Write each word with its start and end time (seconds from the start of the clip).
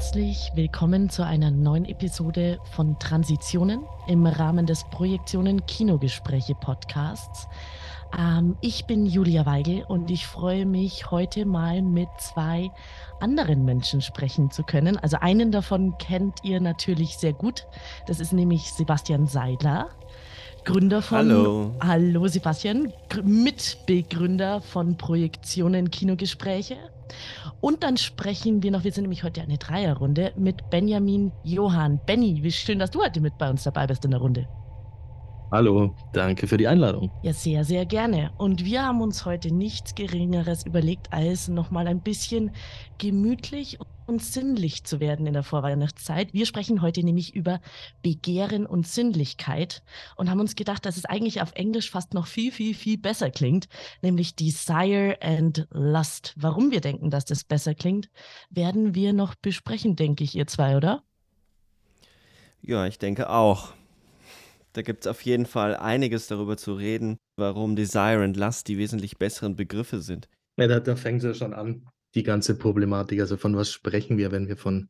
Herzlich 0.00 0.50
willkommen 0.54 1.10
zu 1.10 1.26
einer 1.26 1.50
neuen 1.50 1.84
Episode 1.84 2.58
von 2.72 2.98
Transitionen 2.98 3.82
im 4.08 4.24
Rahmen 4.24 4.64
des 4.64 4.84
Projektionen 4.84 5.66
Kinogespräche 5.66 6.54
Podcasts. 6.54 7.46
Ähm, 8.18 8.56
ich 8.62 8.86
bin 8.86 9.04
Julia 9.04 9.44
Weigel 9.44 9.84
und 9.86 10.10
ich 10.10 10.26
freue 10.26 10.64
mich 10.64 11.10
heute 11.10 11.44
mal 11.44 11.82
mit 11.82 12.08
zwei 12.18 12.70
anderen 13.20 13.66
Menschen 13.66 14.00
sprechen 14.00 14.50
zu 14.50 14.62
können. 14.62 14.96
Also 14.96 15.18
einen 15.20 15.52
davon 15.52 15.98
kennt 15.98 16.44
ihr 16.44 16.62
natürlich 16.62 17.18
sehr 17.18 17.34
gut. 17.34 17.66
Das 18.06 18.20
ist 18.20 18.32
nämlich 18.32 18.72
Sebastian 18.72 19.26
Seidler. 19.26 19.90
Gründer 20.64 21.02
von 21.02 21.18
Hallo. 21.18 21.74
Hallo 21.78 22.26
Sebastian, 22.26 22.90
Mitbegründer 23.22 24.62
von 24.62 24.96
Projektionen 24.96 25.90
Kinogespräche. 25.90 26.78
Und 27.60 27.82
dann 27.82 27.96
sprechen 27.96 28.62
wir 28.62 28.70
noch, 28.70 28.84
wir 28.84 28.92
sind 28.92 29.02
nämlich 29.02 29.24
heute 29.24 29.42
eine 29.42 29.58
Dreierrunde, 29.58 30.32
mit 30.36 30.70
Benjamin 30.70 31.32
Johann. 31.44 32.00
Benny, 32.06 32.42
wie 32.42 32.52
schön, 32.52 32.78
dass 32.78 32.90
du 32.90 33.02
heute 33.02 33.20
mit 33.20 33.38
bei 33.38 33.50
uns 33.50 33.64
dabei 33.64 33.86
bist 33.86 34.04
in 34.04 34.12
der 34.12 34.20
Runde. 34.20 34.48
Hallo, 35.52 35.96
danke 36.12 36.46
für 36.46 36.56
die 36.56 36.68
Einladung. 36.68 37.10
Ja, 37.22 37.32
sehr, 37.32 37.64
sehr 37.64 37.84
gerne. 37.84 38.30
Und 38.38 38.64
wir 38.64 38.86
haben 38.86 39.00
uns 39.00 39.26
heute 39.26 39.52
nichts 39.52 39.96
Geringeres 39.96 40.64
überlegt, 40.64 41.12
als 41.12 41.48
nochmal 41.48 41.88
ein 41.88 42.02
bisschen 42.02 42.52
gemütlich 42.98 43.80
und 44.10 44.22
sinnlich 44.22 44.84
zu 44.84 45.00
werden 45.00 45.26
in 45.26 45.32
der 45.32 45.44
Vorweihnachtszeit. 45.44 46.34
Wir 46.34 46.44
sprechen 46.44 46.82
heute 46.82 47.02
nämlich 47.02 47.34
über 47.34 47.60
Begehren 48.02 48.66
und 48.66 48.86
Sinnlichkeit 48.86 49.82
und 50.16 50.28
haben 50.28 50.40
uns 50.40 50.56
gedacht, 50.56 50.84
dass 50.84 50.96
es 50.96 51.04
eigentlich 51.04 51.40
auf 51.40 51.52
Englisch 51.52 51.90
fast 51.90 52.12
noch 52.12 52.26
viel, 52.26 52.50
viel, 52.50 52.74
viel 52.74 52.98
besser 52.98 53.30
klingt, 53.30 53.68
nämlich 54.02 54.34
Desire 54.34 55.16
and 55.22 55.68
Lust. 55.70 56.34
Warum 56.36 56.72
wir 56.72 56.80
denken, 56.80 57.10
dass 57.10 57.24
das 57.24 57.44
besser 57.44 57.74
klingt, 57.74 58.10
werden 58.50 58.94
wir 58.94 59.12
noch 59.12 59.36
besprechen, 59.36 59.94
denke 59.94 60.24
ich, 60.24 60.34
ihr 60.34 60.48
zwei, 60.48 60.76
oder? 60.76 61.04
Ja, 62.60 62.86
ich 62.86 62.98
denke 62.98 63.30
auch. 63.30 63.72
Da 64.72 64.82
gibt 64.82 65.04
es 65.04 65.06
auf 65.06 65.22
jeden 65.22 65.46
Fall 65.46 65.76
einiges 65.76 66.26
darüber 66.26 66.56
zu 66.56 66.74
reden, 66.74 67.16
warum 67.36 67.76
Desire 67.76 68.24
und 68.24 68.36
Lust 68.36 68.66
die 68.68 68.76
wesentlich 68.76 69.18
besseren 69.18 69.54
Begriffe 69.54 70.00
sind. 70.00 70.28
Ja, 70.58 70.66
da, 70.66 70.80
da 70.80 70.96
fängt 70.96 71.22
es 71.22 71.24
ja 71.24 71.34
schon 71.34 71.54
an 71.54 71.86
die 72.14 72.22
ganze 72.22 72.56
Problematik. 72.56 73.20
Also 73.20 73.36
von 73.36 73.56
was 73.56 73.70
sprechen 73.70 74.18
wir, 74.18 74.32
wenn 74.32 74.48
wir 74.48 74.56
von 74.56 74.88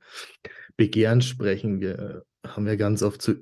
Begehren 0.77 1.23
sprechen? 1.23 1.81
Wir 1.81 2.25
äh, 2.45 2.49
haben 2.49 2.67
ja 2.67 2.77
ganz 2.77 3.03
oft 3.03 3.21
so 3.21 3.35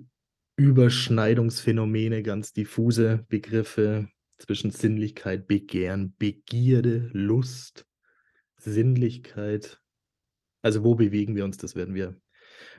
Überschneidungsphänomene, 0.57 2.23
ganz 2.23 2.53
diffuse 2.53 3.25
Begriffe 3.29 4.09
zwischen 4.39 4.71
Sinnlichkeit, 4.71 5.47
Begehren, 5.47 6.15
Begierde, 6.19 7.11
Lust, 7.13 7.87
Sinnlichkeit. 8.57 9.81
Also 10.63 10.83
wo 10.83 10.95
bewegen 10.95 11.37
wir 11.37 11.45
uns? 11.45 11.59
Das 11.59 11.77
werden 11.77 11.95
wir 11.95 12.21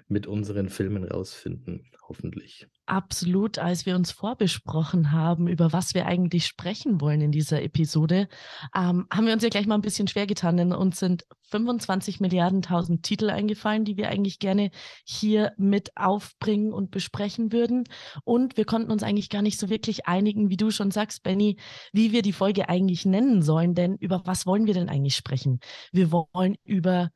mit 0.09 0.27
unseren 0.27 0.69
Filmen 0.69 1.03
rausfinden, 1.03 1.91
hoffentlich. 2.07 2.67
Absolut, 2.87 3.59
als 3.59 3.85
wir 3.85 3.95
uns 3.95 4.11
vorbesprochen 4.11 5.11
haben, 5.11 5.47
über 5.47 5.71
was 5.71 5.93
wir 5.93 6.07
eigentlich 6.07 6.47
sprechen 6.47 6.99
wollen 6.99 7.21
in 7.21 7.31
dieser 7.31 7.61
Episode, 7.61 8.27
ähm, 8.75 9.05
haben 9.13 9.27
wir 9.27 9.33
uns 9.33 9.43
ja 9.43 9.49
gleich 9.49 9.67
mal 9.67 9.75
ein 9.75 9.81
bisschen 9.81 10.07
schwer 10.07 10.25
getan, 10.25 10.57
denn 10.57 10.73
uns 10.73 10.99
sind 10.99 11.25
25 11.49 12.19
Milliarden 12.19 12.63
tausend 12.63 13.03
Titel 13.03 13.29
eingefallen, 13.29 13.85
die 13.85 13.97
wir 13.97 14.09
eigentlich 14.09 14.39
gerne 14.39 14.71
hier 15.05 15.53
mit 15.57 15.95
aufbringen 15.95 16.73
und 16.73 16.89
besprechen 16.89 17.51
würden. 17.51 17.83
Und 18.23 18.57
wir 18.57 18.65
konnten 18.65 18.91
uns 18.91 19.03
eigentlich 19.03 19.29
gar 19.29 19.43
nicht 19.43 19.59
so 19.59 19.69
wirklich 19.69 20.07
einigen, 20.07 20.49
wie 20.49 20.57
du 20.57 20.71
schon 20.71 20.91
sagst, 20.91 21.21
Benny, 21.21 21.57
wie 21.93 22.11
wir 22.11 22.23
die 22.23 22.33
Folge 22.33 22.69
eigentlich 22.69 23.05
nennen 23.05 23.43
sollen, 23.43 23.75
denn 23.75 23.95
über 23.97 24.23
was 24.25 24.47
wollen 24.47 24.65
wir 24.65 24.73
denn 24.73 24.89
eigentlich 24.89 25.15
sprechen? 25.15 25.59
Wir 25.91 26.11
wollen 26.11 26.55
über 26.63 27.09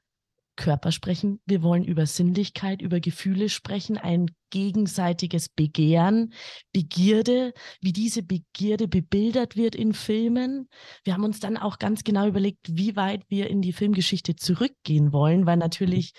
Körper 0.55 0.91
sprechen, 0.91 1.39
wir 1.45 1.63
wollen 1.63 1.83
über 1.83 2.05
Sinnlichkeit, 2.05 2.81
über 2.81 2.99
Gefühle 2.99 3.49
sprechen, 3.49 3.97
ein 3.97 4.27
gegenseitiges 4.51 5.49
Begehren, 5.49 6.33
Begierde, 6.71 7.53
wie 7.81 7.91
diese 7.91 8.23
Begierde 8.23 8.87
bebildert 8.87 9.55
wird 9.55 9.75
in 9.75 9.93
Filmen. 9.93 10.69
Wir 11.03 11.13
haben 11.13 11.23
uns 11.23 11.39
dann 11.39 11.57
auch 11.57 11.79
ganz 11.79 12.03
genau 12.03 12.27
überlegt, 12.27 12.67
wie 12.69 12.95
weit 12.95 13.23
wir 13.29 13.49
in 13.49 13.61
die 13.61 13.73
Filmgeschichte 13.73 14.35
zurückgehen 14.35 15.11
wollen, 15.11 15.45
weil 15.45 15.57
natürlich 15.57 16.13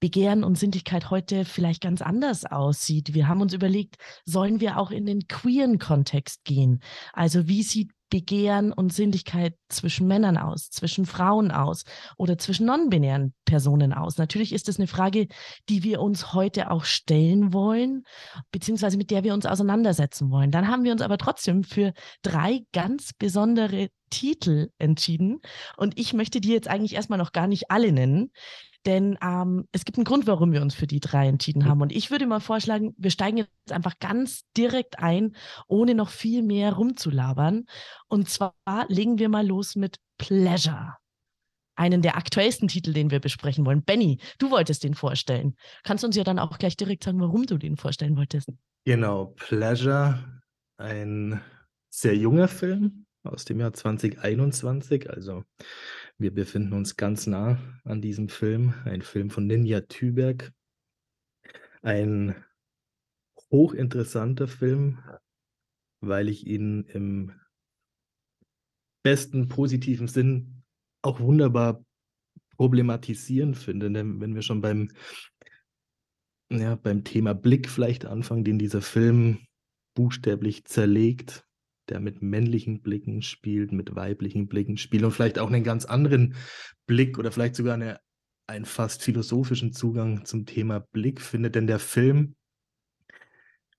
Begehren 0.00 0.44
und 0.44 0.58
Sinnlichkeit 0.58 1.10
heute 1.10 1.44
vielleicht 1.44 1.82
ganz 1.82 2.00
anders 2.00 2.46
aussieht. 2.46 3.14
Wir 3.14 3.28
haben 3.28 3.42
uns 3.42 3.52
überlegt, 3.52 3.96
sollen 4.24 4.60
wir 4.60 4.78
auch 4.78 4.90
in 4.90 5.04
den 5.04 5.28
queeren 5.28 5.78
Kontext 5.78 6.44
gehen? 6.44 6.82
Also 7.12 7.46
wie 7.48 7.62
sieht 7.62 7.90
Begehren 8.10 8.72
und 8.72 8.92
Sinnlichkeit 8.92 9.54
zwischen 9.68 10.06
Männern 10.06 10.36
aus, 10.36 10.68
zwischen 10.70 11.06
Frauen 11.06 11.50
aus 11.50 11.84
oder 12.18 12.36
zwischen 12.36 12.66
non-binären 12.66 13.32
Personen 13.44 13.92
aus? 13.92 14.18
Natürlich 14.18 14.52
ist 14.52 14.68
es 14.68 14.78
eine 14.78 14.88
Frage, 14.88 15.28
die 15.68 15.82
wir 15.82 16.00
uns 16.00 16.34
heute 16.34 16.70
auch 16.70 16.84
stellen 16.84 17.52
wollen, 17.52 18.04
beziehungsweise 18.50 18.98
mit 18.98 19.10
der 19.10 19.24
wir 19.24 19.32
uns 19.32 19.46
auseinandersetzen 19.46 20.30
wollen. 20.30 20.50
Dann 20.50 20.68
haben 20.68 20.84
wir 20.84 20.92
uns 20.92 21.02
aber 21.02 21.16
trotzdem 21.16 21.64
für 21.64 21.92
drei 22.22 22.60
ganz 22.72 23.12
besondere 23.18 23.88
Titel 24.10 24.70
entschieden. 24.78 25.40
Und 25.76 25.98
ich 25.98 26.12
möchte 26.12 26.40
die 26.40 26.52
jetzt 26.52 26.68
eigentlich 26.68 26.94
erstmal 26.94 27.18
noch 27.18 27.32
gar 27.32 27.46
nicht 27.46 27.70
alle 27.70 27.92
nennen. 27.92 28.32
Denn 28.86 29.18
ähm, 29.22 29.66
es 29.72 29.84
gibt 29.84 29.98
einen 29.98 30.04
Grund, 30.04 30.26
warum 30.26 30.52
wir 30.52 30.62
uns 30.62 30.74
für 30.74 30.86
die 30.86 31.00
drei 31.00 31.28
entschieden 31.28 31.66
haben. 31.66 31.82
Und 31.82 31.92
ich 31.92 32.10
würde 32.10 32.26
mal 32.26 32.40
vorschlagen, 32.40 32.94
wir 32.96 33.10
steigen 33.10 33.38
jetzt 33.38 33.72
einfach 33.72 33.98
ganz 33.98 34.42
direkt 34.56 34.98
ein, 34.98 35.36
ohne 35.66 35.94
noch 35.94 36.08
viel 36.08 36.42
mehr 36.42 36.72
rumzulabern. 36.72 37.66
Und 38.08 38.28
zwar 38.28 38.54
legen 38.88 39.18
wir 39.18 39.28
mal 39.28 39.46
los 39.46 39.76
mit 39.76 39.98
Pleasure. 40.18 40.96
Einen 41.76 42.02
der 42.02 42.16
aktuellsten 42.16 42.68
Titel, 42.68 42.92
den 42.92 43.10
wir 43.10 43.20
besprechen 43.20 43.64
wollen. 43.66 43.82
Benny, 43.82 44.18
du 44.38 44.50
wolltest 44.50 44.84
den 44.84 44.94
vorstellen. 44.94 45.56
Kannst 45.82 46.02
du 46.02 46.06
uns 46.06 46.16
ja 46.16 46.24
dann 46.24 46.38
auch 46.38 46.58
gleich 46.58 46.76
direkt 46.76 47.04
sagen, 47.04 47.20
warum 47.20 47.46
du 47.46 47.58
den 47.58 47.76
vorstellen 47.76 48.16
wolltest? 48.16 48.50
Genau, 48.84 49.34
Pleasure, 49.36 50.42
ein 50.78 51.40
sehr 51.90 52.16
junger 52.16 52.48
Film 52.48 53.06
aus 53.22 53.44
dem 53.44 53.60
Jahr 53.60 53.72
2021, 53.72 55.10
also 55.10 55.44
wir 56.18 56.34
befinden 56.34 56.72
uns 56.72 56.96
ganz 56.96 57.26
nah 57.26 57.58
an 57.84 58.00
diesem 58.00 58.28
Film, 58.28 58.74
ein 58.84 59.02
Film 59.02 59.30
von 59.30 59.46
Ninja 59.46 59.80
Tüberg. 59.82 60.52
Ein 61.82 62.34
hochinteressanter 63.50 64.46
Film, 64.46 64.98
weil 66.00 66.28
ich 66.28 66.46
ihn 66.46 66.84
im 66.84 67.32
besten 69.02 69.48
positiven 69.48 70.08
Sinn 70.08 70.62
auch 71.02 71.20
wunderbar 71.20 71.84
problematisieren 72.56 73.54
finde, 73.54 73.90
denn 73.90 74.20
wenn 74.20 74.34
wir 74.34 74.42
schon 74.42 74.60
beim, 74.60 74.90
ja, 76.50 76.74
beim 76.76 77.04
Thema 77.04 77.34
Blick 77.34 77.70
vielleicht 77.70 78.04
anfangen, 78.04 78.44
den 78.44 78.58
dieser 78.58 78.82
Film 78.82 79.46
buchstäblich 79.94 80.66
zerlegt, 80.66 81.46
der 81.90 82.00
mit 82.00 82.22
männlichen 82.22 82.80
Blicken 82.80 83.22
spielt, 83.22 83.72
mit 83.72 83.94
weiblichen 83.94 84.48
Blicken 84.48 84.76
spielt 84.76 85.04
und 85.04 85.12
vielleicht 85.12 85.38
auch 85.38 85.48
einen 85.48 85.64
ganz 85.64 85.84
anderen 85.84 86.34
Blick 86.86 87.18
oder 87.18 87.32
vielleicht 87.32 87.56
sogar 87.56 87.74
eine, 87.74 88.00
einen 88.46 88.64
fast 88.64 89.02
philosophischen 89.02 89.72
Zugang 89.72 90.24
zum 90.24 90.46
Thema 90.46 90.80
Blick 90.80 91.20
findet, 91.20 91.54
denn 91.54 91.66
der 91.66 91.78
Film 91.78 92.36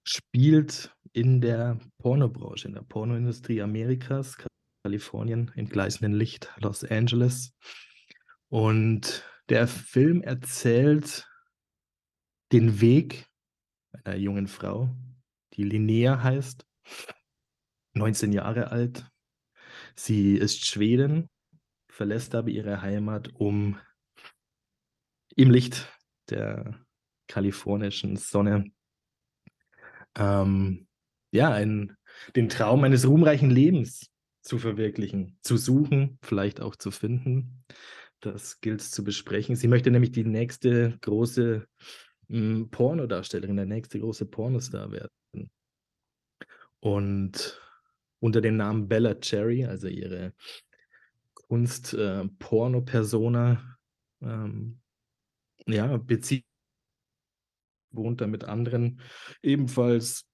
spielt 0.03 0.95
in 1.13 1.41
der 1.41 1.79
Pornobranche, 1.99 2.67
in 2.67 2.73
der 2.73 2.81
Pornoindustrie 2.81 3.61
Amerikas, 3.61 4.37
Kalifornien, 4.83 5.51
im 5.55 5.67
gleißenden 5.67 6.13
Licht, 6.13 6.51
Los 6.57 6.83
Angeles. 6.83 7.53
Und 8.49 9.23
der 9.49 9.67
Film 9.67 10.21
erzählt 10.21 11.27
den 12.51 12.81
Weg 12.81 13.27
einer 14.03 14.15
jungen 14.15 14.47
Frau, 14.47 14.89
die 15.53 15.63
Linnea 15.63 16.21
heißt, 16.23 16.65
19 17.93 18.31
Jahre 18.33 18.71
alt. 18.71 19.09
Sie 19.95 20.35
ist 20.35 20.65
Schwedin, 20.65 21.29
verlässt 21.89 22.35
aber 22.35 22.49
ihre 22.49 22.81
Heimat, 22.81 23.29
um 23.35 23.77
im 25.35 25.49
Licht 25.49 25.87
der 26.29 26.79
kalifornischen 27.27 28.17
Sonne 28.17 28.71
ähm, 30.17 30.87
ja, 31.31 31.51
ein, 31.51 31.95
den 32.35 32.49
Traum 32.49 32.83
eines 32.83 33.07
ruhmreichen 33.07 33.49
Lebens 33.49 34.09
zu 34.41 34.57
verwirklichen, 34.57 35.37
zu 35.41 35.57
suchen, 35.57 36.17
vielleicht 36.21 36.61
auch 36.61 36.75
zu 36.75 36.91
finden. 36.91 37.63
Das 38.19 38.59
gilt 38.59 38.81
es 38.81 38.91
zu 38.91 39.03
besprechen. 39.03 39.55
Sie 39.55 39.67
möchte 39.67 39.91
nämlich 39.91 40.11
die 40.11 40.25
nächste 40.25 40.97
große 41.01 41.65
hm, 42.27 42.69
Pornodarstellerin, 42.69 43.55
der 43.55 43.65
nächste 43.65 43.99
große 43.99 44.25
Pornostar 44.25 44.91
werden. 44.91 45.51
Und 46.79 47.61
unter 48.21 48.39
dem 48.39 48.55
Namen 48.55 48.87
Bella 48.87 49.15
Cherry, 49.15 49.65
also 49.65 49.87
ihre 49.87 50.33
Kunst-Porno-Persona, 51.33 53.77
äh, 54.21 54.25
ähm, 54.25 54.79
ja, 55.65 55.97
bezieht, 55.97 56.45
wohnt 57.89 58.21
da 58.21 58.27
mit 58.27 58.45
anderen 58.45 59.01
ebenfalls 59.41 60.25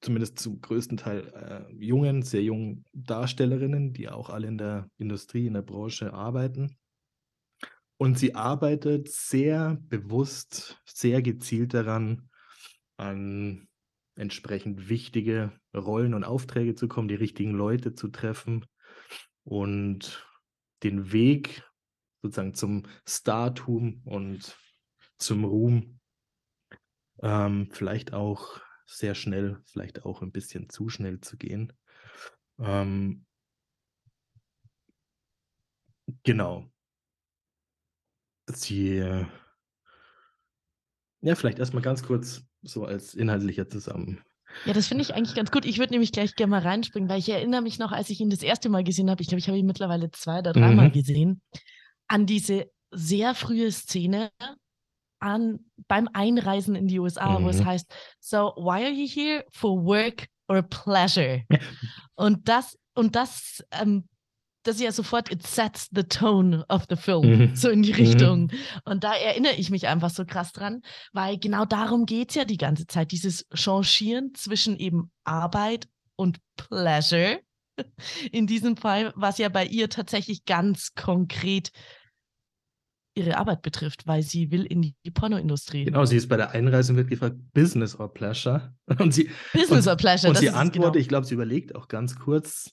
zumindest 0.00 0.38
zum 0.38 0.60
größten 0.60 0.96
Teil 0.96 1.28
äh, 1.34 1.64
jungen, 1.74 2.22
sehr 2.22 2.42
jungen 2.42 2.84
Darstellerinnen, 2.92 3.92
die 3.92 4.08
auch 4.08 4.30
alle 4.30 4.48
in 4.48 4.58
der 4.58 4.88
Industrie, 4.98 5.46
in 5.46 5.54
der 5.54 5.62
Branche 5.62 6.12
arbeiten. 6.12 6.76
Und 7.98 8.18
sie 8.18 8.34
arbeitet 8.34 9.08
sehr 9.08 9.78
bewusst, 9.88 10.80
sehr 10.86 11.22
gezielt 11.22 11.72
daran, 11.74 12.28
an 12.96 13.68
entsprechend 14.22 14.88
wichtige 14.88 15.52
Rollen 15.74 16.14
und 16.14 16.24
Aufträge 16.24 16.74
zu 16.74 16.88
kommen, 16.88 17.08
die 17.08 17.14
richtigen 17.14 17.52
Leute 17.52 17.94
zu 17.94 18.08
treffen 18.08 18.64
und 19.44 20.26
den 20.82 21.12
Weg 21.12 21.68
sozusagen 22.22 22.54
zum 22.54 22.84
Startum 23.06 24.00
und 24.04 24.56
zum 25.18 25.44
Ruhm 25.44 26.00
ähm, 27.20 27.68
vielleicht 27.70 28.14
auch 28.14 28.60
sehr 28.86 29.14
schnell, 29.14 29.60
vielleicht 29.66 30.04
auch 30.04 30.22
ein 30.22 30.32
bisschen 30.32 30.68
zu 30.68 30.88
schnell 30.88 31.20
zu 31.20 31.36
gehen. 31.36 31.72
Ähm, 32.58 33.26
genau. 36.22 36.70
Sie, 38.46 38.98
äh, 38.98 39.26
ja, 41.20 41.34
vielleicht 41.34 41.58
erstmal 41.58 41.82
ganz 41.82 42.02
kurz 42.02 42.44
so 42.62 42.84
als 42.84 43.14
inhaltlicher 43.14 43.68
zusammen. 43.68 44.22
Ja, 44.66 44.72
das 44.72 44.86
finde 44.86 45.02
ich 45.02 45.14
eigentlich 45.14 45.34
ganz 45.34 45.50
gut. 45.50 45.64
Ich 45.64 45.78
würde 45.78 45.92
nämlich 45.92 46.12
gleich 46.12 46.34
gerne 46.34 46.50
mal 46.50 46.60
reinspringen, 46.60 47.08
weil 47.08 47.18
ich 47.18 47.28
erinnere 47.28 47.62
mich 47.62 47.78
noch, 47.78 47.92
als 47.92 48.10
ich 48.10 48.20
ihn 48.20 48.30
das 48.30 48.42
erste 48.42 48.68
Mal 48.68 48.84
gesehen 48.84 49.10
habe, 49.10 49.22
ich 49.22 49.28
glaube, 49.28 49.40
ich 49.40 49.48
habe 49.48 49.58
ihn 49.58 49.66
mittlerweile 49.66 50.10
zwei 50.10 50.40
oder 50.40 50.52
dreimal 50.52 50.88
mhm. 50.88 50.92
gesehen, 50.92 51.42
an 52.08 52.26
diese 52.26 52.70
sehr 52.90 53.34
frühe 53.34 53.72
Szene, 53.72 54.30
an, 55.18 55.60
beim 55.88 56.08
Einreisen 56.12 56.74
in 56.74 56.88
die 56.88 56.98
USA, 56.98 57.38
mhm. 57.38 57.44
wo 57.44 57.48
es 57.48 57.60
mhm. 57.60 57.66
heißt, 57.66 57.94
so, 58.20 58.52
why 58.56 58.84
are 58.84 58.90
you 58.90 59.08
here? 59.08 59.44
For 59.52 59.84
work 59.84 60.26
or 60.48 60.62
pleasure? 60.62 61.44
und 62.14 62.48
das, 62.48 62.78
und 62.94 63.16
das, 63.16 63.64
ähm, 63.70 64.08
das 64.62 64.76
ist 64.76 64.82
ja 64.82 64.92
sofort, 64.92 65.30
it 65.30 65.46
sets 65.46 65.88
the 65.92 66.04
tone 66.04 66.64
of 66.68 66.84
the 66.88 66.96
film, 66.96 67.38
mhm. 67.38 67.56
so 67.56 67.68
in 67.68 67.82
die 67.82 67.92
Richtung. 67.92 68.42
Mhm. 68.42 68.50
Und 68.84 69.04
da 69.04 69.14
erinnere 69.14 69.54
ich 69.54 69.70
mich 69.70 69.88
einfach 69.88 70.10
so 70.10 70.24
krass 70.24 70.52
dran, 70.52 70.82
weil 71.12 71.38
genau 71.38 71.64
darum 71.64 72.06
geht 72.06 72.30
es 72.30 72.36
ja 72.36 72.44
die 72.44 72.56
ganze 72.56 72.86
Zeit, 72.86 73.12
dieses 73.12 73.46
Changieren 73.54 74.34
zwischen 74.34 74.76
eben 74.76 75.10
Arbeit 75.24 75.88
und 76.16 76.38
Pleasure. 76.56 77.40
In 78.32 78.46
diesem 78.46 78.76
Fall, 78.76 79.12
was 79.16 79.38
ja 79.38 79.48
bei 79.48 79.64
ihr 79.64 79.88
tatsächlich 79.88 80.44
ganz 80.44 80.92
konkret 80.94 81.72
ihre 83.14 83.36
Arbeit 83.36 83.62
betrifft, 83.62 84.06
weil 84.06 84.22
sie 84.22 84.50
will 84.50 84.64
in 84.64 84.94
die 85.04 85.10
Pornoindustrie. 85.10 85.84
Genau, 85.84 86.04
sie 86.04 86.16
ist 86.16 86.28
bei 86.28 86.36
der 86.36 86.52
Einreise 86.52 86.96
wird 86.96 87.08
gefragt, 87.08 87.36
Business 87.52 87.98
or 87.98 88.12
Pleasure. 88.12 88.74
Und 88.98 89.12
sie, 89.12 89.30
Business 89.52 89.86
und, 89.86 89.92
or 89.92 89.96
Pleasure. 89.96 90.30
Und 90.30 90.38
sie 90.38 90.50
antwortet, 90.50 90.94
genau. 90.94 91.00
ich 91.00 91.08
glaube, 91.08 91.26
sie 91.26 91.34
überlegt 91.34 91.74
auch 91.74 91.88
ganz 91.88 92.18
kurz, 92.18 92.72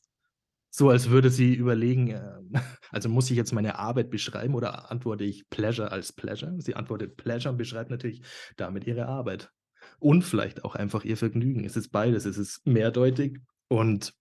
so 0.79 0.89
als 0.89 1.09
würde 1.09 1.29
sie 1.29 1.53
überlegen, 1.55 2.07
äh, 2.07 2.21
also 2.91 3.09
muss 3.09 3.29
ich 3.29 3.35
jetzt 3.35 3.51
meine 3.51 3.77
Arbeit 3.77 4.09
beschreiben 4.09 4.55
oder 4.55 4.89
antworte 4.89 5.25
ich 5.25 5.49
Pleasure 5.49 5.91
als 5.91 6.13
Pleasure? 6.13 6.55
Sie 6.61 6.73
antwortet 6.73 7.17
Pleasure 7.17 7.51
und 7.51 7.57
beschreibt 7.57 7.91
natürlich 7.91 8.21
damit 8.55 8.87
ihre 8.87 9.07
Arbeit. 9.07 9.51
Und 9.99 10.21
vielleicht 10.21 10.63
auch 10.63 10.75
einfach 10.75 11.03
ihr 11.03 11.17
Vergnügen. 11.17 11.65
Es 11.65 11.75
ist 11.75 11.89
beides, 11.89 12.23
es 12.23 12.37
ist 12.37 12.65
mehrdeutig 12.65 13.39
und 13.67 14.13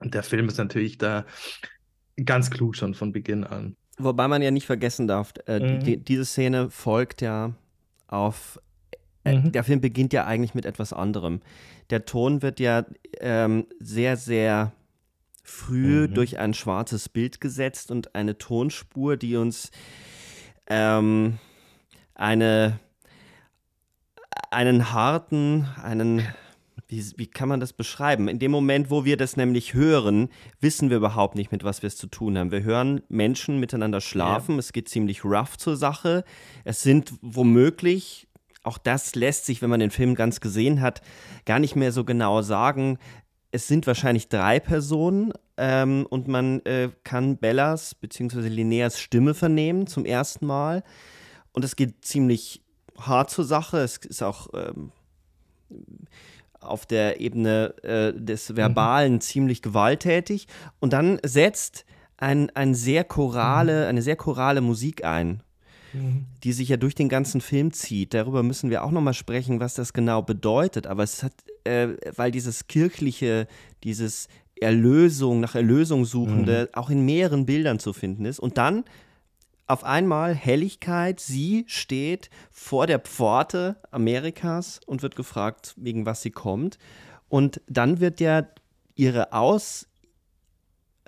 der 0.00 0.22
Film 0.22 0.46
ist 0.46 0.58
natürlich 0.58 0.96
da 0.96 1.26
ganz 2.24 2.52
klug 2.52 2.76
schon 2.76 2.94
von 2.94 3.10
Beginn 3.10 3.42
an. 3.42 3.74
Wobei 3.98 4.28
man 4.28 4.42
ja 4.42 4.52
nicht 4.52 4.66
vergessen 4.66 5.08
darf, 5.08 5.32
äh, 5.48 5.58
mhm. 5.58 5.80
die, 5.80 5.96
diese 5.96 6.24
Szene 6.24 6.70
folgt 6.70 7.20
ja 7.20 7.56
auf. 8.06 8.60
Äh, 9.24 9.38
mhm. 9.38 9.50
Der 9.50 9.64
Film 9.64 9.80
beginnt 9.80 10.12
ja 10.12 10.24
eigentlich 10.24 10.54
mit 10.54 10.66
etwas 10.66 10.92
anderem. 10.92 11.40
Der 11.90 12.04
Ton 12.04 12.42
wird 12.42 12.60
ja 12.60 12.86
ähm, 13.18 13.66
sehr, 13.80 14.16
sehr 14.16 14.72
früh 15.42 16.08
mhm. 16.08 16.14
durch 16.14 16.38
ein 16.38 16.54
schwarzes 16.54 17.08
Bild 17.08 17.40
gesetzt 17.40 17.90
und 17.90 18.14
eine 18.14 18.38
Tonspur, 18.38 19.16
die 19.16 19.36
uns 19.36 19.70
ähm, 20.66 21.38
eine, 22.14 22.78
einen 24.50 24.92
harten, 24.92 25.66
einen 25.82 26.26
wie, 26.90 27.04
wie 27.16 27.26
kann 27.26 27.48
man 27.48 27.60
das 27.60 27.72
beschreiben? 27.72 28.28
In 28.28 28.38
dem 28.38 28.50
Moment, 28.50 28.90
wo 28.90 29.04
wir 29.04 29.16
das 29.16 29.36
nämlich 29.36 29.74
hören, 29.74 30.28
wissen 30.60 30.90
wir 30.90 30.96
überhaupt 30.96 31.36
nicht, 31.36 31.52
mit 31.52 31.62
was 31.62 31.82
wir 31.82 31.86
es 31.86 31.96
zu 31.96 32.08
tun 32.08 32.36
haben. 32.36 32.50
Wir 32.50 32.64
hören 32.64 33.02
Menschen 33.08 33.60
miteinander 33.60 34.00
schlafen, 34.00 34.56
ja. 34.56 34.58
es 34.58 34.72
geht 34.72 34.88
ziemlich 34.88 35.24
rough 35.24 35.56
zur 35.56 35.76
Sache. 35.76 36.24
Es 36.64 36.82
sind 36.82 37.14
womöglich, 37.22 38.28
auch 38.64 38.76
das 38.76 39.14
lässt 39.14 39.46
sich, 39.46 39.62
wenn 39.62 39.70
man 39.70 39.80
den 39.80 39.92
Film 39.92 40.14
ganz 40.16 40.40
gesehen 40.40 40.80
hat, 40.80 41.00
gar 41.46 41.60
nicht 41.60 41.76
mehr 41.76 41.92
so 41.92 42.04
genau 42.04 42.42
sagen. 42.42 42.98
Es 43.52 43.66
sind 43.66 43.86
wahrscheinlich 43.86 44.28
drei 44.28 44.60
Personen 44.60 45.32
ähm, 45.56 46.06
und 46.08 46.28
man 46.28 46.60
äh, 46.64 46.90
kann 47.04 47.36
Bellas 47.36 47.94
bzw. 47.94 48.48
Linneas 48.48 49.00
Stimme 49.00 49.34
vernehmen 49.34 49.86
zum 49.86 50.04
ersten 50.04 50.46
Mal. 50.46 50.84
Und 51.52 51.64
es 51.64 51.74
geht 51.74 52.04
ziemlich 52.04 52.62
hart 52.96 53.30
zur 53.30 53.44
Sache. 53.44 53.78
Es 53.78 53.96
ist 53.98 54.22
auch 54.22 54.48
ähm, 54.54 54.92
auf 56.60 56.86
der 56.86 57.20
Ebene 57.20 57.74
äh, 57.82 58.12
des 58.14 58.54
Verbalen 58.56 59.14
mhm. 59.14 59.20
ziemlich 59.20 59.62
gewalttätig. 59.62 60.46
Und 60.78 60.92
dann 60.92 61.18
setzt 61.24 61.84
ein, 62.16 62.50
ein 62.50 62.74
sehr 62.74 63.04
chorale, 63.04 63.82
mhm. 63.82 63.88
eine 63.88 64.02
sehr 64.02 64.16
chorale 64.16 64.60
Musik 64.60 65.04
ein, 65.04 65.42
mhm. 65.92 66.26
die 66.44 66.52
sich 66.52 66.68
ja 66.68 66.76
durch 66.76 66.94
den 66.94 67.08
ganzen 67.08 67.40
Film 67.40 67.72
zieht. 67.72 68.14
Darüber 68.14 68.42
müssen 68.42 68.70
wir 68.70 68.84
auch 68.84 68.90
nochmal 68.90 69.14
sprechen, 69.14 69.60
was 69.60 69.74
das 69.74 69.92
genau 69.92 70.22
bedeutet. 70.22 70.86
Aber 70.86 71.02
es 71.02 71.22
hat, 71.22 71.32
äh, 71.64 71.88
weil 72.16 72.30
dieses 72.30 72.66
kirchliche, 72.66 73.46
dieses 73.84 74.28
Erlösung, 74.60 75.40
nach 75.40 75.54
Erlösung 75.54 76.04
suchende, 76.04 76.68
mhm. 76.70 76.78
auch 76.78 76.90
in 76.90 77.04
mehreren 77.04 77.46
Bildern 77.46 77.78
zu 77.78 77.92
finden 77.92 78.24
ist. 78.24 78.38
Und 78.38 78.58
dann 78.58 78.84
auf 79.66 79.84
einmal 79.84 80.34
Helligkeit, 80.34 81.20
sie 81.20 81.64
steht 81.68 82.28
vor 82.50 82.86
der 82.88 82.98
Pforte 82.98 83.76
Amerikas 83.92 84.80
und 84.84 85.02
wird 85.02 85.14
gefragt, 85.14 85.74
wegen 85.76 86.06
was 86.06 86.22
sie 86.22 86.32
kommt. 86.32 86.78
Und 87.28 87.60
dann 87.68 88.00
wird 88.00 88.20
ja 88.20 88.48
ihre 88.96 89.32
Aus, 89.32 89.86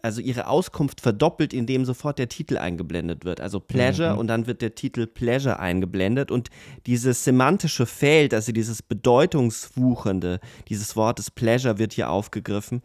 also 0.03 0.21
ihre 0.21 0.49
Auskunft 0.49 1.01
verdoppelt, 1.01 1.55
indem 1.55 1.85
sofort 1.85 2.19
der 2.19 2.29
Titel 2.29 2.59
eingeblendet 2.59 3.25
wird. 3.25 3.41
Also 3.41 3.61
Pleasure 3.61 4.15
mhm. 4.15 4.19
und 4.19 4.27
dann 4.27 4.47
wird 4.49 4.61
der 4.61 4.75
Titel 4.75 5.07
Pleasure 5.07 5.61
eingeblendet 5.61 6.31
und 6.31 6.51
dieses 6.87 7.23
semantische 7.25 7.87
Feld, 7.87 8.35
also 8.35 8.51
dieses 8.53 8.83
bedeutungswuchernde 8.83 10.41
dieses 10.69 10.97
Wortes 10.97 11.31
Pleasure 11.31 11.79
wird 11.79 11.93
hier 11.93 12.11
aufgegriffen, 12.11 12.83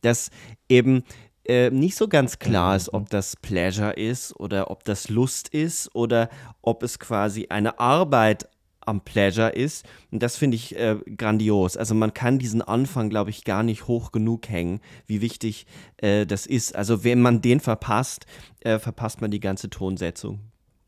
dass 0.00 0.30
eben 0.68 1.02
äh, 1.44 1.70
nicht 1.70 1.96
so 1.96 2.06
ganz 2.06 2.38
klar 2.38 2.76
ist, 2.76 2.94
ob 2.94 3.10
das 3.10 3.34
Pleasure 3.36 3.92
ist 3.92 4.38
oder 4.38 4.70
ob 4.70 4.84
das 4.84 5.08
Lust 5.08 5.48
ist 5.48 5.92
oder 5.94 6.30
ob 6.62 6.84
es 6.84 7.00
quasi 7.00 7.46
eine 7.48 7.80
Arbeit 7.80 8.48
am 8.80 9.02
Pleasure 9.02 9.50
ist. 9.50 9.86
Und 10.10 10.22
das 10.22 10.36
finde 10.36 10.56
ich 10.56 10.76
äh, 10.76 10.96
grandios. 11.16 11.76
Also 11.76 11.94
man 11.94 12.14
kann 12.14 12.38
diesen 12.38 12.62
Anfang, 12.62 13.10
glaube 13.10 13.30
ich, 13.30 13.44
gar 13.44 13.62
nicht 13.62 13.86
hoch 13.88 14.12
genug 14.12 14.48
hängen, 14.48 14.80
wie 15.06 15.20
wichtig 15.20 15.66
äh, 15.98 16.26
das 16.26 16.46
ist. 16.46 16.74
Also 16.74 17.04
wenn 17.04 17.20
man 17.20 17.40
den 17.40 17.60
verpasst, 17.60 18.26
äh, 18.60 18.78
verpasst 18.78 19.20
man 19.20 19.30
die 19.30 19.40
ganze 19.40 19.70
Tonsetzung. 19.70 20.40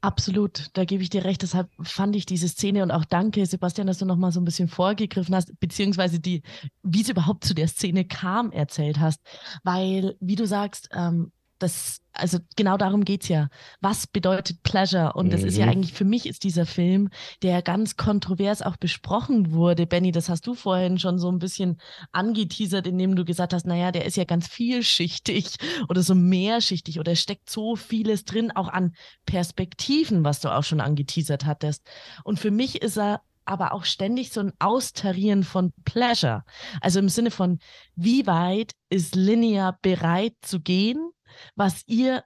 Absolut, 0.03 0.71
da 0.73 0.85
gebe 0.85 1.05
ich 1.05 1.11
dir 1.11 1.25
recht. 1.25 1.43
Deshalb 1.43 1.71
fand 1.81 2.17
ich 2.17 2.27
diese 2.27 2.49
Szene 2.49 2.83
und 2.83 2.91
auch 2.91 3.05
danke, 3.05 3.47
Sebastian, 3.47 3.87
dass 3.87 3.99
du 3.99 4.05
noch 4.05 4.17
mal 4.17 4.33
so 4.33 4.41
ein 4.41 4.45
bisschen 4.45 4.67
vorgegriffen 4.67 5.33
hast, 5.33 5.59
beziehungsweise 5.61 6.19
die, 6.19 6.43
wie 6.83 7.03
es 7.03 7.09
überhaupt 7.09 7.45
zu 7.45 7.55
der 7.55 7.69
Szene 7.69 8.05
kam, 8.05 8.51
erzählt 8.51 8.99
hast. 8.99 9.21
Weil, 9.63 10.17
wie 10.19 10.35
du 10.35 10.45
sagst, 10.45 10.89
ähm, 10.93 11.31
das, 11.63 12.01
also 12.13 12.39
genau 12.57 12.77
darum 12.77 13.05
geht 13.05 13.23
es 13.23 13.29
ja. 13.29 13.49
Was 13.81 14.07
bedeutet 14.07 14.63
Pleasure? 14.63 15.13
Und 15.15 15.33
das 15.33 15.43
ist 15.43 15.57
ja 15.57 15.67
mhm. 15.67 15.73
eigentlich, 15.73 15.93
für 15.93 16.05
mich 16.05 16.27
ist 16.27 16.45
dieser 16.45 16.67
Film, 16.67 17.09
der 17.43 17.63
ganz 17.63 17.97
kontrovers 17.97 18.63
auch 18.63 18.77
besprochen 18.77 19.53
wurde. 19.53 19.87
Benny, 19.87 20.13
das 20.13 20.29
hast 20.29 20.47
du 20.47 20.55
vorhin 20.55 20.99
schon 20.99 21.19
so 21.19 21.31
ein 21.31 21.39
bisschen 21.39 21.81
angeteasert, 22.11 22.87
indem 22.87 23.17
du 23.17 23.25
gesagt 23.25 23.53
hast, 23.53 23.67
naja, 23.67 23.93
der 23.93 24.05
ist 24.05 24.17
ja 24.17 24.25
ganz 24.25 24.49
vielschichtig 24.49 25.57
oder 25.89 26.03
so 26.03 26.15
mehrschichtig 26.15 26.99
oder 26.99 27.15
steckt 27.15 27.49
so 27.49 27.77
vieles 27.77 28.25
drin, 28.25 28.51
auch 28.51 28.69
an 28.69 28.95
Perspektiven, 29.25 30.25
was 30.25 30.41
du 30.41 30.49
auch 30.49 30.65
schon 30.65 30.81
angeteasert 30.81 31.47
hattest. 31.47 31.83
Und 32.25 32.39
für 32.39 32.51
mich 32.51 32.83
ist 32.83 32.99
er 32.99 33.23
aber 33.45 33.73
auch 33.73 33.85
ständig 33.85 34.31
so 34.31 34.41
ein 34.41 34.53
Austarieren 34.59 35.43
von 35.43 35.73
Pleasure. 35.85 36.45
Also 36.81 36.99
im 36.99 37.09
Sinne 37.09 37.31
von, 37.31 37.59
wie 37.97 38.27
weit 38.27 38.73
ist 38.89 39.15
Linear 39.15 39.79
bereit 39.83 40.35
zu 40.43 40.61
gehen 40.61 41.11
was 41.57 41.85
ihr 41.87 42.25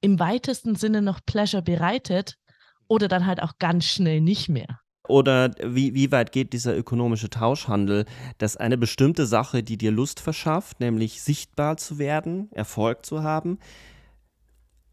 im 0.00 0.18
weitesten 0.18 0.74
Sinne 0.74 1.02
noch 1.02 1.20
Pleasure 1.24 1.62
bereitet 1.62 2.38
oder 2.86 3.08
dann 3.08 3.26
halt 3.26 3.42
auch 3.42 3.58
ganz 3.58 3.84
schnell 3.86 4.20
nicht 4.20 4.48
mehr. 4.48 4.80
Oder 5.08 5.54
wie, 5.62 5.94
wie 5.94 6.12
weit 6.12 6.32
geht 6.32 6.52
dieser 6.52 6.76
ökonomische 6.76 7.30
Tauschhandel, 7.30 8.04
dass 8.36 8.58
eine 8.58 8.76
bestimmte 8.76 9.26
Sache, 9.26 9.62
die 9.62 9.78
dir 9.78 9.90
Lust 9.90 10.20
verschafft, 10.20 10.80
nämlich 10.80 11.22
sichtbar 11.22 11.78
zu 11.78 11.98
werden, 11.98 12.52
Erfolg 12.52 13.06
zu 13.06 13.22
haben, 13.22 13.58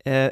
äh, 0.06 0.32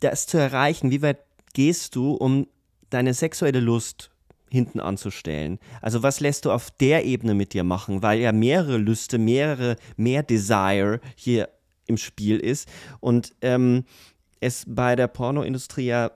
das 0.00 0.26
zu 0.26 0.38
erreichen, 0.38 0.92
wie 0.92 1.02
weit 1.02 1.18
gehst 1.52 1.96
du, 1.96 2.12
um 2.14 2.46
deine 2.90 3.12
sexuelle 3.12 3.60
Lust 3.60 4.10
hinten 4.50 4.80
anzustellen. 4.80 5.58
Also 5.82 6.02
was 6.02 6.20
lässt 6.20 6.44
du 6.44 6.52
auf 6.52 6.70
der 6.70 7.04
Ebene 7.04 7.34
mit 7.34 7.52
dir 7.52 7.64
machen, 7.64 8.02
weil 8.02 8.20
ja 8.20 8.32
mehrere 8.32 8.78
Lüste, 8.78 9.18
mehrere, 9.18 9.76
mehr 9.96 10.22
Desire 10.22 11.00
hier 11.16 11.48
im 11.88 11.96
Spiel 11.96 12.38
ist 12.38 12.68
und 13.00 13.34
ähm, 13.40 13.84
es 14.40 14.64
bei 14.68 14.94
der 14.94 15.08
Pornoindustrie 15.08 15.86
ja 15.86 16.12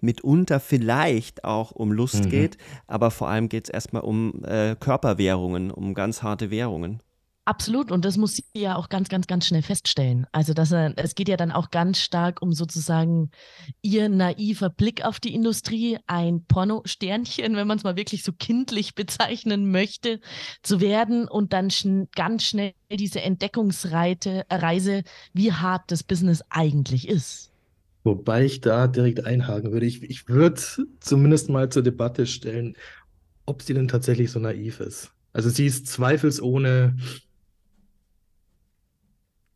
mitunter 0.00 0.60
vielleicht 0.60 1.44
auch 1.44 1.72
um 1.72 1.90
Lust 1.90 2.26
mhm. 2.26 2.30
geht, 2.30 2.58
aber 2.86 3.10
vor 3.10 3.28
allem 3.28 3.48
geht 3.48 3.64
es 3.64 3.70
erstmal 3.70 4.02
um 4.02 4.44
äh, 4.44 4.76
Körperwährungen, 4.78 5.70
um 5.70 5.94
ganz 5.94 6.22
harte 6.22 6.50
Währungen. 6.50 7.00
Absolut. 7.48 7.90
Und 7.90 8.04
das 8.04 8.18
muss 8.18 8.36
sie 8.36 8.44
ja 8.54 8.76
auch 8.76 8.90
ganz, 8.90 9.08
ganz, 9.08 9.26
ganz 9.26 9.46
schnell 9.46 9.62
feststellen. 9.62 10.26
Also, 10.32 10.52
dass 10.52 10.70
er, 10.70 10.92
es 10.96 11.14
geht 11.14 11.30
ja 11.30 11.38
dann 11.38 11.50
auch 11.50 11.70
ganz 11.70 11.98
stark 11.98 12.42
um 12.42 12.52
sozusagen 12.52 13.30
ihr 13.80 14.10
naiver 14.10 14.68
Blick 14.68 15.02
auf 15.02 15.18
die 15.18 15.32
Industrie, 15.32 15.96
ein 16.06 16.44
Porno-Sternchen, 16.44 17.56
wenn 17.56 17.66
man 17.66 17.78
es 17.78 17.84
mal 17.84 17.96
wirklich 17.96 18.22
so 18.22 18.32
kindlich 18.38 18.94
bezeichnen 18.94 19.70
möchte, 19.70 20.20
zu 20.62 20.82
werden 20.82 21.26
und 21.26 21.54
dann 21.54 21.70
schn 21.70 22.08
ganz 22.14 22.44
schnell 22.44 22.74
diese 22.90 23.22
Entdeckungsreise, 23.22 24.44
Reise, 24.50 25.02
wie 25.32 25.50
hart 25.50 25.90
das 25.90 26.02
Business 26.02 26.44
eigentlich 26.50 27.08
ist. 27.08 27.50
Wobei 28.04 28.44
ich 28.44 28.60
da 28.60 28.88
direkt 28.88 29.24
einhaken 29.24 29.72
würde. 29.72 29.86
Ich, 29.86 30.02
ich 30.02 30.28
würde 30.28 30.60
zumindest 31.00 31.48
mal 31.48 31.70
zur 31.70 31.82
Debatte 31.82 32.26
stellen, 32.26 32.76
ob 33.46 33.62
sie 33.62 33.72
denn 33.72 33.88
tatsächlich 33.88 34.30
so 34.30 34.38
naiv 34.38 34.80
ist. 34.80 35.12
Also 35.32 35.48
sie 35.48 35.64
ist 35.64 35.86
zweifelsohne 35.86 36.94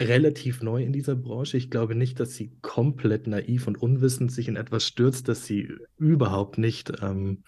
relativ 0.09 0.63
neu 0.63 0.83
in 0.83 0.93
dieser 0.93 1.15
Branche. 1.15 1.57
Ich 1.57 1.71
glaube 1.71 1.95
nicht, 1.95 2.21
dass 2.21 2.35
sie 2.35 2.53
komplett 2.63 3.27
naiv 3.27 3.67
und 3.67 3.81
unwissend 3.81 4.33
sich 4.33 4.49
in 4.49 4.57
etwas 4.57 4.87
stürzt, 4.87 5.29
das 5.29 5.45
sie 5.45 5.73
überhaupt 5.99 6.59
nicht 6.59 6.93
ähm, 7.03 7.43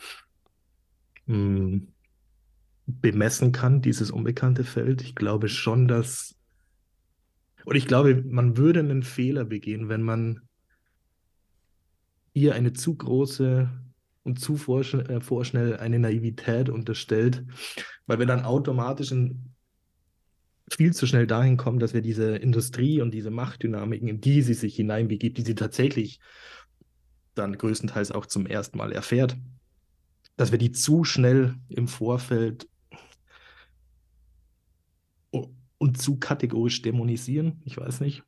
hm, 1.27 1.89
bemessen 2.87 3.53
kann, 3.53 3.83
dieses 3.83 4.11
unbekannte 4.11 4.65
Feld. 4.65 5.03
Ich 5.03 5.15
glaube 5.15 5.49
schon, 5.49 5.89
dass. 5.89 6.37
Und 7.65 7.77
ich 7.77 7.87
glaube, 7.87 8.23
man 8.27 8.57
würde 8.57 8.81
einen 8.81 9.03
Fehler 9.03 9.45
begehen, 9.45 9.89
wenn 9.89 10.03
man 10.03 10.41
ihr 12.35 12.55
eine 12.55 12.73
zu 12.73 12.95
große 12.95 13.71
und 14.25 14.41
zu 14.41 14.55
äh, 14.55 15.21
vorschnell 15.21 15.77
eine 15.79 15.99
Naivität 15.99 16.69
unterstellt, 16.69 17.45
weil 18.07 18.19
wir 18.19 18.27
dann 18.27 18.45
automatisch 18.45 19.13
in 19.13 19.54
viel 20.71 20.95
zu 20.95 21.07
schnell 21.07 21.27
dahin 21.27 21.57
kommen, 21.57 21.79
dass 21.79 21.95
wir 21.95 22.03
diese 22.03 22.37
Industrie 22.37 23.01
und 23.01 23.13
diese 23.13 23.31
Machtdynamiken, 23.31 24.09
in 24.09 24.21
die 24.21 24.43
sie 24.43 24.55
sich 24.55 24.77
hineinbegibt, 24.77 25.39
die 25.39 25.43
sie 25.43 25.55
tatsächlich 25.55 26.21
dann 27.35 27.59
größtenteils 27.59 28.13
auch 28.13 28.27
zum 28.27 28.47
ersten 28.47 28.79
Mal 28.79 28.93
erfährt, 28.93 29.37
dass 30.37 30.53
wir 30.53 30.59
die 30.59 30.73
zu 30.73 31.05
schnell 31.05 31.55
im 31.69 31.89
Vorfeld 31.89 32.69
und 35.79 36.01
zu 36.01 36.17
kategorisch 36.17 36.81
dämonisieren. 36.83 37.61
Ich 37.65 37.77
weiß 37.77 38.01
nicht. 38.01 38.23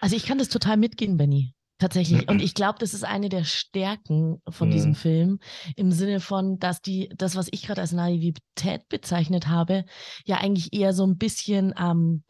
Also 0.00 0.14
ich 0.16 0.26
kann 0.26 0.38
das 0.38 0.48
total 0.48 0.76
mitgehen, 0.76 1.16
Benny. 1.16 1.54
Tatsächlich. 1.78 2.28
Und 2.28 2.40
ich 2.42 2.54
glaube, 2.54 2.78
das 2.78 2.94
ist 2.94 3.04
eine 3.04 3.28
der 3.28 3.44
Stärken 3.44 4.42
von 4.48 4.68
mhm. 4.68 4.72
diesem 4.72 4.94
Film 4.94 5.38
im 5.76 5.92
Sinne 5.92 6.20
von, 6.20 6.58
dass 6.58 6.80
die, 6.80 7.08
das, 7.16 7.36
was 7.36 7.48
ich 7.50 7.62
gerade 7.62 7.80
als 7.80 7.92
Naivität 7.92 8.88
bezeichnet 8.88 9.48
habe, 9.48 9.84
ja 10.24 10.38
eigentlich 10.38 10.72
eher 10.72 10.92
so 10.92 11.06
ein 11.06 11.16
bisschen 11.16 11.72
ähm, 11.78 12.24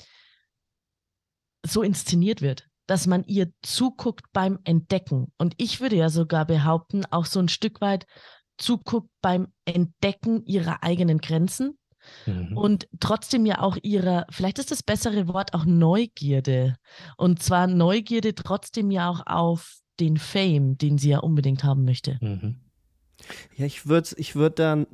so 1.67 1.83
inszeniert 1.83 2.43
wird, 2.43 2.69
dass 2.87 3.07
man 3.07 3.25
ihr 3.25 3.53
zuguckt 3.63 4.27
beim 4.33 4.59
Entdecken. 4.65 5.33
Und 5.39 5.55
ich 5.57 5.81
würde 5.81 5.97
ja 5.97 6.09
sogar 6.09 6.47
behaupten, 6.47 7.05
auch 7.07 7.27
so 7.27 7.41
ein 7.41 7.49
Stück 7.49 7.81
weit 7.81 8.07
zuguckt 8.59 9.11
beim 9.23 9.49
Entdecken 9.65 10.45
ihrer 10.45 10.83
eigenen 10.83 11.19
Grenzen 11.19 11.78
Mhm. 12.27 12.57
Und 12.57 12.89
trotzdem 13.01 13.47
ja 13.47 13.61
auch 13.61 13.77
ihrer, 13.83 14.27
vielleicht 14.31 14.59
ist 14.59 14.71
das 14.71 14.83
bessere 14.83 15.29
Wort 15.29 15.55
auch 15.55 15.65
Neugierde. 15.65 16.77
Und 17.17 17.43
zwar 17.43 17.67
Neugierde 17.67 18.35
trotzdem 18.35 18.91
ja 18.91 19.09
auch 19.09 19.23
auf 19.27 19.79
den 20.01 20.17
Fame, 20.17 20.79
den 20.79 20.99
sie 20.99 21.11
ja 21.11 21.19
unbedingt 21.19 21.65
haben 21.65 21.85
möchte. 21.85 22.19
Mhm. 22.21 22.57
Ja, 23.57 23.67
ich 23.67 23.87
würde 23.87 24.11
ich 24.17 24.37
würd 24.37 24.59
dann, 24.59 24.87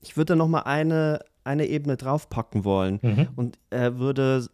ich 0.00 0.16
würde 0.16 0.36
noch 0.36 0.48
mal 0.48 0.62
eine, 0.62 1.20
eine 1.44 1.66
Ebene 1.66 1.96
draufpacken 1.96 2.64
wollen 2.64 2.98
mhm. 3.02 3.28
und 3.36 3.58
äh, 3.70 3.94
würde 3.94 4.46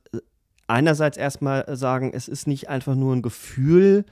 einerseits 0.67 1.17
erstmal 1.17 1.77
sagen, 1.77 2.13
es 2.15 2.29
ist 2.29 2.47
nicht 2.47 2.69
einfach 2.69 2.95
nur 2.95 3.15
ein 3.15 3.23
Gefühl, 3.23 4.05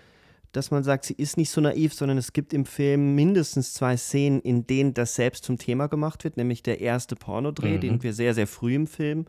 dass 0.53 0.71
man 0.71 0.83
sagt, 0.83 1.05
sie 1.05 1.15
ist 1.15 1.37
nicht 1.37 1.51
so 1.51 1.61
naiv, 1.61 1.95
sondern 1.95 2.19
es 2.19 2.33
gibt 2.33 2.53
im 2.53 2.67
Film 2.67 3.15
mindestens 3.15 3.75
zwei 3.75 3.97
Szenen, 3.97 4.41
in 4.41 4.67
denen 4.67 4.95
das 4.95 5.15
selbst 5.15 5.45
zum 5.45 5.59
Thema 5.59 5.87
gemacht 5.87 6.25
wird, 6.25 6.37
nämlich 6.37 6.63
der 6.63 6.81
erste 6.81 7.17
Pornodreh, 7.17 7.77
mhm. 7.77 7.81
den 7.81 8.03
wir 8.03 8.13
sehr, 8.13 8.35
sehr 8.35 8.47
früh 8.47 8.75
im 8.75 8.87
Film 8.87 9.27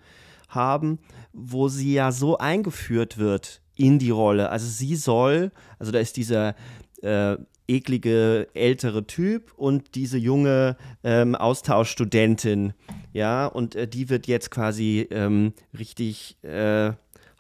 haben, 0.50 1.00
wo 1.34 1.68
sie 1.68 1.94
ja 1.94 2.12
so 2.12 2.38
eingeführt 2.38 3.18
wird 3.18 3.62
in 3.76 4.00
die 4.00 4.10
Rolle. 4.10 4.50
Also 4.50 4.68
sie 4.68 4.96
soll, 4.96 5.52
also 5.80 5.92
da 5.92 6.00
ist 6.00 6.18
dieser 6.18 6.56
äh, 7.02 7.38
eklige 7.68 8.48
ältere 8.54 9.08
Typ 9.08 9.54
und 9.56 9.96
diese 9.96 10.18
junge 10.18 10.76
ähm, 11.04 11.36
Austauschstudentin, 11.36 12.74
ja, 13.14 13.46
und 13.46 13.76
äh, 13.76 13.88
die 13.88 14.10
wird 14.10 14.28
jetzt 14.28 14.52
quasi 14.52 15.08
ähm, 15.10 15.54
richtig 15.78 16.38
äh, 16.44 16.92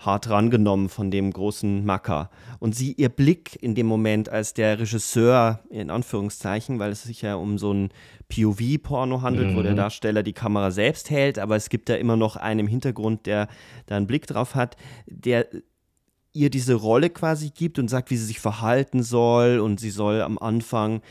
hart 0.05 0.29
rangenommen 0.29 0.89
von 0.89 1.11
dem 1.11 1.31
großen 1.31 1.85
Macker. 1.85 2.29
Und 2.59 2.75
sie, 2.75 2.93
ihr 2.93 3.09
Blick 3.09 3.61
in 3.61 3.75
dem 3.75 3.85
Moment, 3.85 4.29
als 4.29 4.53
der 4.53 4.79
Regisseur, 4.79 5.59
in 5.69 5.89
Anführungszeichen, 5.89 6.79
weil 6.79 6.91
es 6.91 7.03
sich 7.03 7.21
ja 7.21 7.35
um 7.35 7.57
so 7.57 7.73
ein 7.73 7.89
POV-Porno 8.29 9.21
handelt, 9.21 9.51
mhm. 9.51 9.55
wo 9.57 9.61
der 9.61 9.73
mhm. 9.73 9.77
Darsteller 9.77 10.23
die 10.23 10.33
Kamera 10.33 10.71
selbst 10.71 11.09
hält, 11.09 11.37
aber 11.37 11.55
es 11.55 11.69
gibt 11.69 11.89
da 11.89 11.95
immer 11.95 12.17
noch 12.17 12.35
einen 12.35 12.61
im 12.61 12.67
Hintergrund, 12.67 13.25
der 13.25 13.47
da 13.85 13.97
einen 13.97 14.07
Blick 14.07 14.25
drauf 14.25 14.55
hat, 14.55 14.75
der 15.05 15.47
ihr 16.33 16.49
diese 16.49 16.75
Rolle 16.75 17.09
quasi 17.09 17.49
gibt 17.49 17.77
und 17.77 17.89
sagt, 17.89 18.09
wie 18.09 18.17
sie 18.17 18.25
sich 18.25 18.39
verhalten 18.39 19.03
soll 19.03 19.59
und 19.59 19.79
sie 19.79 19.89
soll 19.89 20.21
am 20.21 20.37
Anfang 20.37 21.01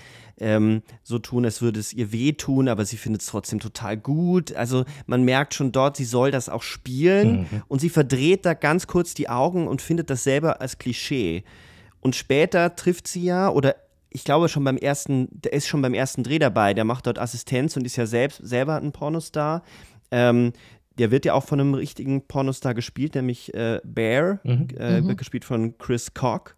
ähm, 0.40 0.82
so 1.02 1.18
tun, 1.18 1.44
als 1.44 1.62
würde 1.62 1.78
es 1.80 1.92
ihr 1.92 2.12
wehtun, 2.12 2.68
aber 2.68 2.84
sie 2.84 2.96
findet 2.96 3.22
es 3.22 3.28
trotzdem 3.28 3.60
total 3.60 3.96
gut. 3.96 4.54
Also 4.54 4.84
man 5.06 5.22
merkt 5.22 5.54
schon 5.54 5.72
dort, 5.72 5.96
sie 5.96 6.04
soll 6.04 6.30
das 6.30 6.48
auch 6.48 6.62
spielen 6.62 7.42
mhm. 7.50 7.62
und 7.68 7.80
sie 7.80 7.90
verdreht 7.90 8.44
da 8.46 8.54
ganz 8.54 8.86
kurz 8.86 9.14
die 9.14 9.28
Augen 9.28 9.68
und 9.68 9.82
findet 9.82 10.10
das 10.10 10.24
selber 10.24 10.60
als 10.60 10.78
Klischee. 10.78 11.44
Und 12.00 12.16
später 12.16 12.74
trifft 12.76 13.06
sie 13.08 13.24
ja, 13.24 13.50
oder 13.50 13.76
ich 14.08 14.24
glaube 14.24 14.48
schon 14.48 14.64
beim 14.64 14.76
ersten, 14.78 15.28
der 15.30 15.52
ist 15.52 15.68
schon 15.68 15.82
beim 15.82 15.94
ersten 15.94 16.24
Dreh 16.24 16.38
dabei, 16.38 16.74
der 16.74 16.84
macht 16.84 17.06
dort 17.06 17.18
Assistenz 17.18 17.76
und 17.76 17.84
ist 17.84 17.96
ja 17.96 18.06
selbst 18.06 18.40
selber 18.42 18.76
ein 18.76 18.92
Pornostar. 18.92 19.62
Ähm, 20.10 20.52
der 20.98 21.10
wird 21.10 21.24
ja 21.24 21.34
auch 21.34 21.44
von 21.44 21.60
einem 21.60 21.74
richtigen 21.74 22.26
Pornostar 22.26 22.74
gespielt, 22.74 23.14
nämlich 23.14 23.54
äh, 23.54 23.80
Bear, 23.84 24.40
Mhm. 24.42 24.68
äh, 24.76 25.00
Mhm. 25.00 25.08
wird 25.08 25.18
gespielt 25.18 25.44
von 25.44 25.78
Chris 25.78 26.12
Cock. 26.12 26.56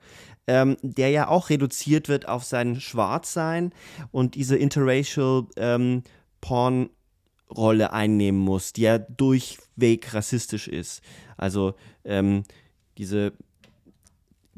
Ähm, 0.49 0.77
der 0.83 1.11
ja 1.11 1.29
auch 1.29 1.51
reduziert 1.51 2.09
wird 2.09 2.27
auf 2.27 2.43
sein 2.43 2.81
Schwarzsein 2.81 3.73
und 4.11 4.35
diese 4.35 4.57
interracial 4.57 5.47
ähm, 5.57 6.03
Porn-Rolle 6.41 7.93
einnehmen 7.93 8.41
muss, 8.41 8.73
die 8.73 8.83
ja 8.83 8.99
durchweg 8.99 10.13
rassistisch 10.13 10.67
ist. 10.67 11.01
Also 11.37 11.75
ähm, 12.05 12.43
diese 12.99 13.33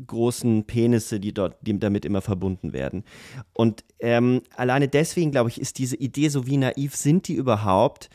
großen 0.06 0.64
Penisse, 0.64 1.20
die 1.20 1.32
dort 1.32 1.56
die 1.62 1.78
damit 1.78 2.04
immer 2.04 2.20
verbunden 2.20 2.72
werden. 2.72 3.04
Und 3.52 3.84
ähm, 4.00 4.42
alleine 4.56 4.88
deswegen, 4.88 5.30
glaube 5.30 5.50
ich, 5.50 5.60
ist 5.60 5.78
diese 5.78 5.96
Idee 5.96 6.28
so, 6.28 6.46
wie 6.46 6.56
naiv 6.56 6.96
sind 6.96 7.28
die 7.28 7.34
überhaupt, 7.34 8.10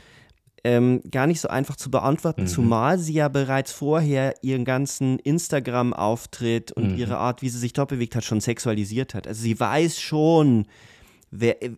ähm, 0.63 1.01
gar 1.09 1.25
nicht 1.27 1.39
so 1.41 1.47
einfach 1.47 1.75
zu 1.75 1.89
beantworten, 1.89 2.41
Mhm. 2.43 2.47
zumal 2.47 2.99
sie 2.99 3.13
ja 3.13 3.27
bereits 3.29 3.71
vorher 3.71 4.35
ihren 4.41 4.65
ganzen 4.65 5.19
Instagram-Auftritt 5.19 6.71
und 6.71 6.91
Mhm. 6.91 6.97
ihre 6.97 7.17
Art, 7.17 7.41
wie 7.41 7.49
sie 7.49 7.59
sich 7.59 7.73
dort 7.73 7.89
bewegt 7.89 8.15
hat, 8.15 8.23
schon 8.23 8.41
sexualisiert 8.41 9.13
hat. 9.13 9.27
Also 9.27 9.41
sie 9.41 9.59
weiß 9.59 9.99
schon, 9.99 10.67
wer, 11.31 11.61
äh, 11.63 11.71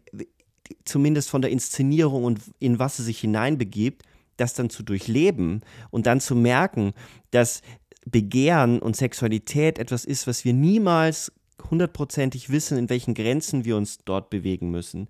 zumindest 0.86 1.30
von 1.30 1.42
der 1.42 1.52
Inszenierung 1.52 2.24
und 2.24 2.40
in 2.60 2.80
was 2.80 2.98
sie 2.98 3.04
sich 3.04 3.20
hineinbegibt, 3.20 4.04
das 4.38 4.54
dann 4.54 4.70
zu 4.70 4.84
durchleben 4.84 5.62
und 5.92 6.06
dann 6.08 6.20
zu 6.20 6.36
merken, 6.36 6.94
dass 7.32 7.62
Begehren 8.06 8.80
und 8.80 8.96
Sexualität 8.96 9.78
etwas 9.78 10.06
ist, 10.06 10.26
was 10.26 10.44
wir 10.44 10.54
niemals 10.54 11.32
hundertprozentig 11.70 12.50
wissen, 12.50 12.78
in 12.80 12.90
welchen 12.90 13.14
Grenzen 13.14 13.66
wir 13.66 13.78
uns 13.78 14.00
dort 14.06 14.32
bewegen 14.32 14.72
müssen. 14.72 15.08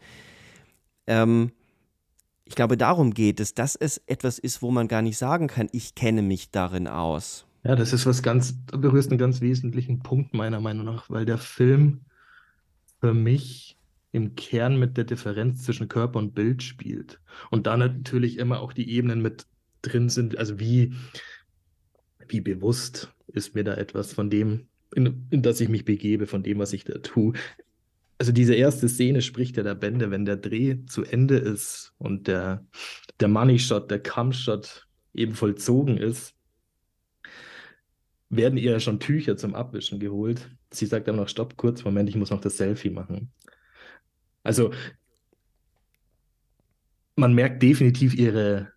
Ähm, 1.08 1.52
ich 2.52 2.56
glaube, 2.56 2.76
darum 2.76 3.14
geht 3.14 3.40
es, 3.40 3.54
dass 3.54 3.78
es 3.78 4.02
etwas 4.08 4.38
ist, 4.38 4.62
wo 4.62 4.72
man 4.72 4.90
gar 4.90 5.02
nicht 5.02 5.18
sagen 5.18 5.48
kann, 5.48 5.70
ich 5.72 5.96
kenne 5.96 6.22
mich 6.22 6.52
darin 6.52 6.86
aus. 6.86 7.46
Ja, 7.64 7.78
das 7.78 7.94
ist 7.94 8.06
was 8.06 8.22
ganz, 8.22 8.56
du 8.66 8.78
berührst 8.78 9.10
einen 9.10 9.20
ganz 9.20 9.40
wesentlichen 9.40 10.00
Punkt 10.00 10.34
meiner 10.34 10.60
Meinung 10.60 10.84
nach, 10.84 11.10
weil 11.10 11.24
der 11.24 11.38
Film 11.38 12.02
für 13.00 13.14
mich 13.14 13.78
im 14.12 14.36
Kern 14.36 14.78
mit 14.78 14.98
der 14.98 15.06
Differenz 15.06 15.64
zwischen 15.64 15.88
Körper 15.88 16.20
und 16.20 16.36
Bild 16.36 16.62
spielt. 16.62 17.22
Und 17.52 17.68
da 17.68 17.78
natürlich 17.78 18.38
immer 18.38 18.60
auch 18.60 18.74
die 18.74 18.90
Ebenen 18.92 19.22
mit 19.22 19.46
drin 19.82 20.10
sind, 20.10 20.38
also 20.38 20.60
wie, 20.60 20.94
wie 22.28 22.42
bewusst 22.42 23.14
ist 23.28 23.56
mir 23.56 23.64
da 23.64 23.76
etwas 23.76 24.12
von 24.12 24.30
dem, 24.30 24.68
in, 24.94 25.26
in 25.30 25.42
das 25.42 25.62
ich 25.62 25.70
mich 25.70 25.86
begebe, 25.86 26.28
von 26.28 26.44
dem, 26.44 26.60
was 26.60 26.74
ich 26.74 26.84
da 26.84 26.98
tue. 26.98 27.32
Also 28.22 28.34
diese 28.34 28.54
erste 28.54 28.88
Szene 28.88 29.24
spricht 29.24 29.58
ja 29.58 29.64
der 29.64 29.74
Bände, 29.74 30.12
wenn 30.12 30.26
der 30.26 30.38
Dreh 30.38 30.86
zu 30.86 31.04
Ende 31.04 31.38
ist 31.38 31.96
und 31.98 32.28
der, 32.28 32.64
der 33.20 33.28
Money 33.28 33.58
Shot, 33.58 33.90
der 33.90 34.04
Come 34.04 34.32
Shot 34.32 34.88
eben 35.16 35.34
vollzogen 35.34 35.98
ist, 35.98 36.36
werden 38.30 38.60
ihr 38.60 38.80
schon 38.80 39.00
Tücher 39.00 39.38
zum 39.38 39.56
Abwischen 39.56 40.00
geholt. 40.00 40.56
Sie 40.70 40.86
sagt 40.86 41.08
dann 41.08 41.16
noch, 41.16 41.30
stopp, 41.30 41.58
kurz, 41.58 41.84
Moment, 41.84 42.10
ich 42.10 42.16
muss 42.16 42.30
noch 42.30 42.42
das 42.42 42.58
Selfie 42.58 42.92
machen. 42.92 43.32
Also 44.44 44.72
man 47.16 47.34
merkt 47.34 47.64
definitiv 47.64 48.14
ihre, 48.14 48.72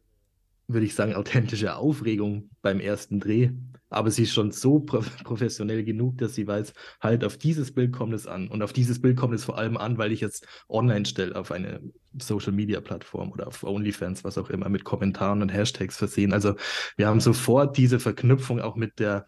würde 0.69 0.87
ich 0.87 0.95
sagen, 0.95 1.15
authentische 1.15 1.77
Aufregung 1.77 2.49
beim 2.63 2.81
ersten 2.81 3.21
Dreh, 3.21 3.51
aber 3.95 4.11
sie 4.11 4.25
ist 4.25 4.33
schon 4.33 4.51
so 4.51 4.81
pro 4.81 5.01
professionell 5.25 5.85
genug, 5.85 6.19
dass 6.19 6.35
sie 6.35 6.47
weiß, 6.47 6.73
halt 7.01 7.25
auf 7.25 7.39
dieses 7.39 7.73
Bild 7.73 7.93
kommt 7.93 8.13
es 8.13 8.27
an 8.27 8.49
und 8.49 8.63
auf 8.63 8.73
dieses 8.73 9.01
Bild 9.01 9.17
kommt 9.17 9.35
es 9.35 9.45
vor 9.45 9.59
allem 9.59 9.77
an, 9.77 9.99
weil 9.99 10.13
ich 10.13 10.23
es 10.23 10.43
online 10.69 11.07
stelle 11.07 11.37
auf 11.37 11.53
eine 11.53 11.81
Social-Media-Plattform 12.19 13.33
oder 13.33 13.49
auf 13.49 13.65
OnlyFans, 13.65 14.25
was 14.25 14.39
auch 14.39 14.51
immer, 14.51 14.69
mit 14.69 14.85
Kommentaren 14.85 15.43
und 15.43 15.51
Hashtags 15.51 15.97
versehen. 15.97 16.33
Also 16.33 16.55
wir 16.97 17.07
haben 17.07 17.21
sofort 17.21 17.77
diese 17.77 18.01
Verknüpfung 18.01 18.61
auch 18.61 18.77
mit 18.77 18.99
der 18.99 19.27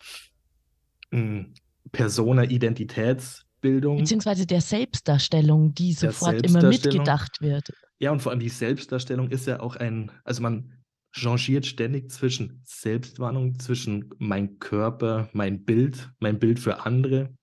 mh, 1.11 1.47
Persona-Identitätsbildung. 1.93 3.99
Beziehungsweise 3.99 4.47
der 4.47 4.61
Selbstdarstellung, 4.61 5.75
die 5.75 5.95
Der 5.95 6.13
sofort 6.13 6.47
immer 6.47 6.63
mitgedacht 6.63 7.41
wird. 7.41 7.73
Ja, 7.99 8.13
und 8.13 8.21
vor 8.21 8.33
allem 8.33 8.41
die 8.41 8.49
Selbstdarstellung 8.49 9.31
ist 9.31 9.47
ja 9.47 9.61
auch 9.61 9.77
ein, 9.77 10.11
also 10.25 10.43
man 10.43 10.76
changiert 11.17 11.67
ständig 11.67 12.11
zwischen 12.11 12.61
Selbstwarnung, 12.65 13.59
zwischen 13.59 14.11
mein 14.19 14.59
Körper, 14.59 15.29
mein 15.33 15.65
Bild, 15.65 16.11
mein 16.19 16.39
Bild 16.39 16.61
für 16.61 16.85
andere, 16.85 17.35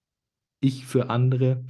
ich 0.59 0.86
für 0.86 1.09
andere. 1.09 1.65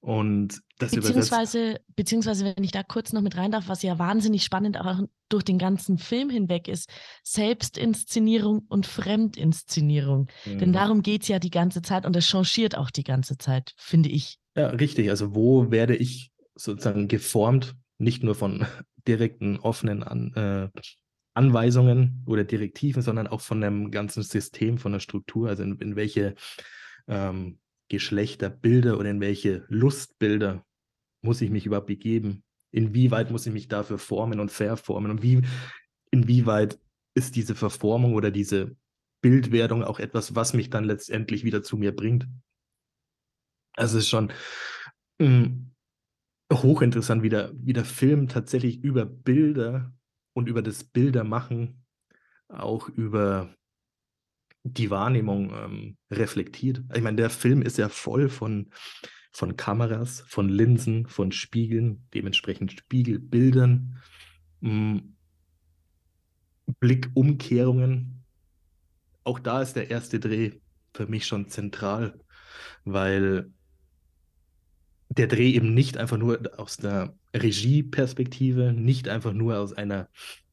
Und 0.00 0.62
das 0.78 0.92
übersetzt. 0.92 1.14
Beziehungsweise, 1.14 1.80
beziehungsweise, 1.96 2.44
wenn 2.56 2.64
ich 2.64 2.70
da 2.70 2.82
kurz 2.82 3.12
noch 3.12 3.22
mit 3.22 3.36
rein 3.36 3.50
darf, 3.50 3.68
was 3.68 3.82
ja 3.82 3.98
wahnsinnig 3.98 4.44
spannend 4.44 4.78
auch 4.80 5.00
durch 5.28 5.42
den 5.42 5.58
ganzen 5.58 5.98
Film 5.98 6.30
hinweg 6.30 6.68
ist, 6.68 6.88
Selbstinszenierung 7.24 8.66
und 8.68 8.86
Fremdinszenierung. 8.86 10.28
Denn 10.46 10.68
Mhm. 10.68 10.72
darum 10.72 11.02
geht 11.02 11.22
es 11.22 11.28
ja 11.28 11.38
die 11.38 11.50
ganze 11.50 11.82
Zeit 11.82 12.06
und 12.06 12.14
es 12.14 12.26
changiert 12.26 12.76
auch 12.76 12.90
die 12.90 13.04
ganze 13.04 13.36
Zeit, 13.36 13.72
finde 13.76 14.08
ich. 14.08 14.38
Ja, 14.56 14.68
richtig. 14.68 15.10
Also 15.10 15.34
wo 15.34 15.70
werde 15.70 15.96
ich 15.96 16.30
sozusagen 16.54 17.08
geformt, 17.08 17.74
nicht 17.98 18.22
nur 18.22 18.34
von 18.34 18.64
direkten, 19.08 19.58
offenen 19.58 20.02
An 20.02 20.32
äh, 20.34 20.80
Anweisungen 21.36 22.22
oder 22.26 22.44
Direktiven, 22.44 23.02
sondern 23.02 23.26
auch 23.26 23.40
von 23.40 23.60
dem 23.60 23.90
ganzen 23.90 24.22
System, 24.22 24.78
von 24.78 24.92
der 24.92 25.00
Struktur, 25.00 25.48
also 25.48 25.62
in, 25.62 25.78
in 25.78 25.96
welche 25.96 26.34
ähm, 27.08 27.58
Geschlechterbilder 27.88 28.98
oder 28.98 29.10
in 29.10 29.20
welche 29.20 29.64
Lustbilder 29.68 30.64
muss 31.22 31.40
ich 31.40 31.50
mich 31.50 31.66
überhaupt 31.66 31.86
begeben? 31.88 32.42
Inwieweit 32.72 33.30
muss 33.30 33.46
ich 33.46 33.52
mich 33.52 33.68
dafür 33.68 33.98
formen 33.98 34.40
und 34.40 34.50
verformen? 34.50 35.10
Und 35.10 35.22
wie, 35.22 35.42
inwieweit 36.10 36.78
ist 37.14 37.36
diese 37.36 37.54
Verformung 37.54 38.14
oder 38.14 38.30
diese 38.30 38.76
Bildwerdung 39.22 39.82
auch 39.82 39.98
etwas, 39.98 40.34
was 40.34 40.54
mich 40.54 40.70
dann 40.70 40.84
letztendlich 40.84 41.44
wieder 41.44 41.62
zu 41.62 41.76
mir 41.76 41.94
bringt? 41.94 42.26
Also 43.74 43.98
es 43.98 44.04
ist 44.04 44.10
schon 44.10 44.32
mh, 45.18 45.50
hochinteressant, 46.52 47.22
wie 47.22 47.28
der, 47.28 47.52
wie 47.54 47.72
der 47.72 47.84
Film 47.84 48.28
tatsächlich 48.28 48.82
über 48.82 49.04
Bilder 49.04 49.92
und 50.36 50.50
über 50.50 50.60
das 50.60 50.84
Bildermachen 50.84 51.82
auch 52.48 52.90
über 52.90 53.48
die 54.64 54.90
Wahrnehmung 54.90 55.50
ähm, 55.54 55.96
reflektiert. 56.10 56.82
Ich 56.94 57.00
meine, 57.00 57.16
der 57.16 57.30
Film 57.30 57.62
ist 57.62 57.78
ja 57.78 57.88
voll 57.88 58.28
von, 58.28 58.70
von 59.32 59.56
Kameras, 59.56 60.24
von 60.28 60.50
Linsen, 60.50 61.06
von 61.06 61.32
Spiegeln, 61.32 62.06
dementsprechend 62.12 62.72
Spiegelbildern, 62.72 63.96
mh, 64.60 65.00
Blickumkehrungen. 66.80 68.22
Auch 69.24 69.38
da 69.38 69.62
ist 69.62 69.74
der 69.74 69.90
erste 69.90 70.20
Dreh 70.20 70.60
für 70.92 71.06
mich 71.06 71.26
schon 71.26 71.48
zentral, 71.48 72.20
weil 72.84 73.52
der 75.16 75.26
Dreh 75.26 75.50
eben 75.50 75.74
nicht 75.74 75.96
einfach 75.96 76.18
nur 76.18 76.40
aus 76.58 76.76
der 76.76 77.14
Regieperspektive, 77.34 78.72
nicht 78.72 79.08
einfach 79.08 79.32
nur 79.32 79.58
aus 79.58 79.72
einer 79.72 80.08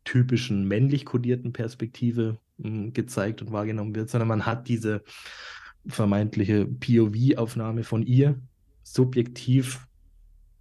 typischen 0.06 0.68
männlich 0.68 1.06
kodierten 1.06 1.54
Perspektive 1.54 2.40
mh, 2.58 2.92
gezeigt 2.92 3.42
und 3.42 3.52
wahrgenommen 3.52 3.96
wird, 3.96 4.10
sondern 4.10 4.28
man 4.28 4.46
hat 4.46 4.68
diese 4.68 5.04
vermeintliche 5.86 6.66
POV-Aufnahme 6.66 7.84
von 7.84 8.04
ihr 8.04 8.40
subjektiv, 8.84 9.86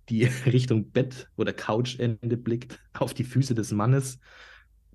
die 0.09 0.25
Richtung 0.47 0.91
Bett 0.91 1.29
oder 1.37 1.53
Couchende 1.53 2.37
blickt, 2.37 2.81
auf 2.95 3.15
die 3.15 3.25
Füße 3.25 3.55
des 3.55 3.73
Mannes. 3.73 4.19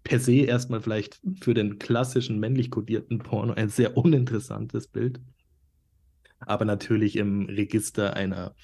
Per 0.04 0.20
se 0.20 0.36
erstmal 0.36 0.82
vielleicht 0.82 1.20
für 1.42 1.54
den 1.54 1.80
klassischen 1.80 2.40
männlich 2.40 2.72
kodierten 2.72 3.20
Porno 3.20 3.54
ein 3.54 3.70
sehr 3.70 3.98
uninteressantes 3.98 4.88
Bild, 4.88 5.20
aber 6.40 6.66
natürlich 6.66 7.18
im 7.18 7.46
Register 7.46 8.14
einer 8.14 8.56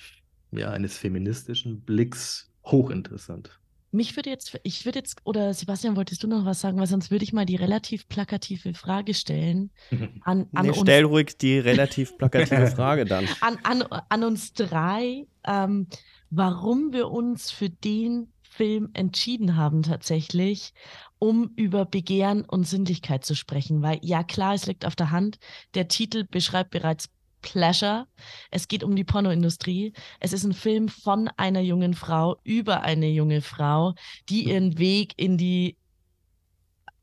ja, 0.58 0.72
eines 0.72 0.98
feministischen 0.98 1.82
Blicks 1.82 2.52
hochinteressant. 2.66 3.60
Mich 3.92 4.16
würde 4.16 4.32
jetzt, 4.32 4.60
ich 4.64 4.86
würde 4.86 5.00
jetzt, 5.00 5.18
oder 5.24 5.54
Sebastian, 5.54 5.96
wolltest 5.96 6.24
du 6.24 6.28
noch 6.28 6.46
was 6.46 6.62
sagen? 6.62 6.80
Weil 6.80 6.88
sonst 6.88 7.12
würde 7.12 7.24
ich 7.24 7.32
mal 7.32 7.46
die 7.46 7.56
relativ 7.58 8.08
plakative 8.08 8.74
Frage 8.74 9.14
stellen 9.14 9.70
an, 10.24 10.48
an 10.54 10.66
Nee, 10.66 10.70
uns. 10.70 10.80
stell 10.80 11.04
ruhig 11.06 11.38
die 11.38 11.60
relativ 11.60 12.18
plakative 12.18 12.68
Frage 12.76 13.06
dann. 13.06 13.28
an, 13.42 13.58
an, 13.64 13.84
an 14.10 14.24
uns 14.24 14.54
drei, 14.54 15.28
ähm, 15.46 15.88
warum 16.32 16.92
wir 16.92 17.10
uns 17.12 17.52
für 17.52 17.70
den 17.70 18.30
Film 18.42 18.90
entschieden 18.94 19.58
haben 19.58 19.84
tatsächlich, 19.84 20.74
um 21.20 21.52
über 21.56 21.86
Begehren 21.86 22.46
und 22.46 22.68
Sinnlichkeit 22.68 23.24
zu 23.26 23.36
sprechen. 23.36 23.82
Weil 23.84 24.00
ja 24.02 24.24
klar, 24.24 24.56
es 24.56 24.66
liegt 24.66 24.86
auf 24.86 24.96
der 24.96 25.12
Hand, 25.12 25.38
der 25.76 25.88
Titel 25.88 26.24
beschreibt 26.30 26.72
bereits 26.72 27.10
Pleasure. 27.44 28.08
Es 28.50 28.68
geht 28.68 28.84
um 28.84 28.96
die 28.96 29.04
Pornoindustrie. 29.04 29.94
Es 30.20 30.34
ist 30.34 30.44
ein 30.44 30.54
Film 30.54 30.90
von 30.90 31.30
einer 31.38 31.62
jungen 31.62 31.94
Frau 31.94 32.40
über 32.44 32.82
eine 32.82 33.10
junge 33.10 33.42
Frau, 33.42 33.94
die 34.30 34.50
ihren 34.50 34.80
Weg 34.80 35.14
in 35.18 35.38
die 35.38 35.78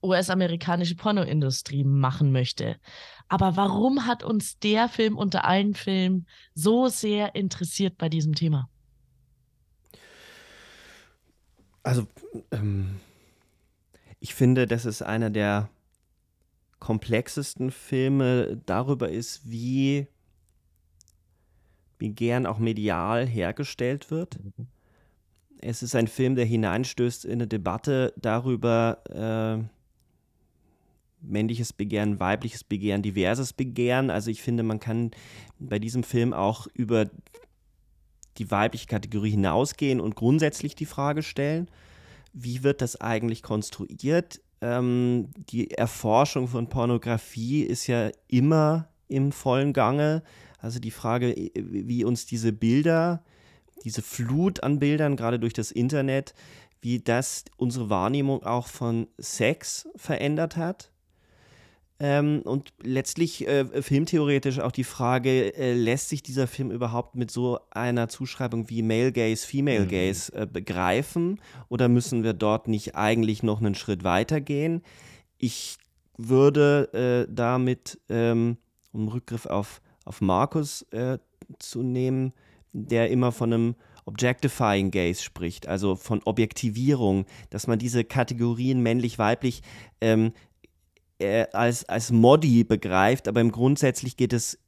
US-amerikanische 0.03 0.97
Pornoindustrie 0.97 1.85
machen 1.85 2.33
möchte. 2.33 2.77
Aber 3.29 3.57
warum 3.57 4.07
hat 4.07 4.25
uns 4.25 4.59
der 4.59 4.89
Film 4.89 5.17
unter 5.17 5.45
allen 5.45 5.75
Filmen 5.75 6.27
so 6.55 6.89
sehr 6.89 7.35
interessiert 7.37 7.99
bei 7.99 8.09
diesem 8.09 8.35
Thema? 8.35 8.69
Also, 11.83 12.07
ähm, 12.51 13.01
Ich 14.21 14.35
finde, 14.35 14.67
das 14.67 14.85
ist 14.85 15.03
einer 15.03 15.31
der 15.31 15.71
komplexesten 16.79 17.71
Filme 17.71 18.61
darüber 18.67 19.09
ist, 19.11 19.49
wie 19.51 20.09
Begehren 22.01 22.47
auch 22.47 22.59
medial 22.59 23.29
hergestellt 23.29 24.11
wird. 24.11 24.43
Mhm. 24.43 24.67
Es 25.61 25.83
ist 25.83 25.95
ein 25.95 26.09
Film, 26.09 26.35
der 26.35 26.47
hineinstößt 26.47 27.27
in 27.27 27.33
eine 27.33 27.47
Debatte 27.47 28.15
darüber, 28.17 28.99
äh, 29.11 29.63
männliches 31.21 31.75
Begehren, 31.75 32.19
weibliches 32.19 32.65
Begehren, 32.65 33.03
diverses 33.03 33.53
Begehren. 33.53 34.11
Also 34.11 34.31
ich 34.31 34.43
finde, 34.43 34.63
man 34.63 34.81
kann 34.81 35.11
bei 35.59 35.79
diesem 35.79 36.03
Film 36.03 36.33
auch 36.33 36.67
über 36.73 37.11
die 38.39 38.51
weibliche 38.51 38.87
Kategorie 38.87 39.33
hinausgehen 39.33 40.01
und 40.01 40.17
grundsätzlich 40.17 40.75
die 40.75 40.87
Frage 40.87 41.23
stellen, 41.23 41.69
wie 42.33 42.63
wird 42.63 42.81
das 42.81 42.99
eigentlich 42.99 43.43
konstruiert? 43.43 44.41
Ähm, 44.63 45.29
die 45.51 45.73
Erforschung 45.73 46.49
von 46.49 46.69
Pornografie 46.69 47.63
ist 47.63 47.87
ja 47.87 48.11
immer 48.29 48.89
im 49.09 49.33
vollen 49.33 49.75
Gange. 49.75 50.23
Also 50.61 50.79
die 50.79 50.91
Frage, 50.91 51.35
wie 51.55 52.05
uns 52.05 52.27
diese 52.27 52.53
Bilder, 52.53 53.23
diese 53.85 54.03
Flut 54.03 54.63
an 54.63 54.79
Bildern, 54.79 55.17
gerade 55.17 55.39
durch 55.39 55.53
das 55.53 55.71
Internet, 55.71 56.35
wie 56.83 57.01
das 57.01 57.45
unsere 57.57 57.91
Wahrnehmung 57.91 58.43
auch 58.43 58.67
von 58.67 59.07
Sex 59.19 59.89
verändert 59.97 60.57
hat. 60.57 60.91
Ähm, 62.03 62.41
und 62.45 62.73
letztlich 62.83 63.47
äh, 63.47 63.83
filmtheoretisch 63.83 64.59
auch 64.61 64.73
die 64.73 64.85
Frage, 64.85 65.55
äh, 65.55 65.75
lässt 65.75 66.09
sich 66.09 66.23
dieser 66.23 66.47
Film 66.47 66.71
überhaupt 66.71 67.15
mit 67.15 67.31
so 67.31 67.61
einer 67.71 68.09
Zuschreibung 68.09 68.71
wie 68.71 68.83
Male 68.83 69.13
Gaze, 69.13 69.47
Female 69.47 69.85
mhm. 69.85 69.89
Gaze 69.89 70.33
äh, 70.33 70.47
begreifen? 70.47 71.41
Oder 71.69 71.89
müssen 71.89 72.25
wir 72.25 72.33
dort 72.33 72.69
nicht 72.69 72.97
eigentlich 72.97 73.43
noch 73.43 73.61
einen 73.61 73.75
Schritt 73.75 74.03
weiter 74.03 74.41
gehen? 74.41 74.81
Ich 75.37 75.77
würde 76.17 77.27
äh, 77.29 77.33
damit, 77.33 78.01
ähm, 78.09 78.57
um 78.93 79.09
Rückgriff 79.09 79.45
auf, 79.45 79.83
auf 80.11 80.21
Markus 80.21 80.83
äh, 80.91 81.19
zu 81.61 81.85
nehmen, 81.85 82.33
der 82.73 83.11
immer 83.11 83.31
von 83.31 83.53
einem 83.53 83.75
Objectifying 84.07 84.91
Gaze 84.91 85.23
spricht, 85.23 85.69
also 85.69 85.95
von 85.95 86.21
Objektivierung, 86.25 87.27
dass 87.51 87.69
man 87.69 87.79
diese 87.79 88.03
Kategorien 88.03 88.83
männlich-weiblich 88.83 89.63
ähm, 90.01 90.33
äh, 91.21 91.47
als, 91.53 91.85
als 91.89 92.11
Modi 92.11 92.65
begreift, 92.65 93.29
aber 93.29 93.41
im 93.41 93.53
grundsätzlich 93.53 94.17
geht 94.17 94.33
es 94.33 94.59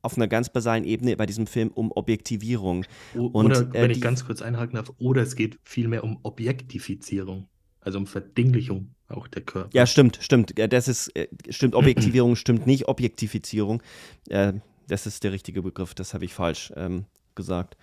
auf 0.00 0.16
einer 0.16 0.28
ganz 0.28 0.48
basalen 0.48 0.84
Ebene 0.84 1.14
bei 1.18 1.26
diesem 1.26 1.46
Film 1.46 1.68
um 1.68 1.92
Objektivierung. 1.92 2.86
Und, 3.12 3.34
oder, 3.34 3.60
äh, 3.60 3.82
wenn 3.82 3.90
ich 3.90 4.00
ganz 4.00 4.24
kurz 4.24 4.40
einhaken 4.40 4.76
darf, 4.76 4.92
oder 4.98 5.20
es 5.20 5.36
geht 5.36 5.58
vielmehr 5.62 6.04
um 6.04 6.20
Objektifizierung, 6.22 7.48
also 7.80 7.98
um 7.98 8.06
Verdinglichung 8.06 8.93
auch 9.08 9.28
der 9.28 9.42
Körper. 9.42 9.70
Ja, 9.72 9.86
stimmt, 9.86 10.18
stimmt. 10.20 10.54
Das 10.72 10.88
ist, 10.88 11.08
äh, 11.16 11.28
stimmt, 11.50 11.74
Objektivierung 11.74 12.36
stimmt 12.36 12.66
nicht, 12.66 12.88
Objektifizierung. 12.88 13.82
Äh, 14.28 14.54
das 14.88 15.06
ist 15.06 15.24
der 15.24 15.32
richtige 15.32 15.62
Begriff, 15.62 15.94
das 15.94 16.14
habe 16.14 16.24
ich 16.24 16.34
falsch 16.34 16.72
ähm, 16.76 17.06
gesagt. 17.34 17.76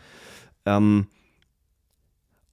Ähm, 0.66 1.08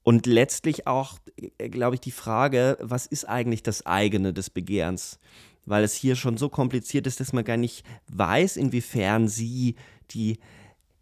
und 0.02 0.26
letztlich 0.26 0.86
auch, 0.86 1.18
äh, 1.58 1.68
glaube 1.68 1.96
ich, 1.96 2.00
die 2.00 2.10
Frage, 2.10 2.78
was 2.80 3.06
ist 3.06 3.26
eigentlich 3.26 3.62
das 3.62 3.84
eigene 3.84 4.32
des 4.32 4.50
Begehrens? 4.50 5.18
Weil 5.66 5.84
es 5.84 5.94
hier 5.94 6.16
schon 6.16 6.38
so 6.38 6.48
kompliziert 6.48 7.06
ist, 7.06 7.20
dass 7.20 7.34
man 7.34 7.44
gar 7.44 7.58
nicht 7.58 7.84
weiß, 8.06 8.56
inwiefern 8.56 9.28
sie 9.28 9.74
die 10.10 10.38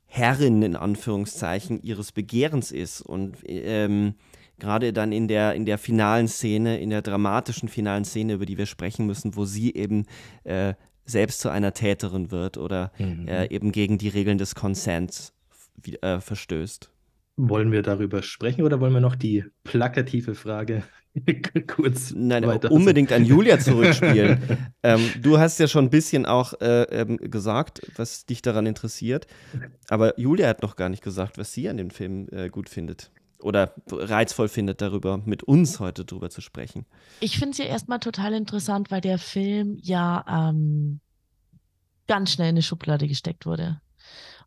Herrin 0.07 0.63
in 0.63 0.75
Anführungszeichen 0.75 1.83
ihres 1.83 2.11
Begehrens 2.11 2.73
ist. 2.73 3.01
Und 3.01 3.37
ähm, 3.45 4.15
gerade 4.59 4.93
dann 4.93 5.13
in 5.13 5.29
der, 5.29 5.55
in 5.55 5.67
der 5.67 5.79
finalen 5.79 6.29
Szene, 6.29 6.81
in 6.81 6.91
der 6.91 7.03
dramatischen 7.03 7.69
finalen 7.69 8.05
Szene, 8.05 8.35
über 8.35 8.47
die 8.47 8.59
wir 8.59 8.67
sprechen 8.67 9.07
müssen, 9.07 9.37
wo 9.37 9.45
sie 9.45 9.75
eben 9.75 10.07
äh, 10.45 10.75
selbst 11.05 11.41
zu 11.41 11.49
einer 11.49 11.73
Täterin 11.73 12.31
wird 12.31 12.59
oder 12.59 12.93
mhm. 12.99 13.29
äh, 13.29 13.47
eben 13.47 13.73
gegen 13.73 13.99
die 13.99 14.09
Regeln 14.09 14.39
des 14.39 14.55
Consents 14.55 15.33
äh, 16.01 16.21
verstößt. 16.21 16.91
Wollen 17.39 17.71
wir 17.71 17.83
darüber 17.83 18.23
sprechen 18.23 18.63
oder 18.63 18.81
wollen 18.81 18.95
wir 18.95 19.01
noch 19.01 19.15
die 19.15 19.45
plakative 19.63 20.35
Frage 20.35 20.83
kurz 21.67 22.13
Nein, 22.15 22.45
unbedingt 22.45 23.13
an 23.13 23.25
Julia 23.25 23.59
zurückspielen. 23.59 24.39
ähm, 24.83 25.01
du 25.21 25.39
hast 25.39 25.59
ja 25.59 25.69
schon 25.69 25.87
ein 25.87 25.91
bisschen 25.91 26.27
auch 26.27 26.55
äh, 26.61 26.83
ähm, 26.85 27.19
gesagt, 27.19 27.81
was 27.97 28.27
dich 28.27 28.43
daran 28.43 28.67
interessiert. 28.67 29.27
Aber 29.89 30.19
Julia 30.19 30.49
hat 30.49 30.63
noch 30.63 30.77
gar 30.77 30.89
nicht 30.89 31.03
gesagt, 31.03 31.39
was 31.39 31.53
sie 31.53 31.69
an 31.69 31.77
dem 31.77 31.91
Film 31.91 32.29
äh, 32.33 32.49
gut 32.49 32.69
findet 32.69 33.11
oder 33.41 33.75
reizvoll 33.91 34.49
findet, 34.49 34.81
darüber 34.81 35.19
mit 35.19 35.43
uns 35.43 35.81
heute 35.81 36.05
drüber 36.05 36.31
zu 36.31 36.41
sprechen. 36.41 36.87
Ich 37.21 37.39
finde 37.39 37.53
es 37.53 37.59
ja 37.59 37.67
erstmal 37.67 38.01
total 38.01 38.35
interessant, 38.35 38.91
weil 38.91 39.01
der 39.01 39.19
Film 39.19 39.79
ja 39.81 40.25
ähm, 40.29 41.01
ganz 42.07 42.33
schnell 42.33 42.49
in 42.49 42.55
eine 42.55 42.63
Schublade 42.63 43.09
gesteckt 43.09 43.47
wurde 43.47 43.81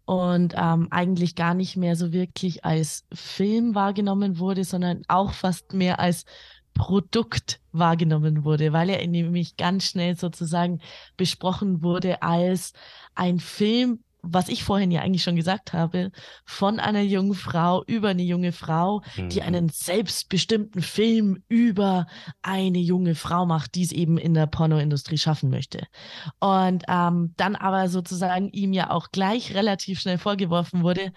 und 0.06 0.56
ähm, 0.58 0.88
eigentlich 0.90 1.36
gar 1.36 1.54
nicht 1.54 1.78
mehr 1.78 1.96
so 1.96 2.12
wirklich 2.12 2.66
als 2.66 3.06
Film 3.14 3.76
wahrgenommen 3.76 4.40
wurde, 4.40 4.64
sondern 4.64 5.04
auch 5.08 5.34
fast 5.34 5.74
mehr 5.74 6.00
als 6.00 6.26
Produkt 6.74 7.60
wahrgenommen 7.72 8.44
wurde, 8.44 8.74
weil 8.74 8.90
er 8.90 9.06
nämlich 9.06 9.58
ganz 9.58 9.84
schnell 9.84 10.16
sozusagen 10.16 10.80
besprochen 11.18 11.84
wurde 11.84 12.22
als 12.22 12.74
ein 13.16 13.40
Film, 13.40 14.04
was 14.22 14.50
ich 14.50 14.64
vorhin 14.64 14.92
ja 14.92 15.02
eigentlich 15.02 15.24
schon 15.24 15.36
gesagt 15.36 15.74
habe, 15.74 16.12
von 16.46 16.80
einer 16.80 17.02
jungen 17.02 17.34
Frau 17.34 17.84
über 17.86 18.10
eine 18.10 18.24
junge 18.24 18.52
Frau, 18.52 19.02
mhm. 19.16 19.30
die 19.30 19.42
einen 19.42 19.70
selbstbestimmten 19.70 20.82
Film 20.82 21.44
über 21.48 22.08
eine 22.42 22.80
junge 22.80 23.16
Frau 23.16 23.46
macht, 23.46 23.76
die 23.76 23.84
es 23.84 23.92
eben 23.92 24.18
in 24.18 24.34
der 24.34 24.48
Pornoindustrie 24.48 25.18
schaffen 25.18 25.50
möchte. 25.50 25.88
Und 26.40 26.84
ähm, 26.88 27.34
dann 27.38 27.56
aber 27.56 27.90
sozusagen 27.90 28.50
ihm 28.50 28.74
ja 28.74 28.90
auch 28.90 29.12
gleich 29.12 29.54
relativ 29.56 30.00
schnell 30.00 30.18
vorgeworfen 30.18 30.84
wurde, 30.84 31.12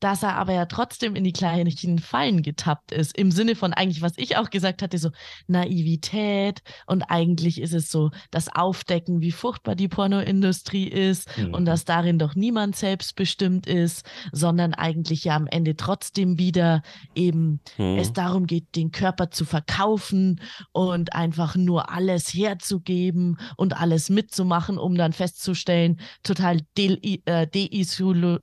dass 0.00 0.22
er 0.22 0.36
aber 0.36 0.52
ja 0.52 0.66
trotzdem 0.66 1.16
in 1.16 1.24
die 1.24 1.32
kleinen 1.32 1.98
Fallen 1.98 2.42
getappt 2.42 2.92
ist. 2.92 3.16
Im 3.16 3.30
Sinne 3.30 3.54
von 3.54 3.72
eigentlich, 3.72 4.02
was 4.02 4.12
ich 4.16 4.36
auch 4.36 4.50
gesagt 4.50 4.82
hatte, 4.82 4.98
so 4.98 5.10
Naivität 5.46 6.62
und 6.86 7.02
eigentlich 7.04 7.60
ist 7.60 7.72
es 7.72 7.90
so 7.90 8.10
das 8.30 8.54
Aufdecken, 8.54 9.20
wie 9.20 9.32
furchtbar 9.32 9.74
die 9.74 9.88
Pornoindustrie 9.88 10.88
ist 10.88 11.28
mhm. 11.38 11.54
und 11.54 11.64
dass 11.64 11.84
darin 11.84 12.18
doch 12.18 12.34
niemand 12.34 12.76
selbstbestimmt 12.76 13.66
ist, 13.66 14.04
sondern 14.32 14.74
eigentlich 14.74 15.24
ja 15.24 15.36
am 15.36 15.46
Ende 15.46 15.76
trotzdem 15.76 16.38
wieder 16.38 16.82
eben 17.14 17.60
mhm. 17.78 17.98
es 17.98 18.12
darum 18.12 18.46
geht, 18.46 18.76
den 18.76 18.90
Körper 18.92 19.30
zu 19.30 19.44
verkaufen 19.44 20.40
und 20.72 21.14
einfach 21.14 21.56
nur 21.56 21.90
alles 21.90 22.34
herzugeben 22.34 23.38
und 23.56 23.80
alles 23.80 24.10
mitzumachen, 24.10 24.78
um 24.78 24.96
dann 24.96 25.12
festzustellen, 25.12 26.00
total 26.22 26.60
de 26.76 27.20
äh, 27.24 27.46
deisolo 27.46 28.38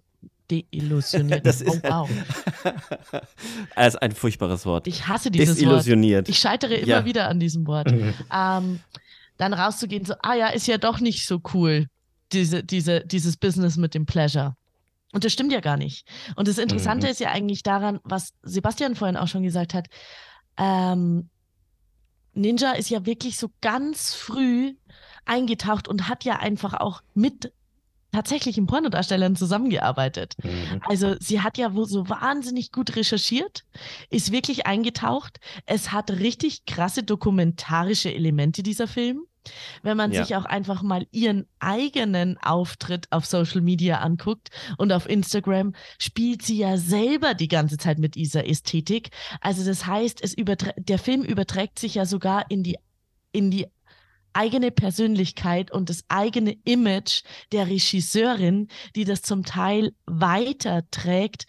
deillusioniert. 0.52 1.46
Das 1.46 1.62
ist, 1.62 1.84
oh, 1.86 1.90
wow. 1.90 2.10
das 3.76 3.94
ist 3.96 4.02
ein 4.02 4.12
furchtbares 4.12 4.66
Wort. 4.66 4.88
Ich 4.88 5.08
hasse 5.08 5.32
dieses 5.32 5.56
Desillusioniert. 5.56 6.28
Wort. 6.28 6.30
Ich 6.30 6.40
scheitere 6.40 6.76
immer 6.76 6.88
ja. 6.88 7.06
wieder 7.06 7.30
an 7.30 7.40
diesem 7.40 7.66
Wort. 7.66 7.92
ähm, 8.34 8.80
dann 9.38 9.54
rauszugehen, 9.54 10.06
so, 10.06 10.14
ah 10.22 10.36
ja, 10.36 10.50
ist 10.50 10.68
ja 10.68 10.78
doch 10.78 11.00
nicht 11.00 11.26
so 11.26 11.42
cool, 11.54 11.88
diese, 12.32 12.64
diese, 12.64 13.02
dieses 13.02 13.38
Business 13.38 13.78
mit 13.78 13.96
dem 13.96 14.06
Pleasure. 14.06 14.56
Und 15.14 15.24
das 15.26 15.34
stimmt 15.34 15.52
ja 15.52 15.60
gar 15.60 15.78
nicht. 15.78 16.08
Und 16.36 16.48
das 16.48 16.58
Interessante 16.58 17.08
mhm. 17.08 17.12
ist 17.12 17.20
ja 17.20 17.30
eigentlich 17.30 17.64
daran, 17.64 18.00
was 18.04 18.34
Sebastian 18.44 18.96
vorhin 18.96 19.18
auch 19.18 19.28
schon 19.28 19.44
gesagt 19.44 19.74
hat. 19.74 19.88
Ähm, 20.58 21.30
Ninja 22.34 22.72
ist 22.72 22.90
ja 22.90 23.06
wirklich 23.06 23.38
so 23.38 23.50
ganz 23.62 24.14
früh 24.14 24.76
eingetaucht 25.26 25.88
und 25.88 26.08
hat 26.08 26.24
ja 26.24 26.38
einfach 26.38 26.74
auch 26.74 27.02
mit 27.14 27.52
tatsächlichen 28.12 28.68
Pornodarstellern 28.68 29.36
zusammengearbeitet. 29.36 30.36
Mhm. 30.44 30.82
Also 30.88 31.16
sie 31.20 31.42
hat 31.42 31.58
ja 31.58 31.72
so 31.86 32.10
wahnsinnig 32.10 32.72
gut 32.72 32.96
recherchiert, 32.96 33.64
ist 34.10 34.32
wirklich 34.32 34.66
eingetaucht. 34.66 35.40
Es 35.66 35.92
hat 35.92 36.12
richtig 36.12 36.66
krasse 36.66 37.04
dokumentarische 37.04 38.14
Elemente, 38.14 38.64
dieser 38.64 38.88
Film. 38.88 39.26
Wenn 39.82 39.98
man 39.98 40.12
ja. 40.12 40.24
sich 40.24 40.36
auch 40.36 40.46
einfach 40.46 40.84
mal 40.84 41.08
ihren 41.12 41.48
eigenen 41.60 42.38
Auftritt 42.38 43.08
auf 43.10 43.26
Social 43.26 43.62
Media 43.62 44.00
anguckt 44.00 44.50
und 44.78 44.92
auf 44.92 45.10
Instagram, 45.10 45.74
spielt 45.98 46.44
sie 46.44 46.58
ja 46.58 46.78
selber 46.78 47.34
die 47.34 47.48
ganze 47.48 47.78
Zeit 47.78 47.98
mit 47.98 48.16
dieser 48.16 48.48
Ästhetik. 48.48 49.10
Also 49.40 49.66
das 49.66 49.88
heißt, 49.88 50.24
es 50.24 50.36
der 50.78 51.00
Film 51.00 51.24
überträgt 51.24 51.80
sich 51.80 51.96
ja 51.96 52.06
sogar 52.06 52.46
in 52.50 52.62
die 52.62 52.78
in 53.32 53.50
die 53.50 53.68
eigene 54.34 54.72
Persönlichkeit 54.72 55.72
und 55.72 55.90
das 55.90 56.04
eigene 56.08 56.58
Image 56.64 57.24
der 57.52 57.68
Regisseurin, 57.68 58.68
die 58.96 59.06
das 59.06 59.22
zum 59.22 59.44
Teil 59.44 59.94
weiterträgt 60.06 61.46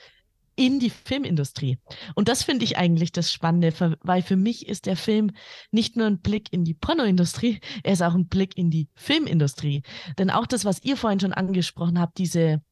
in 0.55 0.79
die 0.79 0.91
Filmindustrie. 0.91 1.79
Und 2.15 2.29
das 2.29 2.43
finde 2.43 2.65
ich 2.65 2.77
eigentlich 2.77 3.13
das 3.13 3.33
Spannende, 3.33 3.97
weil 4.03 4.23
für 4.23 4.37
mich 4.37 4.69
ist 4.69 4.87
der 4.87 4.97
Film 4.97 5.31
nicht 5.71 5.97
nur 5.97 6.07
ein 6.07 6.21
Blick 6.21 6.53
in 6.53 6.65
die 6.65 6.75
Pornoindustrie, 6.75 7.61
er 7.83 7.95
ist 7.95 8.03
auch 8.03 8.15
ein 8.15 8.29
Blick 8.29 8.57
in 8.57 8.71
die 8.71 8.89
Filmindustrie. 8.95 9.83
Denn 10.19 10.31
auch 10.31 10.47
das, 10.47 10.65
was 10.65 10.83
ihr 10.83 10.97
vorhin 10.97 11.21
schon 11.21 11.33
angesprochen 11.33 11.99
habt, 11.99 12.19
diese 12.19 12.63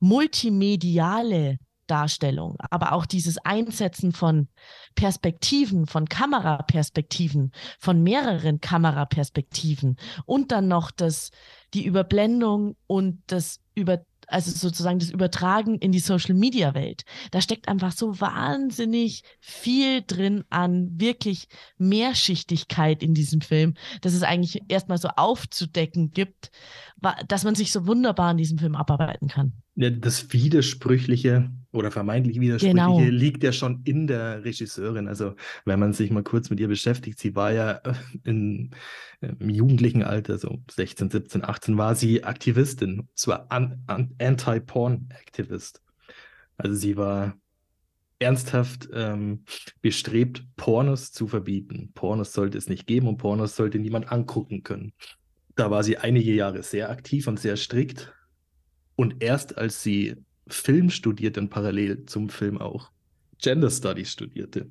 multimediale 0.00 1.58
Darstellung, 1.86 2.56
aber 2.70 2.92
auch 2.92 3.06
dieses 3.06 3.38
Einsetzen 3.38 4.12
von 4.12 4.48
Perspektiven, 4.94 5.86
von 5.86 6.08
Kameraperspektiven, 6.08 7.52
von 7.78 8.02
mehreren 8.02 8.60
Kameraperspektiven 8.60 9.96
und 10.26 10.52
dann 10.52 10.68
noch 10.68 10.90
das, 10.90 11.30
die 11.74 11.84
Überblendung 11.84 12.76
und 12.86 13.22
das 13.26 13.60
über 13.74 14.04
also 14.28 14.50
sozusagen 14.50 14.98
das 14.98 15.10
Übertragen 15.10 15.78
in 15.78 15.92
die 15.92 15.98
Social 15.98 16.34
Media 16.34 16.74
Welt. 16.74 17.04
Da 17.30 17.40
steckt 17.40 17.68
einfach 17.68 17.92
so 17.92 18.20
wahnsinnig 18.20 19.22
viel 19.40 20.02
drin 20.02 20.44
an 20.50 20.88
wirklich 20.98 21.48
Mehrschichtigkeit 21.78 23.02
in 23.02 23.14
diesem 23.14 23.40
Film, 23.40 23.74
dass 24.00 24.14
es 24.14 24.22
eigentlich 24.22 24.62
erstmal 24.68 24.98
so 24.98 25.08
aufzudecken 25.08 26.10
gibt, 26.10 26.50
dass 27.28 27.44
man 27.44 27.54
sich 27.54 27.72
so 27.72 27.86
wunderbar 27.86 28.30
in 28.30 28.38
diesem 28.38 28.58
Film 28.58 28.74
abarbeiten 28.76 29.28
kann. 29.28 29.63
Das 29.76 30.32
Widersprüchliche 30.32 31.50
oder 31.72 31.90
vermeintlich 31.90 32.38
Widersprüchliche 32.38 32.76
genau. 32.76 33.00
liegt 33.00 33.42
ja 33.42 33.50
schon 33.52 33.80
in 33.84 34.06
der 34.06 34.44
Regisseurin. 34.44 35.08
Also, 35.08 35.34
wenn 35.64 35.80
man 35.80 35.92
sich 35.92 36.12
mal 36.12 36.22
kurz 36.22 36.48
mit 36.48 36.60
ihr 36.60 36.68
beschäftigt, 36.68 37.18
sie 37.18 37.34
war 37.34 37.50
ja 37.52 37.72
äh, 37.72 37.94
in, 38.22 38.70
im 39.20 39.50
jugendlichen 39.50 40.04
Alter, 40.04 40.38
so 40.38 40.62
16, 40.70 41.10
17, 41.10 41.44
18, 41.44 41.76
war 41.76 41.96
sie 41.96 42.22
Aktivistin, 42.22 43.08
zwar 43.14 43.48
Anti-Porn-Aktivist. 43.50 45.82
Also, 46.56 46.76
sie 46.76 46.96
war 46.96 47.36
ernsthaft 48.20 48.88
ähm, 48.92 49.42
bestrebt, 49.82 50.44
Pornos 50.56 51.10
zu 51.10 51.26
verbieten. 51.26 51.90
Pornos 51.94 52.32
sollte 52.32 52.58
es 52.58 52.68
nicht 52.68 52.86
geben 52.86 53.08
und 53.08 53.16
Pornos 53.16 53.56
sollte 53.56 53.80
niemand 53.80 54.12
angucken 54.12 54.62
können. 54.62 54.92
Da 55.56 55.72
war 55.72 55.82
sie 55.82 55.98
einige 55.98 56.32
Jahre 56.32 56.62
sehr 56.62 56.90
aktiv 56.90 57.26
und 57.26 57.40
sehr 57.40 57.56
strikt 57.56 58.14
und 58.96 59.22
erst 59.22 59.58
als 59.58 59.82
sie 59.82 60.16
Film 60.46 60.90
studierte 60.90 61.40
und 61.40 61.48
parallel 61.48 62.04
zum 62.06 62.28
Film 62.28 62.58
auch 62.58 62.90
Gender 63.40 63.70
Studies 63.70 64.12
studierte, 64.12 64.70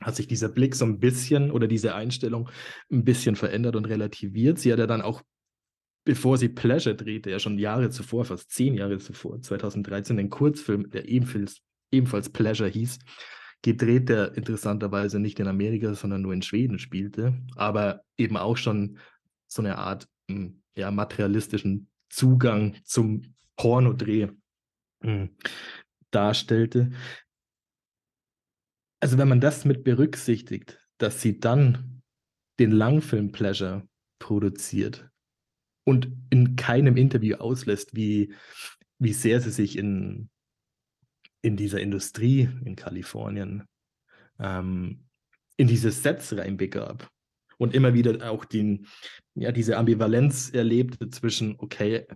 hat 0.00 0.16
sich 0.16 0.28
dieser 0.28 0.48
Blick 0.48 0.74
so 0.74 0.84
ein 0.84 1.00
bisschen 1.00 1.50
oder 1.50 1.66
diese 1.66 1.94
Einstellung 1.94 2.48
ein 2.90 3.04
bisschen 3.04 3.36
verändert 3.36 3.76
und 3.76 3.86
relativiert. 3.86 4.58
Sie 4.58 4.72
hat 4.72 4.78
ja 4.78 4.86
dann 4.86 5.02
auch, 5.02 5.22
bevor 6.04 6.38
sie 6.38 6.48
Pleasure 6.48 6.94
drehte, 6.94 7.30
ja 7.30 7.38
schon 7.38 7.58
Jahre 7.58 7.90
zuvor, 7.90 8.24
fast 8.24 8.50
zehn 8.50 8.74
Jahre 8.74 8.98
zuvor, 8.98 9.40
2013, 9.40 10.16
den 10.16 10.30
Kurzfilm, 10.30 10.90
der 10.90 11.08
ebenfalls, 11.08 11.60
ebenfalls 11.90 12.28
Pleasure 12.30 12.68
hieß, 12.68 12.98
gedreht, 13.62 14.08
der 14.08 14.36
interessanterweise 14.36 15.18
nicht 15.18 15.40
in 15.40 15.48
Amerika, 15.48 15.94
sondern 15.94 16.22
nur 16.22 16.32
in 16.32 16.42
Schweden 16.42 16.78
spielte, 16.78 17.36
aber 17.56 18.02
eben 18.16 18.36
auch 18.36 18.56
schon 18.56 18.98
so 19.48 19.62
eine 19.62 19.78
Art 19.78 20.06
hm, 20.30 20.62
ja, 20.76 20.90
materialistischen 20.90 21.88
Zugang 22.08 22.76
zum 22.84 23.22
Pornodreh 23.58 24.28
hm, 25.02 25.36
darstellte. 26.10 26.90
Also 29.00 29.18
wenn 29.18 29.28
man 29.28 29.40
das 29.40 29.64
mit 29.64 29.84
berücksichtigt, 29.84 30.80
dass 30.98 31.20
sie 31.20 31.38
dann 31.38 32.02
den 32.58 32.72
Langfilm 32.72 33.30
Pleasure 33.30 33.86
produziert 34.18 35.08
und 35.84 36.10
in 36.30 36.56
keinem 36.56 36.96
Interview 36.96 37.36
auslässt, 37.36 37.94
wie, 37.94 38.34
wie 38.98 39.12
sehr 39.12 39.40
sie 39.40 39.50
sich 39.50 39.76
in, 39.76 40.30
in 41.42 41.56
dieser 41.56 41.80
Industrie 41.80 42.48
in 42.64 42.74
Kalifornien 42.74 43.64
ähm, 44.40 45.04
in 45.56 45.66
diese 45.66 45.90
Sets 45.90 46.36
reinbegab 46.36 47.08
und 47.58 47.74
immer 47.74 47.92
wieder 47.92 48.30
auch 48.30 48.44
den, 48.44 48.86
ja, 49.34 49.52
diese 49.52 49.76
Ambivalenz 49.76 50.50
erlebt 50.50 51.14
zwischen, 51.14 51.56
okay, 51.58 52.06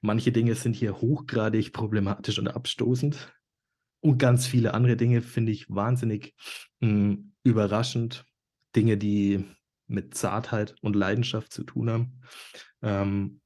manche 0.00 0.30
Dinge 0.30 0.54
sind 0.54 0.76
hier 0.76 1.00
hochgradig 1.00 1.72
problematisch 1.72 2.38
und 2.38 2.48
abstoßend 2.48 3.32
und 4.00 4.18
ganz 4.18 4.46
viele 4.46 4.74
andere 4.74 4.96
Dinge 4.96 5.20
finde 5.20 5.52
ich 5.52 5.68
wahnsinnig 5.68 6.34
mh, 6.80 6.88
hm, 6.88 7.32
überraschend. 7.42 8.24
Dinge, 8.76 8.96
die 8.96 9.44
mit 9.88 10.14
Zartheit 10.14 10.76
und 10.80 10.94
Leidenschaft 10.94 11.52
zu 11.52 11.64
tun 11.64 11.90
haben. 11.90 12.22
Ähm, 12.82 13.40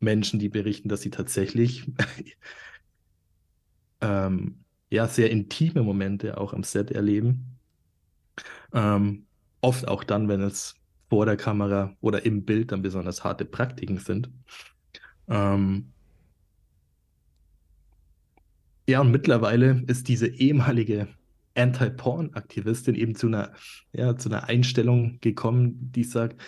Menschen, 0.00 0.40
die 0.40 0.48
berichten, 0.48 0.88
dass 0.88 1.02
sie 1.02 1.10
tatsächlich 1.10 1.86
ähm, 4.00 4.64
ja, 4.90 5.06
sehr 5.06 5.30
intime 5.30 5.82
Momente 5.82 6.38
auch 6.38 6.52
am 6.52 6.64
Set 6.64 6.90
erleben. 6.90 7.58
Ähm, 8.72 9.26
oft 9.60 9.88
auch 9.88 10.04
dann, 10.04 10.28
wenn 10.28 10.40
es 10.40 10.76
vor 11.08 11.26
der 11.26 11.36
Kamera 11.36 11.96
oder 12.00 12.24
im 12.24 12.44
Bild 12.44 12.72
dann 12.72 12.82
besonders 12.82 13.24
harte 13.24 13.44
Praktiken 13.44 13.98
sind. 13.98 14.30
Ähm 15.28 15.92
ja, 18.88 19.00
und 19.00 19.10
mittlerweile 19.10 19.82
ist 19.86 20.08
diese 20.08 20.28
ehemalige 20.28 21.08
Anti-Porn-Aktivistin 21.54 22.94
eben 22.94 23.14
zu 23.14 23.26
einer, 23.26 23.52
ja, 23.92 24.16
zu 24.16 24.28
einer 24.28 24.48
Einstellung 24.48 25.18
gekommen, 25.20 25.90
die 25.92 26.04
sagt, 26.04 26.40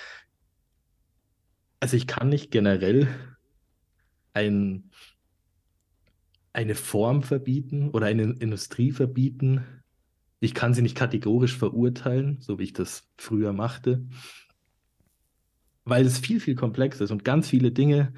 also 1.81 1.97
ich 1.97 2.07
kann 2.07 2.29
nicht 2.29 2.51
generell 2.53 3.09
ein, 4.33 4.91
eine 6.53 6.77
Form 6.77 7.23
verbieten 7.23 7.91
oder 7.91 8.07
eine 8.07 8.23
Industrie 8.23 8.93
verbieten, 8.93 9.82
ich 10.43 10.55
kann 10.55 10.75
sie 10.75 10.83
nicht 10.83 10.97
kategorisch 10.97 11.57
verurteilen, 11.57 12.39
so 12.41 12.59
wie 12.59 12.65
ich 12.65 12.73
das 12.73 13.09
früher 13.17 13.53
machte, 13.53 14.05
weil 15.85 16.05
es 16.05 16.19
viel, 16.19 16.41
viel 16.41 16.57
komplexer 16.57 17.05
ist 17.05 17.13
und 17.13 17.25
ganz 17.25 17.49
viele 17.49 17.71
Dinge 17.71 18.13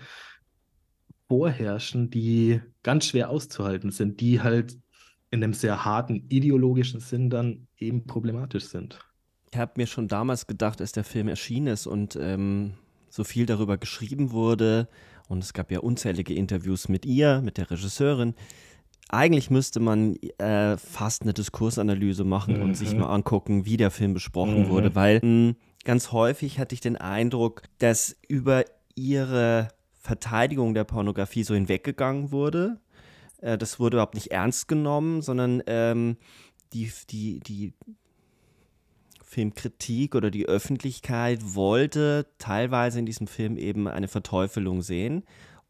vorherrschen, 1.28 2.10
die 2.10 2.62
ganz 2.82 3.06
schwer 3.06 3.28
auszuhalten 3.28 3.90
sind, 3.90 4.20
die 4.20 4.40
halt 4.40 4.78
in 5.30 5.44
einem 5.44 5.52
sehr 5.52 5.84
harten 5.84 6.24
ideologischen 6.30 7.00
Sinn 7.00 7.28
dann 7.28 7.66
eben 7.76 8.06
problematisch 8.06 8.64
sind. 8.64 8.98
Ich 9.52 9.58
habe 9.58 9.72
mir 9.76 9.86
schon 9.86 10.08
damals 10.08 10.46
gedacht, 10.46 10.80
als 10.80 10.92
der 10.92 11.04
Film 11.04 11.28
erschienen 11.28 11.66
ist 11.66 11.86
und 11.86 12.16
ähm, 12.16 12.74
so 13.10 13.24
viel 13.24 13.44
darüber 13.44 13.76
geschrieben 13.76 14.30
wurde, 14.32 14.88
und 15.28 15.42
es 15.42 15.54
gab 15.54 15.70
ja 15.70 15.80
unzählige 15.80 16.34
Interviews 16.34 16.88
mit 16.88 17.06
ihr, 17.06 17.40
mit 17.42 17.56
der 17.56 17.70
Regisseurin, 17.70 18.34
eigentlich 19.08 19.50
müsste 19.50 19.80
man 19.80 20.16
äh, 20.38 20.76
fast 20.76 21.22
eine 21.22 21.34
Diskursanalyse 21.34 22.24
machen 22.24 22.56
mhm. 22.56 22.62
und 22.62 22.74
sich 22.74 22.92
mhm. 22.92 23.00
mal 23.00 23.14
angucken, 23.14 23.66
wie 23.66 23.76
der 23.76 23.90
Film 23.90 24.14
besprochen 24.14 24.64
mhm. 24.64 24.68
wurde, 24.68 24.94
weil 24.94 25.16
mh, 25.16 25.22
hm, 25.22 25.56
ganz 25.84 26.12
häufig 26.12 26.58
hatte 26.58 26.74
ich 26.74 26.80
den 26.80 26.96
Eindruck, 26.96 27.62
dass 27.78 28.16
über 28.28 28.64
ihre 28.94 29.68
Verteidigung 30.00 30.74
der 30.74 30.84
Pornografie 30.84 31.44
so 31.44 31.54
hinweggegangen 31.54 32.30
wurde. 32.30 32.80
Äh, 33.40 33.58
das 33.58 33.78
wurde 33.78 33.96
überhaupt 33.96 34.14
nicht 34.14 34.30
ernst 34.30 34.68
genommen, 34.68 35.22
sondern 35.22 35.62
ähm, 35.66 36.16
die, 36.72 36.90
die, 37.10 37.40
die 37.40 37.72
Filmkritik 39.22 40.14
oder 40.14 40.30
die 40.30 40.46
Öffentlichkeit 40.46 41.40
wollte 41.42 42.26
teilweise 42.38 42.98
in 42.98 43.06
diesem 43.06 43.26
Film 43.26 43.56
eben 43.56 43.88
eine 43.88 44.08
Verteufelung 44.08 44.80
sehen. 44.82 45.24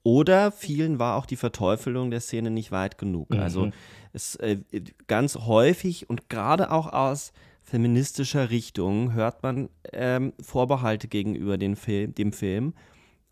Oder 0.05 0.53
vielen 0.53 0.99
war 0.99 1.17
auch 1.17 1.25
die 1.25 1.37
Verteufelung 1.37 2.11
der 2.11 2.21
Szene 2.21 2.51
nicht 2.51 2.71
weit 2.71 2.99
genug. 2.99 3.31
Mhm. 3.31 3.41
Also 3.41 3.71
es 4.13 4.37
äh, 4.37 4.59
ganz 5.07 5.35
häufig 5.35 6.09
und 6.09 6.29
gerade 6.29 6.71
auch 6.71 6.93
aus 6.93 7.33
feministischer 7.63 8.51
Richtung 8.51 9.15
hört 9.15 9.43
man 9.43 9.71
ähm, 9.93 10.35
Vorbehalte 10.41 11.09
gegenüber 11.09 11.57
den 11.57 11.75
Film, 11.75 12.15
dem 12.15 12.35
Film, 12.35 12.75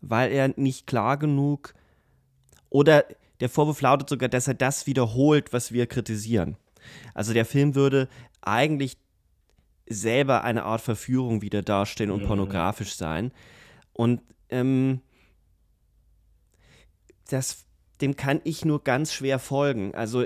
weil 0.01 0.31
er 0.31 0.51
nicht 0.57 0.87
klar 0.87 1.17
genug 1.17 1.75
oder 2.69 3.05
der 3.39 3.49
Vorwurf 3.49 3.81
lautet 3.81 4.09
sogar, 4.09 4.29
dass 4.29 4.47
er 4.47 4.55
das 4.55 4.87
wiederholt, 4.87 5.53
was 5.53 5.71
wir 5.71 5.85
kritisieren. 5.85 6.57
Also 7.13 7.33
der 7.33 7.45
Film 7.45 7.75
würde 7.75 8.09
eigentlich 8.41 8.97
selber 9.87 10.43
eine 10.43 10.63
Art 10.63 10.81
Verführung 10.81 11.43
wieder 11.43 11.61
darstellen 11.61 12.09
und 12.09 12.23
mhm. 12.23 12.27
pornografisch 12.27 12.95
sein. 12.95 13.31
Und 13.93 14.21
ähm, 14.49 15.01
das, 17.33 17.65
dem 17.99 18.15
kann 18.15 18.41
ich 18.43 18.63
nur 18.63 18.83
ganz 18.83 19.11
schwer 19.13 19.39
folgen. 19.39 19.93
Also, 19.95 20.25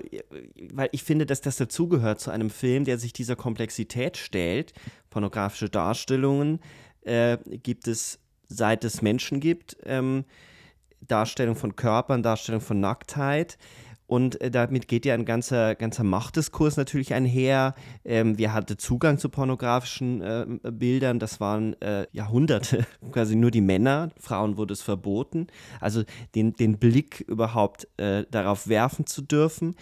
weil 0.72 0.90
ich 0.92 1.04
finde, 1.04 1.26
dass 1.26 1.42
das 1.42 1.58
dazugehört 1.58 2.20
zu 2.20 2.32
einem 2.32 2.50
Film, 2.50 2.84
der 2.84 2.98
sich 2.98 3.14
dieser 3.14 3.36
Komplexität 3.36 4.18
stellt. 4.18 4.74
Pornografische 5.10 5.70
Darstellungen 5.70 6.60
äh, 7.02 7.38
gibt 7.64 7.88
es, 7.88 8.20
seit 8.48 8.84
es 8.84 9.02
Menschen 9.02 9.40
gibt. 9.40 9.78
Ähm, 9.86 10.26
Darstellung 11.02 11.56
von 11.56 11.76
Körpern, 11.76 12.24
Darstellung 12.24 12.62
von 12.62 12.80
Nacktheit. 12.80 13.58
Und 14.08 14.40
äh, 14.40 14.50
damit 14.50 14.88
geht 14.88 15.06
ja 15.06 15.14
ein 15.14 15.26
ganzer, 15.26 15.76
ganzer 15.76 16.04
Machtdiskurs 16.04 16.78
natürlich 16.78 17.14
einher. 17.14 17.76
Ähm, 18.06 18.38
wir 18.38 18.54
hatten 18.54 18.78
Zugang 18.78 19.20
zu 19.20 19.28
pornografischen 19.28 20.22
äh, 20.22 20.46
Bildern, 20.72 21.20
das 21.20 21.42
waren 21.42 21.80
äh, 21.82 22.08
Jahrhunderte, 22.14 22.88
quasi 23.12 23.36
nur 23.36 23.52
die 23.52 23.62
Männer. 23.62 24.10
Frauen 24.18 24.56
wurde 24.56 24.74
es 24.74 24.82
verboten. 24.82 25.48
Also 25.82 26.04
den, 26.36 26.54
den 26.54 26.80
Blick 26.80 27.20
überhaupt 27.28 27.88
äh, 27.98 28.24
darauf 28.32 28.70
werfen 28.70 29.06
zu 29.06 29.22
dürfen. 29.22 29.76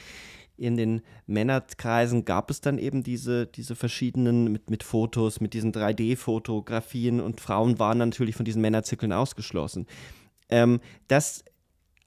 In 0.57 0.77
den 0.77 1.01
Männerkreisen 1.27 2.25
gab 2.25 2.49
es 2.49 2.61
dann 2.61 2.79
eben 2.79 3.03
diese, 3.03 3.45
diese 3.45 3.75
verschiedenen 3.75 4.51
mit, 4.51 4.69
mit 4.69 4.83
Fotos, 4.83 5.39
mit 5.41 5.53
diesen 5.53 5.71
3D-Fotografien 5.71 7.19
und 7.19 7.41
Frauen 7.41 7.77
waren 7.77 7.97
natürlich 7.97 8.35
von 8.35 8.45
diesen 8.45 8.61
Männerzirkeln 8.61 9.11
ausgeschlossen. 9.11 9.85
Ähm, 10.49 10.79
das 11.09 11.43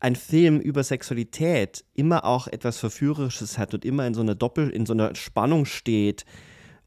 ein 0.00 0.16
Film 0.16 0.60
über 0.60 0.84
Sexualität 0.84 1.84
immer 1.94 2.24
auch 2.24 2.46
etwas 2.46 2.78
Verführerisches 2.78 3.58
hat 3.58 3.74
und 3.74 3.84
immer 3.84 4.06
in 4.06 4.14
so 4.14 4.20
einer 4.20 4.34
Doppel, 4.34 4.70
in 4.70 4.86
so 4.86 4.92
einer 4.92 5.14
Spannung 5.14 5.64
steht 5.64 6.24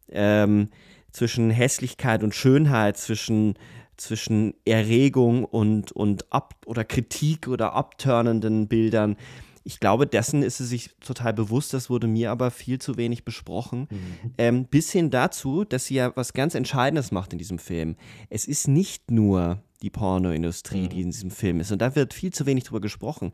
ähm, 0.10 0.70
zwischen 1.12 1.50
Hässlichkeit 1.50 2.24
und 2.24 2.34
Schönheit, 2.34 2.98
zwischen, 2.98 3.56
zwischen 3.98 4.54
Erregung 4.64 5.44
und, 5.44 5.92
und 5.92 6.32
ab 6.32 6.56
oder 6.66 6.86
Kritik 6.86 7.50
oder 7.50 7.74
abturnenden 7.74 8.68
Bildern. 8.68 9.18
Ich 9.64 9.80
glaube, 9.80 10.08
dessen 10.08 10.42
ist 10.42 10.58
sie 10.58 10.66
sich 10.66 10.96
total 11.02 11.34
bewusst, 11.34 11.74
das 11.74 11.90
wurde 11.90 12.08
mir 12.08 12.32
aber 12.32 12.50
viel 12.50 12.80
zu 12.80 12.98
wenig 12.98 13.26
besprochen. 13.26 13.88
Mhm. 13.92 14.34
Ähm, 14.38 14.66
bis 14.66 14.92
hin 14.92 15.12
dazu, 15.12 15.66
dass 15.66 15.86
sie 15.86 15.96
ja 15.96 16.16
was 16.16 16.34
ganz 16.34 16.56
Entscheidendes 16.56 17.12
macht 17.12 17.34
in 17.34 17.40
diesem 17.40 17.60
Film. 17.60 17.98
Es 18.30 18.46
ist 18.46 18.68
nicht 18.68 19.12
nur 19.12 19.62
die 19.82 19.90
Pornoindustrie, 19.90 20.84
mhm. 20.84 20.90
die 20.90 21.02
in 21.02 21.12
diesem 21.12 21.32
Film 21.32 21.60
ist. 21.60 21.72
Und 21.72 21.82
da 21.82 21.96
wird 21.96 22.14
viel 22.14 22.32
zu 22.32 22.46
wenig 22.46 22.66
drüber 22.66 22.82
gesprochen. 22.82 23.32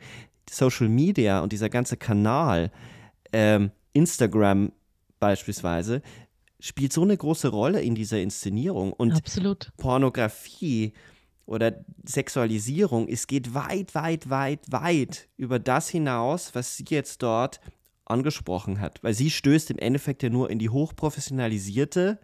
Social 0.49 0.87
Media 0.87 1.41
und 1.41 1.51
dieser 1.51 1.69
ganze 1.69 1.97
Kanal, 1.97 2.71
ähm, 3.33 3.71
Instagram 3.93 4.71
beispielsweise, 5.19 6.01
spielt 6.59 6.93
so 6.93 7.03
eine 7.03 7.17
große 7.17 7.49
Rolle 7.49 7.81
in 7.81 7.95
dieser 7.95 8.21
Inszenierung. 8.21 8.93
Und 8.93 9.13
Absolut. 9.13 9.71
Pornografie 9.77 10.93
oder 11.45 11.83
Sexualisierung, 12.05 13.07
es 13.07 13.27
geht 13.27 13.53
weit, 13.53 13.95
weit, 13.95 14.29
weit, 14.29 14.61
weit 14.69 15.29
über 15.37 15.59
das 15.59 15.89
hinaus, 15.89 16.55
was 16.55 16.77
sie 16.77 16.85
jetzt 16.89 17.23
dort 17.23 17.59
angesprochen 18.05 18.79
hat. 18.79 19.03
Weil 19.03 19.13
sie 19.13 19.29
stößt 19.29 19.71
im 19.71 19.79
Endeffekt 19.79 20.23
ja 20.23 20.29
nur 20.29 20.49
in 20.49 20.59
die 20.59 20.69
hochprofessionalisierte 20.69 22.19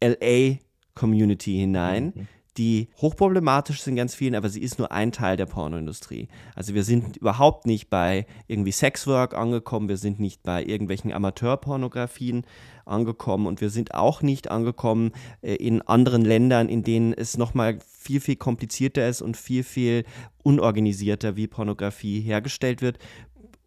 LA-Community 0.00 1.52
hinein. 1.52 2.12
Mhm 2.14 2.28
die 2.56 2.88
hochproblematisch 2.98 3.82
sind 3.82 3.96
ganz 3.96 4.14
vielen, 4.14 4.34
aber 4.34 4.48
sie 4.48 4.62
ist 4.62 4.78
nur 4.78 4.92
ein 4.92 5.12
Teil 5.12 5.36
der 5.36 5.46
Pornoindustrie. 5.46 6.28
Also 6.54 6.74
wir 6.74 6.84
sind 6.84 7.16
überhaupt 7.16 7.66
nicht 7.66 7.90
bei 7.90 8.26
irgendwie 8.46 8.72
Sexwork 8.72 9.34
angekommen, 9.34 9.88
wir 9.88 9.96
sind 9.96 10.20
nicht 10.20 10.42
bei 10.42 10.64
irgendwelchen 10.64 11.12
Amateurpornografien 11.12 12.44
angekommen 12.84 13.46
und 13.46 13.60
wir 13.60 13.70
sind 13.70 13.94
auch 13.94 14.22
nicht 14.22 14.50
angekommen 14.50 15.12
äh, 15.42 15.54
in 15.54 15.82
anderen 15.82 16.24
Ländern, 16.24 16.68
in 16.68 16.82
denen 16.82 17.12
es 17.12 17.36
nochmal 17.36 17.78
viel, 17.86 18.20
viel 18.20 18.36
komplizierter 18.36 19.08
ist 19.08 19.22
und 19.22 19.36
viel, 19.36 19.64
viel 19.64 20.04
unorganisierter, 20.42 21.36
wie 21.36 21.48
Pornografie 21.48 22.20
hergestellt 22.20 22.80
wird. 22.80 22.98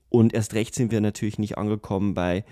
Und 0.10 0.34
erst 0.34 0.54
recht 0.54 0.74
sind 0.74 0.92
wir 0.92 1.02
natürlich 1.02 1.38
nicht 1.38 1.58
angekommen 1.58 2.14
bei 2.14 2.44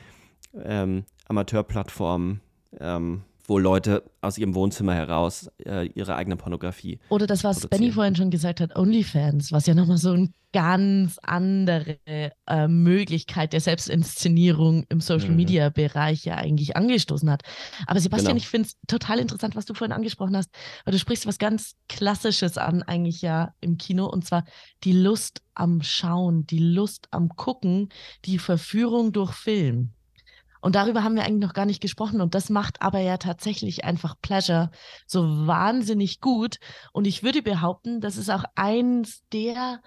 ähm, 0.63 1.05
Amateurplattformen. 1.27 2.41
Ähm, 2.79 3.23
wo 3.47 3.57
Leute 3.57 4.03
aus 4.21 4.37
ihrem 4.37 4.53
Wohnzimmer 4.53 4.93
heraus 4.93 5.49
äh, 5.65 5.87
ihre 5.87 6.15
eigene 6.15 6.35
Pornografie. 6.35 6.99
Oder 7.09 7.27
das, 7.27 7.45
was 7.45 7.65
Benny 7.67 7.91
vorhin 7.91 8.15
schon 8.15 8.29
gesagt 8.29 8.59
hat, 8.59 8.75
OnlyFans, 8.75 9.53
was 9.53 9.65
ja 9.65 9.73
nochmal 9.73 9.97
so 9.97 10.11
eine 10.11 10.29
ganz 10.53 11.17
andere 11.23 11.99
äh, 12.05 12.67
Möglichkeit 12.67 13.53
der 13.53 13.61
Selbstinszenierung 13.61 14.85
im 14.89 15.01
Social 15.01 15.29
Media 15.29 15.69
Bereich 15.69 16.25
ja 16.25 16.35
eigentlich 16.35 16.75
angestoßen 16.75 17.29
hat. 17.29 17.43
Aber 17.85 17.99
Sebastian, 17.99 18.33
genau. 18.33 18.37
ich 18.37 18.47
finde 18.47 18.69
es 18.69 18.77
total 18.87 19.19
interessant, 19.19 19.55
was 19.55 19.65
du 19.65 19.73
vorhin 19.73 19.91
angesprochen 19.93 20.35
hast, 20.35 20.49
weil 20.85 20.93
du 20.93 20.99
sprichst 20.99 21.27
was 21.27 21.37
ganz 21.37 21.75
Klassisches 21.89 22.57
an, 22.57 22.81
eigentlich 22.83 23.21
ja 23.21 23.53
im 23.61 23.77
Kino, 23.77 24.07
und 24.07 24.25
zwar 24.25 24.45
die 24.83 24.93
Lust 24.93 25.41
am 25.53 25.81
Schauen, 25.81 26.47
die 26.47 26.59
Lust 26.59 27.07
am 27.11 27.29
Gucken, 27.29 27.89
die 28.25 28.39
Verführung 28.39 29.11
durch 29.11 29.33
Film. 29.33 29.91
Und 30.61 30.75
darüber 30.75 31.03
haben 31.03 31.15
wir 31.15 31.23
eigentlich 31.23 31.45
noch 31.47 31.53
gar 31.53 31.65
nicht 31.65 31.81
gesprochen. 31.81 32.21
Und 32.21 32.35
das 32.35 32.49
macht 32.49 32.81
aber 32.81 32.99
ja 32.99 33.17
tatsächlich 33.17 33.85
einfach 33.85 34.15
Pleasure 34.21 34.71
so 35.05 35.47
wahnsinnig 35.47 36.19
gut. 36.19 36.57
Und 36.93 37.07
ich 37.07 37.23
würde 37.23 37.41
behaupten, 37.41 38.01
das 38.01 38.17
ist 38.17 38.29
auch 38.29 38.43
eins 38.55 39.23
der 39.31 39.81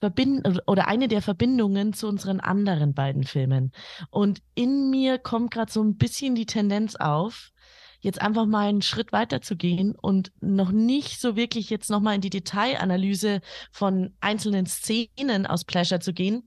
Verbind 0.00 0.60
oder 0.66 0.86
eine 0.88 1.08
der 1.08 1.22
Verbindungen 1.22 1.94
zu 1.94 2.08
unseren 2.08 2.40
anderen 2.40 2.92
beiden 2.92 3.24
Filmen. 3.24 3.72
Und 4.10 4.40
in 4.54 4.90
mir 4.90 5.18
kommt 5.18 5.50
gerade 5.50 5.72
so 5.72 5.82
ein 5.82 5.96
bisschen 5.96 6.34
die 6.34 6.46
Tendenz 6.46 6.94
auf, 6.96 7.52
jetzt 8.00 8.20
einfach 8.20 8.44
mal 8.44 8.68
einen 8.68 8.82
Schritt 8.82 9.12
weiter 9.12 9.40
zu 9.40 9.56
gehen 9.56 9.94
und 9.94 10.30
noch 10.40 10.72
nicht 10.72 11.20
so 11.20 11.36
wirklich 11.36 11.70
jetzt 11.70 11.88
nochmal 11.88 12.16
in 12.16 12.20
die 12.20 12.28
Detailanalyse 12.28 13.40
von 13.72 14.14
einzelnen 14.20 14.66
Szenen 14.66 15.46
aus 15.46 15.64
Pleasure 15.64 16.00
zu 16.00 16.12
gehen, 16.12 16.46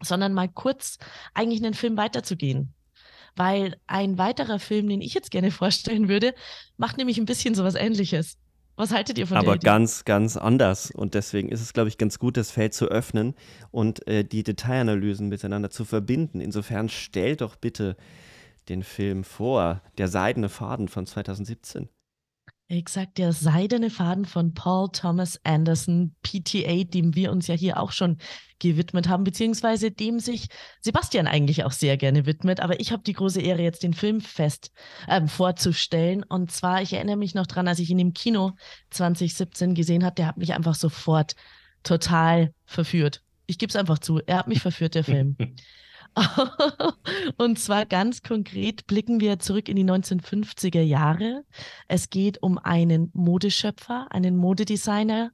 sondern 0.00 0.34
mal 0.34 0.48
kurz 0.48 0.98
eigentlich 1.34 1.62
einen 1.62 1.74
Film 1.74 1.96
weiterzugehen. 1.96 2.74
Weil 3.36 3.76
ein 3.86 4.18
weiterer 4.18 4.58
Film, 4.58 4.88
den 4.88 5.00
ich 5.00 5.14
jetzt 5.14 5.30
gerne 5.30 5.50
vorstellen 5.52 6.08
würde, 6.08 6.34
macht 6.76 6.96
nämlich 6.96 7.18
ein 7.18 7.26
bisschen 7.26 7.54
sowas 7.54 7.74
ähnliches. 7.74 8.36
Was 8.76 8.92
haltet 8.92 9.18
ihr 9.18 9.26
von 9.26 9.36
Aber 9.36 9.58
ganz, 9.58 10.04
ganz 10.04 10.36
anders. 10.36 10.92
Und 10.92 11.14
deswegen 11.14 11.48
ist 11.48 11.60
es, 11.60 11.72
glaube 11.72 11.88
ich, 11.88 11.98
ganz 11.98 12.20
gut, 12.20 12.36
das 12.36 12.52
Feld 12.52 12.74
zu 12.74 12.86
öffnen 12.86 13.34
und 13.72 14.06
äh, 14.06 14.24
die 14.24 14.44
Detailanalysen 14.44 15.28
miteinander 15.28 15.68
zu 15.68 15.84
verbinden. 15.84 16.40
Insofern 16.40 16.88
stell 16.88 17.34
doch 17.34 17.56
bitte 17.56 17.96
den 18.68 18.84
Film 18.84 19.24
vor, 19.24 19.82
Der 19.98 20.06
seidene 20.06 20.48
Faden 20.48 20.86
von 20.86 21.06
2017. 21.06 21.88
Exakt, 22.70 23.16
der 23.16 23.32
seidene 23.32 23.88
Faden 23.88 24.26
von 24.26 24.52
Paul 24.52 24.90
Thomas 24.92 25.40
Anderson, 25.42 26.14
PTA, 26.22 26.84
dem 26.84 27.14
wir 27.14 27.32
uns 27.32 27.46
ja 27.46 27.54
hier 27.54 27.80
auch 27.80 27.92
schon 27.92 28.18
gewidmet 28.58 29.08
haben, 29.08 29.24
beziehungsweise 29.24 29.90
dem 29.90 30.20
sich 30.20 30.48
Sebastian 30.82 31.26
eigentlich 31.26 31.64
auch 31.64 31.72
sehr 31.72 31.96
gerne 31.96 32.26
widmet. 32.26 32.60
Aber 32.60 32.78
ich 32.78 32.92
habe 32.92 33.02
die 33.02 33.14
große 33.14 33.40
Ehre, 33.40 33.62
jetzt 33.62 33.82
den 33.82 33.94
Film 33.94 34.20
fest 34.20 34.70
äh, 35.06 35.26
vorzustellen. 35.26 36.22
Und 36.24 36.50
zwar, 36.52 36.82
ich 36.82 36.92
erinnere 36.92 37.16
mich 37.16 37.34
noch 37.34 37.46
dran, 37.46 37.68
als 37.68 37.78
ich 37.78 37.88
ihn 37.88 38.00
im 38.00 38.12
Kino 38.12 38.52
2017 38.90 39.74
gesehen 39.74 40.04
habe, 40.04 40.16
der 40.16 40.26
hat 40.26 40.36
mich 40.36 40.52
einfach 40.52 40.74
sofort 40.74 41.36
total 41.82 42.52
verführt. 42.66 43.22
Ich 43.46 43.56
gebe 43.56 43.70
es 43.70 43.76
einfach 43.76 43.98
zu, 43.98 44.20
er 44.26 44.40
hat 44.40 44.48
mich 44.48 44.60
verführt, 44.60 44.94
der 44.94 45.04
Film. 45.04 45.38
Und 47.36 47.58
zwar 47.58 47.86
ganz 47.86 48.22
konkret 48.22 48.86
blicken 48.86 49.20
wir 49.20 49.38
zurück 49.38 49.68
in 49.68 49.76
die 49.76 49.84
1950er 49.84 50.80
Jahre. 50.80 51.44
Es 51.86 52.10
geht 52.10 52.42
um 52.42 52.58
einen 52.58 53.10
Modeschöpfer, 53.14 54.06
einen 54.10 54.36
Modedesigner, 54.36 55.32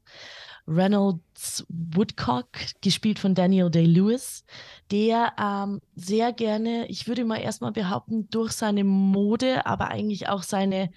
Reynolds 0.66 1.66
Woodcock, 1.68 2.48
gespielt 2.80 3.18
von 3.18 3.34
Daniel 3.34 3.70
Day-Lewis, 3.70 4.44
der 4.90 5.34
ähm, 5.38 5.80
sehr 5.94 6.32
gerne, 6.32 6.86
ich 6.88 7.06
würde 7.06 7.24
mal 7.24 7.36
erstmal 7.36 7.72
behaupten, 7.72 8.28
durch 8.30 8.52
seine 8.52 8.84
Mode, 8.84 9.66
aber 9.66 9.88
eigentlich 9.88 10.28
auch 10.28 10.42
seine 10.42 10.90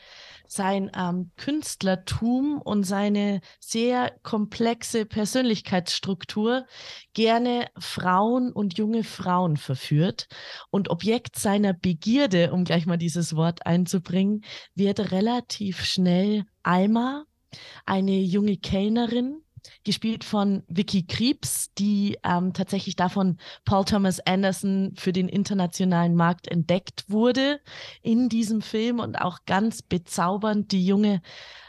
sein 0.52 0.92
ähm, 0.96 1.32
Künstlertum 1.38 2.62
und 2.62 2.84
seine 2.84 3.42
sehr 3.60 4.16
komplexe 4.24 5.06
Persönlichkeitsstruktur 5.06 6.66
gerne 7.14 7.68
Frauen 7.78 8.52
und 8.52 8.78
junge 8.78 9.04
Frauen 9.04 9.58
verführt. 9.58 10.28
Und 10.70 10.90
Objekt 10.90 11.38
seiner 11.38 11.74
Begierde, 11.74 12.52
um 12.52 12.64
gleich 12.64 12.86
mal 12.86 12.98
dieses 12.98 13.36
Wort 13.36 13.66
einzubringen, 13.66 14.44
wird 14.76 15.12
relativ 15.12 15.84
schnell 15.84 16.46
Alma, 16.64 17.26
eine 17.86 18.20
junge 18.20 18.58
Kellnerin, 18.58 19.42
gespielt 19.84 20.24
von 20.24 20.64
Vicky 20.68 21.06
Kriebs, 21.06 21.74
die 21.74 22.18
ähm, 22.24 22.54
tatsächlich 22.54 22.96
davon 22.96 23.38
Paul 23.66 23.86
Thomas 23.86 24.20
Anderson 24.20 24.94
für 24.98 25.14
den 25.14 25.30
internationalen 25.30 26.16
Markt 26.16 26.48
entdeckt 26.48 27.06
wurde 27.10 27.60
in 28.02 28.30
diesem 28.30 28.62
Film 28.62 29.00
und 29.00 29.20
auch 29.22 29.40
ganz 29.46 29.82
bezaubernd 29.82 30.72
die 30.72 30.86
junge, 30.86 31.22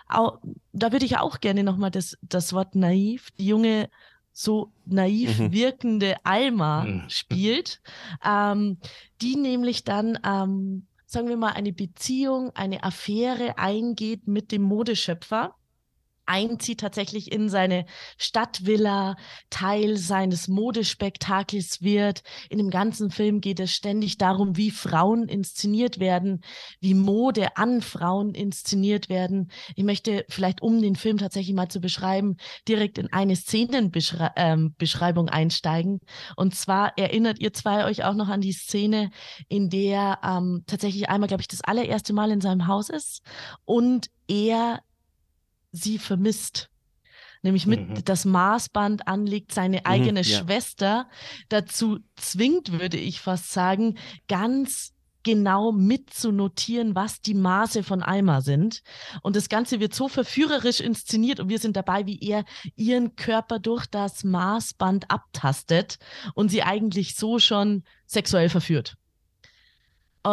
auch, 0.09 0.39
da 0.73 0.93
würde 0.93 1.07
ich 1.07 1.19
auch 1.19 1.41
gerne 1.41 1.65
nochmal 1.65 1.91
das, 1.91 2.17
das 2.23 2.53
Wort 2.53 2.75
naiv, 2.75 3.31
die 3.39 3.47
junge 3.47 3.91
so 4.33 4.73
naiv 4.87 5.39
mhm. 5.39 5.53
wirkende 5.53 6.17
Alma 6.25 6.85
mhm. 6.85 7.05
spielt, 7.09 7.81
ähm, 8.25 8.79
die 9.21 9.37
nämlich 9.37 9.85
dann 9.85 10.19
ähm, 10.25 10.87
sagen 11.09 11.29
wir 11.29 11.39
mal, 11.39 11.53
eine 11.53 11.73
Beziehung, 11.73 12.55
eine 12.55 12.85
Affäre 12.85 13.57
eingeht 13.57 14.29
mit 14.29 14.53
dem 14.53 14.63
Modeschöpfer 14.63 15.55
einzieht 16.29 16.81
tatsächlich 16.81 17.33
in 17.33 17.49
seine 17.49 17.87
Stadtvilla, 18.17 19.17
Teil 19.51 19.97
seines 19.97 20.49
Modespektakels 20.49 21.83
wird. 21.83 22.23
In 22.51 22.59
dem 22.59 22.71
ganzen 22.71 23.11
Film 23.11 23.41
geht 23.41 23.61
es 23.61 23.73
ständig 23.73 24.19
darum, 24.19 24.57
wie 24.57 24.71
Frauen 24.71 25.27
inszeniert 25.29 25.99
werden, 25.99 26.43
wie 26.81 26.95
Mode 26.95 27.57
an 27.57 27.81
Frauen 27.83 28.35
inszeniert 28.35 29.09
werden. 29.09 29.51
Ich 29.75 29.85
möchte 29.85 30.25
vielleicht, 30.29 30.63
um 30.63 30.81
den 30.81 30.97
Film 30.97 31.19
tatsächlich 31.19 31.55
mal 31.55 31.69
zu 31.69 31.81
beschreiben, 31.81 32.37
direkt 32.69 32.99
in 32.99 33.13
eine 33.13 33.37
Szenenbeschreibung 33.37 35.27
ähm, 35.27 35.33
einsteigen. 35.33 36.01
Und 36.37 36.55
zwar 36.55 36.97
erinnert 36.99 37.41
ihr 37.41 37.53
zwei 37.53 37.85
euch 37.85 38.05
auch 38.05 38.15
noch 38.15 38.29
an 38.29 38.41
die 38.41 38.53
Szene, 38.53 39.11
in 39.49 39.71
der 39.71 40.19
ähm, 40.23 40.65
tatsächlich 40.67 41.09
einmal, 41.09 41.29
glaube 41.29 41.41
ich, 41.41 41.49
das 41.49 41.63
allererste 41.63 42.13
Mal 42.13 42.31
in 42.31 42.41
seinem 42.41 42.67
Haus 42.67 42.89
ist 42.91 43.23
und 43.65 44.11
er 44.29 44.83
sie 45.73 45.99
vermisst. 45.99 46.71
Nämlich 47.43 47.67
mit 47.67 47.89
mhm. 47.89 48.05
das 48.05 48.25
Maßband 48.25 49.07
anlegt, 49.07 49.53
seine 49.53 49.87
eigene 49.87 50.23
mhm, 50.23 50.29
ja. 50.29 50.39
Schwester 50.39 51.09
dazu 51.49 52.01
zwingt, 52.17 52.73
würde 52.73 52.97
ich 52.97 53.21
fast 53.21 53.53
sagen, 53.53 53.97
ganz 54.27 54.93
genau 55.23 55.73
mitzunotieren, 55.73 56.95
was 56.95 57.21
die 57.21 57.35
Maße 57.35 57.83
von 57.83 58.03
Alma 58.03 58.41
sind. 58.41 58.83
Und 59.23 59.37
das 59.37 59.49
Ganze 59.49 59.79
wird 59.79 59.95
so 59.95 60.09
verführerisch 60.09 60.81
inszeniert 60.81 61.39
und 61.39 61.49
wir 61.49 61.59
sind 61.59 61.77
dabei, 61.77 62.07
wie 62.07 62.19
er 62.21 62.45
ihren 62.77 63.15
Körper 63.15 63.59
durch 63.59 63.87
das 63.87 64.25
Maßband 64.25 65.11
abtastet 65.11 65.99
und 66.35 66.51
sie 66.51 66.63
eigentlich 66.63 67.15
so 67.15 67.39
schon 67.39 67.85
sexuell 68.07 68.49
verführt. 68.49 68.97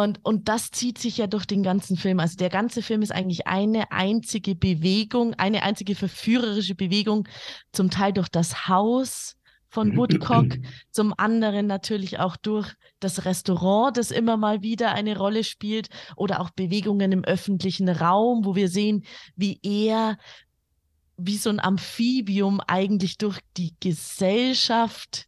Und, 0.02 0.20
und 0.24 0.48
das 0.48 0.70
zieht 0.70 0.98
sich 0.98 1.16
ja 1.16 1.26
durch 1.26 1.46
den 1.46 1.62
ganzen 1.62 1.96
Film. 1.96 2.20
Also 2.20 2.36
der 2.36 2.50
ganze 2.50 2.82
Film 2.82 3.00
ist 3.00 3.12
eigentlich 3.12 3.46
eine 3.46 3.92
einzige 3.92 4.54
Bewegung, 4.54 5.34
eine 5.34 5.62
einzige 5.62 5.94
verführerische 5.94 6.74
Bewegung, 6.74 7.26
zum 7.72 7.88
Teil 7.90 8.12
durch 8.12 8.28
das 8.28 8.68
Haus 8.68 9.36
von 9.68 9.96
Woodcock, 9.96 10.58
zum 10.90 11.14
anderen 11.16 11.66
natürlich 11.66 12.18
auch 12.18 12.36
durch 12.36 12.74
das 13.00 13.24
Restaurant, 13.24 13.96
das 13.96 14.10
immer 14.10 14.36
mal 14.36 14.62
wieder 14.62 14.92
eine 14.92 15.16
Rolle 15.16 15.44
spielt, 15.44 15.88
oder 16.14 16.40
auch 16.40 16.50
Bewegungen 16.50 17.12
im 17.12 17.24
öffentlichen 17.24 17.88
Raum, 17.88 18.44
wo 18.44 18.54
wir 18.54 18.68
sehen, 18.68 19.04
wie 19.34 19.58
er 19.62 20.18
wie 21.16 21.38
so 21.38 21.48
ein 21.48 21.60
Amphibium 21.60 22.60
eigentlich 22.60 23.16
durch 23.16 23.38
die 23.56 23.74
Gesellschaft 23.80 25.26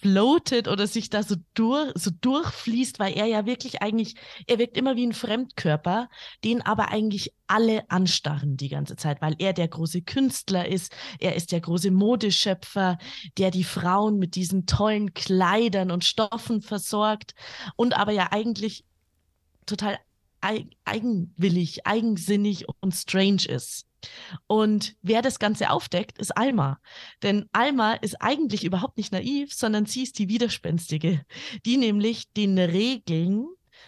floatet 0.00 0.68
oder 0.68 0.86
sich 0.86 1.10
da 1.10 1.22
so, 1.22 1.36
durch, 1.54 1.92
so 1.94 2.10
durchfließt, 2.10 2.98
weil 2.98 3.12
er 3.12 3.26
ja 3.26 3.44
wirklich 3.44 3.82
eigentlich, 3.82 4.14
er 4.46 4.58
wirkt 4.58 4.76
immer 4.76 4.96
wie 4.96 5.06
ein 5.06 5.12
Fremdkörper, 5.12 6.08
den 6.44 6.62
aber 6.62 6.88
eigentlich 6.88 7.34
alle 7.46 7.88
anstarren 7.90 8.56
die 8.56 8.70
ganze 8.70 8.96
Zeit, 8.96 9.20
weil 9.20 9.36
er 9.38 9.52
der 9.52 9.68
große 9.68 10.02
Künstler 10.02 10.66
ist, 10.66 10.94
er 11.18 11.36
ist 11.36 11.52
der 11.52 11.60
große 11.60 11.90
Modeschöpfer, 11.90 12.98
der 13.36 13.50
die 13.50 13.64
Frauen 13.64 14.18
mit 14.18 14.34
diesen 14.34 14.64
tollen 14.64 15.12
Kleidern 15.12 15.90
und 15.90 16.04
Stoffen 16.04 16.62
versorgt 16.62 17.34
und 17.76 17.94
aber 17.94 18.12
ja 18.12 18.28
eigentlich 18.32 18.84
total 19.66 19.98
eigenwillig, 20.84 21.86
eigensinnig 21.86 22.66
und 22.80 22.94
strange 22.94 23.44
ist. 23.46 23.86
Und 24.46 24.94
wer 25.02 25.22
das 25.22 25.38
Ganze 25.38 25.70
aufdeckt, 25.70 26.18
ist 26.18 26.36
Alma. 26.36 26.80
Denn 27.22 27.48
Alma 27.52 27.94
ist 27.94 28.20
eigentlich 28.20 28.64
überhaupt 28.64 28.96
nicht 28.96 29.12
naiv, 29.12 29.52
sondern 29.52 29.86
sie 29.86 30.02
ist 30.02 30.18
die 30.18 30.28
Widerspenstige, 30.28 31.24
die 31.64 31.76
nämlich 31.76 32.32
den 32.32 32.58
Regeln 32.58 33.46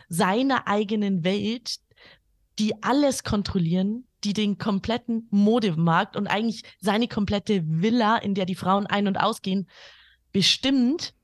seiner 0.08 0.66
eigenen 0.66 1.24
Welt, 1.24 1.76
die 2.58 2.82
alles 2.82 3.24
kontrollieren, 3.24 4.06
die 4.22 4.32
den 4.32 4.58
kompletten 4.58 5.26
Modemarkt 5.30 6.16
und 6.16 6.26
eigentlich 6.26 6.62
seine 6.80 7.08
komplette 7.08 7.62
Villa, 7.66 8.16
in 8.16 8.34
der 8.34 8.46
die 8.46 8.54
Frauen 8.54 8.86
ein- 8.86 9.08
und 9.08 9.16
ausgehen, 9.16 9.68
bestimmt, 10.32 11.14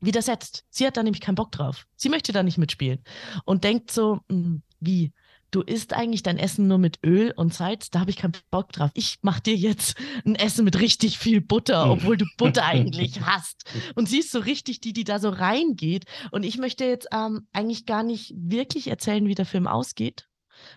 widersetzt. 0.00 0.64
Sie 0.70 0.86
hat 0.86 0.96
da 0.96 1.02
nämlich 1.02 1.20
keinen 1.20 1.34
Bock 1.34 1.52
drauf. 1.52 1.86
Sie 1.96 2.08
möchte 2.08 2.32
da 2.32 2.42
nicht 2.42 2.58
mitspielen 2.58 3.02
und 3.44 3.64
denkt 3.64 3.90
so, 3.90 4.20
hm, 4.28 4.62
wie? 4.80 5.12
Du 5.50 5.62
isst 5.62 5.92
eigentlich 5.92 6.22
dein 6.22 6.38
Essen 6.38 6.68
nur 6.68 6.78
mit 6.78 6.98
Öl 7.04 7.32
und 7.36 7.52
Salz, 7.54 7.90
da 7.90 8.00
habe 8.00 8.10
ich 8.10 8.16
keinen 8.16 8.34
Bock 8.50 8.72
drauf. 8.72 8.90
Ich 8.94 9.18
mache 9.22 9.40
dir 9.40 9.54
jetzt 9.54 9.96
ein 10.24 10.34
Essen 10.34 10.64
mit 10.64 10.78
richtig 10.78 11.18
viel 11.18 11.40
Butter, 11.40 11.84
hm. 11.84 11.90
obwohl 11.90 12.16
du 12.16 12.26
Butter 12.36 12.64
eigentlich 12.66 13.20
hast. 13.22 13.64
Und 13.94 14.08
sie 14.08 14.18
ist 14.18 14.30
so 14.30 14.38
richtig 14.38 14.80
die, 14.80 14.92
die 14.92 15.04
da 15.04 15.18
so 15.18 15.28
reingeht. 15.28 16.04
Und 16.30 16.44
ich 16.44 16.58
möchte 16.58 16.84
jetzt 16.84 17.08
ähm, 17.12 17.46
eigentlich 17.52 17.86
gar 17.86 18.02
nicht 18.02 18.32
wirklich 18.36 18.88
erzählen, 18.88 19.26
wie 19.26 19.34
der 19.34 19.46
Film 19.46 19.66
ausgeht. 19.66 20.26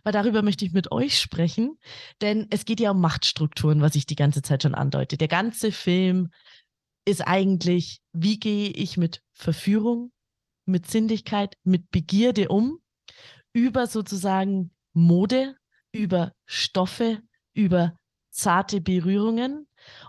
Weil 0.03 0.13
darüber 0.13 0.43
möchte 0.43 0.63
ich 0.63 0.71
mit 0.71 0.93
euch 0.93 1.19
sprechen, 1.19 1.77
denn 2.21 2.47
es 2.51 2.63
geht 2.63 2.79
ja 2.79 2.91
um 2.91 3.01
Machtstrukturen, 3.01 3.81
was 3.81 3.95
ich 3.95 4.05
die 4.05 4.15
ganze 4.15 4.41
Zeit 4.41 4.63
schon 4.63 4.75
andeute. 4.75 5.17
Der 5.17 5.27
ganze 5.27 5.73
Film 5.73 6.29
ist 7.05 7.19
eigentlich, 7.19 7.99
wie 8.13 8.39
gehe 8.39 8.69
ich 8.69 8.95
mit 8.95 9.21
Verführung, 9.33 10.13
mit 10.65 10.89
Sinnlichkeit, 10.89 11.57
mit 11.63 11.91
Begierde 11.91 12.47
um 12.47 12.79
über 13.53 13.87
sozusagen 13.87 14.71
Mode, 14.93 15.55
über 15.91 16.33
Stoffe, 16.45 17.19
über 17.53 17.95
zarte 18.31 18.81
Berührungen, 18.81 19.67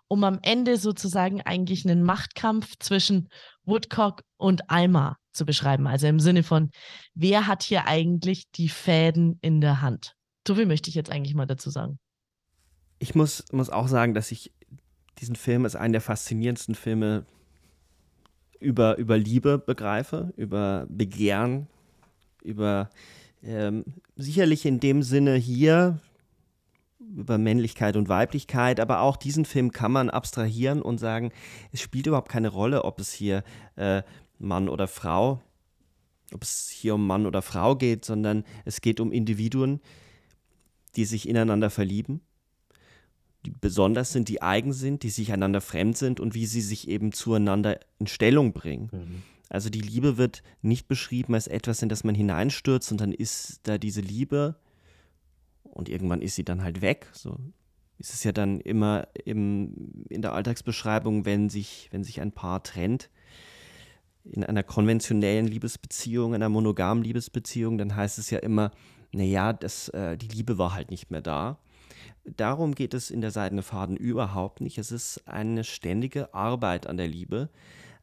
um 0.08 0.24
am 0.24 0.38
Ende 0.42 0.78
sozusagen 0.78 1.42
eigentlich 1.42 1.84
einen 1.84 2.02
Machtkampf 2.02 2.74
zwischen 2.78 3.28
Woodcock 3.64 4.22
und 4.36 4.70
Alma 4.70 5.18
zu 5.32 5.44
beschreiben. 5.44 5.86
Also 5.86 6.06
im 6.06 6.20
Sinne 6.20 6.42
von, 6.42 6.70
wer 7.14 7.46
hat 7.46 7.62
hier 7.62 7.86
eigentlich 7.86 8.50
die 8.52 8.68
Fäden 8.68 9.38
in 9.42 9.60
der 9.60 9.82
Hand? 9.82 10.14
So 10.46 10.54
viel 10.54 10.66
möchte 10.66 10.88
ich 10.88 10.94
jetzt 10.94 11.10
eigentlich 11.10 11.34
mal 11.34 11.46
dazu 11.46 11.70
sagen. 11.70 11.98
Ich 12.98 13.14
muss, 13.14 13.44
muss 13.52 13.70
auch 13.70 13.88
sagen, 13.88 14.14
dass 14.14 14.30
ich 14.30 14.52
diesen 15.18 15.36
Film 15.36 15.64
als 15.64 15.76
einen 15.76 15.92
der 15.92 16.00
faszinierendsten 16.00 16.74
Filme 16.74 17.26
über, 18.60 18.96
über 18.96 19.18
Liebe 19.18 19.58
begreife, 19.58 20.32
über 20.36 20.86
Begehren, 20.88 21.66
über 22.42 22.90
ähm, 23.44 23.84
sicherlich 24.16 24.66
in 24.66 24.80
dem 24.80 25.02
Sinne 25.02 25.34
hier 25.36 26.00
über 26.98 27.38
Männlichkeit 27.38 27.96
und 27.96 28.08
Weiblichkeit, 28.08 28.80
aber 28.80 29.00
auch 29.00 29.16
diesen 29.16 29.44
Film 29.44 29.72
kann 29.72 29.92
man 29.92 30.10
abstrahieren 30.10 30.82
und 30.82 30.98
sagen, 30.98 31.32
es 31.72 31.80
spielt 31.80 32.06
überhaupt 32.06 32.30
keine 32.30 32.48
Rolle, 32.48 32.84
ob 32.84 32.98
es 32.98 33.12
hier 33.12 33.44
äh, 33.76 34.02
Mann 34.38 34.68
oder 34.68 34.88
Frau, 34.88 35.42
ob 36.32 36.42
es 36.42 36.70
hier 36.70 36.94
um 36.94 37.06
Mann 37.06 37.26
oder 37.26 37.42
Frau 37.42 37.76
geht, 37.76 38.04
sondern 38.04 38.44
es 38.64 38.80
geht 38.80 39.00
um 39.00 39.12
Individuen, 39.12 39.80
die 40.96 41.04
sich 41.04 41.28
ineinander 41.28 41.70
verlieben, 41.70 42.20
die 43.44 43.50
besonders 43.50 44.12
sind, 44.12 44.28
die 44.28 44.42
eigen 44.42 44.72
sind, 44.72 45.02
die 45.02 45.10
sich 45.10 45.32
einander 45.32 45.60
fremd 45.60 45.96
sind 45.96 46.20
und 46.20 46.34
wie 46.34 46.46
sie 46.46 46.62
sich 46.62 46.88
eben 46.88 47.12
zueinander 47.12 47.78
in 47.98 48.06
Stellung 48.06 48.52
bringen. 48.52 48.88
Mhm. 48.92 49.22
Also 49.54 49.70
die 49.70 49.80
Liebe 49.80 50.16
wird 50.16 50.42
nicht 50.62 50.88
beschrieben 50.88 51.34
als 51.34 51.46
etwas, 51.46 51.82
in 51.82 51.88
das 51.88 52.04
man 52.04 52.14
hineinstürzt 52.14 52.92
und 52.92 53.00
dann 53.00 53.12
ist 53.12 53.60
da 53.62 53.78
diese 53.78 54.00
Liebe 54.00 54.56
und 55.62 55.88
irgendwann 55.88 56.20
ist 56.20 56.34
sie 56.34 56.44
dann 56.44 56.62
halt 56.62 56.82
weg. 56.82 57.08
So 57.12 57.38
ist 57.98 58.12
es 58.12 58.24
ja 58.24 58.32
dann 58.32 58.60
immer 58.60 59.08
im, 59.24 60.04
in 60.08 60.22
der 60.22 60.32
Alltagsbeschreibung, 60.32 61.24
wenn 61.24 61.48
sich, 61.48 61.88
wenn 61.92 62.04
sich 62.04 62.20
ein 62.20 62.32
Paar 62.32 62.62
trennt, 62.62 63.10
in 64.24 64.42
einer 64.42 64.62
konventionellen 64.62 65.46
Liebesbeziehung, 65.46 66.34
einer 66.34 66.48
monogamen 66.48 67.04
Liebesbeziehung, 67.04 67.78
dann 67.78 67.94
heißt 67.94 68.18
es 68.18 68.30
ja 68.30 68.38
immer, 68.38 68.72
naja, 69.12 69.56
äh, 69.92 70.16
die 70.16 70.28
Liebe 70.28 70.58
war 70.58 70.74
halt 70.74 70.90
nicht 70.90 71.10
mehr 71.10 71.20
da. 71.22 71.58
Darum 72.24 72.74
geht 72.74 72.94
es 72.94 73.10
in 73.10 73.20
der 73.20 73.30
Seidene 73.30 73.62
Faden 73.62 73.96
überhaupt 73.96 74.60
nicht. 74.60 74.78
Es 74.78 74.90
ist 74.90 75.28
eine 75.28 75.62
ständige 75.62 76.34
Arbeit 76.34 76.86
an 76.86 76.96
der 76.96 77.06
Liebe, 77.06 77.50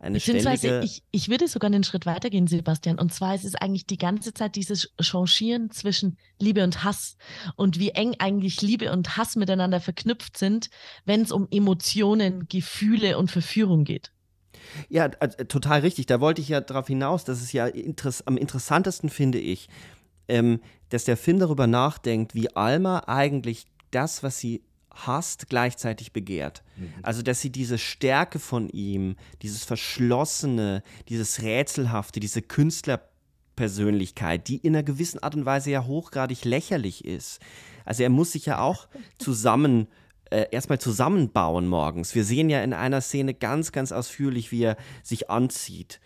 eine 0.02 0.20
ständige... 0.20 0.82
Ich, 0.84 1.04
ich 1.12 1.30
würde 1.30 1.48
sogar 1.48 1.68
einen 1.68 1.84
Schritt 1.84 2.06
weitergehen, 2.06 2.48
Sebastian. 2.48 3.00
Und 3.00 3.14
zwar 3.14 3.36
ist 3.36 3.46
es 3.46 3.56
eigentlich 3.56 3.86
die 3.86 3.98
ganze 3.98 4.34
Zeit 4.34 4.56
dieses 4.56 4.94
Changieren 5.00 5.72
zwischen 5.72 6.18
Liebe 6.40 6.64
und 6.64 6.84
Hass 6.84 7.18
und 7.56 7.80
wie 7.80 7.92
eng 7.92 8.16
eigentlich 8.20 8.62
Liebe 8.62 8.92
und 8.92 9.18
Hass 9.18 9.36
miteinander 9.36 9.80
verknüpft 9.80 10.38
sind, 10.38 10.70
wenn 11.06 11.22
es 11.22 11.32
um 11.32 11.48
Emotionen, 11.52 12.48
Gefühle 12.50 13.18
und 13.18 13.32
Verführung 13.32 13.84
geht. 13.84 14.12
Ja, 14.90 15.06
äh, 15.06 15.46
total 15.46 15.82
richtig. 15.82 16.06
Da 16.06 16.20
wollte 16.20 16.42
ich 16.42 16.50
ja 16.50 16.62
darauf 16.62 16.88
hinaus, 16.88 17.24
dass 17.24 17.42
es 17.42 17.52
ja 17.52 17.68
interess 17.68 18.22
am 18.24 18.38
interessantesten 18.38 19.10
finde 19.10 19.40
ich, 19.40 19.70
ähm, 20.28 20.62
dass 20.90 21.06
der 21.06 21.18
Film 21.18 21.40
darüber 21.40 21.68
nachdenkt, 21.68 22.36
wie 22.36 22.56
Alma 22.56 23.04
eigentlich 23.08 23.66
das, 23.92 24.24
was 24.24 24.40
sie 24.40 24.64
hasst, 24.94 25.50
gleichzeitig 25.50 26.14
begehrt. 26.14 26.64
Mhm. 26.78 26.94
Also, 27.02 27.22
dass 27.22 27.42
sie 27.42 27.50
diese 27.50 27.78
Stärke 27.78 28.40
von 28.40 28.70
ihm, 28.70 29.16
dieses 29.42 29.64
Verschlossene, 29.64 30.84
dieses 31.10 31.42
Rätselhafte, 31.42 32.20
diese 32.20 32.42
Künstlerpersönlichkeit, 32.42 34.48
die 34.48 34.58
in 34.58 34.76
einer 34.76 34.84
gewissen 34.84 35.22
Art 35.24 35.36
und 35.36 35.46
Weise 35.46 35.72
ja 35.72 35.86
hochgradig 35.86 36.46
lächerlich 36.46 37.06
ist. 37.06 37.40
Also, 37.86 38.04
er 38.04 38.10
muss 38.10 38.34
sich 38.34 38.46
ja 38.46 38.60
auch 38.60 38.88
zusammen 39.18 39.88
äh, 40.30 40.46
erstmal 40.52 40.80
zusammenbauen 40.80 41.68
morgens. 41.68 42.16
Wir 42.16 42.24
sehen 42.24 42.50
ja 42.50 42.64
in 42.64 42.74
einer 42.74 43.02
Szene 43.02 43.34
ganz, 43.34 43.72
ganz 43.72 43.92
ausführlich, 43.92 44.52
wie 44.52 44.64
er 44.64 44.78
sich 45.04 45.30
anzieht, 45.30 46.00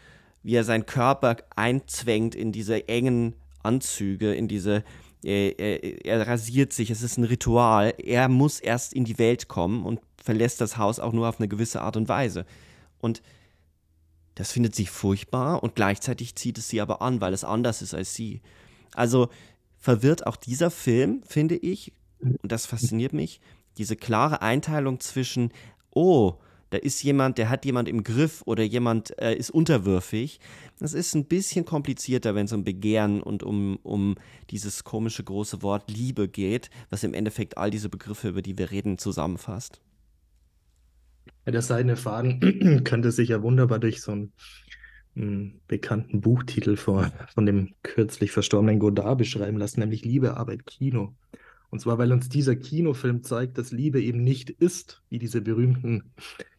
wie 0.43 0.55
er 0.55 0.63
seinen 0.63 0.85
Körper 0.85 1.37
einzwängt 1.55 2.35
in 2.35 2.51
diese 2.51 2.87
engen 2.87 3.35
Anzüge, 3.63 4.33
in 4.33 4.47
diese 4.47 4.83
er, 5.25 5.59
er, 5.59 6.05
er, 6.05 6.27
rasiert 6.27 6.71
sich, 6.71 6.91
es 6.91 7.01
ist 7.01 7.17
ein 7.17 7.23
Ritual. 7.23 7.93
Er 7.97 8.29
muss 8.29 8.59
erst 8.59 8.93
in 8.93 9.05
die 9.05 9.17
Welt 9.17 9.47
kommen 9.47 9.83
und 9.83 9.99
verlässt 10.23 10.61
das 10.61 10.77
Haus 10.77 10.99
auch 10.99 11.13
nur 11.13 11.27
auf 11.27 11.39
eine 11.39 11.47
gewisse 11.47 11.81
Art 11.81 11.97
und 11.97 12.07
Weise. 12.07 12.45
Und 12.99 13.23
das 14.35 14.51
findet 14.51 14.75
sie 14.75 14.85
furchtbar 14.85 15.63
und 15.63 15.75
gleichzeitig 15.75 16.35
zieht 16.35 16.57
es 16.57 16.69
sie 16.69 16.79
aber 16.79 17.01
an, 17.01 17.21
weil 17.21 17.33
es 17.33 17.43
anders 17.43 17.81
ist 17.81 17.93
als 17.93 18.13
sie. 18.13 18.41
Also 18.93 19.29
verwirrt 19.77 20.27
auch 20.27 20.35
dieser 20.35 20.69
Film, 20.69 21.23
finde 21.25 21.55
ich, 21.55 21.93
und 22.19 22.51
das 22.51 22.65
fasziniert 22.65 23.13
mich, 23.13 23.41
diese 23.77 23.95
klare 23.95 24.41
Einteilung 24.41 24.99
zwischen, 24.99 25.51
oh, 25.91 26.35
da 26.69 26.77
ist 26.77 27.03
jemand, 27.03 27.37
der 27.37 27.49
hat 27.49 27.65
jemand 27.65 27.87
im 27.87 28.03
Griff 28.03 28.41
oder 28.45 28.63
jemand 28.63 29.17
äh, 29.19 29.35
ist 29.35 29.51
unterwürfig. 29.51 30.39
Das 30.79 30.93
ist 30.93 31.15
ein 31.15 31.25
bisschen 31.25 31.65
komplizierter, 31.65 32.35
wenn 32.35 32.45
es 32.45 32.53
um 32.53 32.63
Begehren 32.63 33.21
und 33.21 33.43
um, 33.43 33.77
um 33.83 34.15
dieses 34.49 34.83
komische 34.83 35.23
große 35.23 35.61
Wort 35.61 35.89
Liebe 35.91 36.27
geht, 36.27 36.69
was 36.89 37.03
im 37.03 37.13
Endeffekt 37.13 37.57
all 37.57 37.71
diese 37.71 37.89
Begriffe, 37.89 38.29
über 38.29 38.41
die 38.41 38.57
wir 38.57 38.71
reden, 38.71 38.97
zusammenfasst. 38.97 39.81
Der 41.45 41.61
seidene 41.61 41.95
Faden 41.95 42.81
könnte 42.83 43.11
sich 43.11 43.29
ja 43.29 43.41
wunderbar 43.41 43.79
durch 43.79 44.01
so 44.01 44.11
ein 44.11 44.33
einen 45.15 45.61
bekannten 45.67 46.21
Buchtitel 46.21 46.75
vor, 46.75 47.11
von 47.33 47.45
dem 47.45 47.73
kürzlich 47.83 48.31
verstorbenen 48.31 48.79
Godard 48.79 49.17
beschreiben 49.17 49.57
lassen, 49.57 49.79
nämlich 49.79 50.03
Liebe, 50.03 50.37
Arbeit, 50.37 50.65
Kino. 50.65 51.15
Und 51.75 51.79
zwar, 51.79 51.97
weil 51.97 52.13
uns 52.13 52.29
dieser 52.29 52.55
Kinofilm 52.55 53.21
zeigt, 53.23 53.57
dass 53.57 53.73
Liebe 53.73 54.01
eben 54.01 54.23
nicht 54.23 54.49
ist, 54.49 55.03
wie 55.09 55.19
diese 55.19 55.41
berühmten 55.41 56.13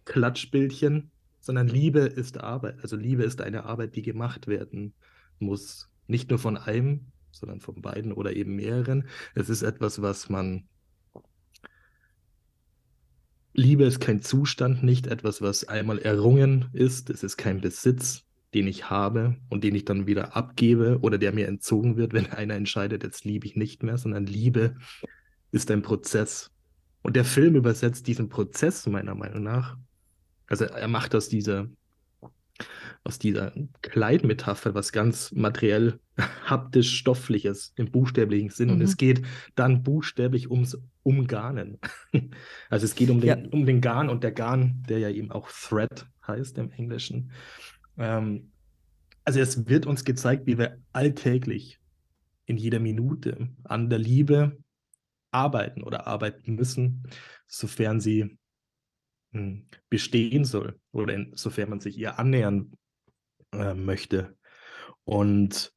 Klatschbildchen, 0.05 1.11
sondern 1.41 1.69
Liebe 1.69 2.01
ist 2.01 2.37
Arbeit. 2.37 2.81
Also 2.83 2.97
Liebe 2.97 3.23
ist 3.23 3.41
eine 3.41 3.65
Arbeit, 3.65 3.97
die 3.97 4.03
gemacht 4.03 4.47
werden 4.47 4.93
muss. 5.39 5.89
Nicht 6.07 6.29
nur 6.29 6.39
von 6.39 6.59
einem, 6.59 7.07
sondern 7.31 7.61
von 7.61 7.81
beiden 7.81 8.13
oder 8.13 8.37
eben 8.37 8.57
mehreren. 8.57 9.09
Es 9.35 9.49
ist 9.49 9.63
etwas, 9.63 10.03
was 10.03 10.29
man. 10.29 10.65
Liebe 13.55 13.85
ist 13.85 14.01
kein 14.01 14.21
Zustand, 14.21 14.83
nicht 14.83 15.07
etwas, 15.07 15.41
was 15.41 15.67
einmal 15.67 15.99
errungen 15.99 16.67
ist. 16.75 17.09
Es 17.09 17.23
ist 17.23 17.39
kein 17.39 17.63
Besitz, 17.63 18.26
den 18.57 18.69
ich 18.69 18.89
habe 18.89 19.37
und 19.51 19.65
den 19.65 19.75
ich 19.75 19.85
dann 19.85 20.07
wieder 20.07 20.35
abgebe 20.35 20.99
oder 21.03 21.19
der 21.19 21.33
mir 21.33 21.47
entzogen 21.47 21.99
wird, 21.99 22.13
wenn 22.15 22.33
einer 22.33 22.55
entscheidet, 22.55 23.05
jetzt 23.05 23.25
liebe 23.25 23.47
ich 23.47 23.55
nicht 23.55 23.83
mehr, 23.83 23.99
sondern 23.99 24.25
Liebe 24.25 24.77
ist 25.53 25.71
ein 25.71 25.83
Prozess. 25.83 26.51
Und 27.03 27.17
der 27.17 27.27
Film 27.27 27.55
übersetzt 27.55 28.07
diesen 28.07 28.31
Prozess 28.31 28.87
meiner 28.87 29.15
Meinung 29.15 29.43
nach. 29.43 29.77
Also 30.49 30.65
er 30.65 30.89
macht 30.89 31.15
aus 31.15 31.29
dieser, 31.29 31.69
aus 33.05 33.19
dieser 33.19 33.53
Kleidmetapher 33.83 34.75
was 34.75 34.91
ganz 34.91 35.33
materiell, 35.33 36.01
haptisch, 36.47 36.97
stoffliches 36.97 37.75
im 37.77 37.91
buchstäblichen 37.91 38.49
Sinn. 38.49 38.69
Mhm. 38.69 38.75
Und 38.75 38.81
es 38.81 38.93
mhm. 38.93 38.97
geht 38.97 39.23
dann 39.55 39.83
buchstäblich 39.83 40.51
ums 40.51 40.79
Umgarnen. 41.03 41.79
Also 42.71 42.87
es 42.87 42.95
geht 42.95 43.11
um 43.11 43.21
den, 43.21 43.29
ja. 43.29 43.51
um 43.51 43.67
den 43.67 43.81
Garn 43.81 44.09
und 44.09 44.25
der 44.25 44.33
Garn, 44.33 44.83
der 44.89 44.99
ja 44.99 45.11
eben 45.11 45.31
auch 45.31 45.49
Thread 45.51 46.07
heißt 46.27 46.59
im 46.59 46.71
Englischen. 46.73 47.31
Ähm, 47.99 48.53
also 49.25 49.41
es 49.41 49.67
wird 49.67 49.87
uns 49.87 50.05
gezeigt, 50.05 50.47
wie 50.47 50.59
wir 50.59 50.81
alltäglich 50.93 51.81
in 52.47 52.57
jeder 52.57 52.79
Minute 52.79 53.49
an 53.65 53.91
der 53.91 53.99
Liebe 53.99 54.57
arbeiten 55.33 55.83
oder 55.83 56.07
arbeiten 56.07 56.55
müssen, 56.55 57.03
sofern 57.47 58.01
sie 58.01 58.39
hm, 59.33 59.67
bestehen 59.89 60.45
soll 60.45 60.81
oder 60.93 61.15
insofern 61.15 61.71
man 61.71 61.81
sich 61.81 61.99
ihr 61.99 62.19
annähern 62.19 62.73
äh, 63.53 63.75
möchte. 63.75 64.37
Und 65.05 65.73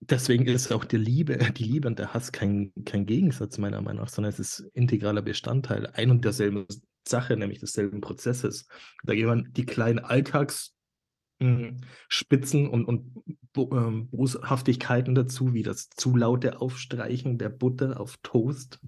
deswegen 0.00 0.46
ist 0.46 0.72
auch 0.72 0.84
die 0.84 0.96
Liebe, 0.96 1.36
die 1.56 1.64
Liebe 1.64 1.88
und 1.88 1.98
der 1.98 2.14
Hass 2.14 2.32
kein, 2.32 2.72
kein 2.84 3.06
Gegensatz 3.06 3.58
meiner 3.58 3.80
Meinung 3.80 4.02
nach, 4.02 4.10
sondern 4.10 4.32
es 4.32 4.40
ist 4.40 4.60
integraler 4.74 5.22
Bestandteil 5.22 5.86
ein 5.88 6.10
und 6.10 6.24
derselben 6.24 6.66
Sache, 7.08 7.36
nämlich 7.36 7.60
desselben 7.60 8.00
Prozesses. 8.00 8.66
Da 9.04 9.14
gehören 9.14 9.48
die 9.52 9.66
kleinen 9.66 9.98
Alltagsspitzen 9.98 12.68
und, 12.68 12.84
und 12.84 13.24
ähm, 13.56 14.08
Boshaftigkeiten 14.08 15.14
dazu, 15.14 15.54
wie 15.54 15.62
das 15.62 15.90
zu 15.90 16.16
laute 16.16 16.60
Aufstreichen 16.60 17.38
der 17.38 17.50
Butter 17.50 18.00
auf 18.00 18.16
Toast, 18.22 18.80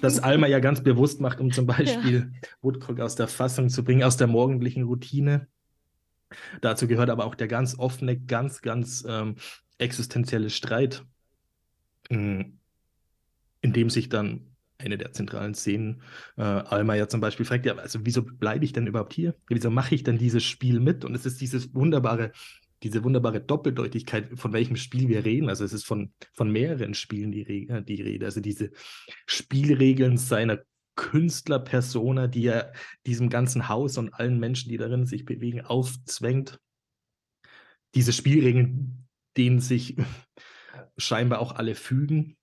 das 0.00 0.20
Alma 0.20 0.46
ja 0.46 0.60
ganz 0.60 0.82
bewusst 0.82 1.20
macht, 1.20 1.40
um 1.40 1.50
zum 1.50 1.66
Beispiel 1.66 2.30
ja. 2.32 2.48
Woodcock 2.62 3.00
aus 3.00 3.16
der 3.16 3.28
Fassung 3.28 3.68
zu 3.68 3.84
bringen, 3.84 4.04
aus 4.04 4.16
der 4.16 4.26
morgendlichen 4.26 4.84
Routine. 4.84 5.48
Dazu 6.60 6.88
gehört 6.88 7.10
aber 7.10 7.26
auch 7.26 7.34
der 7.34 7.48
ganz 7.48 7.78
offene, 7.78 8.18
ganz, 8.18 8.60
ganz 8.60 9.04
ähm, 9.08 9.36
existenzielle 9.78 10.50
Streit, 10.50 11.04
in 12.08 12.58
dem 13.62 13.90
sich 13.90 14.08
dann 14.08 14.53
eine 14.78 14.98
der 14.98 15.12
zentralen 15.12 15.54
Szenen, 15.54 16.02
äh, 16.36 16.42
Alma 16.42 16.94
ja 16.94 17.08
zum 17.08 17.20
Beispiel 17.20 17.46
fragt, 17.46 17.66
ja, 17.66 17.76
also 17.76 18.00
wieso 18.02 18.22
bleibe 18.22 18.64
ich 18.64 18.72
denn 18.72 18.86
überhaupt 18.86 19.12
hier? 19.12 19.34
Wieso 19.48 19.70
mache 19.70 19.94
ich 19.94 20.02
denn 20.02 20.18
dieses 20.18 20.44
Spiel 20.44 20.80
mit? 20.80 21.04
Und 21.04 21.14
es 21.14 21.26
ist 21.26 21.40
dieses 21.40 21.74
wunderbare, 21.74 22.32
diese 22.82 23.04
wunderbare 23.04 23.40
Doppeldeutigkeit, 23.40 24.38
von 24.38 24.52
welchem 24.52 24.76
Spiel 24.76 25.08
wir 25.08 25.24
reden. 25.24 25.48
Also 25.48 25.64
es 25.64 25.72
ist 25.72 25.86
von, 25.86 26.12
von 26.32 26.50
mehreren 26.50 26.94
Spielen 26.94 27.32
die, 27.32 27.42
Re 27.42 27.82
die 27.82 28.02
Rede. 28.02 28.26
Also 28.26 28.40
diese 28.40 28.72
Spielregeln 29.26 30.18
seiner 30.18 30.60
Künstlerpersona, 30.96 32.26
die 32.26 32.46
er 32.46 32.72
diesem 33.06 33.28
ganzen 33.28 33.68
Haus 33.68 33.96
und 33.96 34.12
allen 34.14 34.38
Menschen, 34.38 34.68
die 34.68 34.76
darin 34.76 35.06
sich 35.06 35.24
bewegen, 35.24 35.62
aufzwängt. 35.62 36.60
Diese 37.94 38.12
Spielregeln, 38.12 39.06
denen 39.36 39.60
sich 39.60 39.96
scheinbar 40.96 41.40
auch 41.40 41.52
alle 41.52 41.74
fügen. 41.74 42.36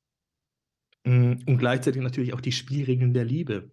Mm, 1.04 1.34
und 1.46 1.58
gleichzeitig 1.58 2.02
natürlich 2.02 2.34
auch 2.34 2.42
die 2.42 2.52
Spielregeln 2.52 3.14
der 3.14 3.26
Liebe. 3.26 3.72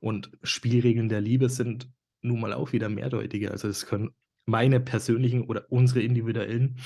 Und 0.00 0.30
Spielregeln 0.42 1.08
der 1.08 1.20
Liebe 1.20 1.48
sind 1.48 1.90
nun 2.22 2.40
mal 2.40 2.52
auch 2.52 2.72
wieder 2.72 2.88
mehrdeutige. 2.88 3.50
Also 3.50 3.68
es 3.68 3.86
können 3.86 4.10
meine 4.46 4.80
persönlichen 4.80 5.44
oder 5.44 5.66
unsere 5.70 6.02
individuellen 6.02 6.78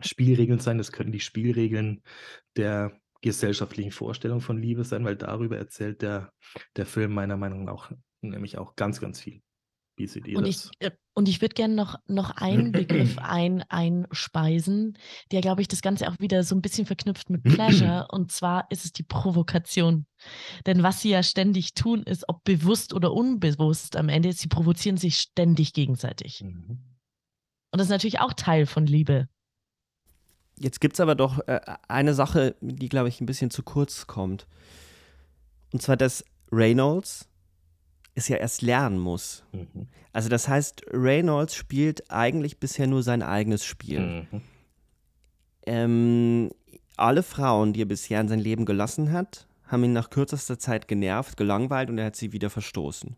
Spielregeln 0.00 0.58
sein. 0.58 0.78
Das 0.78 0.92
können 0.92 1.12
die 1.12 1.20
Spielregeln 1.20 2.02
der 2.56 3.00
gesellschaftlichen 3.20 3.92
Vorstellung 3.92 4.40
von 4.40 4.60
Liebe 4.60 4.84
sein, 4.84 5.04
weil 5.04 5.16
darüber 5.16 5.56
erzählt 5.56 6.02
der, 6.02 6.32
der 6.76 6.86
Film 6.86 7.14
meiner 7.14 7.36
Meinung 7.36 7.64
nach 7.64 7.92
nämlich 8.20 8.58
auch 8.58 8.76
ganz, 8.76 9.00
ganz 9.00 9.20
viel. 9.20 9.42
Wie 10.02 10.08
seht 10.08 10.26
ihr 10.26 10.36
und 10.36 10.48
das? 10.48 10.70
Ich, 10.80 10.86
äh, 10.86 10.90
und 11.14 11.28
ich 11.28 11.40
würde 11.40 11.54
gerne 11.54 11.74
noch, 11.74 11.96
noch 12.08 12.32
einen 12.32 12.72
Begriff 12.72 13.18
ein, 13.22 13.62
einspeisen, 13.68 14.98
der, 15.30 15.42
glaube 15.42 15.62
ich, 15.62 15.68
das 15.68 15.80
Ganze 15.80 16.08
auch 16.08 16.18
wieder 16.18 16.42
so 16.42 16.56
ein 16.56 16.60
bisschen 16.60 16.86
verknüpft 16.86 17.30
mit 17.30 17.44
Pleasure. 17.44 18.08
und 18.10 18.32
zwar 18.32 18.66
ist 18.70 18.84
es 18.84 18.92
die 18.92 19.04
Provokation. 19.04 20.06
Denn 20.66 20.82
was 20.82 21.00
sie 21.00 21.10
ja 21.10 21.22
ständig 21.22 21.74
tun, 21.74 22.02
ist, 22.02 22.28
ob 22.28 22.42
bewusst 22.42 22.94
oder 22.94 23.12
unbewusst, 23.12 23.94
am 23.96 24.08
Ende, 24.08 24.32
sie 24.32 24.48
provozieren 24.48 24.96
sich 24.96 25.18
ständig 25.18 25.72
gegenseitig. 25.72 26.42
Mhm. 26.42 26.80
Und 27.70 27.78
das 27.78 27.82
ist 27.86 27.92
natürlich 27.92 28.18
auch 28.18 28.32
Teil 28.32 28.66
von 28.66 28.84
Liebe. 28.84 29.28
Jetzt 30.58 30.80
gibt 30.80 30.94
es 30.94 31.00
aber 31.00 31.14
doch 31.14 31.46
äh, 31.46 31.60
eine 31.86 32.14
Sache, 32.14 32.56
die, 32.60 32.88
glaube 32.88 33.08
ich, 33.08 33.20
ein 33.20 33.26
bisschen 33.26 33.52
zu 33.52 33.62
kurz 33.62 34.08
kommt. 34.08 34.48
Und 35.72 35.80
zwar, 35.80 35.96
dass 35.96 36.24
Reynolds 36.50 37.28
es 38.14 38.28
ja 38.28 38.36
erst 38.36 38.62
lernen 38.62 38.98
muss. 38.98 39.44
Mhm. 39.52 39.88
Also 40.12 40.28
das 40.28 40.48
heißt, 40.48 40.84
Reynolds 40.92 41.54
spielt 41.54 42.10
eigentlich 42.10 42.60
bisher 42.60 42.86
nur 42.86 43.02
sein 43.02 43.22
eigenes 43.22 43.64
Spiel. 43.64 44.26
Mhm. 44.30 44.40
Ähm, 45.64 46.50
alle 46.96 47.22
Frauen, 47.22 47.72
die 47.72 47.82
er 47.82 47.86
bisher 47.86 48.20
in 48.20 48.28
sein 48.28 48.40
Leben 48.40 48.64
gelassen 48.64 49.12
hat, 49.12 49.46
haben 49.66 49.84
ihn 49.84 49.92
nach 49.92 50.10
kürzester 50.10 50.58
Zeit 50.58 50.86
genervt, 50.88 51.36
gelangweilt 51.36 51.88
und 51.88 51.98
er 51.98 52.06
hat 52.06 52.16
sie 52.16 52.32
wieder 52.32 52.50
verstoßen. 52.50 53.16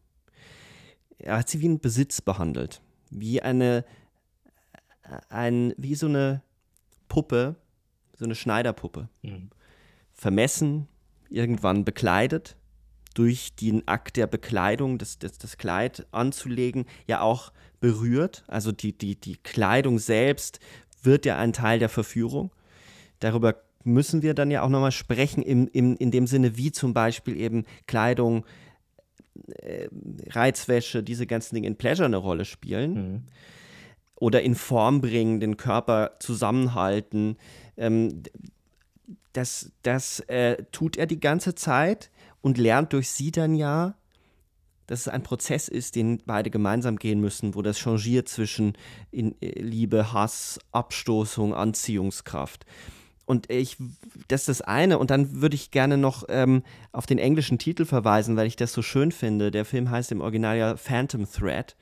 Er 1.19 1.39
hat 1.39 1.49
sie 1.49 1.61
wie 1.61 1.69
ein 1.69 1.81
Besitz 1.81 2.21
behandelt, 2.21 2.81
wie 3.11 3.43
eine, 3.43 3.85
ein, 5.29 5.75
wie 5.77 5.95
so 5.95 6.07
eine 6.07 6.43
Puppe, 7.09 7.57
so 8.17 8.25
eine 8.25 8.35
Schneiderpuppe. 8.35 9.09
Mhm. 9.23 9.51
Vermessen, 10.13 10.87
irgendwann 11.29 11.85
bekleidet, 11.85 12.57
durch 13.15 13.55
den 13.55 13.87
Akt 13.87 14.17
der 14.17 14.27
Bekleidung, 14.27 14.99
das, 14.99 15.19
das, 15.19 15.39
das 15.39 15.57
Kleid 15.57 16.07
anzulegen, 16.11 16.85
ja 17.07 17.21
auch 17.21 17.53
berührt. 17.81 18.45
Also 18.49 18.73
die, 18.73 18.97
die, 18.97 19.17
die 19.17 19.37
Kleidung 19.37 19.99
selbst 19.99 20.59
wird 21.03 21.27
ja 21.27 21.39
ein 21.39 21.53
Teil 21.53 21.79
der 21.79 21.89
Verführung. 21.89 22.51
Darüber 23.21 23.57
müssen 23.85 24.23
wir 24.23 24.35
dann 24.35 24.51
ja 24.51 24.63
auch 24.63 24.69
nochmal 24.69 24.93
sprechen, 24.93 25.43
im, 25.43 25.69
im, 25.73 25.97
in 25.97 26.11
dem 26.11 26.27
Sinne, 26.27 26.57
wie 26.57 26.73
zum 26.73 26.95
Beispiel 26.95 27.37
eben 27.37 27.65
Kleidung, 27.87 28.45
äh, 29.59 29.89
Reizwäsche, 30.31 31.03
diese 31.03 31.27
ganzen 31.27 31.55
Dinge 31.55 31.69
in 31.69 31.77
Pleasure 31.77 32.07
eine 32.07 32.17
Rolle 32.17 32.45
spielen. 32.45 32.95
Mhm. 32.95 33.23
Oder 34.17 34.43
in 34.43 34.55
Form 34.55 35.01
bringen, 35.01 35.41
den 35.41 35.57
Körper 35.57 36.13
zusammenhalten. 36.21 37.37
Ähm, 37.77 38.23
das 39.33 39.73
das 39.83 40.21
äh, 40.21 40.65
tut 40.73 40.97
er 40.97 41.07
die 41.07 41.21
ganze 41.21 41.55
Zeit 41.55 42.11
und 42.45 42.59
lernt 42.59 42.93
durch 42.93 43.09
sie 43.09 43.31
dann 43.31 43.55
ja, 43.55 43.95
dass 44.87 45.01
es 45.01 45.09
ein 45.09 45.23
Prozess 45.23 45.67
ist, 45.67 45.97
den 45.97 46.21
beide 46.27 46.51
gemeinsam 46.51 46.97
gehen 46.97 47.19
müssen, 47.19 47.55
wo 47.55 47.63
das 47.63 47.79
changiert 47.79 48.29
zwischen 48.29 48.75
äh, 49.13 49.33
Liebe, 49.41 50.13
Hass, 50.13 50.59
Abstoßung, 50.71 51.55
Anziehungskraft. 51.55 52.67
Und 53.25 53.51
ich, 53.51 53.79
das 54.29 54.43
ist 54.43 54.49
das 54.49 54.61
eine. 54.61 54.99
Und 54.99 55.11
dann 55.11 55.41
würde 55.41 55.55
ich 55.55 55.71
gerne 55.71 55.97
noch 55.97 56.25
ähm, 56.29 56.63
auf 56.93 57.07
den 57.07 57.17
englischen 57.17 57.59
Titel 57.59 57.87
verweisen, 57.87 58.37
weil 58.37 58.47
ich 58.47 58.57
das 58.57 58.75
so 58.75 58.83
schön 58.83 59.11
finde. 59.11 59.51
Der 59.51 59.65
Film 59.65 59.89
heißt 59.89 60.13
im 60.13 60.21
Original 60.21 60.59
ja 60.59 60.77
Phantom 60.77 61.27
Thread. 61.27 61.77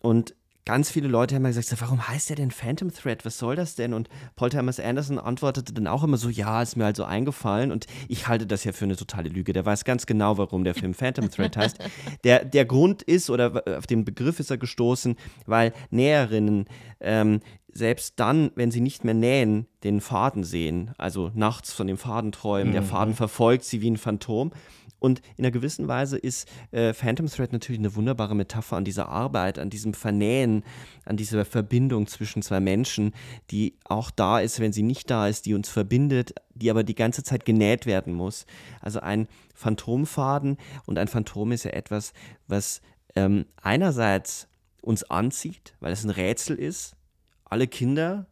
Und 0.00 0.34
ganz 0.64 0.90
viele 0.90 1.08
Leute 1.08 1.34
haben 1.34 1.44
gesagt, 1.44 1.74
warum 1.80 2.06
heißt 2.06 2.28
der 2.30 2.36
denn 2.36 2.50
Phantom 2.50 2.92
Thread? 2.92 3.24
Was 3.24 3.38
soll 3.38 3.56
das 3.56 3.74
denn? 3.74 3.94
Und 3.94 4.08
Paul 4.36 4.50
Thomas 4.50 4.78
Anderson 4.78 5.18
antwortete 5.18 5.72
dann 5.72 5.86
auch 5.86 6.04
immer 6.04 6.16
so, 6.16 6.28
ja, 6.28 6.62
ist 6.62 6.76
mir 6.76 6.84
halt 6.84 6.96
so 6.96 7.04
eingefallen. 7.04 7.72
Und 7.72 7.86
ich 8.08 8.28
halte 8.28 8.46
das 8.46 8.64
ja 8.64 8.72
für 8.72 8.84
eine 8.84 8.96
totale 8.96 9.28
Lüge. 9.28 9.52
Der 9.52 9.66
weiß 9.66 9.84
ganz 9.84 10.06
genau, 10.06 10.38
warum 10.38 10.64
der 10.64 10.74
Film 10.74 10.94
Phantom 10.94 11.30
Thread 11.30 11.56
heißt. 11.56 11.78
Der, 12.24 12.44
der 12.44 12.64
Grund 12.64 13.02
ist, 13.02 13.30
oder 13.30 13.62
auf 13.76 13.86
den 13.86 14.04
Begriff 14.04 14.38
ist 14.38 14.50
er 14.50 14.58
gestoßen, 14.58 15.16
weil 15.46 15.72
Näherinnen 15.90 16.66
ähm, 17.00 17.40
selbst 17.72 18.20
dann, 18.20 18.50
wenn 18.54 18.70
sie 18.70 18.80
nicht 18.80 19.04
mehr 19.04 19.14
nähen, 19.14 19.66
den 19.82 20.00
Faden 20.00 20.44
sehen. 20.44 20.92
Also 20.98 21.30
nachts 21.34 21.72
von 21.72 21.86
dem 21.86 21.96
Faden 21.96 22.32
träumen. 22.32 22.68
Mhm. 22.68 22.72
Der 22.72 22.82
Faden 22.82 23.14
verfolgt 23.14 23.64
sie 23.64 23.80
wie 23.80 23.90
ein 23.90 23.96
Phantom. 23.96 24.52
Und 25.02 25.20
in 25.36 25.44
einer 25.44 25.50
gewissen 25.50 25.88
Weise 25.88 26.16
ist 26.16 26.48
äh, 26.70 26.92
Phantom 26.92 27.26
Thread 27.26 27.52
natürlich 27.52 27.80
eine 27.80 27.96
wunderbare 27.96 28.36
Metapher 28.36 28.76
an 28.76 28.84
dieser 28.84 29.08
Arbeit, 29.08 29.58
an 29.58 29.68
diesem 29.68 29.94
Vernähen, 29.94 30.62
an 31.04 31.16
dieser 31.16 31.44
Verbindung 31.44 32.06
zwischen 32.06 32.40
zwei 32.40 32.60
Menschen, 32.60 33.12
die 33.50 33.74
auch 33.82 34.12
da 34.12 34.38
ist, 34.38 34.60
wenn 34.60 34.72
sie 34.72 34.84
nicht 34.84 35.10
da 35.10 35.26
ist, 35.26 35.46
die 35.46 35.54
uns 35.54 35.68
verbindet, 35.68 36.34
die 36.54 36.70
aber 36.70 36.84
die 36.84 36.94
ganze 36.94 37.24
Zeit 37.24 37.44
genäht 37.44 37.84
werden 37.84 38.14
muss. 38.14 38.46
Also 38.80 39.00
ein 39.00 39.26
Phantomfaden 39.54 40.56
und 40.86 40.98
ein 40.98 41.08
Phantom 41.08 41.50
ist 41.50 41.64
ja 41.64 41.72
etwas, 41.72 42.12
was 42.46 42.80
ähm, 43.16 43.46
einerseits 43.60 44.46
uns 44.82 45.02
anzieht, 45.02 45.74
weil 45.80 45.92
es 45.92 46.04
ein 46.04 46.10
Rätsel 46.10 46.56
ist. 46.56 46.94
Alle 47.44 47.66
Kinder 47.66 48.26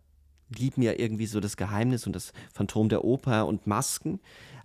lieben 0.57 0.83
ja 0.83 0.93
irgendwie 0.93 1.27
so 1.27 1.41
das 1.41 1.57
Geheimnis 1.57 2.07
und 2.07 2.15
das 2.15 2.33
Phantom 2.53 2.89
der 2.89 3.05
Oper 3.05 3.47
und 3.47 3.67
Masken, 3.67 4.21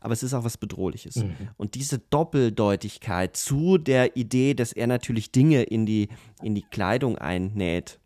aber 0.05 0.13
es 0.13 0.21
ist 0.21 0.35
auch 0.35 0.43
was 0.43 0.57
Bedrohliches. 0.57 1.15
Mhm. 1.15 1.33
Und 1.57 1.73
diese 1.73 1.97
Doppeldeutigkeit 1.97 3.35
zu 3.35 3.79
der 3.79 4.15
Idee, 4.15 4.53
dass 4.53 4.71
er 4.71 4.85
natürlich 4.85 5.31
Dinge 5.31 5.63
in 5.63 5.87
die, 5.87 6.09
in 6.43 6.53
die 6.53 6.61
Kleidung 6.61 7.17
einnäht, 7.17 7.99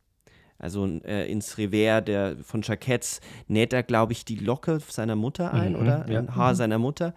also 0.58 0.86
äh, 0.86 1.30
ins 1.30 1.58
Revers 1.58 2.06
der, 2.06 2.38
von 2.41 2.62
Jacketts 2.62 3.20
näht 3.50 3.74
er, 3.74 3.84
glaube 3.84 4.14
ich, 4.14 4.24
die 4.24 4.38
Locke 4.38 4.80
seiner 4.88 5.18
Mutter 5.18 5.54
ein 5.54 5.74
mhm, 5.74 5.80
oder 5.80 6.10
ja. 6.10 6.20
ein 6.20 6.36
Haar 6.38 6.54
mhm. 6.54 6.56
seiner 6.56 6.78
Mutter. 6.80 7.14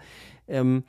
Ähm, 0.49 0.83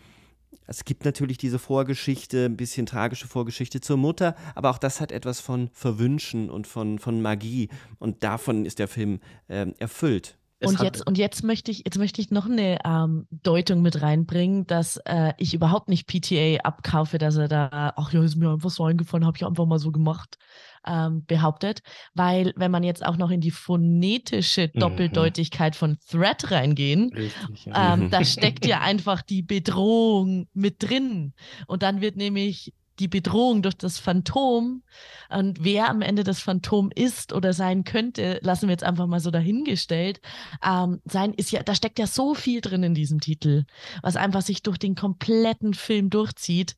es 0.65 0.85
gibt 0.85 1.05
natürlich 1.05 1.37
diese 1.37 1.59
Vorgeschichte, 1.59 2.45
ein 2.45 2.57
bisschen 2.57 2.87
tragische 2.87 3.27
Vorgeschichte 3.27 3.79
zur 3.79 3.97
Mutter, 3.97 4.35
aber 4.55 4.71
auch 4.71 4.79
das 4.79 5.01
hat 5.01 5.11
etwas 5.11 5.39
von 5.39 5.69
Verwünschen 5.71 6.49
und 6.49 6.65
von, 6.65 6.97
von 6.97 7.21
Magie. 7.21 7.69
Und 7.99 8.23
davon 8.23 8.65
ist 8.65 8.79
der 8.79 8.87
Film 8.87 9.19
äh, 9.49 9.67
erfüllt. 9.77 10.39
Und 10.65 10.81
jetzt, 10.81 11.05
und 11.05 11.17
jetzt 11.17 11.43
möchte 11.43 11.71
ich, 11.71 11.83
jetzt 11.85 11.97
möchte 11.97 12.21
ich 12.21 12.31
noch 12.31 12.45
eine 12.45 12.79
ähm, 12.85 13.27
Deutung 13.31 13.81
mit 13.81 14.01
reinbringen, 14.01 14.65
dass 14.67 14.97
äh, 15.05 15.33
ich 15.37 15.53
überhaupt 15.53 15.89
nicht 15.89 16.07
PTA 16.07 16.61
abkaufe, 16.63 17.17
dass 17.17 17.35
er 17.35 17.47
da, 17.47 17.93
ach 17.95 18.13
ja, 18.13 18.23
ist 18.23 18.35
mir 18.35 18.49
einfach 18.49 18.69
so 18.69 18.83
eingefallen, 18.85 19.25
habe 19.25 19.37
ich 19.37 19.45
einfach 19.45 19.65
mal 19.65 19.79
so 19.79 19.91
gemacht 19.91 20.37
ähm, 20.85 21.25
behauptet, 21.25 21.81
weil 22.13 22.53
wenn 22.55 22.71
man 22.71 22.83
jetzt 22.83 23.05
auch 23.05 23.17
noch 23.17 23.31
in 23.31 23.41
die 23.41 23.51
phonetische 23.51 24.69
mhm. 24.73 24.79
Doppeldeutigkeit 24.79 25.73
mhm. 25.73 25.77
von 25.77 25.97
Threat 26.09 26.51
reingehen, 26.51 27.11
Richtig, 27.13 27.65
ja. 27.65 27.93
ähm, 27.93 28.09
da 28.09 28.23
steckt 28.23 28.65
ja 28.65 28.81
einfach 28.81 29.21
die 29.21 29.41
Bedrohung 29.41 30.47
mit 30.53 30.83
drin. 30.83 31.33
Und 31.67 31.83
dann 31.83 32.01
wird 32.01 32.17
nämlich 32.17 32.73
die 32.99 33.07
Bedrohung 33.07 33.61
durch 33.61 33.75
das 33.75 33.97
Phantom 33.99 34.83
und 35.29 35.63
wer 35.63 35.89
am 35.89 36.01
Ende 36.01 36.23
das 36.23 36.39
Phantom 36.39 36.91
ist 36.93 37.33
oder 37.33 37.53
sein 37.53 37.83
könnte, 37.83 38.39
lassen 38.43 38.67
wir 38.67 38.73
jetzt 38.73 38.83
einfach 38.83 39.07
mal 39.07 39.19
so 39.19 39.31
dahingestellt. 39.31 40.21
Ähm, 40.63 41.01
sein 41.05 41.33
ist 41.33 41.51
ja, 41.51 41.63
da 41.63 41.75
steckt 41.75 41.99
ja 41.99 42.07
so 42.07 42.35
viel 42.35 42.61
drin 42.61 42.83
in 42.83 42.93
diesem 42.93 43.19
Titel, 43.19 43.65
was 44.01 44.15
einfach 44.15 44.41
sich 44.41 44.61
durch 44.61 44.77
den 44.77 44.95
kompletten 44.95 45.73
Film 45.73 46.09
durchzieht 46.09 46.75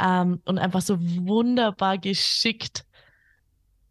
ähm, 0.00 0.40
und 0.44 0.58
einfach 0.58 0.80
so 0.80 0.98
wunderbar 1.00 1.98
geschickt 1.98 2.84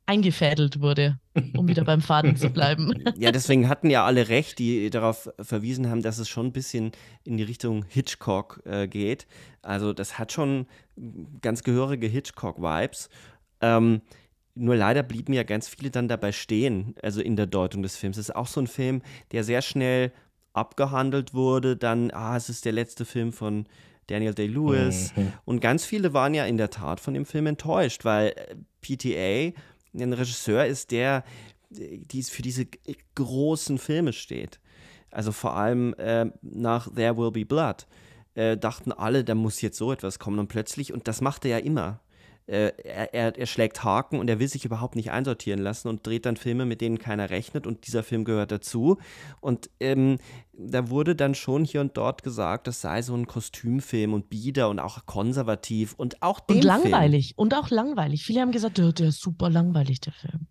eingefädelt 0.07 0.79
wurde, 0.79 1.19
um 1.55 1.67
wieder 1.67 1.83
beim 1.83 2.01
Faden 2.01 2.35
zu 2.35 2.49
bleiben. 2.49 2.93
Ja, 3.17 3.31
deswegen 3.31 3.67
hatten 3.67 3.89
ja 3.89 4.05
alle 4.05 4.29
recht, 4.29 4.59
die 4.59 4.89
darauf 4.89 5.29
verwiesen 5.39 5.89
haben, 5.89 6.01
dass 6.01 6.19
es 6.19 6.29
schon 6.29 6.47
ein 6.47 6.51
bisschen 6.51 6.91
in 7.23 7.37
die 7.37 7.43
Richtung 7.43 7.85
Hitchcock 7.87 8.61
äh, 8.65 8.87
geht. 8.87 9.27
Also 9.61 9.93
das 9.93 10.19
hat 10.19 10.31
schon 10.31 10.67
ganz 11.41 11.63
gehörige 11.63 12.07
Hitchcock-Vibes. 12.07 13.09
Ähm, 13.61 14.01
nur 14.55 14.75
leider 14.75 15.03
blieben 15.03 15.33
ja 15.33 15.43
ganz 15.43 15.67
viele 15.67 15.89
dann 15.89 16.07
dabei 16.07 16.31
stehen, 16.31 16.95
also 17.01 17.21
in 17.21 17.35
der 17.35 17.47
Deutung 17.47 17.81
des 17.83 17.95
Films. 17.95 18.17
Es 18.17 18.29
ist 18.29 18.35
auch 18.35 18.47
so 18.47 18.59
ein 18.61 18.67
Film, 18.67 19.01
der 19.31 19.43
sehr 19.43 19.61
schnell 19.61 20.11
abgehandelt 20.53 21.33
wurde. 21.33 21.77
Dann, 21.77 22.11
ah, 22.11 22.35
es 22.35 22.49
ist 22.49 22.65
der 22.65 22.73
letzte 22.73 23.05
Film 23.05 23.31
von 23.31 23.67
Daniel 24.07 24.33
Day-Lewis. 24.33 25.13
Mhm. 25.15 25.33
Und 25.45 25.59
ganz 25.61 25.85
viele 25.85 26.13
waren 26.13 26.33
ja 26.33 26.45
in 26.45 26.57
der 26.57 26.69
Tat 26.69 26.99
von 26.99 27.13
dem 27.13 27.25
Film 27.25 27.47
enttäuscht, 27.47 28.05
weil 28.05 28.29
äh, 28.29 28.55
PTA 28.81 29.59
ein 30.03 30.13
Regisseur 30.13 30.65
ist, 30.65 30.91
der 30.91 31.23
die 31.69 32.23
für 32.23 32.41
diese 32.41 32.65
großen 33.15 33.77
Filme 33.77 34.13
steht. 34.13 34.59
Also 35.11 35.31
vor 35.31 35.55
allem 35.55 35.93
äh, 35.95 36.25
nach 36.41 36.93
There 36.93 37.17
Will 37.17 37.31
Be 37.31 37.45
Blood 37.45 37.87
äh, 38.35 38.57
dachten 38.57 38.91
alle, 38.91 39.23
da 39.23 39.35
muss 39.35 39.61
jetzt 39.61 39.77
so 39.77 39.91
etwas 39.91 40.19
kommen 40.19 40.39
und 40.39 40.47
plötzlich, 40.47 40.93
und 40.93 41.07
das 41.07 41.21
macht 41.21 41.45
er 41.45 41.51
ja 41.51 41.57
immer. 41.57 41.99
Äh, 42.47 42.71
er, 42.83 43.37
er, 43.37 43.45
schlägt 43.45 43.83
Haken 43.83 44.19
und 44.19 44.29
er 44.29 44.39
will 44.39 44.47
sich 44.47 44.63
überhaupt 44.63 44.95
nicht 44.95 45.11
einsortieren 45.11 45.59
lassen 45.59 45.89
und 45.89 46.07
dreht 46.07 46.25
dann 46.25 46.37
Filme, 46.37 46.65
mit 46.65 46.79
denen 46.79 46.97
keiner 46.97 47.29
rechnet 47.29 47.67
und 47.67 47.85
dieser 47.87 48.03
Film 48.03 48.23
gehört 48.23 48.51
dazu. 48.53 48.97
Und 49.41 49.69
ähm, 49.81 50.17
da 50.53 50.89
wurde 50.89 51.13
dann 51.13 51.35
schon 51.35 51.65
hier 51.65 51.81
und 51.81 51.97
dort 51.97 52.23
gesagt, 52.23 52.67
das 52.67 52.79
sei 52.79 53.01
so 53.01 53.13
ein 53.15 53.27
Kostümfilm 53.27 54.13
und 54.13 54.29
bieder 54.29 54.69
und 54.69 54.79
auch 54.79 55.05
konservativ 55.05 55.93
und 55.95 56.23
auch 56.23 56.39
Und 56.47 56.63
langweilig 56.63 57.27
Film. 57.27 57.35
und 57.37 57.53
auch 57.53 57.69
langweilig. 57.69 58.23
Viele 58.23 58.39
haben 58.39 58.53
gesagt, 58.53 58.77
der, 58.77 58.93
der 58.93 59.09
ist 59.09 59.19
super 59.19 59.49
langweilig, 59.49 59.99
der 59.99 60.13
Film. 60.13 60.47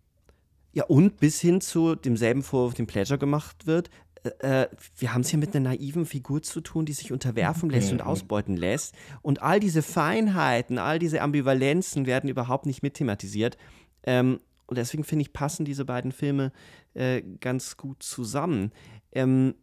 Ja, 0.73 0.83
und 0.83 1.17
bis 1.17 1.41
hin 1.41 1.61
zu 1.61 1.95
demselben 1.95 2.43
Vorwurf, 2.43 2.75
den 2.75 2.85
Pleasure 2.85 3.17
gemacht 3.17 3.65
wird, 3.65 3.89
äh, 4.23 4.63
äh, 4.63 4.69
wir 4.97 5.13
haben 5.13 5.21
es 5.21 5.29
hier 5.29 5.39
mit 5.39 5.55
einer 5.55 5.69
naiven 5.69 6.05
Figur 6.05 6.41
zu 6.41 6.61
tun, 6.61 6.85
die 6.85 6.93
sich 6.93 7.11
unterwerfen 7.11 7.69
lässt 7.69 7.91
und 7.91 8.01
ausbeuten 8.01 8.57
lässt. 8.57 8.95
Und 9.21 9.41
all 9.41 9.59
diese 9.59 9.81
Feinheiten, 9.81 10.77
all 10.77 10.99
diese 10.99 11.21
Ambivalenzen 11.21 12.05
werden 12.05 12.29
überhaupt 12.29 12.65
nicht 12.65 12.83
mitthematisiert. 12.83 13.57
Ähm, 14.03 14.39
und 14.65 14.77
deswegen 14.77 15.03
finde 15.03 15.23
ich, 15.23 15.33
passen 15.33 15.65
diese 15.65 15.85
beiden 15.85 16.11
Filme 16.11 16.51
äh, 16.93 17.21
ganz 17.39 17.77
gut 17.77 18.03
zusammen. 18.03 18.71
Ähm, 19.11 19.55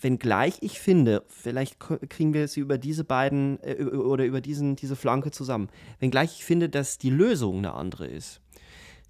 wenngleich 0.00 0.58
ich 0.62 0.80
finde, 0.80 1.24
vielleicht 1.28 1.78
kriegen 1.78 2.34
wir 2.34 2.48
sie 2.48 2.60
über 2.60 2.78
diese 2.78 3.04
beiden 3.04 3.58
äh, 3.62 3.82
oder 3.84 4.24
über 4.24 4.40
diesen, 4.40 4.76
diese 4.76 4.96
Flanke 4.96 5.30
zusammen, 5.30 5.68
wenngleich 6.00 6.38
ich 6.38 6.44
finde, 6.44 6.68
dass 6.68 6.98
die 6.98 7.10
Lösung 7.10 7.58
eine 7.58 7.74
andere 7.74 8.06
ist, 8.06 8.40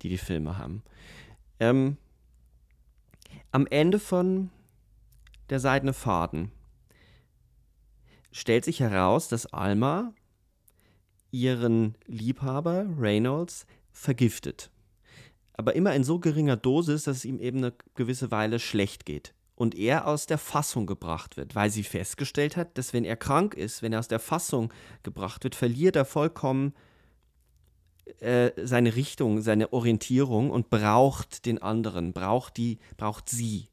die 0.03 0.09
die 0.09 0.19
Filme 0.19 0.59
haben. 0.59 0.83
Ähm, 1.61 1.97
am 3.53 3.67
Ende 3.69 3.99
von 3.99 4.51
der 5.51 5.61
seidene 5.61 5.93
Faden 5.93 6.51
stellt 8.33 8.65
sich 8.65 8.81
heraus, 8.81 9.29
dass 9.29 9.47
Alma 9.47 10.13
ihren 11.31 11.97
Liebhaber 12.07 12.87
Reynolds 12.99 13.67
vergiftet. 13.93 14.71
Aber 15.55 15.75
immer 15.75 15.95
in 15.95 16.05
so 16.05 16.19
geringer 16.19 16.57
Dosis, 16.57 17.05
dass 17.05 17.19
es 17.19 17.25
ihm 17.25 17.41
eben 17.41 17.59
eine 17.59 17.73
gewisse 17.95 18.31
Weile 18.31 18.59
schlecht 18.59 19.07
geht. 19.07 19.33
Und 19.55 19.75
er 19.75 20.07
aus 20.07 20.27
der 20.27 20.37
Fassung 20.37 20.87
gebracht 20.87 21.39
wird, 21.39 21.55
weil 21.55 21.71
sie 21.71 21.83
festgestellt 21.83 22.59
hat, 22.59 22.77
dass 22.77 22.93
wenn 22.93 23.05
er 23.07 23.17
krank 23.17 23.55
ist, 23.55 23.81
wenn 23.81 23.95
er 23.95 24.01
aus 24.01 24.09
der 24.09 24.19
Fassung 24.19 24.71
gebracht 25.03 25.45
wird, 25.45 25.55
verliert 25.55 25.97
er 25.97 26.05
vollkommen 26.05 26.75
äh, 28.21 28.51
seine 28.63 28.97
Richtung, 28.97 29.41
seine 29.41 29.73
Orientierung 29.73 30.51
und 30.51 30.69
braucht 30.69 31.47
den 31.47 31.63
anderen, 31.63 32.13
braucht 32.13 32.59
die, 32.59 32.79
braucht 32.99 33.31
sie. 33.31 33.71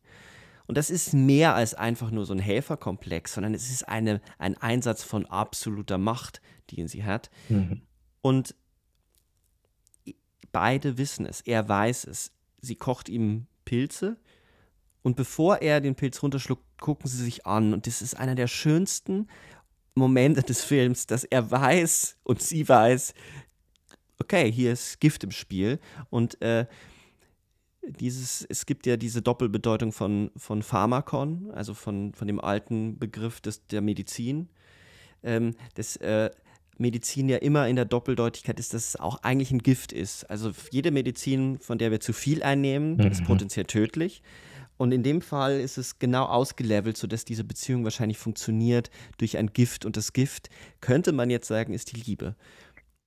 Und 0.65 0.77
das 0.77 0.89
ist 0.89 1.13
mehr 1.13 1.55
als 1.55 1.73
einfach 1.73 2.09
nur 2.11 2.25
so 2.25 2.33
ein 2.33 2.39
Helferkomplex, 2.39 3.33
sondern 3.33 3.53
es 3.53 3.69
ist 3.69 3.87
eine, 3.87 4.21
ein 4.37 4.57
Einsatz 4.57 5.03
von 5.03 5.25
absoluter 5.25 5.97
Macht, 5.97 6.41
die 6.69 6.87
sie 6.87 7.03
hat. 7.03 7.29
Mhm. 7.49 7.81
Und 8.21 8.55
beide 10.51 10.97
wissen 10.97 11.25
es. 11.25 11.41
Er 11.41 11.67
weiß 11.67 12.05
es. 12.05 12.31
Sie 12.61 12.75
kocht 12.75 13.09
ihm 13.09 13.47
Pilze. 13.65 14.17
Und 15.01 15.17
bevor 15.17 15.61
er 15.61 15.81
den 15.81 15.95
Pilz 15.95 16.23
runterschluckt, 16.23 16.63
gucken 16.79 17.09
sie 17.09 17.21
sich 17.21 17.45
an. 17.45 17.73
Und 17.73 17.87
das 17.87 18.01
ist 18.01 18.15
einer 18.15 18.35
der 18.35 18.47
schönsten 18.47 19.27
Momente 19.95 20.41
des 20.41 20.63
Films, 20.63 21.05
dass 21.07 21.25
er 21.25 21.51
weiß 21.51 22.17
und 22.23 22.41
sie 22.41 22.67
weiß, 22.67 23.13
okay, 24.19 24.49
hier 24.51 24.71
ist 24.71 25.01
Gift 25.01 25.25
im 25.25 25.31
Spiel. 25.31 25.79
Und 26.09 26.41
äh, 26.41 26.67
dieses, 27.87 28.45
es 28.49 28.65
gibt 28.65 28.85
ja 28.85 28.97
diese 28.97 29.21
Doppelbedeutung 29.21 29.91
von, 29.91 30.31
von 30.37 30.63
Pharmakon, 30.63 31.51
also 31.51 31.73
von, 31.73 32.13
von 32.13 32.27
dem 32.27 32.39
alten 32.39 32.97
Begriff 32.97 33.41
des, 33.41 33.65
der 33.67 33.81
Medizin. 33.81 34.49
Ähm, 35.23 35.55
das 35.75 35.95
äh, 35.97 36.29
Medizin 36.77 37.29
ja 37.29 37.37
immer 37.37 37.67
in 37.67 37.75
der 37.75 37.85
Doppeldeutigkeit 37.85 38.59
ist, 38.59 38.73
dass 38.73 38.89
es 38.89 38.95
auch 38.99 39.21
eigentlich 39.23 39.51
ein 39.51 39.59
Gift 39.59 39.91
ist. 39.91 40.29
Also 40.29 40.51
jede 40.71 40.91
Medizin, 40.91 41.59
von 41.59 41.77
der 41.77 41.91
wir 41.91 41.99
zu 41.99 42.13
viel 42.13 42.43
einnehmen, 42.43 42.97
mhm. 42.97 43.07
ist 43.07 43.23
potenziell 43.25 43.65
tödlich. 43.65 44.21
Und 44.77 44.91
in 44.91 45.03
dem 45.03 45.21
Fall 45.21 45.59
ist 45.59 45.77
es 45.77 45.99
genau 45.99 46.25
ausgelevelt, 46.25 46.97
sodass 46.97 47.25
diese 47.25 47.43
Beziehung 47.43 47.83
wahrscheinlich 47.83 48.17
funktioniert 48.17 48.89
durch 49.17 49.37
ein 49.37 49.53
Gift. 49.53 49.85
Und 49.85 49.97
das 49.97 50.13
Gift, 50.13 50.49
könnte 50.81 51.11
man 51.11 51.29
jetzt 51.29 51.47
sagen, 51.47 51.73
ist 51.73 51.95
die 51.95 52.01
Liebe. 52.01 52.35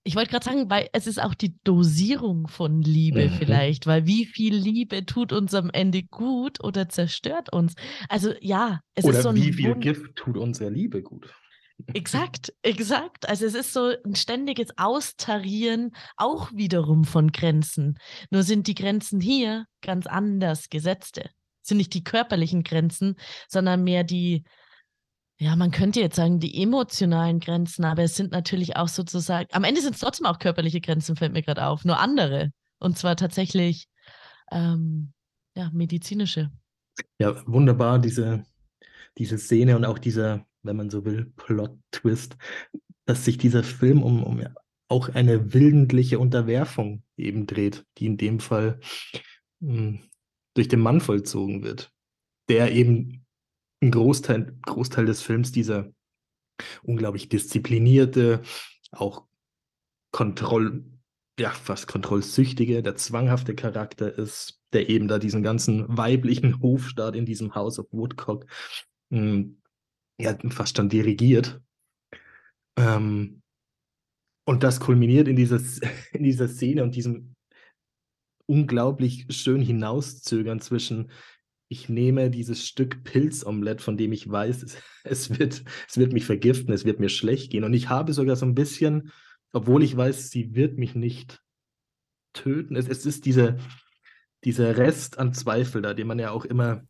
Ich 0.07 0.15
wollte 0.15 0.31
gerade 0.31 0.45
sagen, 0.45 0.71
weil 0.71 0.89
es 0.93 1.09
ist 1.09 1.21
auch 1.21 1.35
die 1.35 1.57
Dosierung 1.65 2.47
von 2.47 2.81
Liebe 2.81 3.29
mhm. 3.29 3.33
vielleicht, 3.33 3.89
weil 3.89 4.07
wie 4.07 4.25
viel 4.25 4.55
Liebe 4.55 5.05
tut 5.05 5.33
uns 5.33 5.53
am 5.53 5.69
Ende 5.71 6.05
gut 6.05 6.63
oder 6.63 6.89
zerstört 6.89 7.53
uns? 7.53 7.75
Also 8.09 8.33
ja, 8.41 8.81
es 8.95 9.05
oder 9.05 9.17
ist 9.17 9.23
so 9.25 9.31
ein 9.31 9.35
wie 9.35 9.53
viel 9.53 9.73
Wund 9.73 9.83
Gift 9.83 10.15
tut 10.15 10.37
unserer 10.37 10.71
Liebe 10.71 11.03
gut? 11.03 11.35
Exakt, 11.93 12.55
exakt. 12.63 13.29
Also 13.29 13.47
es 13.47 13.55
ist 13.55 13.73
so 13.73 13.95
ein 14.05 14.15
ständiges 14.15 14.69
Austarieren 14.77 15.91
auch 16.17 16.53
wiederum 16.53 17.05
von 17.05 17.33
Grenzen. 17.33 17.99
Nur 18.31 18.45
sind 18.45 18.69
die 18.69 18.77
Grenzen 18.77 19.21
hier 19.21 19.67
ganz 19.83 20.07
anders 20.07 20.69
gesetzte. 20.69 21.31
Sind 21.63 21.79
nicht 21.79 21.95
die 21.95 22.05
körperlichen 22.05 22.63
Grenzen, 22.63 23.17
sondern 23.49 23.83
mehr 23.83 24.05
die 24.05 24.45
ja, 25.39 25.55
man 25.55 25.71
könnte 25.71 26.01
jetzt 26.01 26.17
sagen, 26.17 26.41
die 26.41 26.63
emotionalen 26.63 27.41
Grenzen, 27.41 27.85
aber 27.85 28.03
es 28.03 28.17
sind 28.17 28.33
natürlich 28.33 28.77
auch 28.77 28.89
sozusagen, 28.89 29.49
am 29.53 29.65
Ende 29.65 29.83
sind 29.83 29.95
es 29.95 30.01
trotzdem 30.01 30.27
auch 30.27 30.39
körperliche 30.39 30.81
Grenzen, 30.81 31.17
fällt 31.17 31.33
mir 31.33 31.43
gerade 31.43 31.67
auf, 31.67 31.85
nur 31.85 31.99
andere. 31.99 32.53
Und 32.79 32.97
zwar 32.97 33.17
tatsächlich 33.17 33.89
ähm, 34.51 35.13
ja, 35.55 35.71
medizinische. 35.73 36.51
Ja, 37.19 37.47
wunderbar, 37.47 37.99
diese, 37.99 38.45
diese 39.19 39.37
Szene 39.39 39.77
und 39.77 39.85
auch 39.85 39.99
dieser, 39.99 40.47
wenn 40.63 40.77
man 40.77 40.89
so 40.89 41.05
will, 41.05 41.33
Plot-Twist, 41.37 42.37
dass 43.05 43.25
sich 43.25 43.37
dieser 43.37 43.63
Film 43.63 44.03
um, 44.03 44.23
um 44.23 44.43
auch 44.89 45.11
eine 45.11 45.53
wildentliche 45.53 46.19
Unterwerfung 46.19 47.03
eben 47.17 47.47
dreht, 47.47 47.85
die 47.99 48.07
in 48.07 48.17
dem 48.17 48.41
Fall 48.41 48.81
mh, 49.61 49.77
hm, 49.77 50.01
durch 50.55 50.69
den 50.69 50.81
Mann 50.81 51.03
vollzogen 51.03 51.63
wird, 51.63 51.93
der 52.49 52.73
eben 52.73 53.26
ein 53.83 53.91
Großteil, 53.91 54.57
Großteil 54.63 55.07
des 55.07 55.23
Films 55.23 55.53
dieser 55.53 55.93
unglaublich 56.83 57.29
disziplinierte, 57.29 58.43
auch 58.91 59.27
Kontroll, 60.13 60.85
ja, 61.39 61.51
fast 61.51 61.87
kontrollsüchtige, 61.87 62.83
der 62.83 62.97
zwanghafte 62.97 63.55
Charakter 63.55 64.17
ist, 64.17 64.63
der 64.73 64.89
eben 64.89 65.09
da 65.09 65.19
diesen 65.19 65.43
ganzen 65.43 65.85
weiblichen 65.89 66.63
Hofstaat 66.63 67.15
in 67.15 67.27
diesem 67.27 67.55
House 67.55 67.79
of 67.79 67.87
Woodcock 67.93 68.47
hm, 69.11 69.61
ja, 70.19 70.37
fast 70.49 70.77
schon 70.77 70.89
dirigiert. 70.89 71.61
Ähm, 72.79 73.43
und 74.49 74.63
das 74.63 74.81
kulminiert 74.81 75.29
in, 75.29 75.37
dieses, 75.37 75.81
in 76.13 76.25
dieser 76.25 76.49
Szene 76.49 76.83
und 76.83 76.95
diesem 76.95 77.35
unglaublich 78.47 79.27
schön 79.31 79.61
hinauszögern 79.61 80.61
zwischen 80.61 81.11
ich 81.69 81.89
nehme 81.89 82.31
dieses 82.31 82.67
Stück 82.67 83.03
Pilzomelett, 83.05 83.81
von 83.81 83.97
dem 83.97 84.13
ich 84.13 84.31
weiß, 84.31 84.63
es, 84.63 84.77
es, 85.05 85.39
wird, 85.39 85.65
es 85.89 85.97
wird 85.97 86.13
mich 86.13 86.25
vergiften, 86.25 86.73
es 86.73 86.85
wird 86.85 87.01
mir 87.01 87.09
schlecht 87.09 87.51
gehen. 87.51 87.65
Und 87.65 87.75
ich 87.75 87.89
habe 87.89 88.13
sogar 88.13 88.37
so 88.37 88.47
ein 88.47 88.55
bisschen, 88.55 89.11
obwohl 89.53 89.83
ich 89.83 89.97
weiß, 89.97 90.31
sie 90.31 90.55
wird 90.55 90.79
mich 90.79 90.95
nicht 90.95 91.43
töten, 92.33 92.77
es, 92.77 92.89
es 92.89 93.07
ist 93.07 93.25
diese, 93.25 93.57
dieser 94.45 94.77
Rest 94.77 95.19
an 95.19 95.33
Zweifel 95.33 95.83
da, 95.83 95.95
den 95.95 96.07
man 96.07 96.19
ja 96.19 96.31
auch 96.31 96.45
immer 96.45 96.85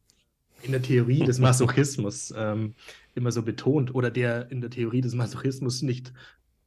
in 0.63 0.73
der 0.73 0.83
Theorie 0.83 1.21
des 1.21 1.39
Masochismus 1.39 2.33
ähm, 2.37 2.75
immer 3.15 3.31
so 3.31 3.43
betont 3.43 3.95
oder 3.95 4.11
der 4.11 4.51
in 4.51 4.61
der 4.61 4.71
Theorie 4.71 5.01
des 5.01 5.15
Masochismus 5.15 5.83
nicht 5.83 6.13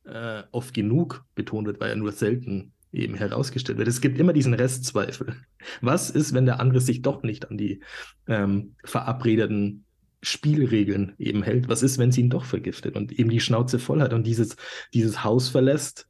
äh, 0.05 0.43
oft 0.51 0.73
genug 0.73 1.25
betont 1.35 1.67
wird, 1.67 1.79
weil 1.79 1.89
er 1.89 1.95
nur 1.95 2.11
selten 2.11 2.73
eben 2.91 3.15
herausgestellt 3.15 3.77
wird. 3.77 3.87
Es 3.87 4.01
gibt 4.01 4.17
immer 4.17 4.33
diesen 4.33 4.53
Restzweifel. 4.53 5.35
Was 5.81 6.09
ist, 6.09 6.33
wenn 6.33 6.45
der 6.45 6.59
andere 6.59 6.81
sich 6.81 7.01
doch 7.01 7.23
nicht 7.23 7.49
an 7.49 7.57
die 7.57 7.81
ähm, 8.27 8.75
verabredeten 8.83 9.85
Spielregeln 10.21 11.13
eben 11.17 11.43
hält? 11.43 11.69
Was 11.69 11.83
ist, 11.83 11.97
wenn 11.97 12.11
sie 12.11 12.21
ihn 12.21 12.29
doch 12.29 12.45
vergiftet 12.45 12.95
und 12.95 13.11
eben 13.11 13.29
die 13.29 13.39
Schnauze 13.39 13.79
voll 13.79 14.01
hat 14.01 14.13
und 14.13 14.25
dieses, 14.25 14.55
dieses 14.93 15.23
Haus 15.23 15.49
verlässt 15.49 16.07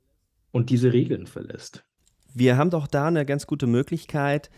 und 0.51 0.69
diese 0.69 0.93
Regeln 0.93 1.27
verlässt? 1.27 1.83
Wir 2.33 2.57
haben 2.57 2.69
doch 2.69 2.87
da 2.87 3.07
eine 3.07 3.25
ganz 3.25 3.47
gute 3.47 3.67
Möglichkeit, 3.67 4.49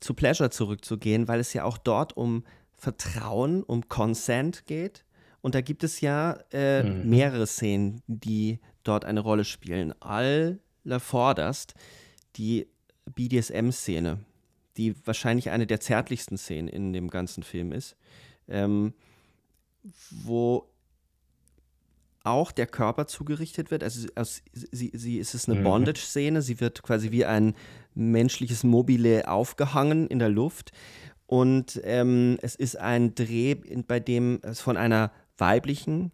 zu 0.00 0.14
Pleasure 0.14 0.50
zurückzugehen, 0.50 1.28
weil 1.28 1.40
es 1.40 1.54
ja 1.54 1.64
auch 1.64 1.78
dort 1.78 2.16
um 2.16 2.44
Vertrauen, 2.76 3.62
um 3.62 3.88
Consent 3.88 4.66
geht. 4.66 5.04
Und 5.40 5.54
da 5.54 5.60
gibt 5.60 5.84
es 5.84 6.00
ja 6.00 6.38
äh, 6.52 6.82
mhm. 6.82 7.08
mehrere 7.08 7.46
Szenen, 7.46 8.02
die 8.06 8.60
dort 8.82 9.04
eine 9.04 9.20
Rolle 9.20 9.44
spielen. 9.44 9.94
All 10.00 10.60
vorderst 11.00 11.74
die 12.36 12.66
BDSM-Szene, 13.14 14.18
die 14.76 14.94
wahrscheinlich 15.06 15.50
eine 15.50 15.66
der 15.66 15.80
zärtlichsten 15.80 16.38
Szenen 16.38 16.68
in 16.68 16.92
dem 16.92 17.08
ganzen 17.08 17.42
Film 17.42 17.72
ist, 17.72 17.96
ähm, 18.48 18.94
wo 20.10 20.68
auch 22.24 22.52
der 22.52 22.66
Körper 22.66 23.06
zugerichtet 23.06 23.70
wird. 23.70 23.84
Also, 23.84 24.08
also 24.14 24.40
sie, 24.52 24.90
sie, 24.94 25.20
es 25.20 25.34
ist 25.34 25.48
eine 25.48 25.60
mhm. 25.60 25.64
Bondage-Szene, 25.64 26.40
sie 26.40 26.58
wird 26.58 26.82
quasi 26.82 27.10
wie 27.10 27.26
ein 27.26 27.54
menschliches 27.94 28.64
Mobile 28.64 29.28
aufgehangen 29.28 30.08
in 30.08 30.18
der 30.18 30.30
Luft. 30.30 30.72
Und 31.26 31.80
ähm, 31.84 32.38
es 32.42 32.54
ist 32.54 32.76
ein 32.76 33.14
Dreh, 33.14 33.54
bei 33.86 34.00
dem 34.00 34.40
es 34.42 34.60
von 34.60 34.76
einer 34.76 35.12
weiblichen 35.36 36.12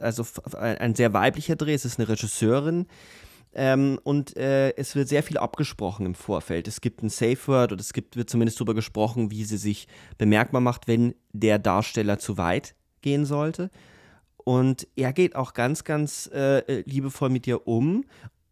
also 0.00 0.24
ein 0.56 0.94
sehr 0.94 1.12
weiblicher 1.12 1.56
Dreh, 1.56 1.74
es 1.74 1.84
ist 1.84 1.98
eine 1.98 2.08
Regisseurin. 2.08 2.86
Ähm, 3.58 3.98
und 4.02 4.36
äh, 4.36 4.74
es 4.76 4.94
wird 4.96 5.08
sehr 5.08 5.22
viel 5.22 5.38
abgesprochen 5.38 6.04
im 6.04 6.14
Vorfeld. 6.14 6.68
Es 6.68 6.82
gibt 6.82 7.02
ein 7.02 7.08
Safe 7.08 7.38
Word 7.46 7.72
und 7.72 7.80
es 7.80 7.94
gibt, 7.94 8.14
wird 8.14 8.28
zumindest 8.28 8.60
darüber 8.60 8.74
gesprochen, 8.74 9.30
wie 9.30 9.44
sie 9.44 9.56
sich 9.56 9.88
bemerkbar 10.18 10.60
macht, 10.60 10.88
wenn 10.88 11.14
der 11.32 11.58
Darsteller 11.58 12.18
zu 12.18 12.36
weit 12.36 12.74
gehen 13.00 13.24
sollte. 13.24 13.70
Und 14.36 14.86
er 14.94 15.14
geht 15.14 15.36
auch 15.36 15.54
ganz, 15.54 15.84
ganz 15.84 16.28
äh, 16.34 16.82
liebevoll 16.82 17.30
mit 17.30 17.46
ihr 17.46 17.66
um 17.66 18.04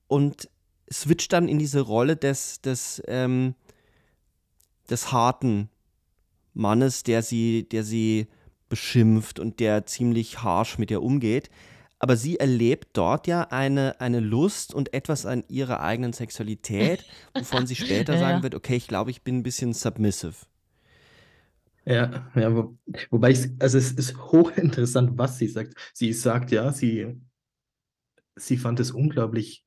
und 0.06 0.48
switcht 0.90 1.32
dann 1.34 1.48
in 1.48 1.58
diese 1.58 1.82
Rolle 1.82 2.16
des, 2.16 2.62
des, 2.62 3.02
ähm, 3.06 3.54
des 4.88 5.12
harten 5.12 5.68
Mannes, 6.54 7.02
der 7.02 7.22
sie, 7.22 7.68
der 7.68 7.84
sie 7.84 8.28
beschimpft 8.74 9.38
und 9.38 9.60
der 9.60 9.86
ziemlich 9.86 10.42
harsh 10.42 10.78
mit 10.78 10.90
ihr 10.90 11.00
umgeht. 11.00 11.48
Aber 12.00 12.16
sie 12.16 12.40
erlebt 12.40 12.88
dort 12.94 13.28
ja 13.28 13.42
eine, 13.50 14.00
eine 14.00 14.18
Lust 14.18 14.74
und 14.74 14.92
etwas 14.92 15.26
an 15.26 15.44
ihrer 15.48 15.80
eigenen 15.80 16.12
Sexualität, 16.12 17.04
wovon 17.34 17.68
sie 17.68 17.76
später 17.76 18.14
ja, 18.14 18.18
sagen 18.18 18.42
wird, 18.42 18.56
okay, 18.56 18.74
ich 18.74 18.88
glaube, 18.88 19.12
ich 19.12 19.22
bin 19.22 19.38
ein 19.38 19.42
bisschen 19.44 19.74
submissive. 19.74 20.34
Ja, 21.86 22.28
ja 22.34 22.52
wo, 22.52 22.76
wobei 23.10 23.30
ich, 23.30 23.48
also 23.60 23.78
es 23.78 23.92
ist 23.92 24.16
hochinteressant, 24.16 25.16
was 25.16 25.38
sie 25.38 25.46
sagt. 25.46 25.74
Sie 25.92 26.12
sagt 26.12 26.50
ja, 26.50 26.72
sie, 26.72 27.14
sie 28.34 28.56
fand 28.56 28.80
es 28.80 28.90
unglaublich 28.90 29.64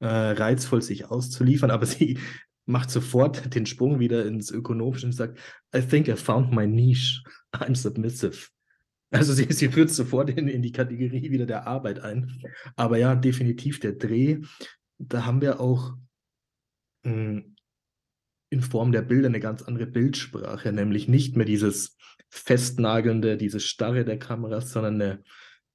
äh, 0.00 0.06
reizvoll, 0.06 0.82
sich 0.82 1.06
auszuliefern, 1.06 1.70
aber 1.70 1.86
sie 1.86 2.18
macht 2.66 2.90
sofort 2.90 3.54
den 3.54 3.66
Sprung 3.66 4.00
wieder 4.00 4.26
ins 4.26 4.50
Ökonomische 4.50 5.06
und 5.06 5.12
sagt, 5.12 5.38
I 5.74 5.80
think 5.80 6.08
I 6.08 6.16
found 6.16 6.52
my 6.52 6.66
niche. 6.66 7.22
I'm 7.52 7.74
submissive. 7.74 8.48
Also 9.10 9.32
sie, 9.32 9.52
sie 9.52 9.68
führt 9.68 9.90
sofort 9.90 10.30
in, 10.30 10.46
in 10.46 10.62
die 10.62 10.72
Kategorie 10.72 11.30
wieder 11.30 11.46
der 11.46 11.66
Arbeit 11.66 12.00
ein. 12.00 12.42
Aber 12.76 12.96
ja, 12.96 13.16
definitiv 13.16 13.80
der 13.80 13.92
Dreh. 13.92 14.40
Da 14.98 15.24
haben 15.26 15.40
wir 15.40 15.60
auch 15.60 15.94
mh, 17.02 17.12
hm, 17.12 17.56
in 18.50 18.62
Form 18.62 18.92
der 18.92 19.02
Bilder 19.02 19.28
eine 19.28 19.40
ganz 19.40 19.62
andere 19.62 19.86
Bildsprache, 19.86 20.72
nämlich 20.72 21.08
nicht 21.08 21.36
mehr 21.36 21.46
dieses 21.46 21.96
festnagelnde, 22.28 23.36
dieses 23.36 23.64
starre 23.64 24.04
der 24.04 24.18
Kameras, 24.18 24.72
sondern 24.72 24.94
eine 25.00 25.22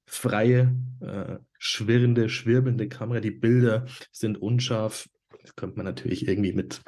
freie, 0.06 0.76
äh, 1.00 1.38
schwirrende, 1.58 2.28
schwirbelnde 2.28 2.88
Kamera. 2.88 3.20
Die 3.20 3.30
Bilder 3.30 3.86
sind 4.12 4.38
unscharf. 4.38 5.08
Das 5.46 5.56
könnte 5.56 5.76
man 5.76 5.86
natürlich 5.86 6.26
irgendwie 6.26 6.52
mit 6.52 6.82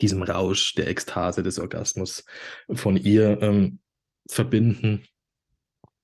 diesem 0.00 0.22
Rausch 0.22 0.74
der 0.74 0.88
Ekstase 0.88 1.42
des 1.42 1.58
Orgasmus 1.58 2.24
von 2.72 2.96
ihr 2.96 3.42
ähm, 3.42 3.80
verbinden 4.28 5.04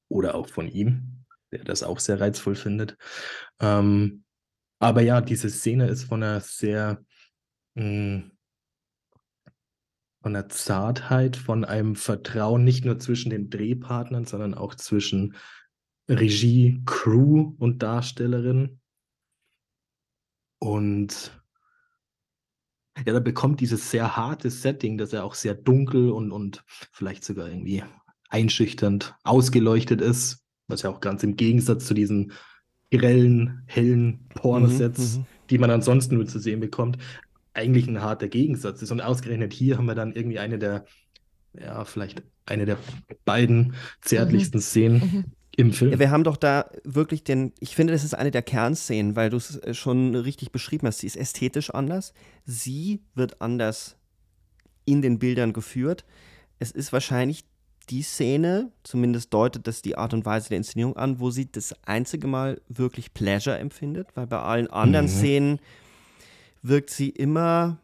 oder 0.08 0.34
auch 0.34 0.48
von 0.48 0.68
ihm, 0.68 1.24
der 1.52 1.64
das 1.64 1.82
auch 1.82 1.98
sehr 1.98 2.20
reizvoll 2.20 2.56
findet. 2.56 2.96
Ähm, 3.60 4.24
aber 4.78 5.00
ja, 5.00 5.20
diese 5.20 5.48
Szene 5.48 5.88
ist 5.88 6.04
von 6.04 6.22
einer 6.22 6.40
sehr 6.40 7.02
mh, 7.74 7.82
hm, 7.82 8.30
von 10.26 10.34
einer 10.34 10.48
Zartheit, 10.48 11.36
von 11.36 11.64
einem 11.64 11.94
Vertrauen 11.94 12.64
nicht 12.64 12.84
nur 12.84 12.98
zwischen 12.98 13.30
den 13.30 13.48
Drehpartnern, 13.48 14.24
sondern 14.24 14.54
auch 14.54 14.74
zwischen 14.74 15.36
Regie, 16.10 16.82
Crew 16.84 17.54
und 17.60 17.80
Darstellerin. 17.80 18.80
Und 20.58 21.30
ja, 23.04 23.12
da 23.12 23.20
bekommt 23.20 23.60
dieses 23.60 23.90
sehr 23.90 24.16
harte 24.16 24.50
Setting, 24.50 24.96
das 24.98 25.12
ja 25.12 25.22
auch 25.22 25.34
sehr 25.34 25.54
dunkel 25.54 26.10
und, 26.10 26.32
und 26.32 26.64
vielleicht 26.92 27.24
sogar 27.24 27.48
irgendwie 27.48 27.82
einschüchternd 28.28 29.14
ausgeleuchtet 29.24 30.00
ist, 30.00 30.44
was 30.68 30.82
ja 30.82 30.90
auch 30.90 31.00
ganz 31.00 31.22
im 31.22 31.36
Gegensatz 31.36 31.86
zu 31.86 31.94
diesen 31.94 32.32
grellen, 32.90 33.62
hellen 33.66 34.26
Pornosets, 34.34 35.16
mhm, 35.16 35.20
mhm, 35.20 35.26
die 35.50 35.58
man 35.58 35.70
ansonsten 35.70 36.14
nur 36.16 36.26
zu 36.26 36.38
sehen 36.38 36.60
bekommt, 36.60 36.98
eigentlich 37.54 37.86
ein 37.86 38.02
harter 38.02 38.28
Gegensatz 38.28 38.82
ist. 38.82 38.90
Und 38.90 39.00
ausgerechnet 39.00 39.52
hier 39.52 39.78
haben 39.78 39.86
wir 39.86 39.94
dann 39.94 40.12
irgendwie 40.12 40.38
eine 40.38 40.58
der, 40.58 40.84
ja, 41.58 41.84
vielleicht 41.84 42.22
eine 42.44 42.64
der 42.64 42.78
beiden 43.24 43.74
zärtlichsten 44.00 44.58
mhm. 44.58 44.62
Szenen 44.62 44.98
mhm. 44.98 45.24
Im 45.56 45.72
Film. 45.72 45.92
Ja, 45.92 45.98
wir 45.98 46.10
haben 46.10 46.24
doch 46.24 46.36
da 46.36 46.70
wirklich 46.84 47.24
den, 47.24 47.52
ich 47.60 47.74
finde, 47.74 47.92
das 47.92 48.04
ist 48.04 48.14
eine 48.14 48.30
der 48.30 48.42
Kernszenen, 48.42 49.16
weil 49.16 49.30
du 49.30 49.38
es 49.38 49.56
äh, 49.56 49.74
schon 49.74 50.14
richtig 50.14 50.52
beschrieben 50.52 50.86
hast. 50.86 50.98
Sie 50.98 51.06
ist 51.06 51.16
ästhetisch 51.16 51.70
anders. 51.70 52.12
Sie 52.44 53.00
wird 53.14 53.40
anders 53.40 53.96
in 54.84 55.02
den 55.02 55.18
Bildern 55.18 55.52
geführt. 55.52 56.04
Es 56.58 56.70
ist 56.70 56.92
wahrscheinlich 56.92 57.44
die 57.88 58.02
Szene, 58.02 58.72
zumindest 58.82 59.32
deutet 59.32 59.66
das 59.66 59.80
die 59.80 59.96
Art 59.96 60.12
und 60.12 60.26
Weise 60.26 60.48
der 60.48 60.58
Inszenierung 60.58 60.96
an, 60.96 61.20
wo 61.20 61.30
sie 61.30 61.50
das 61.50 61.74
einzige 61.84 62.26
Mal 62.26 62.60
wirklich 62.68 63.14
Pleasure 63.14 63.58
empfindet, 63.58 64.08
weil 64.14 64.26
bei 64.26 64.40
allen 64.40 64.68
anderen 64.68 65.06
mhm. 65.06 65.10
Szenen 65.10 65.60
wirkt 66.62 66.90
sie 66.90 67.10
immer, 67.10 67.78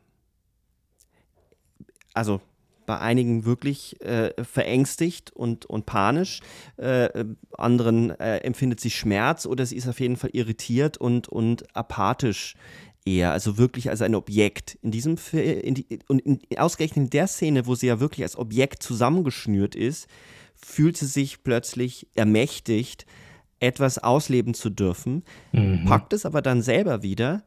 also 2.14 2.40
bei 2.86 2.98
einigen 2.98 3.44
wirklich 3.44 4.00
äh, 4.00 4.32
verängstigt 4.42 5.30
und, 5.30 5.66
und 5.66 5.86
panisch, 5.86 6.40
äh, 6.76 7.24
anderen 7.56 8.10
äh, 8.18 8.38
empfindet 8.38 8.80
sie 8.80 8.90
Schmerz 8.90 9.46
oder 9.46 9.64
sie 9.66 9.76
ist 9.76 9.88
auf 9.88 10.00
jeden 10.00 10.16
Fall 10.16 10.30
irritiert 10.32 10.98
und, 10.98 11.28
und 11.28 11.64
apathisch 11.76 12.54
eher, 13.04 13.32
also 13.32 13.58
wirklich 13.58 13.90
als 13.90 14.02
ein 14.02 14.14
Objekt. 14.14 14.78
In 14.82 14.90
diesem 14.90 15.16
in 15.32 15.74
die, 15.74 15.98
und 16.08 16.20
in, 16.20 16.40
ausgerechnet 16.56 17.04
in 17.04 17.10
der 17.10 17.26
Szene, 17.26 17.66
wo 17.66 17.74
sie 17.74 17.86
ja 17.86 18.00
wirklich 18.00 18.22
als 18.22 18.36
Objekt 18.36 18.82
zusammengeschnürt 18.82 19.74
ist, 19.74 20.08
fühlt 20.54 20.96
sie 20.96 21.06
sich 21.06 21.42
plötzlich 21.42 22.06
ermächtigt, 22.14 23.06
etwas 23.58 23.98
ausleben 23.98 24.54
zu 24.54 24.70
dürfen, 24.70 25.22
mhm. 25.52 25.84
packt 25.84 26.12
es 26.12 26.26
aber 26.26 26.42
dann 26.42 26.62
selber 26.62 27.02
wieder 27.02 27.44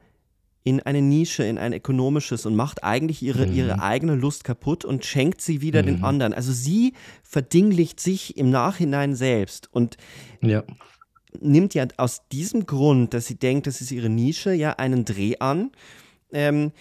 in 0.65 0.81
eine 0.81 1.01
Nische, 1.01 1.43
in 1.43 1.59
ein 1.59 1.73
ökonomisches 1.73 2.47
und 2.47 2.55
macht 2.55 2.83
eigentlich 2.83 3.21
ihre, 3.21 3.45
mhm. 3.45 3.53
ihre 3.53 3.81
eigene 3.83 4.15
Lust 4.15 4.43
kaputt 4.43 4.83
und 4.83 5.05
schenkt 5.05 5.39
sie 5.39 5.61
wieder 5.61 5.83
mhm. 5.83 5.85
den 5.85 6.03
anderen. 6.03 6.33
Also 6.33 6.51
sie 6.51 6.93
verdinglicht 7.23 7.99
sich 7.99 8.35
im 8.35 8.49
Nachhinein 8.49 9.15
selbst 9.15 9.69
und 9.71 9.95
ja. 10.41 10.63
nimmt 11.39 11.75
ja 11.75 11.85
aus 11.97 12.27
diesem 12.31 12.65
Grund, 12.65 13.13
dass 13.13 13.27
sie 13.27 13.35
denkt, 13.35 13.67
das 13.67 13.79
ist 13.79 13.91
ihre 13.91 14.09
Nische, 14.09 14.53
ja 14.53 14.71
einen 14.71 15.05
Dreh 15.05 15.37
an, 15.37 15.71
ähm, 16.33 16.71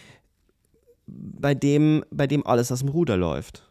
bei, 1.06 1.54
dem, 1.54 2.06
bei 2.10 2.26
dem 2.26 2.46
alles 2.46 2.72
aus 2.72 2.80
dem 2.80 2.88
Ruder 2.88 3.18
läuft. 3.18 3.68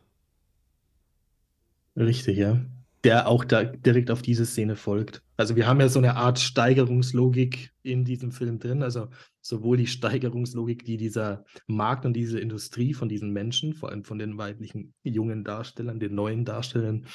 Richtig, 1.98 2.38
ja 2.38 2.62
der 3.04 3.28
auch 3.28 3.44
da 3.44 3.64
direkt 3.64 4.10
auf 4.12 4.22
diese 4.22 4.46
Szene 4.46 4.76
folgt. 4.76 5.24
Also 5.36 5.56
wir 5.56 5.68
haben 5.68 5.82
ja 5.82 5.90
so 5.90 6.00
eine 6.00 6.16
Art 6.16 6.40
Steigerungslogik 6.40 7.72
in 7.82 8.06
diesem 8.06 8.32
Film 8.32 8.60
drin. 8.60 8.82
Also 8.82 9.10
sowohl 9.42 9.78
die 9.78 9.88
Steigerungslogik, 9.88 10.86
die 10.86 10.96
dieser 10.96 11.44
Markt 11.68 12.06
und 12.06 12.14
diese 12.14 12.40
Industrie 12.40 12.94
von 12.94 13.10
diesen 13.10 13.32
Menschen, 13.32 13.74
vor 13.74 13.90
allem 13.90 14.06
von 14.06 14.20
den 14.20 14.38
weiblichen 14.38 14.94
jungen 15.04 15.44
Darstellern, 15.44 16.00
den 16.00 16.16
neuen 16.16 16.46
Darstellern, 16.46 17.06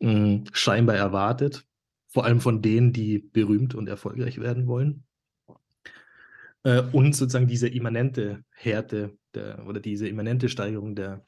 mh, 0.00 0.12
mm, 0.12 0.44
scheinbar 0.52 0.96
erwartet. 0.96 1.64
Vor 2.08 2.26
allem 2.26 2.40
von 2.40 2.60
denen, 2.60 2.92
die 2.92 3.18
berühmt 3.18 3.74
und 3.74 3.88
erfolgreich 3.88 4.38
werden 4.38 4.66
wollen. 4.66 5.04
Äh, 6.64 6.82
und 6.92 7.16
sozusagen 7.16 7.46
diese 7.46 7.68
immanente 7.68 8.44
Härte 8.50 9.16
der, 9.34 9.66
oder 9.66 9.80
diese 9.80 10.08
immanente 10.08 10.50
Steigerung 10.50 10.94
der 10.94 11.24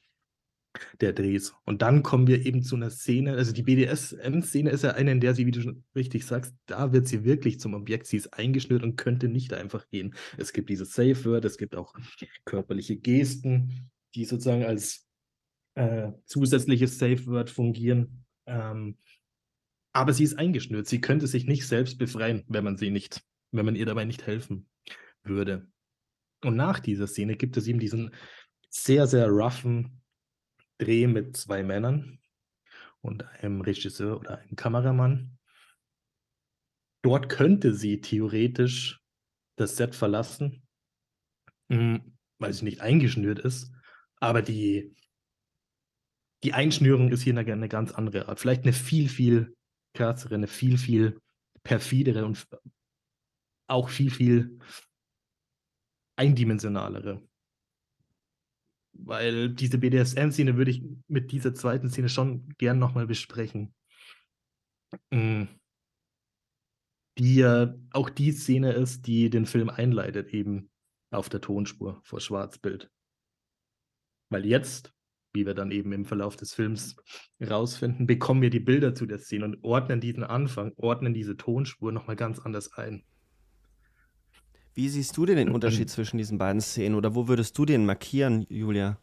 der 1.01 1.13
Drehs. 1.13 1.55
Und 1.65 1.83
dann 1.83 2.03
kommen 2.03 2.27
wir 2.27 2.45
eben 2.45 2.63
zu 2.63 2.77
einer 2.77 2.91
Szene, 2.91 3.33
also 3.33 3.53
die 3.53 3.63
BDSM-Szene 3.63 4.71
ist 4.71 4.85
ja 4.85 4.93
eine, 4.93 5.13
in 5.13 5.21
der 5.21 5.35
sie, 5.35 5.47
wie 5.47 5.51
du 5.51 5.63
schon 5.63 5.85
richtig 5.95 6.27
sagst, 6.27 6.55
da 6.67 6.93
wird 6.93 7.07
sie 7.07 7.25
wirklich 7.25 7.61
zum 7.61 7.75
Objekt, 7.75 8.07
sie 8.07 8.17
ist 8.17 8.35
eingeschnürt 8.35 8.83
und 8.83 8.97
könnte 8.97 9.29
nicht 9.29 9.53
einfach 9.53 9.89
gehen. 9.89 10.15
Es 10.37 10.53
gibt 10.53 10.71
dieses 10.71 10.93
Safe 10.93 11.25
Word, 11.25 11.45
es 11.45 11.59
gibt 11.59 11.77
auch 11.77 11.95
körperliche 12.45 12.97
Gesten, 12.97 13.91
die 14.15 14.25
sozusagen 14.25 14.65
als 14.65 15.07
äh, 15.75 16.13
zusätzliches 16.27 16.99
Safe 16.99 17.27
Word 17.27 17.51
fungieren. 17.51 18.25
Ähm, 18.47 18.97
aber 19.93 20.13
sie 20.13 20.25
ist 20.25 20.39
eingeschnürt, 20.39 20.87
sie 20.89 21.01
könnte 21.01 21.27
sich 21.27 21.47
nicht 21.47 21.67
selbst 21.67 21.99
befreien, 21.99 22.45
wenn 22.49 22.65
man 22.65 22.77
sie 22.77 22.91
nicht, 22.91 23.23
wenn 23.53 23.65
man 23.65 23.77
ihr 23.77 23.87
dabei 23.87 24.05
nicht 24.05 24.27
helfen 24.27 24.69
würde. 25.23 25.69
Und 26.43 26.57
nach 26.57 26.81
dieser 26.81 27.07
Szene 27.07 27.37
gibt 27.37 27.57
es 27.57 27.67
eben 27.67 27.79
diesen 27.79 28.15
sehr, 28.69 29.07
sehr 29.07 29.29
roughen 29.29 30.03
Dreh 30.79 31.07
mit 31.07 31.37
zwei 31.37 31.63
Männern 31.63 32.21
und 33.01 33.25
einem 33.25 33.61
Regisseur 33.61 34.19
oder 34.19 34.39
einem 34.39 34.57
Kameramann. 34.57 35.39
Dort 37.03 37.29
könnte 37.29 37.75
sie 37.75 38.01
theoretisch 38.01 39.01
das 39.57 39.77
Set 39.77 39.95
verlassen, 39.95 40.67
hm, 41.69 42.17
weil 42.39 42.53
sie 42.53 42.65
nicht 42.65 42.81
eingeschnürt 42.81 43.39
ist. 43.39 43.73
Aber 44.21 44.41
die, 44.41 44.95
die 46.43 46.55
Einschnürung 46.55 47.13
ist 47.13 47.23
hier 47.23 47.39
eine, 47.39 47.53
eine 47.53 47.69
ganz 47.69 47.93
andere 47.93 48.29
Art. 48.29 48.41
Vielleicht 48.41 48.63
eine 48.63 48.73
viel, 48.73 49.09
viel 49.09 49.55
krassere, 49.95 50.35
eine 50.35 50.49
viel, 50.49 50.79
viel 50.79 51.21
perfidere 51.63 52.25
und 52.25 52.47
auch 53.67 53.89
viel, 53.89 54.11
viel 54.11 54.59
eindimensionalere 56.17 57.23
weil 58.95 59.51
diese 59.51 59.79
BDSM-Szene 59.79 60.57
würde 60.57 60.71
ich 60.71 60.83
mit 61.09 61.33
dieser 61.33 61.55
zweiten 61.55 61.91
Szene 61.91 62.09
schon 62.09 62.49
gern 62.59 62.79
nochmal 62.79 63.07
besprechen. 63.07 63.75
Mm. 65.11 65.45
Die 67.19 67.37
ja 67.37 67.75
auch 67.93 68.11
die 68.11 68.33
Szene 68.33 68.73
ist, 68.73 69.07
die 69.07 69.31
den 69.31 69.47
Film 69.47 69.69
einleitet, 69.69 70.35
eben 70.35 70.71
auf 71.13 71.29
der 71.29 71.41
Tonspur 71.41 72.01
vor 72.05 72.21
Schwarzbild. 72.21 72.91
Weil 74.31 74.47
jetzt, 74.47 74.93
wie 75.33 75.47
wir 75.47 75.55
dann 75.55 75.71
eben 75.71 75.93
im 75.93 76.07
Verlauf 76.07 76.37
des 76.37 76.55
Films 76.55 76.97
rausfinden, 77.41 78.07
bekommen 78.07 78.43
wir 78.43 78.51
die 78.51 78.61
Bilder 78.61 78.95
zu 78.95 79.07
der 79.07 79.19
Szene 79.19 79.45
und 79.45 79.63
ordnen 79.63 80.01
diesen 80.01 80.25
Anfang, 80.25 80.73
ordnen 80.77 81.15
diese 81.15 81.37
Tonspur 81.37 81.93
nochmal 81.93 82.17
ganz 82.17 82.41
anders 82.41 82.73
ein. 82.73 83.05
Wie 84.75 84.89
siehst 84.89 85.17
du 85.17 85.25
denn 85.25 85.37
den 85.37 85.51
Unterschied 85.51 85.89
zwischen 85.89 86.19
diesen 86.19 86.37
beiden 86.37 86.61
Szenen 86.61 86.97
oder 86.97 87.15
wo 87.15 87.29
würdest 87.29 87.57
du 87.57 87.65
den 87.65 87.87
markieren, 87.87 88.45
Julia? 88.49 88.99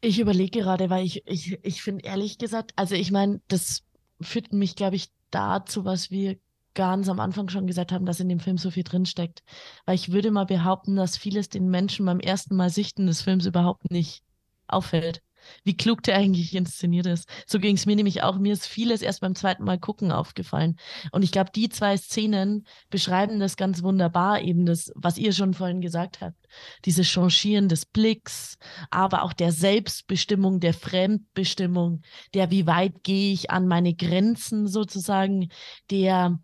Ich 0.00 0.20
überlege 0.20 0.60
gerade, 0.60 0.90
weil 0.90 1.04
ich, 1.04 1.26
ich, 1.26 1.58
ich 1.62 1.82
finde 1.82 2.04
ehrlich 2.04 2.38
gesagt, 2.38 2.72
also 2.76 2.94
ich 2.94 3.10
meine, 3.10 3.40
das 3.48 3.82
führt 4.20 4.52
mich, 4.52 4.76
glaube 4.76 4.96
ich, 4.96 5.08
dazu, 5.30 5.84
was 5.84 6.10
wir 6.10 6.38
ganz 6.74 7.08
am 7.08 7.18
Anfang 7.18 7.48
schon 7.48 7.66
gesagt 7.66 7.90
haben, 7.90 8.06
dass 8.06 8.20
in 8.20 8.28
dem 8.28 8.40
Film 8.40 8.58
so 8.58 8.70
viel 8.70 8.84
drinsteckt. 8.84 9.42
Weil 9.86 9.96
ich 9.96 10.12
würde 10.12 10.30
mal 10.30 10.46
behaupten, 10.46 10.96
dass 10.96 11.16
vieles 11.16 11.48
den 11.48 11.70
Menschen 11.70 12.06
beim 12.06 12.20
ersten 12.20 12.54
Mal 12.54 12.70
sichten 12.70 13.06
des 13.06 13.22
Films 13.22 13.46
überhaupt 13.46 13.90
nicht 13.90 14.22
auffällt 14.68 15.22
wie 15.64 15.76
klug 15.76 16.02
der 16.02 16.16
eigentlich 16.16 16.54
inszeniert 16.54 17.06
ist. 17.06 17.28
So 17.46 17.58
ging 17.58 17.76
es 17.76 17.86
mir 17.86 17.96
nämlich 17.96 18.22
auch. 18.22 18.38
Mir 18.38 18.52
ist 18.52 18.66
vieles 18.66 19.02
erst 19.02 19.20
beim 19.20 19.34
zweiten 19.34 19.64
Mal 19.64 19.78
gucken 19.78 20.12
aufgefallen. 20.12 20.78
Und 21.12 21.22
ich 21.22 21.32
glaube, 21.32 21.50
die 21.54 21.68
zwei 21.68 21.96
Szenen 21.96 22.66
beschreiben 22.90 23.40
das 23.40 23.56
ganz 23.56 23.82
wunderbar, 23.82 24.40
eben 24.40 24.66
das, 24.66 24.92
was 24.94 25.18
ihr 25.18 25.32
schon 25.32 25.54
vorhin 25.54 25.80
gesagt 25.80 26.20
habt. 26.20 26.36
Dieses 26.84 27.06
Changieren 27.06 27.68
des 27.68 27.86
Blicks, 27.86 28.58
aber 28.90 29.22
auch 29.22 29.32
der 29.32 29.52
Selbstbestimmung, 29.52 30.60
der 30.60 30.74
Fremdbestimmung, 30.74 32.02
der 32.34 32.50
wie 32.50 32.66
weit 32.66 33.02
gehe 33.02 33.32
ich 33.32 33.50
an 33.50 33.66
meine 33.68 33.94
Grenzen 33.94 34.66
sozusagen, 34.66 35.50
der 35.90 36.38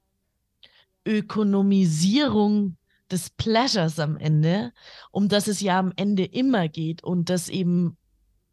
Ökonomisierung 1.07 2.77
des 3.11 3.31
Pleasures 3.31 3.99
am 3.99 4.17
Ende, 4.17 4.73
um 5.11 5.29
das 5.29 5.47
es 5.49 5.61
ja 5.61 5.79
am 5.79 5.93
Ende 5.97 6.25
immer 6.25 6.69
geht 6.69 7.05
und 7.05 7.31
das 7.31 7.49
eben 7.49 7.97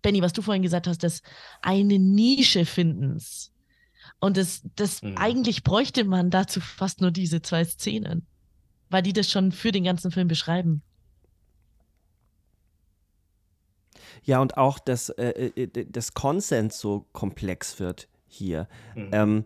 Benny, 0.02 0.22
was 0.22 0.34
du 0.34 0.42
vorhin 0.42 0.64
gesagt 0.64 0.88
hast, 0.88 1.04
das 1.04 1.22
eine 1.62 2.00
Nische 2.00 2.66
findens. 2.66 3.52
Und 4.20 4.38
das, 4.38 4.62
das 4.76 5.02
mhm. 5.02 5.18
eigentlich 5.18 5.64
bräuchte 5.64 6.04
man 6.04 6.30
dazu 6.30 6.62
fast 6.62 7.02
nur 7.02 7.12
diese 7.12 7.42
zwei 7.42 7.66
Szenen, 7.66 8.28
weil 8.90 9.02
die 9.02 9.14
das 9.14 9.30
schon 9.30 9.52
für 9.52 9.72
den 9.72 9.84
ganzen 9.84 10.12
Film 10.12 10.28
beschreiben. 10.28 10.84
Ja, 14.24 14.40
und 14.40 14.58
auch, 14.58 14.78
dass 14.80 15.10
äh, 15.10 15.52
äh 15.56 15.86
das 15.90 16.14
Consent 16.14 16.74
so 16.74 17.08
komplex 17.12 17.80
wird 17.80 18.08
hier. 18.28 18.68
Mhm. 18.96 19.10
Ähm, 19.12 19.46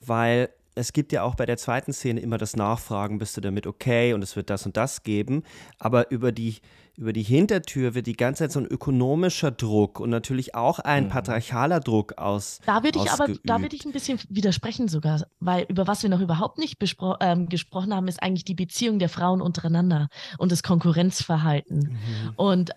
weil 0.00 0.50
es 0.74 0.92
gibt 0.92 1.12
ja 1.12 1.22
auch 1.22 1.34
bei 1.34 1.46
der 1.46 1.56
zweiten 1.56 1.92
Szene 1.92 2.20
immer 2.20 2.38
das 2.38 2.54
Nachfragen, 2.54 3.18
bist 3.18 3.36
du 3.36 3.40
damit 3.40 3.66
okay 3.66 4.12
und 4.12 4.22
es 4.22 4.36
wird 4.36 4.50
das 4.50 4.66
und 4.66 4.76
das 4.76 5.02
geben. 5.02 5.42
Aber 5.78 6.10
über 6.10 6.32
die, 6.32 6.56
über 6.96 7.12
die 7.12 7.22
Hintertür 7.22 7.94
wird 7.94 8.06
die 8.06 8.16
ganze 8.16 8.44
Zeit 8.44 8.52
so 8.52 8.60
ein 8.60 8.66
ökonomischer 8.66 9.50
Druck 9.50 10.00
und 10.00 10.10
natürlich 10.10 10.54
auch 10.54 10.78
ein 10.78 11.04
mhm. 11.04 11.08
patriarchaler 11.10 11.80
Druck 11.80 12.16
aus. 12.16 12.60
Da 12.64 12.82
würde 12.82 12.98
ich 12.98 13.10
aber, 13.10 13.28
da 13.44 13.60
würde 13.60 13.76
ich 13.76 13.84
ein 13.84 13.92
bisschen 13.92 14.18
widersprechen 14.28 14.88
sogar, 14.88 15.26
weil 15.38 15.66
über 15.68 15.86
was 15.86 16.02
wir 16.02 16.10
noch 16.10 16.20
überhaupt 16.20 16.58
nicht 16.58 16.78
ähm, 17.20 17.48
gesprochen 17.48 17.94
haben, 17.94 18.08
ist 18.08 18.22
eigentlich 18.22 18.44
die 18.44 18.54
Beziehung 18.54 18.98
der 18.98 19.08
Frauen 19.08 19.42
untereinander 19.42 20.08
und 20.38 20.52
das 20.52 20.62
Konkurrenzverhalten. 20.62 21.78
Mhm. 21.78 22.32
Und 22.36 22.70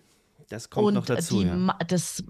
das 0.49 0.69
kommt 0.69 0.87
und 0.87 0.93
noch 0.95 1.05
dazu. 1.05 1.41
Die, 1.41 1.47
ja. 1.47 1.77
das, 1.87 2.23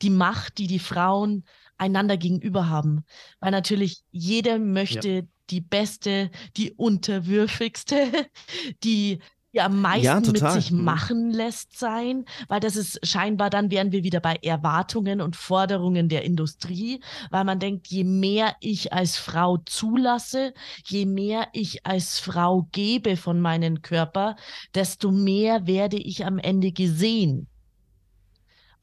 die 0.00 0.10
Macht, 0.10 0.58
die 0.58 0.66
die 0.66 0.78
Frauen 0.78 1.44
einander 1.76 2.16
gegenüber 2.16 2.68
haben. 2.68 3.04
Weil 3.40 3.50
natürlich 3.50 4.02
jeder 4.10 4.58
möchte 4.58 5.08
ja. 5.08 5.22
die 5.50 5.60
beste, 5.60 6.30
die 6.56 6.72
unterwürfigste, 6.72 8.08
die 8.84 9.18
die 9.54 9.60
am 9.60 9.80
meisten 9.80 10.04
ja, 10.04 10.20
mit 10.20 10.50
sich 10.52 10.72
mhm. 10.72 10.84
machen 10.84 11.30
lässt 11.30 11.78
sein, 11.78 12.24
weil 12.48 12.60
das 12.60 12.76
ist 12.76 13.06
scheinbar, 13.06 13.50
dann 13.50 13.70
wären 13.70 13.92
wir 13.92 14.02
wieder 14.02 14.20
bei 14.20 14.36
Erwartungen 14.42 15.20
und 15.20 15.36
Forderungen 15.36 16.08
der 16.08 16.24
Industrie, 16.24 17.00
weil 17.30 17.44
man 17.44 17.60
denkt, 17.60 17.86
je 17.86 18.04
mehr 18.04 18.56
ich 18.60 18.92
als 18.92 19.16
Frau 19.16 19.58
zulasse, 19.58 20.52
je 20.84 21.06
mehr 21.06 21.48
ich 21.52 21.86
als 21.86 22.18
Frau 22.18 22.68
gebe 22.72 23.16
von 23.16 23.40
meinem 23.40 23.82
Körper, 23.82 24.36
desto 24.74 25.10
mehr 25.10 25.66
werde 25.66 25.96
ich 25.96 26.26
am 26.26 26.38
Ende 26.38 26.72
gesehen. 26.72 27.48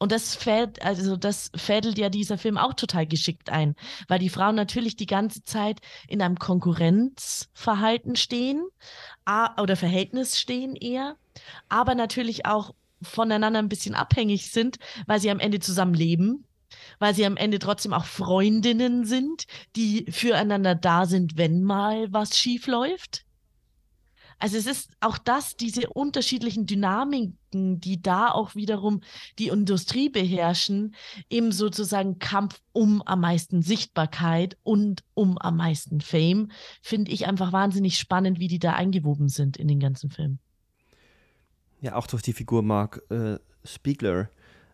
Und 0.02 0.10
das 0.10 0.34
fällt, 0.34 0.82
also 0.82 1.16
das 1.16 1.52
fädelt 1.54 1.96
ja 1.96 2.08
dieser 2.08 2.36
Film 2.36 2.58
auch 2.58 2.74
total 2.74 3.06
geschickt 3.06 3.50
ein, 3.50 3.76
weil 4.08 4.18
die 4.18 4.30
Frauen 4.30 4.56
natürlich 4.56 4.96
die 4.96 5.06
ganze 5.06 5.44
Zeit 5.44 5.78
in 6.08 6.20
einem 6.20 6.40
Konkurrenzverhalten 6.40 8.16
stehen 8.16 8.66
oder 9.60 9.76
Verhältnis 9.76 10.40
stehen 10.40 10.74
eher, 10.74 11.14
aber 11.68 11.94
natürlich 11.94 12.46
auch 12.46 12.74
voneinander 13.00 13.60
ein 13.60 13.68
bisschen 13.68 13.94
abhängig 13.94 14.50
sind, 14.50 14.78
weil 15.06 15.20
sie 15.20 15.30
am 15.30 15.38
Ende 15.38 15.60
zusammen 15.60 15.94
leben, 15.94 16.48
weil 16.98 17.14
sie 17.14 17.24
am 17.24 17.36
Ende 17.36 17.60
trotzdem 17.60 17.92
auch 17.92 18.06
Freundinnen 18.06 19.04
sind, 19.04 19.44
die 19.76 20.10
füreinander 20.10 20.74
da 20.74 21.06
sind, 21.06 21.36
wenn 21.36 21.62
mal 21.62 22.12
was 22.12 22.36
schief 22.36 22.66
läuft. 22.66 23.24
Also 24.42 24.56
es 24.56 24.66
ist 24.66 24.90
auch 24.98 25.18
das, 25.18 25.56
diese 25.56 25.88
unterschiedlichen 25.88 26.66
Dynamiken, 26.66 27.78
die 27.78 28.02
da 28.02 28.32
auch 28.32 28.56
wiederum 28.56 29.00
die 29.38 29.46
Industrie 29.48 30.08
beherrschen, 30.08 30.96
im 31.28 31.52
sozusagen 31.52 32.18
Kampf 32.18 32.60
um 32.72 33.02
am 33.02 33.20
meisten 33.20 33.62
Sichtbarkeit 33.62 34.58
und 34.64 35.04
um 35.14 35.38
am 35.38 35.58
meisten 35.58 36.00
Fame, 36.00 36.50
finde 36.82 37.12
ich 37.12 37.28
einfach 37.28 37.52
wahnsinnig 37.52 37.96
spannend, 37.96 38.40
wie 38.40 38.48
die 38.48 38.58
da 38.58 38.72
eingewoben 38.72 39.28
sind 39.28 39.58
in 39.58 39.68
den 39.68 39.78
ganzen 39.78 40.10
Film. 40.10 40.40
Ja, 41.80 41.94
auch 41.94 42.08
durch 42.08 42.22
die 42.22 42.32
Figur 42.32 42.64
Mark 42.64 43.00
äh, 43.10 43.38
Spiegler. 43.62 44.28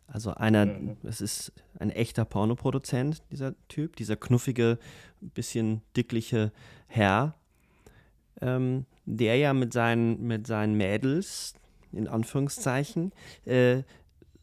Also 0.06 0.32
einer, 0.32 0.64
mhm. 0.64 0.96
es 1.02 1.20
ist 1.20 1.52
ein 1.78 1.90
echter 1.90 2.24
Pornoproduzent, 2.24 3.22
dieser 3.30 3.54
Typ, 3.68 3.96
dieser 3.96 4.16
knuffige, 4.16 4.78
bisschen 5.20 5.82
dickliche 5.94 6.52
Herr, 6.86 7.34
ähm, 8.40 8.86
der 9.08 9.36
ja 9.36 9.54
mit 9.54 9.72
seinen, 9.72 10.26
mit 10.26 10.46
seinen 10.46 10.74
Mädels, 10.74 11.54
in 11.92 12.08
Anführungszeichen, 12.08 13.12
äh, 13.46 13.82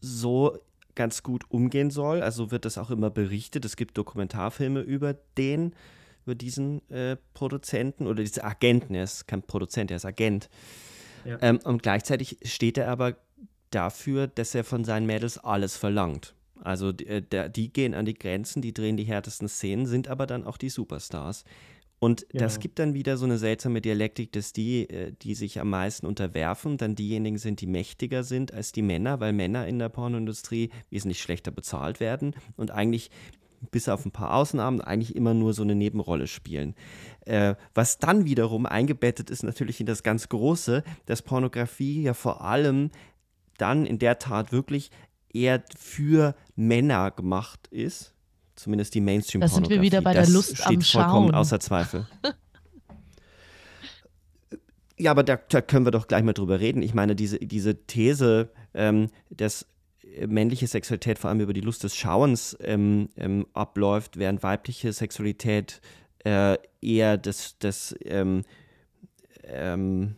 so 0.01 0.57
ganz 0.95 1.23
gut 1.23 1.43
umgehen 1.49 1.91
soll. 1.91 2.21
Also 2.21 2.51
wird 2.51 2.65
das 2.65 2.77
auch 2.77 2.89
immer 2.89 3.09
berichtet. 3.09 3.65
Es 3.65 3.75
gibt 3.75 3.97
Dokumentarfilme 3.97 4.81
über 4.81 5.13
den, 5.37 5.73
über 6.25 6.35
diesen 6.35 6.89
äh, 6.89 7.17
Produzenten 7.33 8.07
oder 8.07 8.23
diesen 8.23 8.43
Agenten. 8.43 8.95
Er 8.95 9.03
ist 9.03 9.27
kein 9.27 9.43
Produzent, 9.43 9.91
er 9.91 9.97
ist 9.97 10.05
Agent. 10.05 10.49
Ja. 11.25 11.37
Ähm, 11.41 11.59
und 11.63 11.83
gleichzeitig 11.83 12.37
steht 12.43 12.77
er 12.77 12.89
aber 12.89 13.17
dafür, 13.69 14.27
dass 14.27 14.55
er 14.55 14.63
von 14.63 14.83
seinen 14.83 15.05
Mädels 15.05 15.37
alles 15.37 15.77
verlangt. 15.77 16.33
Also 16.63 16.91
die, 16.91 17.05
äh, 17.07 17.49
die 17.49 17.71
gehen 17.71 17.93
an 17.93 18.05
die 18.05 18.13
Grenzen, 18.13 18.61
die 18.61 18.73
drehen 18.73 18.97
die 18.97 19.03
härtesten 19.03 19.47
Szenen, 19.47 19.85
sind 19.85 20.07
aber 20.07 20.25
dann 20.25 20.45
auch 20.45 20.57
die 20.57 20.69
Superstars. 20.69 21.43
Und 21.99 22.27
ja. 22.33 22.39
das 22.39 22.59
gibt 22.59 22.79
dann 22.79 22.93
wieder 22.93 23.17
so 23.17 23.25
eine 23.25 23.37
seltsame 23.37 23.81
Dialektik, 23.81 24.31
dass 24.33 24.53
die, 24.53 24.89
äh, 24.89 25.13
die 25.21 25.33
sich 25.33 25.59
am 25.59 25.69
meisten 25.69 26.05
unterwerfen, 26.05 26.77
dann 26.77 26.95
diejenigen 26.95 27.37
sind, 27.37 27.61
die 27.61 27.67
mächtiger 27.67 28.23
sind 28.23 28.53
als 28.53 28.71
die 28.71 28.81
Männer, 28.81 29.19
weil 29.19 29.33
Männer 29.33 29.67
in 29.67 29.79
der 29.79 29.89
Pornoindustrie 29.89 30.71
wesentlich 30.89 31.21
schlechter 31.21 31.51
bezahlt 31.51 31.99
werden 31.99 32.35
und 32.57 32.71
eigentlich 32.71 33.11
bis 33.71 33.89
auf 33.89 34.05
ein 34.05 34.11
paar 34.11 34.33
Ausnahmen 34.33 34.81
eigentlich 34.81 35.15
immer 35.15 35.33
nur 35.33 35.53
so 35.53 35.63
eine 35.63 35.75
Nebenrolle 35.75 36.27
spielen. 36.27 36.75
Äh, 37.25 37.55
was 37.73 37.97
dann 37.97 38.25
wiederum 38.25 38.65
eingebettet 38.65 39.29
ist 39.29 39.43
natürlich 39.43 39.79
in 39.79 39.85
das 39.85 40.03
ganz 40.03 40.29
Große, 40.29 40.83
dass 41.05 41.21
Pornografie 41.21 42.03
ja 42.03 42.13
vor 42.13 42.41
allem 42.41 42.91
dann 43.57 43.85
in 43.85 43.99
der 43.99 44.19
Tat 44.19 44.51
wirklich 44.51 44.91
eher 45.33 45.63
für 45.75 46.35
Männer 46.55 47.11
gemacht 47.11 47.67
ist 47.71 48.14
Zumindest 48.55 48.93
die 48.93 49.01
mainstream 49.01 49.41
Da 49.41 49.47
sind 49.47 49.69
wir 49.69 49.81
wieder 49.81 50.01
bei 50.01 50.13
das 50.13 50.27
der 50.27 50.33
Lust 50.33 50.57
steht 50.57 50.67
am 50.67 50.81
vollkommen 50.81 51.27
Schauen. 51.27 51.35
außer 51.35 51.59
Zweifel. 51.59 52.07
ja, 54.97 55.11
aber 55.11 55.23
da, 55.23 55.37
da, 55.49 55.61
können 55.61 55.85
wir 55.85 55.91
doch 55.91 56.07
gleich 56.07 56.23
mal 56.23 56.33
drüber 56.33 56.59
reden. 56.59 56.81
Ich 56.81 56.93
meine, 56.93 57.15
diese, 57.15 57.39
diese 57.39 57.85
These, 57.85 58.49
ähm, 58.73 59.09
dass 59.29 59.65
männliche 60.25 60.67
Sexualität 60.67 61.19
vor 61.19 61.29
allem 61.29 61.41
über 61.41 61.53
die 61.53 61.61
Lust 61.61 61.83
des 61.83 61.95
Schauens 61.95 62.57
ähm, 62.61 63.09
ähm, 63.17 63.45
abläuft, 63.53 64.17
während 64.17 64.43
weibliche 64.43 64.93
Sexualität 64.93 65.81
äh, 66.23 66.57
eher 66.81 67.17
das, 67.17 67.57
das 67.59 67.95
ähm, 68.05 68.43
ähm, 69.43 70.15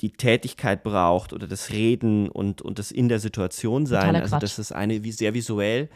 die 0.00 0.10
Tätigkeit 0.10 0.82
braucht 0.82 1.32
oder 1.32 1.46
das 1.46 1.70
Reden 1.70 2.28
und, 2.28 2.62
und 2.62 2.78
das 2.78 2.90
in 2.90 3.08
der 3.08 3.20
Situation 3.20 3.86
sein. 3.86 4.16
Also 4.16 4.38
das 4.38 4.58
ist 4.58 4.72
eine 4.72 5.04
wie 5.04 5.12
sehr 5.12 5.34
visuell, 5.34 5.88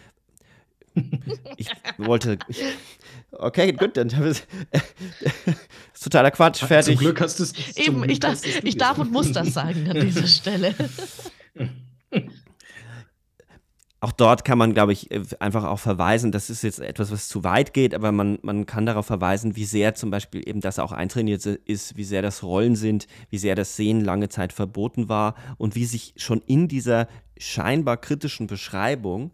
ich 1.57 1.69
wollte. 1.99 2.39
Ich, 2.49 2.63
okay, 3.33 3.73
gut, 3.73 3.97
dann 3.97 4.09
ist 4.11 4.47
totaler 6.01 6.31
Quatsch, 6.31 6.65
fertig. 6.65 6.97
Zum 6.97 7.05
Glück 7.05 7.21
hast 7.21 7.39
du 7.39 7.45
es. 7.45 7.77
Eben, 7.77 8.09
ich, 8.09 8.21
darf, 8.21 8.41
ich 8.45 8.77
darf 8.77 8.99
und 8.99 9.13
muss 9.13 9.33
das 9.33 9.55
sagen 9.55 9.89
an 9.91 10.01
dieser 10.01 10.27
Stelle. 10.27 10.75
Auch 14.01 14.13
dort 14.13 14.45
kann 14.45 14.59
man, 14.59 14.75
glaube 14.75 14.93
ich, 14.93 15.09
einfach 15.41 15.65
auch 15.65 15.81
verweisen, 15.81 16.31
das 16.31 16.51
ist 16.51 16.63
jetzt 16.63 16.79
etwas, 16.79 17.11
was 17.11 17.27
zu 17.27 17.43
weit 17.43 17.75
geht, 17.75 17.95
aber 17.95 18.13
man, 18.13 18.39
man 18.43 18.65
kann 18.65 18.87
darauf 18.87 19.07
verweisen, 19.07 19.57
wie 19.57 19.65
sehr 19.65 19.97
zum 19.97 20.13
Beispiel 20.13 20.49
eben 20.49 20.61
das 20.61 20.79
auch 20.79 20.93
eintrainiert 20.93 21.45
ist, 21.45 21.97
wie 21.97 22.05
sehr 22.05 22.23
das 22.23 22.45
Rollen 22.45 22.77
sind, 22.77 23.09
wie 23.31 23.39
sehr 23.39 23.57
das 23.57 23.75
Sehen 23.75 24.05
lange 24.05 24.29
Zeit 24.29 24.53
verboten 24.53 25.09
war 25.09 25.35
und 25.57 25.75
wie 25.75 25.85
sich 25.85 26.15
schon 26.17 26.43
in 26.47 26.69
dieser 26.69 27.09
scheinbar 27.39 27.97
kritischen 27.97 28.47
Beschreibung 28.47 29.33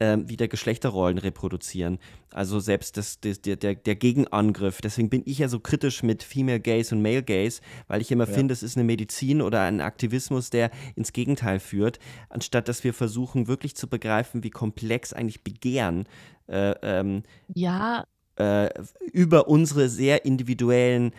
ähm, 0.00 0.28
wieder 0.28 0.48
Geschlechterrollen 0.48 1.18
reproduzieren. 1.18 1.98
Also 2.32 2.58
selbst 2.58 2.96
das, 2.96 3.20
das, 3.20 3.42
der, 3.42 3.56
der, 3.56 3.74
der 3.74 3.94
Gegenangriff. 3.94 4.80
Deswegen 4.80 5.10
bin 5.10 5.22
ich 5.26 5.38
ja 5.38 5.48
so 5.48 5.60
kritisch 5.60 6.02
mit 6.02 6.22
Female 6.22 6.60
Gaze 6.60 6.94
und 6.94 7.02
Male 7.02 7.22
Gaze, 7.22 7.60
weil 7.86 8.00
ich 8.00 8.10
immer 8.10 8.26
ja. 8.26 8.32
finde, 8.32 8.52
es 8.52 8.62
ist 8.62 8.76
eine 8.76 8.84
Medizin 8.84 9.42
oder 9.42 9.60
ein 9.60 9.80
Aktivismus, 9.80 10.50
der 10.50 10.70
ins 10.96 11.12
Gegenteil 11.12 11.60
führt, 11.60 11.98
anstatt 12.30 12.68
dass 12.68 12.82
wir 12.82 12.94
versuchen, 12.94 13.46
wirklich 13.46 13.76
zu 13.76 13.88
begreifen, 13.88 14.42
wie 14.42 14.50
komplex 14.50 15.12
eigentlich 15.12 15.44
Begehren 15.44 16.06
äh, 16.46 16.74
ähm, 16.82 17.22
ja. 17.54 18.04
Äh, 18.36 18.70
über 19.12 19.48
unsere 19.48 19.88
sehr 19.88 20.24
individuellen 20.24 21.12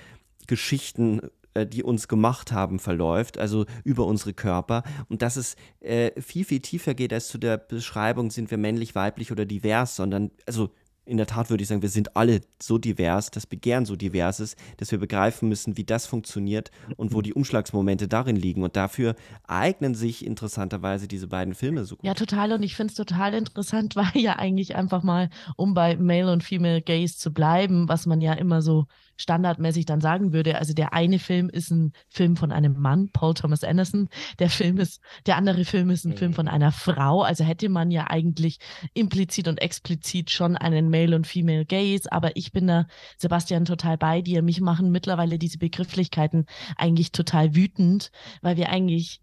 Geschichten 0.48 1.22
die 1.56 1.84
uns 1.84 2.08
gemacht 2.08 2.52
haben, 2.52 2.80
verläuft, 2.80 3.38
also 3.38 3.66
über 3.84 4.06
unsere 4.06 4.34
Körper. 4.34 4.84
Und 5.10 5.22
dass 5.22 5.36
es 5.36 5.56
äh, 5.80 6.20
viel, 6.22 6.46
viel 6.46 6.60
tiefer 6.60 6.94
geht 6.94 7.14
als 7.14 7.28
zu 7.28 7.38
der 7.38 7.58
Beschreibung, 7.58 8.32
sind 8.32 8.52
wir 8.52 8.58
männlich, 8.58 8.96
weiblich 8.96 9.32
oder 9.32 9.46
divers, 9.46 9.96
sondern, 9.96 10.32
also 10.46 10.70
in 11.06 11.18
der 11.18 11.26
Tat 11.26 11.50
würde 11.50 11.64
ich 11.64 11.68
sagen, 11.68 11.82
wir 11.82 11.90
sind 11.90 12.16
alle 12.16 12.42
so 12.62 12.78
divers, 12.78 13.32
das 13.32 13.48
Begehren 13.48 13.86
so 13.86 13.96
divers 13.96 14.40
ist, 14.40 14.58
dass 14.78 14.92
wir 14.92 15.00
begreifen 15.00 15.50
müssen, 15.50 15.76
wie 15.76 15.84
das 15.84 16.06
funktioniert 16.06 16.70
und 16.96 17.14
wo 17.14 17.22
die 17.22 17.34
Umschlagsmomente 17.34 18.08
darin 18.08 18.36
liegen. 18.36 18.64
Und 18.64 18.76
dafür 18.76 19.16
eignen 19.48 19.96
sich 19.96 20.26
interessanterweise 20.26 21.08
diese 21.08 21.28
beiden 21.28 21.56
Filme 21.56 21.86
so 21.86 21.96
gut. 21.96 22.06
Ja, 22.06 22.14
total. 22.14 22.54
Und 22.54 22.64
ich 22.64 22.76
finde 22.76 22.92
es 22.92 22.96
total 22.96 23.34
interessant, 23.34 23.96
weil 23.98 24.12
ja 24.14 24.38
eigentlich 24.38 24.76
einfach 24.76 25.04
mal, 25.04 25.30
um 25.58 25.74
bei 25.74 25.98
Male 25.98 26.32
und 26.32 26.44
Female 26.44 26.82
Gaze 26.82 27.18
zu 27.18 27.34
bleiben, 27.34 27.90
was 27.90 28.06
man 28.06 28.22
ja 28.22 28.34
immer 28.34 28.62
so 28.62 28.86
standardmäßig 29.22 29.86
dann 29.86 30.02
sagen 30.02 30.34
würde. 30.34 30.58
Also 30.58 30.74
der 30.74 30.94
eine 30.94 31.20
Film 31.20 31.50
ist 31.50 31.72
ein 31.72 31.94
Film 32.10 32.36
von 32.36 32.52
einem 32.52 32.80
Mann, 32.80 33.10
Paul 33.12 33.34
Thomas 33.34 33.64
Anderson. 33.64 34.10
Der 34.40 34.50
Film 34.50 34.78
ist, 34.78 35.02
der 35.26 35.38
andere 35.38 35.66
Film 35.66 35.90
ist 35.90 36.06
ein 36.06 36.12
mhm. 36.12 36.18
Film 36.18 36.34
von 36.34 36.48
einer 36.48 36.72
Frau. 36.72 37.22
Also 37.22 37.44
hätte 37.44 37.70
man 37.70 37.92
ja 37.92 38.10
eigentlich 38.10 38.60
implizit 38.94 39.48
und 39.48 39.62
explizit 39.62 40.30
schon 40.30 40.58
einen 40.58 40.90
Male 40.90 41.16
und 41.16 41.28
Female 41.28 41.66
Gaze. 41.66 42.12
Aber 42.12 42.36
ich 42.36 42.52
bin 42.52 42.68
da, 42.68 42.88
Sebastian, 43.18 43.66
total 43.66 43.98
bei 43.98 44.22
dir. 44.22 44.42
Mich 44.42 44.62
machen 44.62 44.92
mittlerweile 44.92 45.38
diese 45.38 45.58
Begrifflichkeiten 45.58 46.46
eigentlich 46.76 47.12
total 47.12 47.56
wütend, 47.56 48.12
weil 48.42 48.58
wir 48.58 48.70
eigentlich 48.70 49.22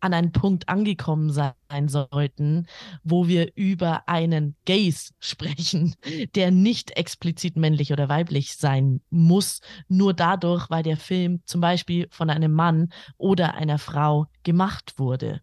an 0.00 0.14
einen 0.14 0.32
Punkt 0.32 0.68
angekommen 0.68 1.30
sein 1.30 1.88
sollten, 1.88 2.66
wo 3.02 3.28
wir 3.28 3.52
über 3.54 4.08
einen 4.08 4.56
Gaze 4.66 5.12
sprechen, 5.18 5.94
der 6.34 6.50
nicht 6.50 6.96
explizit 6.96 7.56
männlich 7.56 7.92
oder 7.92 8.08
weiblich 8.08 8.56
sein 8.56 9.00
muss, 9.10 9.60
nur 9.88 10.14
dadurch, 10.14 10.68
weil 10.70 10.82
der 10.82 10.96
Film 10.96 11.40
zum 11.44 11.60
Beispiel 11.60 12.08
von 12.10 12.30
einem 12.30 12.52
Mann 12.52 12.92
oder 13.16 13.54
einer 13.54 13.78
Frau 13.78 14.26
gemacht 14.42 14.94
wurde. 14.98 15.40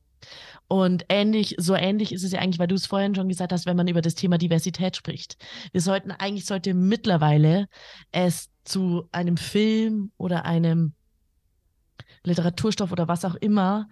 Und 0.67 1.05
ähnlich, 1.07 1.55
so 1.57 1.75
ähnlich 1.75 2.11
ist 2.11 2.23
es 2.23 2.31
ja 2.31 2.39
eigentlich, 2.39 2.59
weil 2.59 2.67
du 2.67 2.75
es 2.75 2.87
vorhin 2.87 3.15
schon 3.15 3.29
gesagt 3.29 3.53
hast, 3.53 3.65
wenn 3.65 3.77
man 3.77 3.87
über 3.87 4.01
das 4.01 4.15
Thema 4.15 4.37
Diversität 4.37 4.97
spricht. 4.97 5.37
Wir 5.71 5.81
sollten 5.81 6.11
eigentlich 6.11 6.45
sollte 6.45 6.73
mittlerweile 6.73 7.69
es 8.11 8.49
zu 8.65 9.07
einem 9.11 9.37
Film 9.37 10.11
oder 10.17 10.45
einem 10.45 10.93
Literaturstoff 12.23 12.91
oder 12.91 13.07
was 13.07 13.23
auch 13.23 13.35
immer 13.35 13.87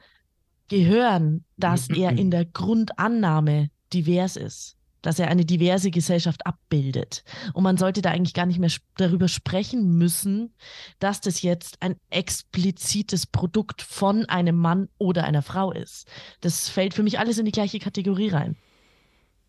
gehören, 0.68 1.46
dass 1.58 1.90
er 1.90 2.18
in 2.18 2.32
der 2.32 2.46
Grundannahme 2.46 3.70
divers 3.94 4.36
ist, 4.36 4.78
dass 5.02 5.20
er 5.20 5.28
eine 5.28 5.46
diverse 5.46 5.92
Gesellschaft 5.92 6.46
abbildet. 6.46 7.24
Und 7.54 7.64
man 7.64 7.78
sollte 7.78 8.02
da 8.02 8.12
eigentlich 8.12 8.34
gar 8.34 8.46
nicht 8.46 8.60
mehr 8.60 8.72
darüber 8.98 9.28
sprechen 9.28 9.98
müssen, 9.98 10.54
dass 11.00 11.22
das 11.22 11.42
jetzt 11.42 11.82
ein 11.82 11.96
explizites 12.10 13.28
Produkt 13.28 13.82
von 13.82 14.26
einem 14.26 14.58
Mann 14.58 14.90
oder 14.98 15.24
einer 15.24 15.44
Frau 15.44 15.72
ist. 15.72 16.08
Das 16.42 16.70
fällt 16.70 16.94
für 16.94 17.04
mich 17.04 17.20
alles 17.20 17.38
in 17.38 17.46
die 17.46 17.52
gleiche 17.52 17.80
Kategorie 17.80 18.30
rein. 18.30 18.56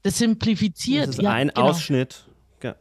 Das 0.02 0.18
simplifiziert. 0.18 1.08
Das 1.08 1.16
ist 1.16 1.22
ja, 1.22 1.32
ein 1.32 1.48
genau. 1.48 1.68
Ausschnitt. 1.68 2.26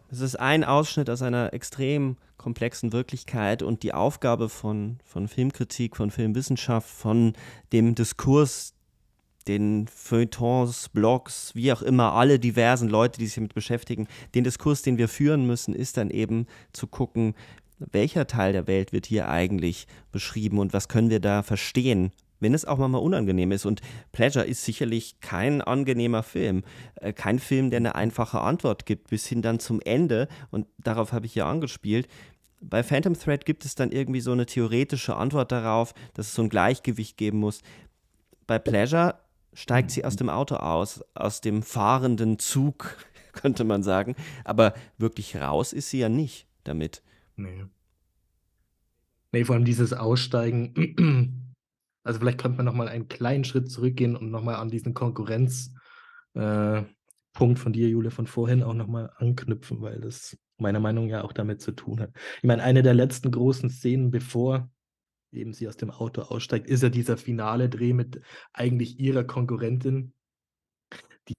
Es 0.10 0.22
ist 0.22 0.40
ein 0.40 0.64
Ausschnitt 0.64 1.10
aus 1.10 1.22
einer 1.22 1.54
extrem 1.54 2.18
komplexen 2.38 2.94
Wirklichkeit 2.94 3.64
und 3.64 3.84
die 3.84 3.94
Aufgabe 3.94 4.50
von, 4.50 4.98
von 5.04 5.28
Filmkritik, 5.28 5.96
von 5.96 6.12
Filmwissenschaft, 6.12 6.90
von 6.90 7.34
dem 7.74 7.96
Diskurs, 7.96 8.74
den 9.48 9.88
Feuilletons, 9.88 10.90
Blogs, 10.90 11.52
wie 11.54 11.72
auch 11.72 11.82
immer, 11.82 12.14
alle 12.14 12.40
diversen 12.40 12.90
Leute, 12.90 13.20
die 13.20 13.28
sich 13.28 13.36
damit 13.36 13.54
beschäftigen, 13.54 14.08
den 14.34 14.44
Diskurs, 14.44 14.82
den 14.82 14.98
wir 14.98 15.08
führen 15.08 15.46
müssen, 15.46 15.76
ist 15.76 15.98
dann 15.98 16.10
eben 16.10 16.48
zu 16.74 16.88
gucken, 16.88 17.36
welcher 17.78 18.26
Teil 18.26 18.54
der 18.54 18.68
Welt 18.68 18.94
wird 18.94 19.06
hier 19.06 19.30
eigentlich 19.30 19.88
beschrieben 20.12 20.60
und 20.60 20.74
was 20.74 20.88
können 20.88 21.10
wir 21.10 21.20
da 21.20 21.44
verstehen 21.44 22.12
wenn 22.40 22.54
es 22.54 22.66
auch 22.66 22.78
mal 22.78 22.98
unangenehm 22.98 23.52
ist. 23.52 23.66
Und 23.66 23.82
Pleasure 24.12 24.46
ist 24.46 24.64
sicherlich 24.66 25.20
kein 25.20 25.62
angenehmer 25.62 26.24
Film. 26.24 26.64
Äh, 26.96 27.14
kein 27.14 27.40
Film, 27.40 27.70
der 27.70 27.78
eine 27.78 27.96
einfache 27.96 28.42
Antwort 28.42 28.86
gibt, 28.86 29.10
bis 29.10 29.28
hin 29.28 29.42
dann 29.42 29.60
zum 29.60 29.82
Ende. 29.82 30.28
Und 30.52 30.68
darauf 30.78 31.14
habe 31.14 31.26
ich 31.26 31.36
ja 31.36 31.50
angespielt. 31.50 32.08
Bei 32.62 32.84
Phantom 32.84 33.18
Thread 33.18 33.46
gibt 33.46 33.66
es 33.66 33.76
dann 33.76 33.92
irgendwie 33.92 34.22
so 34.22 34.32
eine 34.32 34.46
theoretische 34.46 35.16
Antwort 35.16 35.52
darauf, 35.52 35.94
dass 36.14 36.28
es 36.28 36.36
so 36.36 36.44
ein 36.44 36.50
Gleichgewicht 36.50 37.18
geben 37.18 37.40
muss. 37.40 37.62
Bei 38.48 38.60
Pleasure 38.60 39.20
steigt 39.54 39.92
sie 39.92 40.06
aus 40.06 40.16
dem 40.16 40.30
Auto 40.30 40.56
aus, 40.56 41.02
aus 41.14 41.42
dem 41.42 41.64
fahrenden 41.64 42.40
Zug, 42.40 42.98
könnte 43.34 43.64
man 43.64 43.84
sagen. 43.84 44.16
Aber 44.44 44.74
wirklich 44.98 45.36
raus 45.38 45.74
ist 45.74 45.90
sie 45.90 46.00
ja 46.00 46.10
nicht 46.10 46.48
damit. 46.64 47.02
Nee. 47.36 47.66
Nee, 49.32 49.44
vor 49.44 49.56
allem 49.56 49.66
dieses 49.66 49.92
Aussteigen 49.92 51.42
also 52.06 52.20
vielleicht 52.20 52.38
könnte 52.38 52.58
man 52.58 52.66
nochmal 52.66 52.88
einen 52.88 53.08
kleinen 53.08 53.44
Schritt 53.44 53.70
zurückgehen 53.70 54.16
und 54.16 54.30
nochmal 54.30 54.56
an 54.56 54.70
diesen 54.70 54.94
Konkurrenzpunkt 54.94 55.76
äh, 56.36 57.56
von 57.56 57.74
dir, 57.74 57.90
Jule, 57.90 58.12
von 58.12 58.28
vorhin 58.28 58.62
auch 58.64 58.76
nochmal 58.76 59.12
anknüpfen, 59.18 59.82
weil 59.82 60.00
das 60.00 60.38
meiner 60.58 60.80
Meinung 60.80 61.08
nach 61.08 61.12
ja 61.12 61.24
auch 61.24 61.34
damit 61.34 61.62
zu 61.62 61.72
tun 61.72 62.00
hat. 62.00 62.12
Ich 62.38 62.44
meine, 62.44 62.64
eine 62.64 62.84
der 62.84 62.94
letzten 62.94 63.32
großen 63.32 63.70
Szenen, 63.70 64.12
bevor 64.12 64.70
eben 65.32 65.52
sie 65.52 65.68
aus 65.68 65.78
dem 65.78 65.90
Auto 65.90 66.22
aussteigt, 66.22 66.68
ist 66.68 66.84
ja 66.84 66.90
dieser 66.90 67.18
finale 67.18 67.70
Dreh 67.70 67.94
mit 67.94 68.22
eigentlich 68.54 69.00
ihrer 69.00 69.24
Konkurrentin, 69.24 70.14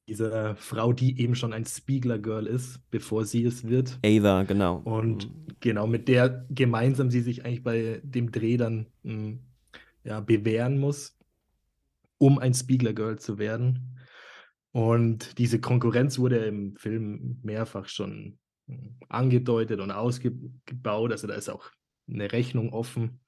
dieser 0.09 0.57
Frau, 0.57 0.93
die 0.93 1.21
eben 1.21 1.37
schon 1.37 1.53
ein 1.53 1.65
Spiegler-Girl 1.65 2.49
ist, 2.49 2.81
bevor 2.91 3.25
sie 3.25 3.45
es 3.45 3.69
wird. 3.69 4.01
Ava, 4.05 4.43
genau. 4.43 4.79
Und 4.79 5.31
mhm. 5.31 5.47
genau, 5.61 5.87
mit 5.87 6.09
der 6.09 6.45
gemeinsam 6.51 7.09
sie 7.09 7.21
sich 7.21 7.45
eigentlich 7.45 7.63
bei 7.63 8.01
dem 8.03 8.33
Dreh 8.33 8.57
dann 8.57 8.87
mh, 9.05 9.13
hm, 9.13 9.41
ja, 10.07 10.21
bewähren 10.21 10.79
muss, 10.79 11.19
um 12.19 12.39
ein 12.39 12.55
Spiegler 12.55 12.93
Girl 12.93 13.19
zu 13.19 13.39
werden. 13.39 13.99
Und 14.73 15.39
diese 15.39 15.61
Konkurrenz 15.61 16.19
wurde 16.19 16.39
im 16.39 16.77
Film 16.77 17.41
mehrfach 17.43 17.89
schon 17.89 18.39
hm, 18.67 18.97
angedeutet 19.09 19.81
und 19.81 19.91
ausgebaut. 19.91 21.13
Also 21.13 21.27
da 21.27 21.35
ist 21.35 21.49
auch 21.49 21.71
eine 22.09 22.31
Rechnung 22.33 22.73
offen. 22.73 23.21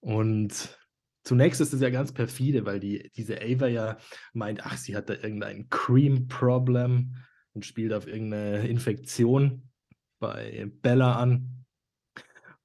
Und 0.00 0.78
zunächst 1.22 1.60
ist 1.60 1.72
es 1.72 1.80
ja 1.80 1.90
ganz 1.90 2.12
perfide, 2.12 2.64
weil 2.64 2.80
die, 2.80 3.10
diese 3.14 3.40
Ava 3.40 3.68
ja 3.68 3.98
meint, 4.32 4.64
ach, 4.64 4.76
sie 4.76 4.96
hat 4.96 5.08
da 5.08 5.14
irgendein 5.14 5.68
Cream-Problem 5.68 7.16
und 7.52 7.64
spielt 7.64 7.92
auf 7.92 8.06
irgendeine 8.06 8.66
Infektion 8.66 9.70
bei 10.18 10.70
Bella 10.82 11.16
an. 11.16 11.64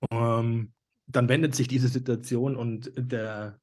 Um, 0.09 0.17
ähm, 0.17 0.73
dann 1.15 1.29
wendet 1.29 1.55
sich 1.55 1.67
diese 1.67 1.87
Situation 1.87 2.55
und 2.55 2.91
der, 2.95 3.59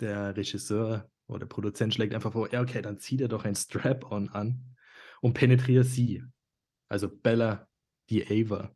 der 0.00 0.36
Regisseur 0.36 1.10
oder 1.26 1.46
Produzent 1.46 1.94
schlägt 1.94 2.14
einfach 2.14 2.32
vor, 2.32 2.52
ja, 2.52 2.60
okay, 2.60 2.82
dann 2.82 2.98
zieht 2.98 3.20
er 3.20 3.28
doch 3.28 3.44
ein 3.44 3.54
Strap-on 3.54 4.28
an 4.30 4.76
und 5.20 5.34
penetriert 5.34 5.86
sie. 5.86 6.22
Also 6.88 7.08
Bella, 7.08 7.68
die 8.10 8.24
Ava. 8.26 8.74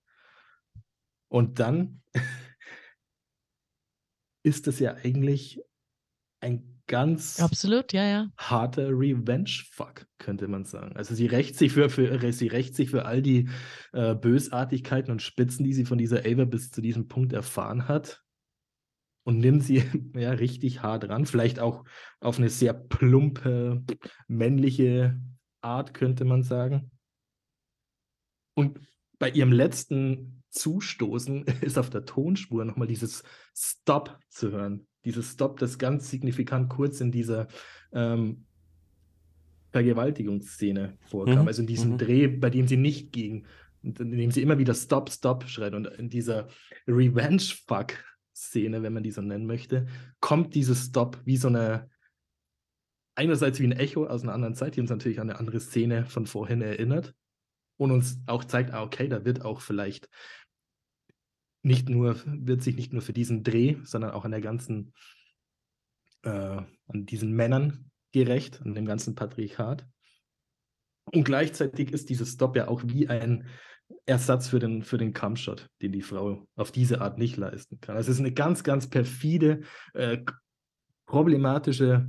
Und 1.29 1.61
dann 1.61 2.03
ist 4.43 4.67
es 4.67 4.81
ja 4.81 4.95
eigentlich 4.95 5.63
ein 6.41 6.80
ganz 6.91 7.39
absolut, 7.39 7.93
ja, 7.93 8.05
ja. 8.05 8.29
harter 8.37 8.89
Revenge-Fuck, 8.89 10.07
könnte 10.19 10.49
man 10.49 10.65
sagen. 10.65 10.97
Also 10.97 11.15
sie 11.15 11.27
rächt 11.27 11.55
sich 11.55 11.73
für, 11.73 11.89
für, 11.89 12.33
sie 12.33 12.49
rächt 12.49 12.75
sich 12.75 12.91
für 12.91 13.05
all 13.05 13.23
die 13.23 13.49
äh, 13.93 14.17
Bösartigkeiten 14.17 15.13
und 15.13 15.23
Spitzen, 15.23 15.65
die 15.65 15.73
sie 15.73 15.85
von 15.85 15.99
dieser 15.99 16.27
Ava 16.27 16.47
bis 16.47 16.73
zu 16.73 16.81
diesem 16.81 17.07
Punkt 17.07 17.33
erfahren 17.33 17.87
hat. 17.87 18.25
Und 19.23 19.39
nimmt 19.39 19.63
sie 19.63 19.85
ja 20.17 20.33
richtig 20.33 20.83
hart 20.83 21.09
ran. 21.09 21.27
Vielleicht 21.27 21.61
auch 21.61 21.85
auf 22.19 22.39
eine 22.39 22.49
sehr 22.49 22.75
plumpe, 22.75 23.85
männliche 24.27 25.17
Art, 25.61 25.95
könnte 25.95 26.25
man 26.25 26.43
sagen. 26.43 26.91
Und 28.55 28.81
bei 29.21 29.31
ihrem 29.31 29.53
letzten 29.53 30.43
Zustoßen 30.51 31.45
ist 31.61 31.79
auf 31.79 31.89
der 31.89 32.05
Tonspur 32.05 32.65
nochmal 32.65 32.89
dieses 32.89 33.23
Stop 33.55 34.19
zu 34.29 34.51
hören 34.51 34.89
dieses 35.05 35.33
Stop, 35.33 35.59
das 35.59 35.79
ganz 35.79 36.11
signifikant 36.11 36.69
kurz 36.69 37.01
in 37.01 37.11
dieser 37.11 37.49
ähm, 37.93 38.45
Vergewaltigungsszene 39.71 40.99
vorkam. 41.07 41.43
Mhm. 41.43 41.49
Also 41.49 41.63
in 41.63 41.67
diesem 41.67 41.93
mhm. 41.93 41.99
Dreh, 41.99 42.27
bei 42.29 42.51
dem 42.51 42.67
sie 42.67 42.77
nicht 42.77 43.13
ging, 43.13 43.47
in 43.83 43.95
dem 43.95 44.31
sie 44.31 44.43
immer 44.43 44.59
wieder 44.59 44.75
Stop, 44.75 45.11
Stop 45.11 45.45
schreit. 45.49 45.75
Und 45.75 45.87
in 45.87 46.11
dieser 46.11 46.49
Revenge-Fuck-Szene, 46.87 48.83
wenn 48.83 48.93
man 48.93 49.03
die 49.03 49.11
so 49.11 49.23
nennen 49.23 49.47
möchte, 49.47 49.87
kommt 50.21 50.55
dieses 50.55 50.87
Stop 50.87 51.19
wie 51.25 51.37
so 51.37 51.49
eine, 51.49 51.89
einerseits 53.15 53.59
wie 53.61 53.67
ein 53.67 53.73
Echo 53.73 54.07
aus 54.07 54.23
einer 54.23 54.35
anderen 54.35 54.55
Zeit, 54.55 54.77
die 54.77 54.81
uns 54.81 54.91
natürlich 54.91 55.21
an 55.21 55.31
eine 55.31 55.39
andere 55.39 55.61
Szene 55.61 56.05
von 56.07 56.27
vorhin 56.27 56.61
erinnert 56.61 57.15
und 57.79 57.91
uns 57.91 58.21
auch 58.27 58.45
zeigt, 58.45 58.73
ah, 58.73 58.83
okay, 58.83 59.09
da 59.09 59.25
wird 59.25 59.43
auch 59.43 59.63
vielleicht 59.63 60.11
nicht 61.63 61.89
nur, 61.89 62.17
wird 62.25 62.63
sich 62.63 62.77
nicht 62.77 62.93
nur 62.93 63.03
für 63.03 63.13
diesen 63.13 63.43
Dreh, 63.43 63.77
sondern 63.85 64.13
auch 64.13 64.25
an 64.25 64.31
der 64.31 64.41
ganzen, 64.41 64.93
äh, 66.23 66.31
an 66.31 67.07
diesen 67.07 67.33
Männern 67.33 67.91
gerecht, 68.13 68.61
an 68.63 68.75
dem 68.75 68.87
ganzen 68.87 69.15
Patriarchat. 69.15 69.87
Und 71.13 71.25
gleichzeitig 71.25 71.93
ist 71.93 72.09
dieses 72.09 72.33
Stop 72.33 72.57
ja 72.57 72.69
auch 72.69 72.83
wie 72.85 73.09
ein 73.09 73.47
Ersatz 74.07 74.49
für 74.49 74.59
den, 74.59 74.83
für 74.83 74.99
den 74.99 75.13
Kampfshot, 75.13 75.69
den 75.83 75.93
die 75.93 76.03
Frau 76.03 76.47
auf 76.55 76.71
diese 76.71 77.01
Art 77.01 77.19
nicht 77.19 77.37
leisten 77.37 77.81
kann. 77.81 77.97
Also 77.97 78.11
es 78.11 78.17
ist 78.17 78.21
eine 78.21 78.33
ganz, 78.33 78.63
ganz 78.63 78.89
perfide, 78.89 79.63
äh, 79.95 80.19
problematische 81.07 82.09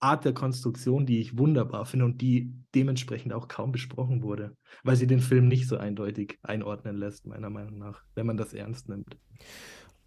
Art 0.00 0.24
der 0.24 0.34
Konstruktion, 0.34 1.06
die 1.06 1.20
ich 1.20 1.38
wunderbar 1.38 1.86
finde 1.86 2.04
und 2.04 2.20
die 2.20 2.52
dementsprechend 2.74 3.32
auch 3.32 3.48
kaum 3.48 3.72
besprochen 3.72 4.22
wurde, 4.22 4.54
weil 4.84 4.96
sie 4.96 5.06
den 5.06 5.20
Film 5.20 5.48
nicht 5.48 5.68
so 5.68 5.78
eindeutig 5.78 6.38
einordnen 6.42 6.96
lässt, 6.96 7.26
meiner 7.26 7.50
Meinung 7.50 7.78
nach, 7.78 8.02
wenn 8.14 8.26
man 8.26 8.36
das 8.36 8.52
ernst 8.52 8.88
nimmt. 8.88 9.16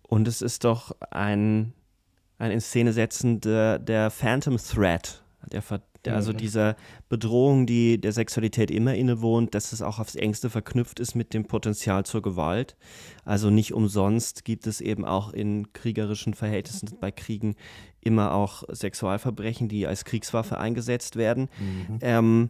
Und 0.03 0.27
es 0.27 0.41
ist 0.41 0.63
doch 0.63 0.95
ein, 1.11 1.73
ein 2.37 2.51
in 2.51 2.61
Szene 2.61 2.93
setzen 2.93 3.41
der, 3.41 3.79
der 3.79 4.09
Phantom 4.11 4.57
Threat, 4.57 5.23
der, 5.51 5.63
also 6.07 6.31
mhm. 6.31 6.37
dieser 6.37 6.75
Bedrohung, 7.09 7.65
die 7.65 7.99
der 7.99 8.13
Sexualität 8.13 8.71
immer 8.71 8.95
innewohnt, 8.95 9.53
dass 9.53 9.73
es 9.73 9.81
auch 9.81 9.99
aufs 9.99 10.15
engste 10.15 10.49
verknüpft 10.49 10.99
ist 10.99 11.15
mit 11.15 11.33
dem 11.33 11.45
Potenzial 11.45 12.05
zur 12.05 12.21
Gewalt. 12.21 12.77
Also 13.25 13.49
nicht 13.49 13.73
umsonst 13.73 14.45
gibt 14.45 14.65
es 14.67 14.79
eben 14.81 15.05
auch 15.05 15.33
in 15.33 15.73
kriegerischen 15.73 16.33
Verhältnissen 16.33 16.97
bei 16.99 17.11
Kriegen 17.11 17.55
immer 18.01 18.33
auch 18.33 18.63
Sexualverbrechen, 18.71 19.67
die 19.67 19.87
als 19.87 20.05
Kriegswaffe 20.05 20.57
eingesetzt 20.57 21.15
werden. 21.15 21.49
Mhm. 21.59 21.99
Ähm, 22.01 22.49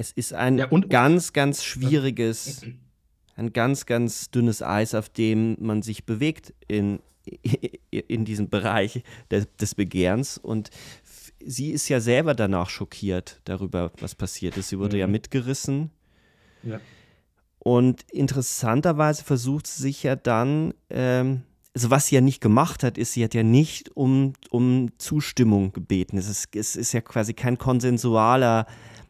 es 0.00 0.12
ist 0.12 0.32
ein 0.32 0.58
ja, 0.58 0.66
ganz, 0.66 1.32
ganz 1.32 1.62
schwieriges, 1.62 2.62
ein 3.36 3.52
ganz, 3.52 3.84
ganz 3.86 4.30
dünnes 4.30 4.62
Eis, 4.62 4.94
auf 4.94 5.10
dem 5.10 5.56
man 5.60 5.82
sich 5.82 6.06
bewegt 6.06 6.54
in, 6.68 7.00
in 7.90 8.24
diesem 8.24 8.48
Bereich 8.48 9.02
des, 9.30 9.46
des 9.60 9.74
Begehrens. 9.74 10.38
Und 10.38 10.70
sie 11.44 11.70
ist 11.70 11.88
ja 11.88 12.00
selber 12.00 12.34
danach 12.34 12.70
schockiert 12.70 13.40
darüber, 13.44 13.92
was 14.00 14.14
passiert 14.14 14.56
ist. 14.56 14.68
Sie 14.68 14.78
wurde 14.78 14.96
mhm. 14.96 15.00
ja 15.00 15.06
mitgerissen. 15.06 15.90
Ja. 16.62 16.80
Und 17.58 18.02
interessanterweise 18.10 19.24
versucht 19.24 19.66
sie 19.66 19.82
sich 19.82 20.02
ja 20.02 20.16
dann, 20.16 20.72
ähm, 20.88 21.42
also 21.74 21.90
was 21.90 22.06
sie 22.06 22.14
ja 22.14 22.20
nicht 22.20 22.40
gemacht 22.40 22.82
hat, 22.82 22.98
ist, 22.98 23.12
sie 23.12 23.22
hat 23.22 23.34
ja 23.34 23.42
nicht 23.42 23.94
um, 23.96 24.32
um 24.50 24.90
Zustimmung 24.98 25.72
gebeten. 25.72 26.16
Es 26.16 26.28
ist, 26.28 26.56
es 26.56 26.76
ist 26.76 26.92
ja 26.92 27.00
quasi 27.00 27.34
kein 27.34 27.58
konsensualer, 27.58 28.66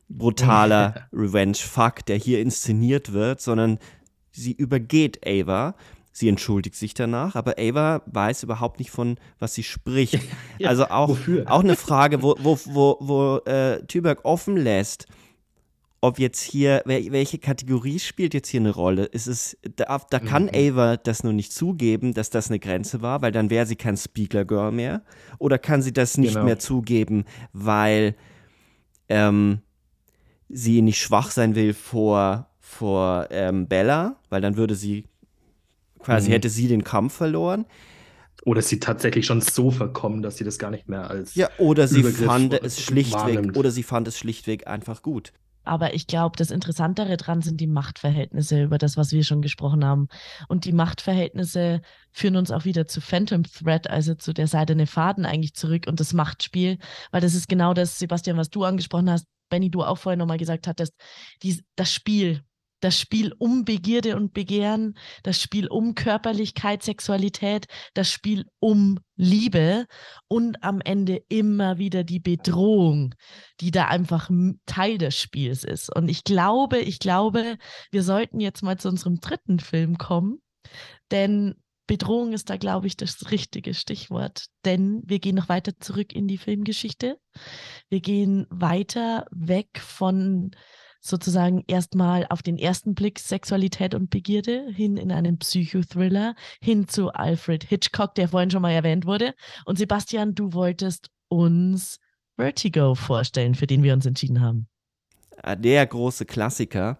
brutaler 0.08 1.08
Revenge-Fuck, 1.12 2.04
der 2.06 2.16
hier 2.16 2.40
inszeniert 2.40 3.12
wird, 3.12 3.40
sondern 3.40 3.78
sie 4.32 4.52
übergeht 4.52 5.20
Ava 5.26 5.76
Sie 6.20 6.28
entschuldigt 6.28 6.76
sich 6.76 6.92
danach, 6.92 7.34
aber 7.34 7.54
Ava 7.58 8.02
weiß 8.04 8.42
überhaupt 8.42 8.78
nicht 8.78 8.90
von, 8.90 9.16
was 9.38 9.54
sie 9.54 9.62
spricht. 9.62 10.18
ja, 10.58 10.68
also 10.68 10.84
auch, 10.88 11.16
auch 11.46 11.60
eine 11.60 11.76
Frage, 11.76 12.22
wo, 12.22 12.36
wo, 12.38 12.58
wo, 12.66 12.98
wo 13.00 13.36
äh, 13.50 13.82
Tüberg 13.86 14.22
offen 14.26 14.58
lässt, 14.58 15.06
ob 16.02 16.18
jetzt 16.18 16.42
hier, 16.42 16.82
welche 16.84 17.38
Kategorie 17.38 17.98
spielt 17.98 18.34
jetzt 18.34 18.48
hier 18.48 18.60
eine 18.60 18.68
Rolle? 18.68 19.06
Ist 19.06 19.28
es, 19.28 19.56
da, 19.76 19.98
da 20.10 20.18
kann 20.18 20.50
mhm. 20.52 20.76
Ava 20.76 20.98
das 20.98 21.24
nur 21.24 21.32
nicht 21.32 21.54
zugeben, 21.54 22.12
dass 22.12 22.28
das 22.28 22.50
eine 22.50 22.58
Grenze 22.58 23.00
war, 23.00 23.22
weil 23.22 23.32
dann 23.32 23.48
wäre 23.48 23.64
sie 23.64 23.76
kein 23.76 23.96
Speaker-Girl 23.96 24.72
mehr. 24.72 25.00
Oder 25.38 25.58
kann 25.58 25.80
sie 25.80 25.94
das 25.94 26.18
nicht 26.18 26.34
genau. 26.34 26.44
mehr 26.44 26.58
zugeben, 26.58 27.24
weil 27.54 28.14
ähm, 29.08 29.62
sie 30.50 30.82
nicht 30.82 31.00
schwach 31.00 31.30
sein 31.30 31.54
will 31.54 31.72
vor, 31.72 32.50
vor 32.58 33.28
ähm, 33.30 33.68
Bella, 33.68 34.16
weil 34.28 34.42
dann 34.42 34.58
würde 34.58 34.74
sie 34.74 35.06
Quasi 36.02 36.28
mhm. 36.28 36.32
hätte 36.34 36.48
sie 36.48 36.68
den 36.68 36.84
Kampf 36.84 37.14
verloren. 37.14 37.66
Oder 38.44 38.62
sie 38.62 38.80
tatsächlich 38.80 39.26
schon 39.26 39.42
so 39.42 39.70
verkommen, 39.70 40.22
dass 40.22 40.38
sie 40.38 40.44
das 40.44 40.58
gar 40.58 40.70
nicht 40.70 40.88
mehr 40.88 41.10
als. 41.10 41.34
Ja, 41.34 41.50
oder 41.58 41.86
sie 41.86 42.02
fand 42.02 42.54
es 42.54 42.80
schlichtweg, 42.80 43.36
wahrnimmt. 43.36 43.56
oder 43.56 43.70
sie 43.70 43.82
fand 43.82 44.08
es 44.08 44.18
schlichtweg 44.18 44.66
einfach 44.66 45.02
gut. 45.02 45.32
Aber 45.62 45.94
ich 45.94 46.06
glaube, 46.06 46.36
das 46.36 46.50
Interessantere 46.50 47.18
dran 47.18 47.42
sind 47.42 47.60
die 47.60 47.66
Machtverhältnisse, 47.66 48.62
über 48.62 48.78
das, 48.78 48.96
was 48.96 49.12
wir 49.12 49.24
schon 49.24 49.42
gesprochen 49.42 49.84
haben. 49.84 50.08
Und 50.48 50.64
die 50.64 50.72
Machtverhältnisse 50.72 51.82
führen 52.12 52.36
uns 52.36 52.50
auch 52.50 52.64
wieder 52.64 52.86
zu 52.86 53.00
Phantom 53.00 53.42
Thread, 53.42 53.88
also 53.90 54.14
zu 54.14 54.32
der 54.32 54.46
seidene 54.46 54.86
Faden 54.86 55.26
eigentlich 55.26 55.54
zurück 55.54 55.84
und 55.86 56.00
das 56.00 56.14
Machtspiel, 56.14 56.78
weil 57.10 57.20
das 57.20 57.34
ist 57.34 57.48
genau 57.48 57.74
das, 57.74 57.98
Sebastian, 57.98 58.38
was 58.38 58.48
du 58.48 58.64
angesprochen 58.64 59.10
hast, 59.10 59.26
Benny, 59.50 59.70
du 59.70 59.82
auch 59.82 59.98
vorhin 59.98 60.18
nochmal 60.18 60.38
gesagt 60.38 60.66
hattest, 60.66 60.94
die, 61.42 61.62
das 61.76 61.92
Spiel, 61.92 62.42
das 62.80 62.98
Spiel 62.98 63.32
um 63.38 63.64
Begierde 63.64 64.16
und 64.16 64.32
Begehren, 64.32 64.96
das 65.22 65.40
Spiel 65.40 65.68
um 65.68 65.94
Körperlichkeit, 65.94 66.82
Sexualität, 66.82 67.66
das 67.94 68.10
Spiel 68.10 68.46
um 68.58 68.98
Liebe 69.16 69.86
und 70.28 70.62
am 70.64 70.80
Ende 70.80 71.22
immer 71.28 71.78
wieder 71.78 72.04
die 72.04 72.20
Bedrohung, 72.20 73.14
die 73.60 73.70
da 73.70 73.86
einfach 73.86 74.30
Teil 74.66 74.98
des 74.98 75.18
Spiels 75.18 75.64
ist. 75.64 75.94
Und 75.94 76.08
ich 76.08 76.24
glaube, 76.24 76.78
ich 76.78 76.98
glaube, 76.98 77.58
wir 77.90 78.02
sollten 78.02 78.40
jetzt 78.40 78.62
mal 78.62 78.78
zu 78.78 78.88
unserem 78.88 79.20
dritten 79.20 79.60
Film 79.60 79.98
kommen, 79.98 80.40
denn 81.10 81.56
Bedrohung 81.90 82.32
ist 82.32 82.50
da, 82.50 82.56
glaube 82.56 82.86
ich, 82.86 82.96
das 82.96 83.32
richtige 83.32 83.74
Stichwort, 83.74 84.44
denn 84.64 85.02
wir 85.04 85.18
gehen 85.18 85.34
noch 85.34 85.48
weiter 85.48 85.72
zurück 85.80 86.12
in 86.14 86.28
die 86.28 86.38
Filmgeschichte. 86.38 87.18
Wir 87.88 88.00
gehen 88.00 88.46
weiter 88.48 89.26
weg 89.32 89.80
von 89.80 90.52
sozusagen 91.00 91.64
erstmal 91.66 92.26
auf 92.28 92.42
den 92.42 92.58
ersten 92.58 92.94
Blick 92.94 93.18
Sexualität 93.18 93.94
und 93.94 94.10
Begierde 94.10 94.70
hin 94.70 94.96
in 94.96 95.10
einen 95.10 95.38
Psychothriller, 95.38 96.34
hin 96.60 96.88
zu 96.88 97.10
Alfred 97.10 97.64
Hitchcock, 97.64 98.14
der 98.14 98.28
vorhin 98.28 98.50
schon 98.50 98.62
mal 98.62 98.72
erwähnt 98.72 99.06
wurde. 99.06 99.34
Und 99.64 99.78
Sebastian, 99.78 100.34
du 100.34 100.52
wolltest 100.52 101.10
uns 101.28 101.98
Vertigo 102.36 102.94
vorstellen, 102.94 103.54
für 103.54 103.66
den 103.66 103.82
wir 103.82 103.94
uns 103.94 104.06
entschieden 104.06 104.40
haben. 104.40 104.68
Ah, 105.42 105.56
der 105.56 105.86
große 105.86 106.26
Klassiker, 106.26 106.98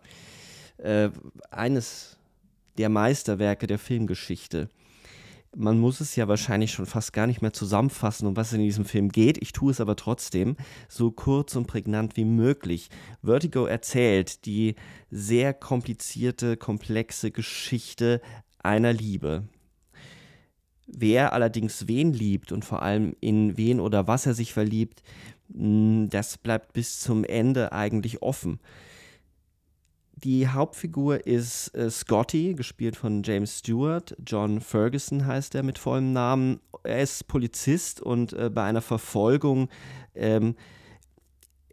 äh, 0.79 1.11
eines 1.51 2.17
der 2.79 2.89
Meisterwerke 2.89 3.67
der 3.67 3.79
Filmgeschichte 3.79 4.69
man 5.57 5.79
muss 5.79 6.01
es 6.01 6.15
ja 6.17 6.29
wahrscheinlich 6.29 6.73
schon 6.73 6.87
fast 6.87 7.13
gar 7.13 7.27
nicht 7.27 7.43
mehr 7.43 7.53
zusammenfassen, 7.53 8.27
um 8.27 8.37
was 8.37 8.49
es 8.49 8.53
in 8.55 8.63
diesem 8.63 8.85
Film 8.85 9.11
geht. 9.11 9.39
Ich 9.43 9.53
tue 9.53 9.73
es 9.73 9.81
aber 9.81 9.97
trotzdem 9.97 10.57
so 10.89 11.11
kurz 11.11 11.57
und 11.57 11.67
prägnant 11.67 12.17
wie 12.17 12.25
möglich. 12.25 12.89
Vertigo 13.23 13.67
erzählt 13.67 14.47
die 14.47 14.77
sehr 15.11 15.53
komplizierte, 15.53 16.57
komplexe 16.57 17.31
Geschichte 17.31 18.21
einer 18.63 18.93
Liebe. 18.93 19.45
Wer 20.87 21.33
allerdings 21.33 21.89
wen 21.89 22.13
liebt 22.13 22.53
und 22.53 22.65
vor 22.65 22.83
allem 22.83 23.15
in 23.21 23.57
wen 23.57 23.81
oder 23.81 24.07
was 24.07 24.27
er 24.27 24.35
sich 24.35 24.53
verliebt, 24.53 25.03
hm, 25.53 26.09
das 26.11 26.39
bleibt 26.39 26.73
bis 26.73 27.01
zum 27.01 27.25
Ende 27.25 27.73
eigentlich 27.73 28.23
offen. 28.23 28.61
Die 30.25 30.49
Hauptfigur 30.49 31.27
ist 31.27 31.75
äh, 31.75 31.89
Scotty, 31.89 32.53
gespielt 32.53 32.95
von 32.95 33.23
James 33.23 33.61
Stewart. 33.61 34.15
John 34.27 34.61
Ferguson 34.61 35.25
heißt 35.25 35.55
er 35.55 35.63
mit 35.63 35.79
vollem 35.79 36.13
Namen. 36.13 36.61
Er 36.83 37.01
ist 37.01 37.27
Polizist 37.27 38.03
und 38.03 38.35
äh, 38.35 38.51
bei 38.51 38.65
einer 38.65 38.83
Verfolgung 38.83 39.71
ähm, 40.15 40.57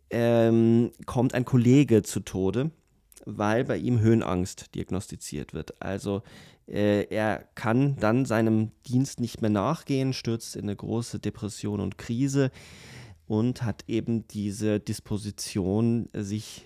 ähm, 0.10 0.91
kommt 1.06 1.34
ein 1.34 1.44
Kollege 1.44 2.03
zu 2.03 2.22
Tode, 2.22 2.72
weil 3.26 3.65
bei 3.65 3.76
ihm 3.76 3.99
Höhenangst 3.99 4.74
diagnostiziert 4.76 5.53
wird. 5.53 5.82
Also 5.82 6.24
äh, 6.68 7.03
er 7.10 7.44
kann 7.56 7.98
dann 7.98 8.24
seinem 8.24 8.72
Dienst 8.88 9.19
nicht 9.19 9.41
mehr 9.41 9.49
nachgehen, 9.49 10.14
stürzt 10.14 10.56
in 10.56 10.64
eine 10.64 10.76
große 10.78 11.19
Depression 11.19 11.82
und 11.82 11.98
Krise 11.98 12.52
und 13.28 13.64
hat 13.64 13.84
eben 13.88 14.26
diese 14.30 14.80
Disposition, 14.80 16.07
sich 16.14 16.64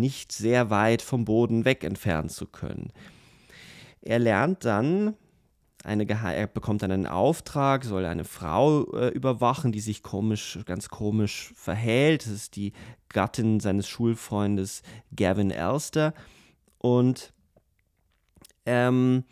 nicht 0.00 0.32
sehr 0.32 0.70
weit 0.70 1.02
vom 1.02 1.24
Boden 1.24 1.64
weg 1.64 1.84
entfernen 1.84 2.28
zu 2.28 2.46
können. 2.46 2.92
Er 4.00 4.18
lernt 4.18 4.64
dann, 4.64 5.14
eine 5.82 6.06
er 6.08 6.46
bekommt 6.46 6.82
dann 6.82 6.90
einen 6.90 7.06
Auftrag, 7.06 7.84
soll 7.84 8.04
eine 8.06 8.24
Frau 8.24 8.90
äh, 8.92 9.08
überwachen, 9.08 9.70
die 9.70 9.80
sich 9.80 10.02
komisch, 10.02 10.58
ganz 10.64 10.88
komisch 10.88 11.52
verhält. 11.54 12.24
Das 12.24 12.32
ist 12.32 12.56
die 12.56 12.72
Gattin 13.10 13.60
seines 13.60 13.88
Schulfreundes 13.88 14.82
Gavin 15.14 15.50
Elster. 15.50 16.14
Und 16.78 17.32
ähm, 18.66 19.24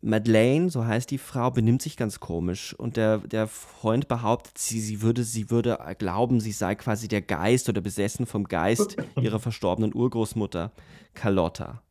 Madeleine, 0.00 0.70
so 0.70 0.86
heißt 0.86 1.10
die 1.10 1.18
Frau, 1.18 1.50
benimmt 1.50 1.82
sich 1.82 1.96
ganz 1.96 2.20
komisch 2.20 2.72
und 2.74 2.96
der, 2.96 3.18
der 3.18 3.48
Freund 3.48 4.06
behauptet, 4.06 4.56
sie, 4.56 4.80
sie, 4.80 5.02
würde, 5.02 5.24
sie 5.24 5.50
würde 5.50 5.78
glauben, 5.98 6.40
sie 6.40 6.52
sei 6.52 6.76
quasi 6.76 7.08
der 7.08 7.22
Geist 7.22 7.68
oder 7.68 7.80
besessen 7.80 8.26
vom 8.26 8.44
Geist 8.44 8.96
ihrer 9.20 9.40
verstorbenen 9.40 9.92
Urgroßmutter 9.94 10.70
Carlotta. 11.14 11.82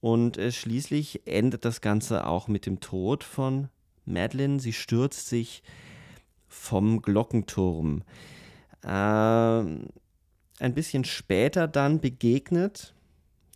Und 0.00 0.36
äh, 0.36 0.52
schließlich 0.52 1.26
endet 1.26 1.64
das 1.64 1.80
Ganze 1.80 2.26
auch 2.26 2.48
mit 2.48 2.66
dem 2.66 2.80
Tod 2.80 3.24
von 3.24 3.70
Madeline. 4.04 4.60
Sie 4.60 4.74
stürzt 4.74 5.28
sich 5.28 5.62
vom 6.48 7.00
Glockenturm. 7.00 8.02
Äh, 8.82 8.88
ein 8.88 10.74
bisschen 10.74 11.04
später 11.04 11.66
dann 11.66 12.00
begegnet 12.00 12.94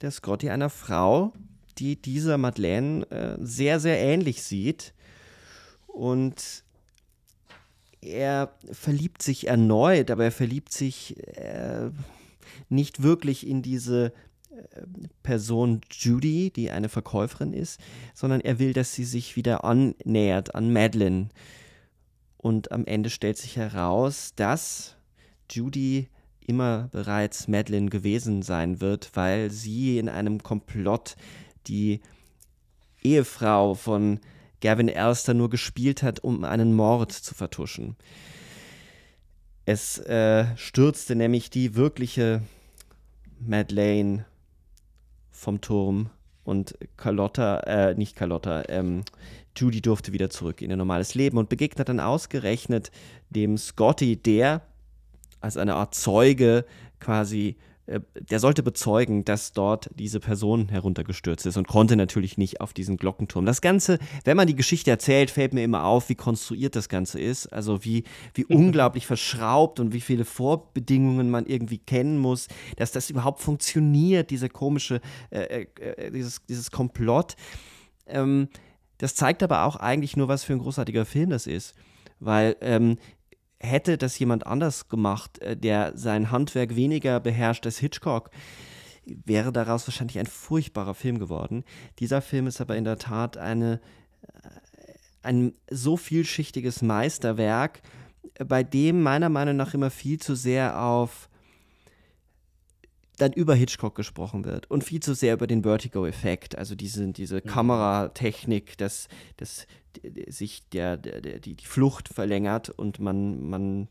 der 0.00 0.10
Scotty 0.10 0.48
einer 0.48 0.70
Frau, 0.70 1.32
die 1.80 1.96
dieser 1.96 2.38
Madeleine 2.38 3.10
äh, 3.10 3.36
sehr, 3.40 3.80
sehr 3.80 3.98
ähnlich 3.98 4.42
sieht. 4.42 4.92
Und 5.86 6.62
er 8.00 8.54
verliebt 8.70 9.22
sich 9.22 9.46
erneut, 9.46 10.10
aber 10.10 10.24
er 10.24 10.32
verliebt 10.32 10.72
sich 10.72 11.16
äh, 11.36 11.90
nicht 12.68 13.02
wirklich 13.02 13.46
in 13.46 13.62
diese 13.62 14.12
äh, 14.50 14.82
Person 15.22 15.80
Judy, 15.90 16.50
die 16.50 16.70
eine 16.70 16.88
Verkäuferin 16.88 17.52
ist, 17.52 17.80
sondern 18.14 18.40
er 18.40 18.58
will, 18.58 18.72
dass 18.72 18.94
sie 18.94 19.04
sich 19.04 19.36
wieder 19.36 19.64
annähert 19.64 20.54
an 20.54 20.72
Madeline. 20.72 21.28
Und 22.36 22.72
am 22.72 22.86
Ende 22.86 23.10
stellt 23.10 23.36
sich 23.36 23.56
heraus, 23.56 24.32
dass 24.36 24.96
Judy 25.50 26.08
immer 26.46 26.88
bereits 26.90 27.48
Madeline 27.48 27.90
gewesen 27.90 28.42
sein 28.42 28.80
wird, 28.80 29.10
weil 29.14 29.50
sie 29.50 29.98
in 29.98 30.08
einem 30.08 30.42
Komplott 30.42 31.16
die 31.66 32.00
Ehefrau 33.02 33.74
von 33.74 34.20
Gavin 34.60 34.88
Elster 34.88 35.34
nur 35.34 35.50
gespielt 35.50 36.02
hat, 36.02 36.20
um 36.20 36.44
einen 36.44 36.74
Mord 36.74 37.12
zu 37.12 37.34
vertuschen. 37.34 37.96
Es 39.64 39.98
äh, 39.98 40.46
stürzte 40.56 41.14
nämlich 41.14 41.50
die 41.50 41.76
wirkliche 41.76 42.42
Madeleine 43.38 44.26
vom 45.30 45.60
Turm 45.60 46.10
und 46.44 46.76
Carlotta, 46.96 47.60
äh, 47.60 47.94
nicht 47.94 48.16
Carlotta, 48.16 48.64
ähm, 48.68 49.04
Judy 49.56 49.80
durfte 49.80 50.12
wieder 50.12 50.30
zurück 50.30 50.62
in 50.62 50.70
ihr 50.70 50.76
normales 50.76 51.14
Leben 51.14 51.38
und 51.38 51.48
begegnet 51.48 51.88
dann 51.88 52.00
ausgerechnet 52.00 52.90
dem 53.30 53.56
Scotty, 53.58 54.16
der 54.16 54.62
als 55.40 55.56
eine 55.56 55.74
Art 55.74 55.94
Zeuge 55.94 56.64
quasi 56.98 57.56
der 58.14 58.38
sollte 58.38 58.62
bezeugen, 58.62 59.24
dass 59.24 59.52
dort 59.52 59.90
diese 59.94 60.20
Person 60.20 60.68
heruntergestürzt 60.68 61.44
ist 61.46 61.56
und 61.56 61.66
konnte 61.66 61.96
natürlich 61.96 62.38
nicht 62.38 62.60
auf 62.60 62.72
diesen 62.72 62.96
Glockenturm. 62.96 63.46
Das 63.46 63.60
Ganze, 63.60 63.98
wenn 64.24 64.36
man 64.36 64.46
die 64.46 64.54
Geschichte 64.54 64.90
erzählt, 64.90 65.30
fällt 65.30 65.52
mir 65.52 65.64
immer 65.64 65.84
auf, 65.84 66.08
wie 66.08 66.14
konstruiert 66.14 66.76
das 66.76 66.88
Ganze 66.88 67.20
ist. 67.20 67.46
Also 67.48 67.84
wie, 67.84 68.04
wie 68.34 68.44
unglaublich 68.48 69.06
verschraubt 69.06 69.80
und 69.80 69.92
wie 69.92 70.00
viele 70.00 70.24
Vorbedingungen 70.24 71.30
man 71.30 71.46
irgendwie 71.46 71.78
kennen 71.78 72.18
muss, 72.18 72.46
dass 72.76 72.92
das 72.92 73.10
überhaupt 73.10 73.40
funktioniert, 73.40 74.30
diese 74.30 74.48
komische, 74.48 75.00
äh, 75.30 75.66
äh, 75.80 76.10
dieses, 76.12 76.44
dieses 76.46 76.70
Komplott. 76.70 77.34
Ähm, 78.06 78.48
das 78.98 79.14
zeigt 79.14 79.42
aber 79.42 79.64
auch 79.64 79.76
eigentlich 79.76 80.16
nur, 80.16 80.28
was 80.28 80.44
für 80.44 80.52
ein 80.52 80.58
großartiger 80.60 81.04
Film 81.04 81.30
das 81.30 81.46
ist. 81.46 81.74
Weil 82.20 82.56
ähm, 82.60 82.98
hätte 83.60 83.98
das 83.98 84.18
jemand 84.18 84.46
anders 84.46 84.88
gemacht, 84.88 85.38
äh, 85.40 85.56
der 85.56 85.96
sein 85.96 86.30
Handwerk 86.30 86.74
weniger 86.74 87.20
beherrscht 87.20 87.66
als 87.66 87.78
Hitchcock, 87.78 88.30
wäre 89.04 89.52
daraus 89.52 89.86
wahrscheinlich 89.86 90.18
ein 90.18 90.26
furchtbarer 90.26 90.94
Film 90.94 91.18
geworden. 91.18 91.64
Dieser 91.98 92.22
Film 92.22 92.46
ist 92.46 92.60
aber 92.60 92.76
in 92.76 92.84
der 92.84 92.98
Tat 92.98 93.36
eine, 93.36 93.80
äh, 94.22 94.48
ein 95.22 95.54
so 95.70 95.96
vielschichtiges 95.96 96.82
Meisterwerk, 96.82 97.82
bei 98.46 98.62
dem 98.62 99.02
meiner 99.02 99.28
Meinung 99.28 99.56
nach 99.56 99.74
immer 99.74 99.90
viel 99.90 100.18
zu 100.18 100.34
sehr 100.34 100.82
auf 100.82 101.29
dann 103.20 103.32
über 103.32 103.54
Hitchcock 103.54 103.94
gesprochen 103.94 104.44
wird 104.44 104.70
und 104.70 104.84
viel 104.84 105.00
zu 105.00 105.14
sehr 105.14 105.34
über 105.34 105.46
den 105.46 105.62
Vertigo-Effekt, 105.62 106.56
also 106.56 106.74
diese, 106.74 107.12
diese 107.12 107.36
mhm. 107.36 107.44
Kameratechnik, 107.44 108.78
dass, 108.78 109.08
dass 109.36 109.66
sich 110.28 110.68
der, 110.70 110.96
der, 110.96 111.20
der, 111.20 111.40
die, 111.40 111.56
Flucht 111.62 112.08
verlängert 112.08 112.70
und 112.70 113.00
man, 113.00 113.48
man 113.48 113.88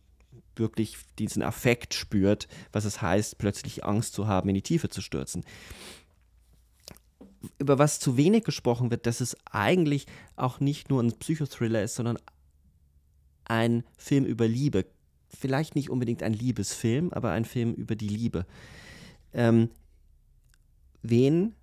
wirklich 0.55 0.97
diesen 1.19 1.43
Affekt 1.43 1.93
spürt, 1.93 2.47
was 2.71 2.85
es 2.85 3.01
heißt, 3.01 3.37
plötzlich 3.37 3.85
Angst 3.85 4.13
zu 4.13 4.27
haben, 4.27 4.49
in 4.49 4.55
die 4.55 4.61
Tiefe 4.61 4.89
zu 4.89 5.01
stürzen. 5.01 5.43
Über 7.57 7.77
was 7.77 7.99
zu 7.99 8.17
wenig 8.17 8.43
gesprochen 8.43 8.91
wird, 8.91 9.05
dass 9.05 9.21
es 9.21 9.37
eigentlich 9.51 10.07
auch 10.35 10.59
nicht 10.59 10.89
nur 10.89 11.01
ein 11.01 11.13
Psychothriller 11.13 11.83
ist, 11.83 11.95
sondern 11.95 12.17
ein 13.45 13.83
Film 13.97 14.25
über 14.25 14.47
Liebe, 14.47 14.85
vielleicht 15.29 15.75
nicht 15.75 15.89
unbedingt 15.89 16.23
ein 16.23 16.33
Liebesfilm, 16.33 17.11
aber 17.11 17.31
ein 17.31 17.45
Film 17.45 17.73
über 17.73 17.95
die 17.95 18.09
Liebe. 18.09 18.45
Ähm, 19.33 19.69
wen 21.01 21.55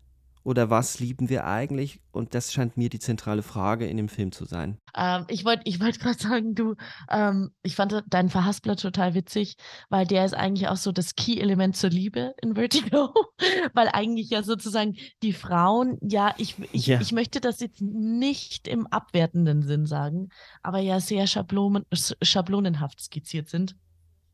oder 0.46 0.70
was 0.70 1.00
lieben 1.00 1.28
wir 1.28 1.44
eigentlich? 1.44 1.98
Und 2.12 2.32
das 2.32 2.52
scheint 2.52 2.76
mir 2.76 2.88
die 2.88 3.00
zentrale 3.00 3.42
Frage 3.42 3.88
in 3.88 3.96
dem 3.96 4.08
Film 4.08 4.30
zu 4.30 4.44
sein. 4.44 4.78
Ähm, 4.96 5.24
ich 5.26 5.44
wollte 5.44 5.62
ich 5.64 5.80
wollt 5.80 5.98
gerade 5.98 6.18
sagen, 6.22 6.54
du, 6.54 6.76
ähm, 7.10 7.50
ich 7.64 7.74
fand 7.74 8.04
deinen 8.06 8.30
Verhaspler 8.30 8.76
total 8.76 9.14
witzig, 9.14 9.56
weil 9.88 10.06
der 10.06 10.24
ist 10.24 10.34
eigentlich 10.34 10.68
auch 10.68 10.76
so 10.76 10.92
das 10.92 11.16
Key-Element 11.16 11.76
zur 11.76 11.90
Liebe 11.90 12.32
in 12.40 12.54
Vertigo, 12.54 13.12
weil 13.74 13.88
eigentlich 13.88 14.30
ja 14.30 14.44
sozusagen 14.44 14.94
die 15.24 15.32
Frauen, 15.32 15.98
ja, 16.00 16.32
ich, 16.38 16.54
ich, 16.70 16.86
ja. 16.86 17.00
ich 17.00 17.10
möchte 17.10 17.40
das 17.40 17.58
jetzt 17.58 17.82
nicht 17.82 18.68
im 18.68 18.86
abwertenden 18.86 19.62
Sinn 19.62 19.84
sagen, 19.84 20.28
aber 20.62 20.78
ja 20.78 21.00
sehr 21.00 21.26
Schablonen, 21.26 21.86
schablonenhaft 22.22 23.00
skizziert 23.00 23.48
sind. 23.48 23.74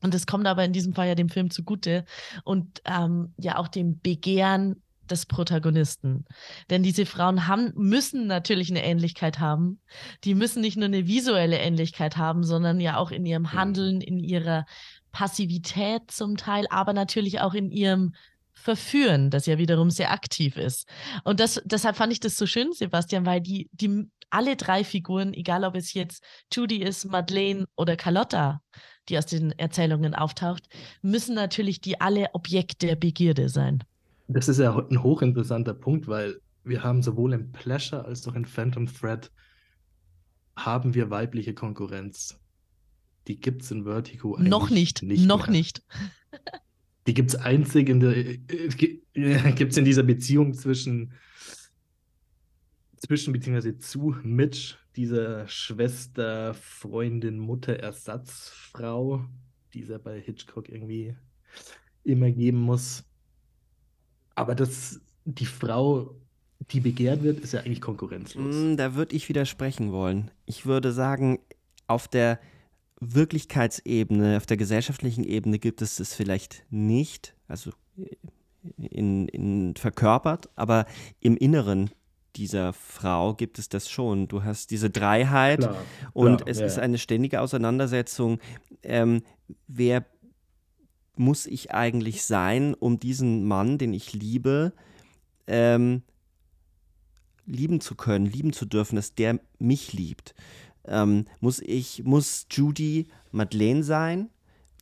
Und 0.03 0.15
das 0.15 0.27
kommt 0.27 0.47
aber 0.47 0.65
in 0.65 0.73
diesem 0.73 0.95
Fall 0.95 1.09
ja 1.09 1.15
dem 1.15 1.29
Film 1.29 1.51
zugute 1.51 2.05
und 2.45 2.83
ähm, 2.85 3.35
ja 3.39 3.59
auch 3.59 3.69
dem 3.69 4.01
Begehren 4.01 4.83
des 5.11 5.27
Protagonisten. 5.27 6.25
Denn 6.71 6.83
diese 6.83 7.07
Frauen 7.07 7.47
haben, 7.47 7.73
müssen 7.75 8.27
natürlich 8.27 8.71
eine 8.71 8.85
Ähnlichkeit 8.85 9.39
haben. 9.39 9.81
Die 10.25 10.35
müssen 10.35 10.61
nicht 10.61 10.77
nur 10.77 10.87
eine 10.87 11.07
visuelle 11.07 11.59
Ähnlichkeit 11.59 12.17
haben, 12.17 12.45
sondern 12.45 12.81
ja 12.81 12.97
auch 12.97 13.11
in 13.11 13.27
ihrem 13.27 13.53
Handeln, 13.53 14.01
in 14.01 14.19
ihrer 14.19 14.65
Passivität 15.13 16.11
zum 16.11 16.37
Teil, 16.37 16.67
aber 16.71 16.93
natürlich 16.93 17.41
auch 17.41 17.55
in 17.55 17.71
ihrem 17.71 18.15
Verführen, 18.55 19.31
das 19.31 19.47
ja 19.47 19.59
wiederum 19.59 19.91
sehr 19.91 20.13
aktiv 20.13 20.57
ist. 20.57 20.89
Und 21.25 21.41
das, 21.41 21.61
deshalb 21.65 21.97
fand 21.97 22.13
ich 22.13 22.21
das 22.21 22.37
so 22.37 22.47
schön, 22.47 22.73
Sebastian, 22.73 23.27
weil 23.27 23.41
die, 23.41 23.69
die 23.73 24.09
alle 24.33 24.57
drei 24.57 24.85
Figuren, 24.85 25.35
egal 25.35 25.65
ob 25.65 25.77
es 25.77 25.95
jetzt 25.95 26.25
Judy 26.53 26.83
ist, 26.83 27.05
Madeleine 27.05 27.67
oder 27.77 27.97
Carlotta, 27.97 28.63
die 29.09 29.19
aus 29.19 29.27
den 29.27 29.53
Erzählungen 29.59 30.15
auftaucht, 30.15 30.69
müssen 31.03 31.35
natürlich 31.35 31.81
die 31.81 32.01
alle 32.01 32.29
Objekt 32.35 32.83
der 32.83 32.97
Begierde 32.97 33.49
sein. 33.49 33.83
Das 34.29 34.49
ist 34.49 34.59
ja 34.59 34.77
ein 34.77 35.03
hochinteressanter 35.03 35.75
Punkt, 35.75 36.09
weil 36.09 36.41
wir 36.65 36.83
haben 36.83 37.03
sowohl 37.03 37.33
in 37.33 37.53
Pleasure 37.53 38.05
als 38.05 38.27
auch 38.27 38.35
in 38.35 38.45
Phantom 38.45 38.87
Thread 38.87 39.31
haben 40.57 40.95
wir 40.95 41.11
weibliche 41.11 41.55
Konkurrenz. 41.55 42.39
Die 43.27 43.41
gibt 43.41 43.63
es 43.63 43.71
in 43.71 43.85
Vertigo 43.85 44.35
eigentlich 44.35 44.49
Noch 44.51 44.71
nicht, 44.71 45.03
nicht 45.03 45.27
noch 45.27 45.47
mehr. 45.47 45.57
nicht. 45.59 45.83
Die 47.07 47.15
gibt 47.15 47.31
es 47.31 47.37
einzig 47.37 47.89
in 47.89 48.01
der, 48.01 48.17
äh, 48.17 48.39
gibt's 49.57 49.77
in 49.77 49.85
dieser 49.85 50.03
Beziehung 50.03 50.55
zwischen, 50.55 51.13
zwischen 53.03 53.33
beziehungsweise 53.33 53.79
zu 53.79 54.15
Mitch, 54.23 54.77
dieser 54.95 55.49
Schwester, 55.49 56.55
Freundin, 56.55 57.39
Mutter, 57.39 57.75
Ersatzfrau, 57.81 59.25
die 59.75 59.81
ja 59.83 59.99
bei 59.99 60.21
Hitchcock 60.21 60.69
irgendwie 60.69 61.17
immer 62.05 62.31
geben 62.31 62.61
muss. 62.61 63.05
Aber 64.37 64.55
das, 64.55 65.01
die 65.25 65.47
Frau, 65.47 66.15
die 66.71 66.81
begehrt 66.81 67.25
wird, 67.25 67.41
ist 67.41 67.53
ja 67.53 67.61
eigentlich 67.61 67.81
konkurrenzlos. 67.81 68.55
Mm, 68.55 68.77
da 68.77 68.95
würde 68.95 69.17
ich 69.17 69.29
widersprechen 69.29 69.91
wollen. 69.91 70.31
Ich 70.47 70.65
würde 70.65 70.93
sagen, 70.93 71.41
auf 71.89 72.07
der 72.07 72.39
Wirklichkeitsebene, 73.01 74.37
auf 74.37 74.47
der 74.47 74.57
gesellschaftlichen 74.57 75.25
Ebene 75.25 75.59
gibt 75.59 75.83
es 75.83 75.97
das 75.97 76.15
vielleicht 76.15 76.65
nicht, 76.71 77.35
also 77.49 77.73
in, 78.79 79.27
in 79.27 79.75
verkörpert, 79.75 80.51
aber 80.55 80.87
im 81.19 81.37
Inneren 81.37 81.91
dieser 82.37 82.73
Frau 82.73 83.35
gibt 83.35 83.59
es 83.59 83.69
das 83.69 83.89
schon. 83.89 84.29
Du 84.29 84.45
hast 84.45 84.71
diese 84.71 84.91
Dreiheit 84.91 85.61
klar, 85.61 85.77
und 86.13 86.37
klar, 86.39 86.49
es 86.49 86.59
ja. 86.59 86.67
ist 86.67 86.79
eine 86.79 86.99
ständige 86.99 87.41
Auseinandersetzung. 87.41 88.39
Ähm, 88.83 89.23
wer 89.69 90.05
muss 91.17 91.47
ich 91.47 91.73
eigentlich 91.73 92.25
sein, 92.25 92.75
um 92.75 92.99
diesen 92.99 93.45
Mann, 93.45 93.79
den 93.79 93.93
ich 93.93 94.13
liebe, 94.13 94.73
ähm, 95.47 96.03
lieben 97.45 97.81
zu 97.81 97.95
können, 97.95 98.27
lieben 98.27 98.53
zu 98.53 98.65
dürfen, 98.65 98.97
dass 98.97 99.15
der 99.15 99.39
mich 99.59 99.93
liebt? 99.93 100.35
Ähm, 100.85 101.27
muss 101.41 101.61
ich, 101.61 102.03
muss 102.05 102.47
Judy 102.51 103.09
Madeleine 103.31 103.85
sein? 103.85 104.31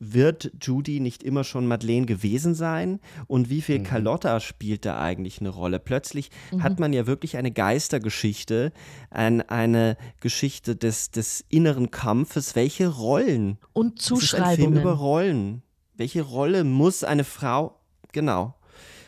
Wird 0.03 0.51
Judy 0.59 0.99
nicht 0.99 1.21
immer 1.21 1.43
schon 1.43 1.67
Madeleine 1.67 2.07
gewesen 2.07 2.55
sein? 2.55 2.99
Und 3.27 3.51
wie 3.51 3.61
viel 3.61 3.77
mhm. 3.77 3.83
Carlotta 3.83 4.39
spielt 4.39 4.83
da 4.83 4.99
eigentlich 4.99 5.41
eine 5.41 5.49
Rolle? 5.49 5.77
Plötzlich 5.77 6.31
mhm. 6.51 6.63
hat 6.63 6.79
man 6.79 6.91
ja 6.91 7.05
wirklich 7.05 7.37
eine 7.37 7.51
Geistergeschichte, 7.51 8.73
ein, 9.11 9.41
eine 9.41 9.97
Geschichte 10.19 10.75
des, 10.75 11.11
des 11.11 11.45
inneren 11.49 11.91
Kampfes. 11.91 12.55
Welche 12.55 12.87
Rollen? 12.87 13.59
Und 13.73 14.01
Zuschreibungen. 14.01 14.23
Es 14.23 14.33
ist 14.33 14.39
ein 14.39 14.55
Film 14.55 14.81
über 14.81 14.93
Rollen. 14.93 15.61
Welche 15.93 16.23
Rolle 16.23 16.63
muss 16.63 17.03
eine 17.03 17.23
Frau, 17.23 17.79
genau. 18.11 18.55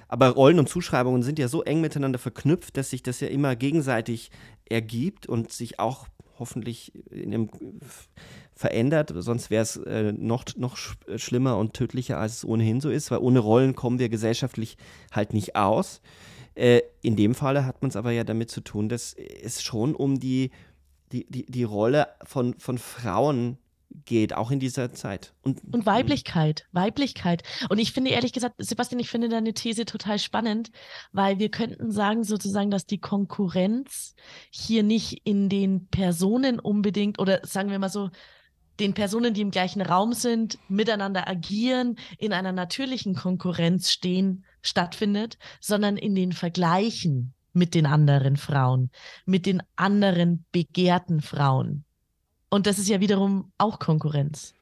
Aber 0.07 0.29
Rollen 0.29 0.59
und 0.59 0.69
Zuschreibungen 0.69 1.23
sind 1.23 1.39
ja 1.39 1.47
so 1.47 1.63
eng 1.63 1.81
miteinander 1.81 2.19
verknüpft, 2.19 2.77
dass 2.77 2.91
sich 2.91 3.01
das 3.01 3.19
ja 3.19 3.29
immer 3.29 3.55
gegenseitig 3.55 4.29
ergibt 4.69 5.25
und 5.25 5.51
sich 5.51 5.79
auch 5.79 6.05
hoffentlich 6.37 6.93
in 7.09 7.33
einem 7.33 7.49
verändert. 8.63 9.11
Sonst 9.13 9.49
wäre 9.49 9.61
es 9.61 9.75
äh, 9.75 10.13
noch, 10.13 10.45
noch 10.55 10.77
schlimmer 11.17 11.57
und 11.57 11.73
tödlicher, 11.73 12.17
als 12.17 12.37
es 12.37 12.45
ohnehin 12.45 12.79
so 12.79 12.89
ist, 12.89 13.11
weil 13.11 13.19
ohne 13.19 13.39
Rollen 13.39 13.75
kommen 13.75 13.99
wir 13.99 14.07
gesellschaftlich 14.07 14.77
halt 15.11 15.33
nicht 15.33 15.57
aus. 15.57 16.01
Äh, 16.55 16.79
in 17.01 17.17
dem 17.17 17.35
Falle 17.35 17.65
hat 17.65 17.81
man 17.81 17.89
es 17.89 17.97
aber 17.97 18.11
ja 18.11 18.23
damit 18.23 18.49
zu 18.49 18.61
tun, 18.61 18.87
dass 18.87 19.13
es 19.13 19.61
schon 19.61 19.95
um 19.95 20.17
die, 20.17 20.51
die, 21.11 21.29
die, 21.29 21.45
die 21.45 21.63
Rolle 21.65 22.07
von, 22.23 22.57
von 22.57 22.77
Frauen 22.77 23.57
geht, 24.05 24.33
auch 24.33 24.49
in 24.49 24.61
dieser 24.61 24.93
Zeit. 24.93 25.33
Und, 25.43 25.59
und 25.73 25.85
Weiblichkeit, 25.85 26.65
Weiblichkeit. 26.71 27.43
Und 27.67 27.79
ich 27.79 27.91
finde 27.91 28.11
ehrlich 28.11 28.31
gesagt, 28.31 28.55
Sebastian, 28.59 29.01
ich 29.01 29.09
finde 29.09 29.27
deine 29.27 29.53
These 29.53 29.83
total 29.83 30.19
spannend, 30.19 30.71
weil 31.11 31.37
wir 31.37 31.49
könnten 31.49 31.91
sagen 31.91 32.23
sozusagen, 32.23 32.71
dass 32.71 32.85
die 32.85 32.99
Konkurrenz 32.99 34.15
hier 34.49 34.83
nicht 34.83 35.21
in 35.25 35.49
den 35.49 35.87
Personen 35.87 36.59
unbedingt 36.59 37.19
oder 37.19 37.41
sagen 37.43 37.69
wir 37.69 37.79
mal 37.79 37.89
so, 37.89 38.09
den 38.79 38.93
Personen, 38.93 39.33
die 39.33 39.41
im 39.41 39.51
gleichen 39.51 39.81
Raum 39.81 40.13
sind, 40.13 40.57
miteinander 40.67 41.27
agieren, 41.27 41.97
in 42.17 42.33
einer 42.33 42.51
natürlichen 42.51 43.15
Konkurrenz 43.15 43.91
stehen, 43.91 44.45
stattfindet, 44.61 45.37
sondern 45.59 45.97
in 45.97 46.15
den 46.15 46.31
Vergleichen 46.31 47.33
mit 47.53 47.75
den 47.75 47.85
anderen 47.85 48.35
Frauen, 48.37 48.89
mit 49.25 49.45
den 49.45 49.61
anderen 49.75 50.45
begehrten 50.51 51.21
Frauen. 51.21 51.85
Und 52.49 52.67
das 52.67 52.79
ist 52.79 52.89
ja 52.89 52.99
wiederum 52.99 53.51
auch 53.57 53.79
Konkurrenz, 53.79 54.53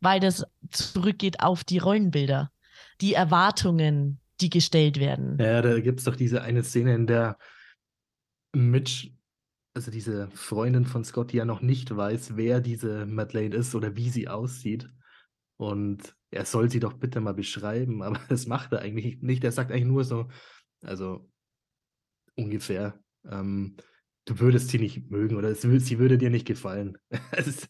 weil 0.00 0.20
das 0.20 0.44
zurückgeht 0.70 1.40
auf 1.40 1.64
die 1.64 1.78
Rollenbilder, 1.78 2.50
die 3.00 3.14
Erwartungen, 3.14 4.20
die 4.40 4.50
gestellt 4.50 4.98
werden. 4.98 5.38
Ja, 5.38 5.62
da 5.62 5.78
gibt 5.80 6.00
es 6.00 6.04
doch 6.04 6.16
diese 6.16 6.42
eine 6.42 6.62
Szene, 6.62 6.94
in 6.94 7.06
der 7.06 7.38
Mitch, 8.54 9.10
also 9.74 9.90
diese 9.90 10.30
Freundin 10.30 10.86
von 10.86 11.04
Scott, 11.04 11.32
die 11.32 11.38
ja 11.38 11.44
noch 11.44 11.60
nicht 11.60 11.94
weiß, 11.94 12.36
wer 12.36 12.60
diese 12.60 13.06
Madeleine 13.06 13.56
ist 13.56 13.74
oder 13.74 13.96
wie 13.96 14.08
sie 14.08 14.28
aussieht. 14.28 14.88
Und 15.56 16.14
er 16.30 16.44
soll 16.44 16.70
sie 16.70 16.80
doch 16.80 16.94
bitte 16.94 17.20
mal 17.20 17.34
beschreiben, 17.34 18.02
aber 18.02 18.20
das 18.28 18.46
macht 18.46 18.72
er 18.72 18.80
eigentlich 18.80 19.20
nicht. 19.20 19.42
Er 19.44 19.52
sagt 19.52 19.72
eigentlich 19.72 19.84
nur 19.84 20.04
so, 20.04 20.28
also 20.82 21.28
ungefähr, 22.36 22.98
ähm, 23.28 23.76
du 24.26 24.38
würdest 24.38 24.68
sie 24.68 24.78
nicht 24.78 25.10
mögen 25.10 25.36
oder 25.36 25.54
sie 25.54 25.98
würde 25.98 26.18
dir 26.18 26.30
nicht 26.30 26.46
gefallen. 26.46 26.96
Das 27.32 27.46
ist 27.46 27.68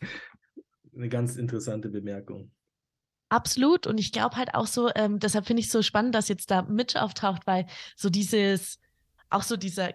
eine 0.94 1.08
ganz 1.08 1.36
interessante 1.36 1.88
Bemerkung. 1.88 2.52
Absolut. 3.30 3.86
Und 3.86 3.98
ich 3.98 4.12
glaube 4.12 4.36
halt 4.36 4.54
auch 4.54 4.66
so, 4.66 4.90
ähm, 4.94 5.18
deshalb 5.18 5.46
finde 5.46 5.60
ich 5.60 5.66
es 5.66 5.72
so 5.72 5.82
spannend, 5.82 6.14
dass 6.14 6.28
jetzt 6.28 6.50
da 6.50 6.62
Mitch 6.62 7.00
auftaucht, 7.00 7.46
weil 7.46 7.66
so 7.96 8.10
dieses, 8.10 8.78
auch 9.34 9.42
so 9.42 9.56
dieser, 9.56 9.90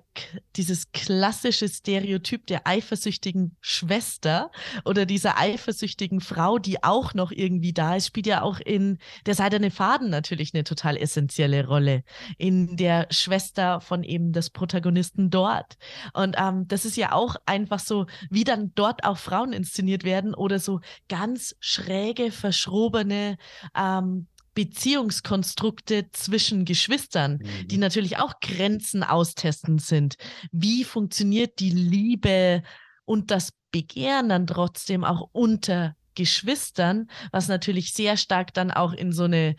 dieses 0.55 0.91
klassische 0.91 1.67
Stereotyp 1.67 2.45
der 2.47 2.67
eifersüchtigen 2.67 3.55
Schwester 3.61 4.51
oder 4.85 5.05
dieser 5.05 5.37
eifersüchtigen 5.37 6.21
Frau, 6.21 6.59
die 6.59 6.83
auch 6.83 7.13
noch 7.13 7.31
irgendwie 7.31 7.73
da 7.73 7.95
ist, 7.95 8.07
spielt 8.07 8.27
ja 8.27 8.41
auch 8.41 8.59
in 8.59 8.97
der 9.25 9.35
Seidene 9.35 9.71
Faden 9.71 10.09
natürlich 10.09 10.53
eine 10.53 10.63
total 10.63 10.97
essentielle 10.97 11.65
Rolle. 11.65 12.03
In 12.37 12.77
der 12.77 13.07
Schwester 13.09 13.81
von 13.81 14.03
eben 14.03 14.33
des 14.33 14.49
Protagonisten 14.49 15.29
dort. 15.29 15.77
Und 16.13 16.35
ähm, 16.37 16.67
das 16.67 16.85
ist 16.85 16.97
ja 16.97 17.13
auch 17.13 17.35
einfach 17.45 17.79
so, 17.79 18.05
wie 18.29 18.43
dann 18.43 18.71
dort 18.75 19.03
auch 19.03 19.17
Frauen 19.17 19.53
inszeniert 19.53 20.03
werden 20.03 20.33
oder 20.33 20.59
so 20.59 20.81
ganz 21.07 21.55
schräge, 21.59 22.31
verschrobene 22.31 23.37
ähm, 23.75 24.27
Beziehungskonstrukte 24.59 26.11
zwischen 26.11 26.65
Geschwistern, 26.65 27.39
mhm. 27.41 27.67
die 27.69 27.77
natürlich 27.77 28.17
auch 28.17 28.41
Grenzen 28.41 29.03
austesten 29.03 29.79
sind. 29.79 30.15
Wie 30.51 30.83
funktioniert 30.83 31.59
die 31.59 31.69
Liebe 31.69 32.61
und 33.05 33.31
das 33.31 33.53
Begehren 33.71 34.27
dann 34.27 34.47
trotzdem 34.47 35.05
auch 35.05 35.29
unter 35.31 35.95
Geschwistern, 36.13 37.07
was 37.31 37.47
natürlich 37.47 37.93
sehr 37.93 38.17
stark 38.17 38.53
dann 38.53 38.69
auch 38.69 38.91
in 38.91 39.13
so 39.13 39.23
eine 39.23 39.55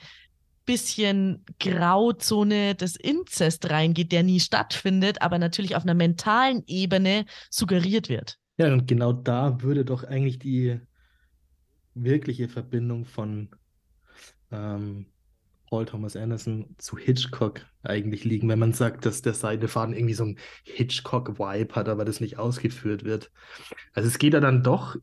bisschen 0.67 1.47
Grauzone 1.59 2.75
des 2.75 2.97
Inzest 2.97 3.71
reingeht, 3.71 4.13
der 4.13 4.23
nie 4.23 4.39
stattfindet, 4.39 5.23
aber 5.23 5.39
natürlich 5.39 5.77
auf 5.77 5.85
einer 5.85 5.95
mentalen 5.95 6.63
Ebene 6.67 7.25
suggeriert 7.49 8.11
wird. 8.11 8.37
Ja, 8.59 8.71
und 8.71 8.87
genau 8.87 9.15
da 9.15 9.63
würde 9.63 9.87
doch 9.87 10.05
eigentlich 10.05 10.39
die 10.39 10.79
wirkliche 11.95 12.51
Verbindung 12.51 13.07
von 13.07 13.49
ähm, 14.51 15.07
Paul 15.71 15.87
Thomas 15.87 16.17
Anderson 16.17 16.75
zu 16.79 16.99
Hitchcock 16.99 17.65
eigentlich 17.83 18.25
liegen, 18.25 18.49
wenn 18.49 18.59
man 18.59 18.73
sagt, 18.73 19.07
dass 19.07 19.23
der 19.23 19.35
Seidefaden 19.35 19.95
irgendwie 19.95 20.15
so 20.15 20.25
ein 20.25 20.39
Hitchcock-Vibe 20.65 21.75
hat, 21.75 21.89
aber 21.89 22.05
das 22.05 22.21
nicht 22.21 22.39
ausgeführt 22.39 23.05
wird. 23.05 23.31
Also 23.93 24.09
es 24.09 24.19
geht 24.19 24.35
ja 24.35 24.41
dann 24.41 24.65
doch 24.65 24.97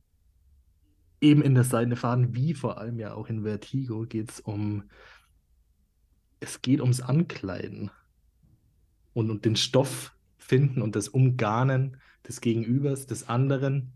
eben 1.22 1.42
in 1.42 1.56
der 1.56 1.64
Seidefaden, 1.64 2.36
wie 2.36 2.54
vor 2.54 2.78
allem 2.80 3.00
ja 3.00 3.14
auch 3.14 3.30
in 3.30 3.44
Vertigo, 3.44 4.06
geht 4.06 4.32
es 4.32 4.40
um, 4.42 4.84
es 6.42 6.62
geht 6.62 6.82
ums 6.82 7.02
Ankleiden 7.02 7.90
und, 9.14 9.32
und 9.32 9.46
den 9.46 9.56
Stoff 9.56 10.16
finden 10.38 10.82
und 10.82 10.96
das 10.96 11.08
Umgarnen 11.08 11.98
des 12.28 12.42
Gegenübers, 12.42 13.08
des 13.08 13.30
anderen 13.30 13.94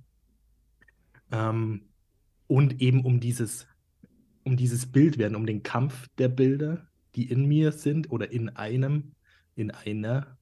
ähm, 1.31 1.89
und 2.47 2.81
eben 2.81 3.05
um 3.05 3.19
dieses 3.19 3.67
um 4.43 4.57
dieses 4.57 4.85
Bild 4.85 5.17
werden, 5.17 5.35
um 5.35 5.45
den 5.45 5.63
Kampf 5.63 6.07
der 6.17 6.29
Bilder, 6.29 6.87
die 7.15 7.29
in 7.29 7.45
mir 7.45 7.71
sind 7.71 8.11
oder 8.11 8.31
in 8.31 8.49
einem, 8.49 9.13
in 9.55 9.71
einer 9.71 10.37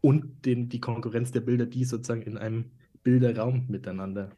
und 0.00 0.44
den, 0.44 0.68
die 0.68 0.80
Konkurrenz 0.80 1.32
der 1.32 1.40
Bilder, 1.40 1.66
die 1.66 1.84
sozusagen 1.84 2.22
in 2.22 2.38
einem 2.38 2.70
Bilderraum 3.02 3.66
miteinander 3.68 4.30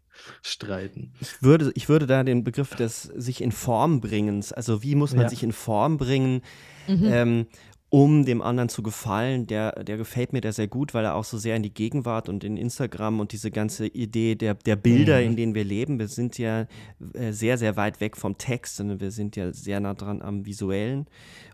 streiten. 0.43 1.13
Ich 1.21 1.43
würde, 1.43 1.73
ich 1.75 1.89
würde 1.89 2.07
da 2.07 2.23
den 2.23 2.45
Begriff 2.45 2.75
des 2.75 3.03
sich 3.03 3.41
in 3.41 3.53
Form 3.53 4.01
bringens, 4.01 4.53
also 4.53 4.83
wie 4.83 4.95
muss 4.95 5.13
man 5.15 5.23
ja. 5.23 5.29
sich 5.29 5.43
in 5.43 5.53
Form 5.53 5.97
bringen, 5.97 6.43
mhm. 6.87 7.05
ähm, 7.05 7.47
um 7.91 8.27
dem 8.27 8.43
anderen 8.43 8.69
zu 8.69 8.83
gefallen, 8.83 9.47
der, 9.47 9.83
der 9.83 9.97
gefällt 9.97 10.35
mir 10.35 10.43
da 10.43 10.53
sehr 10.53 10.69
gut, 10.69 10.93
weil 10.93 11.07
er 11.07 11.15
auch 11.15 11.25
so 11.25 11.39
sehr 11.39 11.57
in 11.57 11.63
die 11.63 11.73
Gegenwart 11.73 12.29
und 12.29 12.45
in 12.45 12.59
Instagram 12.59 13.19
und 13.19 13.33
diese 13.33 13.51
ganze 13.51 13.87
Idee 13.87 14.35
der, 14.35 14.55
der 14.55 14.77
Bilder, 14.77 15.21
mhm. 15.21 15.27
in 15.27 15.37
denen 15.37 15.55
wir 15.55 15.65
leben, 15.65 15.99
wir 15.99 16.09
sind 16.09 16.37
ja 16.37 16.67
äh, 17.15 17.33
sehr, 17.33 17.57
sehr 17.57 17.77
weit 17.77 18.01
weg 18.01 18.19
vom 18.19 18.37
Text, 18.37 18.77
sondern 18.77 19.01
wir 19.01 19.11
sind 19.11 19.37
ja 19.37 19.53
sehr 19.53 19.81
nah 19.81 19.95
dran 19.95 20.21
am 20.21 20.45
Visuellen. 20.45 21.07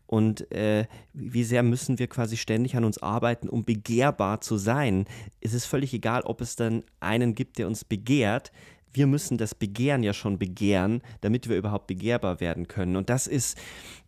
Und 0.06 0.50
äh, 0.52 0.86
wie 1.12 1.44
sehr 1.44 1.62
müssen 1.62 1.98
wir 1.98 2.08
quasi 2.08 2.36
ständig 2.36 2.76
an 2.76 2.84
uns 2.84 2.98
arbeiten, 2.98 3.48
um 3.48 3.64
begehrbar 3.64 4.40
zu 4.40 4.58
sein? 4.58 5.06
Es 5.40 5.54
ist 5.54 5.66
völlig 5.66 5.94
egal, 5.94 6.22
ob 6.22 6.40
es 6.40 6.56
dann 6.56 6.82
einen 7.00 7.34
gibt, 7.34 7.58
der 7.58 7.66
uns 7.66 7.84
begehrt 7.84 8.50
wir 8.96 9.08
müssen 9.08 9.38
das 9.38 9.56
Begehren 9.56 10.04
ja 10.04 10.12
schon 10.12 10.38
begehren, 10.38 11.02
damit 11.20 11.48
wir 11.48 11.56
überhaupt 11.56 11.88
begehrbar 11.88 12.38
werden 12.38 12.68
können. 12.68 12.94
Und 12.94 13.10
das 13.10 13.26
ist 13.26 13.58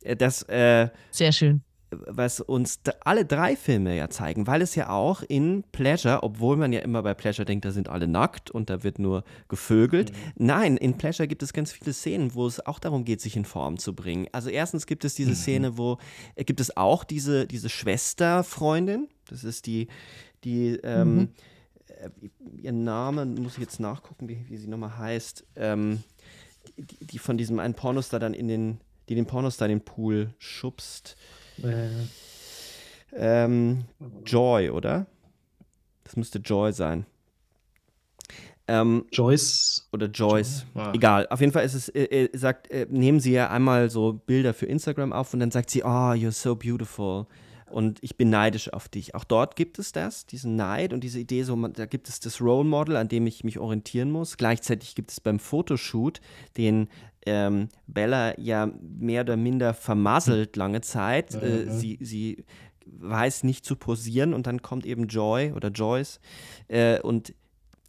äh, 0.05 0.15
das. 0.15 0.45
Äh, 0.45 0.91
Sehr 1.11 1.33
schön 1.33 1.66
was 1.91 2.41
uns 2.41 2.81
alle 3.05 3.25
drei 3.25 3.55
Filme 3.55 3.97
ja 3.97 4.11
zeigen, 4.11 4.47
weil 4.47 4.61
es 4.61 4.75
ja 4.75 4.89
auch 4.89 5.23
in 5.23 5.63
Pleasure, 5.71 6.23
obwohl 6.23 6.57
man 6.57 6.73
ja 6.73 6.81
immer 6.81 7.03
bei 7.03 7.15
Pleasure 7.15 7.47
denkt, 7.47 7.65
da 7.65 7.71
sind 7.71 7.89
alle 7.89 8.09
nackt 8.09 8.51
und 8.51 8.71
da 8.71 8.83
wird 8.83 8.99
nur 8.99 9.23
gevögelt. 9.49 10.11
Mhm. 10.11 10.47
Nein, 10.47 10.77
in 10.77 10.99
Pleasure 10.99 11.29
gibt 11.29 11.43
es 11.43 11.53
ganz 11.53 11.73
viele 11.73 11.93
Szenen, 11.93 12.35
wo 12.35 12.47
es 12.47 12.65
auch 12.65 12.79
darum 12.79 13.05
geht, 13.05 13.21
sich 13.21 13.37
in 13.37 13.45
Form 13.45 13.79
zu 13.79 13.95
bringen. 13.95 14.27
Also 14.33 14.51
erstens 14.51 14.87
gibt 14.87 15.05
es 15.05 15.15
diese 15.15 15.31
mhm. 15.31 15.37
Szene, 15.37 15.79
wo 15.79 15.99
äh, 16.35 16.45
gibt 16.45 16.61
es 16.61 16.77
auch 16.77 17.05
diese, 17.05 17.47
diese 17.47 17.69
Schwesterfreundin, 17.69 19.09
das 19.29 19.45
ist 19.45 19.67
die, 19.67 19.87
die 20.43 20.81
ähm, 20.83 21.15
mhm. 21.15 21.29
äh, 21.87 22.11
ihr 22.63 22.73
Name, 22.73 23.27
muss 23.27 23.55
ich 23.55 23.61
jetzt 23.61 23.79
nachgucken, 23.79 24.29
wie, 24.29 24.45
wie 24.49 24.57
sie 24.57 24.69
nochmal 24.69 24.99
heißt, 24.99 25.45
ähm, 25.55 26.03
die, 26.77 27.07
die, 27.07 27.19
von 27.19 27.39
diesem 27.39 27.61
einen 27.61 27.75
Pornostar 27.75 28.19
dann 28.19 28.35
in 28.35 28.49
den, 28.49 28.81
die 29.09 29.15
den 29.15 29.27
Pornostar 29.27 29.69
in 29.69 29.79
den 29.79 29.85
Pool 29.85 30.35
schubst. 30.39 31.17
Äh. 31.63 31.89
Ähm, 33.15 33.85
Joy, 34.25 34.71
oder? 34.71 35.07
Das 36.05 36.17
müsste 36.17 36.39
Joy 36.39 36.73
sein. 36.73 37.07
Ähm, 38.69 39.05
Joyce. 39.13 39.89
Oder 39.93 40.07
Joyce. 40.09 40.67
Ah. 40.75 40.93
Egal. 40.93 41.27
Auf 41.31 41.41
jeden 41.41 41.53
Fall 41.53 41.65
ist 41.65 41.75
es, 41.75 41.89
äh, 41.89 42.05
äh, 42.05 42.37
sagt, 42.37 42.71
äh, 42.71 42.87
nehmen 42.91 43.21
Sie 43.21 43.33
ja 43.33 43.51
einmal 43.51 43.91
so 43.91 44.15
Bilder 44.15 44.55
für 44.55 44.67
Instagram 44.67 45.13
auf 45.13 45.33
und 45.33 45.41
dann 45.41 45.51
sagt 45.51 45.71
sie, 45.71 45.85
oh, 45.85 46.13
you're 46.13 46.33
so 46.33 46.57
beautiful. 46.57 47.27
Und 47.71 47.99
ich 48.03 48.17
bin 48.17 48.31
neidisch 48.31 48.73
auf 48.73 48.89
dich. 48.89 49.15
Auch 49.15 49.25
dort 49.25 49.57
gibt 49.57 49.79
es 49.79 49.93
das, 49.93 50.27
diesen 50.27 50.55
Neid 50.55 50.93
und 50.93 51.03
diese 51.03 51.19
Idee, 51.19 51.43
so, 51.43 51.57
da 51.69 51.87
gibt 51.87 52.09
es 52.09 52.21
das 52.21 52.41
Role 52.41 52.69
Model, 52.69 52.97
an 52.97 53.09
dem 53.09 53.27
ich 53.27 53.43
mich 53.43 53.59
orientieren 53.59 54.11
muss. 54.11 54.37
Gleichzeitig 54.37 54.95
gibt 54.95 55.11
es 55.11 55.21
beim 55.21 55.41
Fotoshoot 55.41 56.21
den 56.57 56.89
ähm, 57.27 57.69
Bella 57.87 58.39
ja 58.39 58.71
mehr 58.81 59.23
oder 59.23 59.37
minder 59.37 59.75
vermasselt 59.75 60.57
lange 60.57 60.81
Zeit. 60.81 61.35
Ja, 61.35 61.41
äh, 61.41 61.67
ja. 61.67 61.73
Sie, 61.73 61.99
sie 62.01 62.45
weiß 62.87 63.45
nicht 63.45 63.65
zu 63.65 63.77
posieren 63.77 64.33
und 64.33 64.47
dann 64.47 64.63
kommt 64.63 64.87
eben 64.87 65.09
Joy 65.09 65.53
oder 65.53 65.69
Joyce 65.69 66.21
äh, 66.69 67.01
und 67.01 67.35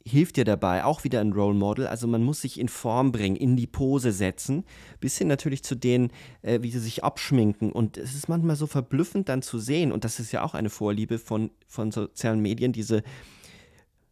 hilft 0.07 0.37
dir 0.37 0.45
dabei, 0.45 0.85
auch 0.85 1.03
wieder 1.03 1.19
ein 1.19 1.33
Role 1.33 1.53
Model. 1.53 1.87
Also 1.87 2.07
man 2.07 2.23
muss 2.23 2.41
sich 2.41 2.59
in 2.59 2.69
Form 2.69 3.11
bringen, 3.11 3.35
in 3.35 3.55
die 3.55 3.67
Pose 3.67 4.11
setzen, 4.11 4.63
bis 4.99 5.17
hin 5.17 5.27
natürlich 5.27 5.63
zu 5.63 5.75
denen, 5.75 6.11
äh, 6.41 6.61
wie 6.61 6.71
sie 6.71 6.79
sich 6.79 7.03
abschminken. 7.03 7.71
Und 7.71 7.97
es 7.97 8.15
ist 8.15 8.29
manchmal 8.29 8.55
so 8.55 8.67
verblüffend 8.67 9.29
dann 9.29 9.41
zu 9.41 9.59
sehen, 9.59 9.91
und 9.91 10.03
das 10.03 10.19
ist 10.19 10.31
ja 10.31 10.43
auch 10.43 10.53
eine 10.53 10.69
Vorliebe 10.69 11.19
von, 11.19 11.51
von 11.67 11.91
sozialen 11.91 12.39
Medien, 12.39 12.71
diese 12.71 13.03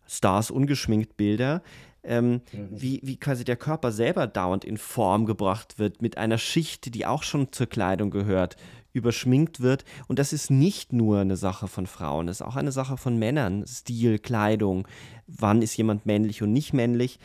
Stars 0.07 0.51
ungeschminkt 0.51 1.17
Bilder, 1.17 1.63
ähm, 2.05 2.41
mhm. 2.51 2.69
wie, 2.71 2.99
wie 3.03 3.17
quasi 3.17 3.43
der 3.43 3.55
Körper 3.55 3.91
selber 3.91 4.27
dauernd 4.27 4.65
in 4.65 4.77
Form 4.77 5.25
gebracht 5.25 5.79
wird, 5.79 6.01
mit 6.01 6.17
einer 6.17 6.37
Schicht, 6.37 6.93
die 6.93 7.05
auch 7.05 7.23
schon 7.23 7.51
zur 7.51 7.67
Kleidung 7.67 8.11
gehört, 8.11 8.55
überschminkt 8.93 9.59
wird. 9.59 9.83
Und 10.07 10.19
das 10.19 10.33
ist 10.33 10.49
nicht 10.49 10.93
nur 10.93 11.19
eine 11.19 11.35
Sache 11.37 11.67
von 11.67 11.85
Frauen, 11.85 12.27
das 12.27 12.39
ist 12.39 12.45
auch 12.45 12.55
eine 12.55 12.71
Sache 12.71 12.97
von 12.97 13.17
Männern. 13.17 13.65
Stil, 13.67 14.19
Kleidung, 14.19 14.87
wann 15.27 15.61
ist 15.61 15.75
jemand 15.77 16.05
männlich 16.05 16.41
und 16.41 16.53
nicht 16.53 16.73
männlich. 16.73 17.19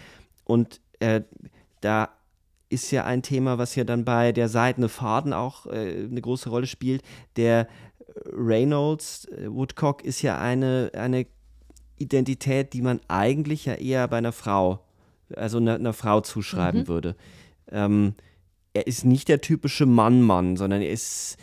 Und 0.45 0.81
äh, 0.99 1.23
da 1.81 2.11
ist 2.69 2.91
ja 2.91 3.05
ein 3.05 3.23
Thema, 3.23 3.59
was 3.59 3.75
ja 3.75 3.85
dann 3.85 4.05
bei 4.05 4.33
der 4.33 4.49
Seidene 4.49 4.89
Faden 4.89 5.33
auch 5.33 5.67
äh, 5.67 6.05
eine 6.05 6.21
große 6.21 6.51
Rolle 6.51 6.67
spielt. 6.67 7.03
Der 7.37 7.69
Reynolds 8.27 9.27
äh, 9.27 9.53
Woodcock 9.53 10.05
ist 10.05 10.23
ja 10.23 10.39
eine, 10.39 10.91
eine 10.95 11.27
Identität, 12.01 12.73
die 12.73 12.83
man 12.83 13.01
eigentlich 13.09 13.67
ja 13.67 13.75
eher 13.75 14.09
bei 14.09 14.19
einer 14.19 14.33
Frau, 14.33 14.85
also 15.37 15.59
einer, 15.59 15.75
einer 15.75 15.93
Frau 15.93 16.21
zuschreiben 16.21 16.83
mhm. 16.83 16.89
würde. 16.89 17.17
Ähm, 17.71 18.15
er 18.73 18.87
ist 18.87 19.05
nicht 19.05 19.29
der 19.29 19.41
typische 19.41 19.87
Mann-Mann, 19.87 20.57
sondern 20.57 20.83
er 20.83 20.91
ist 20.91 21.37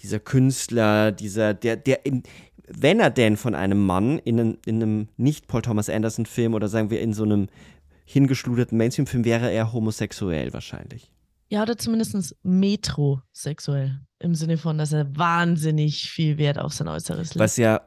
dieser 0.00 0.20
Künstler, 0.20 1.12
dieser, 1.12 1.54
der, 1.54 1.76
der 1.76 2.04
in, 2.04 2.22
wenn 2.66 3.00
er 3.00 3.10
denn 3.10 3.36
von 3.36 3.54
einem 3.54 3.84
Mann 3.84 4.18
in, 4.18 4.40
einem, 4.40 4.58
in 4.66 4.82
einem 4.82 5.08
nicht 5.16 5.46
Paul 5.46 5.62
Thomas 5.62 5.88
Anderson 5.88 6.26
Film 6.26 6.54
oder 6.54 6.68
sagen 6.68 6.90
wir 6.90 7.00
in 7.00 7.12
so 7.12 7.24
einem 7.24 7.48
hingeschluderten 8.04 8.76
Mainstream-Film 8.76 9.24
wäre 9.24 9.50
er 9.50 9.72
homosexuell 9.72 10.52
wahrscheinlich. 10.52 11.10
Ja, 11.48 11.62
oder 11.62 11.76
zumindest 11.78 12.36
metrosexuell. 12.42 14.00
Im 14.18 14.34
Sinne 14.34 14.56
von, 14.58 14.78
dass 14.78 14.92
er 14.92 15.16
wahnsinnig 15.16 16.10
viel 16.10 16.38
Wert 16.38 16.58
auf 16.58 16.72
sein 16.72 16.88
Äußeres 16.88 17.34
legt. 17.34 17.38
Was 17.40 17.56
ja 17.56 17.80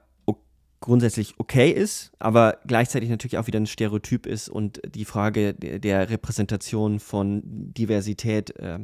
grundsätzlich 0.80 1.36
okay 1.38 1.72
ist, 1.72 2.12
aber 2.20 2.58
gleichzeitig 2.66 3.10
natürlich 3.10 3.38
auch 3.38 3.48
wieder 3.48 3.60
ein 3.60 3.66
Stereotyp 3.66 4.26
ist 4.26 4.50
und 4.50 4.82
die 4.88 5.06
Frage 5.06 5.54
der 5.54 6.10
Repräsentation 6.10 7.00
von 7.00 7.42
Diversität 7.46 8.58
äh, 8.60 8.80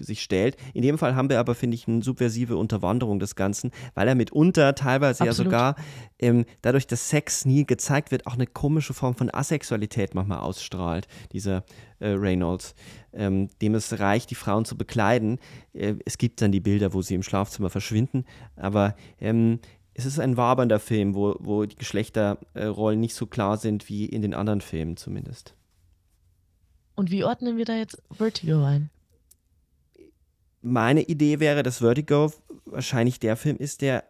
sich 0.00 0.22
stellt. 0.22 0.56
In 0.74 0.82
dem 0.82 0.98
Fall 0.98 1.14
haben 1.14 1.28
wir 1.28 1.38
aber, 1.38 1.54
finde 1.54 1.74
ich, 1.74 1.86
eine 1.86 2.02
subversive 2.02 2.56
Unterwanderung 2.56 3.18
des 3.18 3.34
Ganzen, 3.34 3.70
weil 3.94 4.08
er 4.08 4.14
mitunter 4.14 4.74
teilweise 4.74 5.24
Absolut. 5.24 5.52
ja 5.52 5.74
sogar 5.74 5.76
ähm, 6.18 6.44
dadurch, 6.62 6.86
dass 6.86 7.08
Sex 7.10 7.44
nie 7.44 7.66
gezeigt 7.66 8.10
wird, 8.10 8.26
auch 8.26 8.34
eine 8.34 8.46
komische 8.46 8.94
Form 8.94 9.14
von 9.14 9.32
Asexualität 9.32 10.14
manchmal 10.14 10.38
ausstrahlt, 10.38 11.06
dieser 11.32 11.64
äh, 11.98 12.08
Reynolds, 12.08 12.74
ähm, 13.12 13.48
dem 13.60 13.74
es 13.74 13.98
reicht, 13.98 14.30
die 14.30 14.34
Frauen 14.34 14.64
zu 14.64 14.76
bekleiden. 14.76 15.38
Äh, 15.72 15.94
es 16.04 16.18
gibt 16.18 16.40
dann 16.42 16.52
die 16.52 16.60
Bilder, 16.60 16.92
wo 16.92 17.02
sie 17.02 17.14
im 17.14 17.22
Schlafzimmer 17.22 17.70
verschwinden, 17.70 18.24
aber 18.56 18.96
ähm, 19.20 19.60
es 19.98 20.04
ist 20.04 20.18
ein 20.18 20.36
wabernder 20.36 20.78
Film, 20.78 21.14
wo, 21.14 21.36
wo 21.38 21.64
die 21.64 21.74
Geschlechterrollen 21.74 23.00
nicht 23.00 23.14
so 23.14 23.24
klar 23.26 23.56
sind 23.56 23.88
wie 23.88 24.04
in 24.04 24.20
den 24.20 24.34
anderen 24.34 24.60
Filmen 24.60 24.98
zumindest. 24.98 25.54
Und 26.96 27.10
wie 27.10 27.24
ordnen 27.24 27.56
wir 27.56 27.64
da 27.64 27.76
jetzt 27.76 28.02
Vertigo 28.12 28.62
ein? 28.62 28.90
Meine 30.60 31.02
Idee 31.02 31.40
wäre, 31.40 31.62
dass 31.62 31.78
Vertigo 31.78 32.30
wahrscheinlich 32.66 33.20
der 33.20 33.36
Film 33.36 33.56
ist, 33.56 33.80
der, 33.80 34.04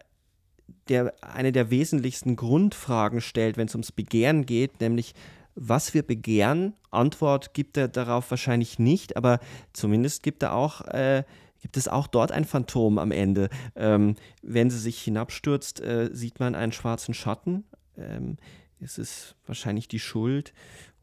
der 0.89 1.13
eine 1.21 1.53
der 1.53 1.69
wesentlichsten 1.69 2.35
Grundfragen 2.35 3.21
stellt, 3.21 3.55
wenn 3.55 3.67
es 3.67 3.75
ums 3.75 3.93
Begehren 3.93 4.45
geht, 4.45 4.81
nämlich 4.81 5.15
was 5.55 5.93
wir 5.93 6.03
begehren. 6.03 6.73
Antwort 6.91 7.53
gibt 7.53 7.77
er 7.77 7.87
darauf 7.87 8.29
wahrscheinlich 8.29 8.77
nicht, 8.77 9.15
aber 9.15 9.39
zumindest 9.71 10.21
gibt 10.21 10.43
er 10.43 10.53
auch 10.53 10.81
äh, 10.81 11.23
gibt 11.67 11.75
es 11.75 11.89
auch 11.89 12.07
dort 12.07 12.31
ein 12.31 12.45
Phantom 12.45 12.97
am 12.97 13.11
Ende. 13.11 13.49
Ähm, 13.75 14.15
wenn 14.41 14.69
sie 14.69 14.79
sich 14.79 15.01
hinabstürzt, 15.01 15.81
äh, 15.81 16.09
sieht 16.13 16.39
man 16.39 16.55
einen 16.55 16.71
schwarzen 16.71 17.13
Schatten. 17.13 17.65
Ähm, 17.97 18.37
ist 18.79 18.97
es 18.97 19.35
wahrscheinlich 19.45 19.89
die 19.89 19.99
Schuld 19.99 20.53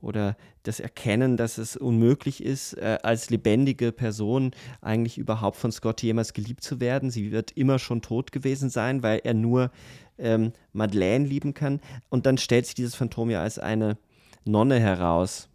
oder 0.00 0.38
das 0.62 0.80
Erkennen, 0.80 1.36
dass 1.36 1.58
es 1.58 1.76
unmöglich 1.76 2.42
ist, 2.42 2.78
äh, 2.78 2.96
als 3.02 3.28
lebendige 3.28 3.92
Person 3.92 4.52
eigentlich 4.80 5.18
überhaupt 5.18 5.58
von 5.58 5.70
Scott 5.70 6.02
jemals 6.02 6.32
geliebt 6.32 6.64
zu 6.64 6.80
werden. 6.80 7.10
Sie 7.10 7.30
wird 7.30 7.50
immer 7.50 7.78
schon 7.78 8.00
tot 8.00 8.32
gewesen 8.32 8.70
sein, 8.70 9.02
weil 9.02 9.20
er 9.22 9.34
nur 9.34 9.70
ähm, 10.16 10.54
Madeleine 10.72 11.26
lieben 11.26 11.52
kann. 11.52 11.82
Und 12.08 12.24
dann 12.24 12.38
stellt 12.38 12.64
sich 12.64 12.74
dieses 12.74 12.94
Phantom 12.94 13.28
ja 13.28 13.42
als 13.42 13.58
eine 13.58 13.98
Nonne 14.46 14.80
heraus, 14.80 15.50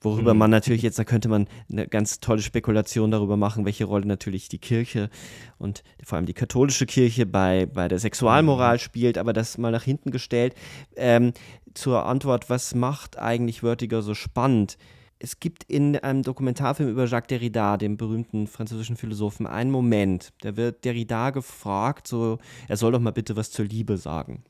Worüber 0.00 0.32
mhm. 0.32 0.38
man 0.38 0.50
natürlich 0.50 0.82
jetzt, 0.82 0.98
da 0.98 1.04
könnte 1.04 1.28
man 1.28 1.46
eine 1.70 1.86
ganz 1.86 2.20
tolle 2.20 2.40
Spekulation 2.40 3.10
darüber 3.10 3.36
machen, 3.36 3.64
welche 3.66 3.84
Rolle 3.84 4.06
natürlich 4.06 4.48
die 4.48 4.58
Kirche 4.58 5.10
und 5.58 5.82
vor 6.02 6.16
allem 6.16 6.26
die 6.26 6.34
katholische 6.34 6.86
Kirche 6.86 7.26
bei, 7.26 7.66
bei 7.66 7.86
der 7.86 7.98
Sexualmoral 7.98 8.76
mhm. 8.76 8.80
spielt, 8.80 9.18
aber 9.18 9.32
das 9.32 9.58
mal 9.58 9.72
nach 9.72 9.84
hinten 9.84 10.10
gestellt. 10.10 10.54
Ähm, 10.96 11.32
zur 11.74 12.06
Antwort, 12.06 12.48
was 12.48 12.74
macht 12.74 13.18
eigentlich 13.18 13.60
Vertigo 13.60 14.00
so 14.00 14.14
spannend? 14.14 14.78
Es 15.22 15.38
gibt 15.38 15.64
in 15.64 15.96
einem 15.96 16.22
Dokumentarfilm 16.22 16.88
über 16.88 17.04
Jacques 17.04 17.28
Derrida, 17.28 17.76
dem 17.76 17.98
berühmten 17.98 18.46
französischen 18.46 18.96
Philosophen, 18.96 19.46
einen 19.46 19.70
Moment, 19.70 20.32
da 20.40 20.56
wird 20.56 20.86
Derrida 20.86 21.28
gefragt, 21.28 22.08
so, 22.08 22.38
er 22.68 22.78
soll 22.78 22.92
doch 22.92 23.00
mal 23.00 23.12
bitte 23.12 23.36
was 23.36 23.50
zur 23.50 23.66
Liebe 23.66 23.98
sagen. 23.98 24.44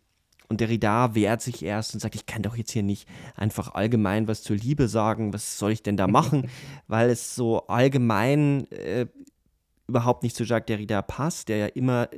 Und 0.50 0.60
Derrida 0.60 1.14
wehrt 1.14 1.40
sich 1.42 1.64
erst 1.64 1.94
und 1.94 2.00
sagt, 2.00 2.16
ich 2.16 2.26
kann 2.26 2.42
doch 2.42 2.56
jetzt 2.56 2.72
hier 2.72 2.82
nicht 2.82 3.08
einfach 3.36 3.74
allgemein 3.74 4.26
was 4.26 4.42
zur 4.42 4.56
Liebe 4.56 4.88
sagen, 4.88 5.32
was 5.32 5.58
soll 5.58 5.70
ich 5.70 5.84
denn 5.84 5.96
da 5.96 6.08
machen, 6.08 6.50
weil 6.88 7.08
es 7.08 7.36
so 7.36 7.68
allgemein 7.68 8.68
äh, 8.72 9.06
überhaupt 9.86 10.24
nicht 10.24 10.34
zu 10.34 10.42
Jacques 10.42 10.66
Derrida 10.66 11.02
passt, 11.02 11.48
der 11.48 11.56
ja 11.56 11.66
immer 11.66 12.08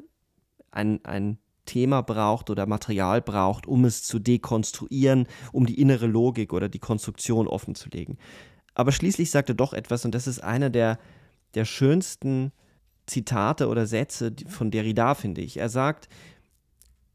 ein, 0.71 1.05
ein 1.05 1.37
Thema 1.67 2.01
braucht 2.01 2.49
oder 2.49 2.65
Material 2.65 3.21
braucht, 3.21 3.67
um 3.67 3.85
es 3.85 4.03
zu 4.03 4.19
dekonstruieren, 4.19 5.27
um 5.53 5.67
die 5.67 5.79
innere 5.79 6.07
Logik 6.07 6.55
oder 6.55 6.71
die 6.71 6.79
Konstruktion 6.79 7.47
offen 7.47 7.75
zu 7.75 7.91
legen. 7.91 8.17
Aber 8.73 8.93
schließlich 8.93 9.31
sagt 9.31 9.51
er 9.51 9.55
doch 9.55 9.75
etwas, 9.75 10.07
und 10.07 10.15
das 10.15 10.27
ist 10.27 10.43
einer 10.43 10.71
der, 10.71 10.99
der 11.55 11.67
schönsten 11.67 12.51
Zitate 13.07 13.69
oder 13.69 13.87
Sätze 13.87 14.33
von 14.49 14.71
Derrida, 14.71 15.15
finde 15.15 15.43
ich. 15.43 15.59
Er 15.59 15.69
sagt, 15.69 16.09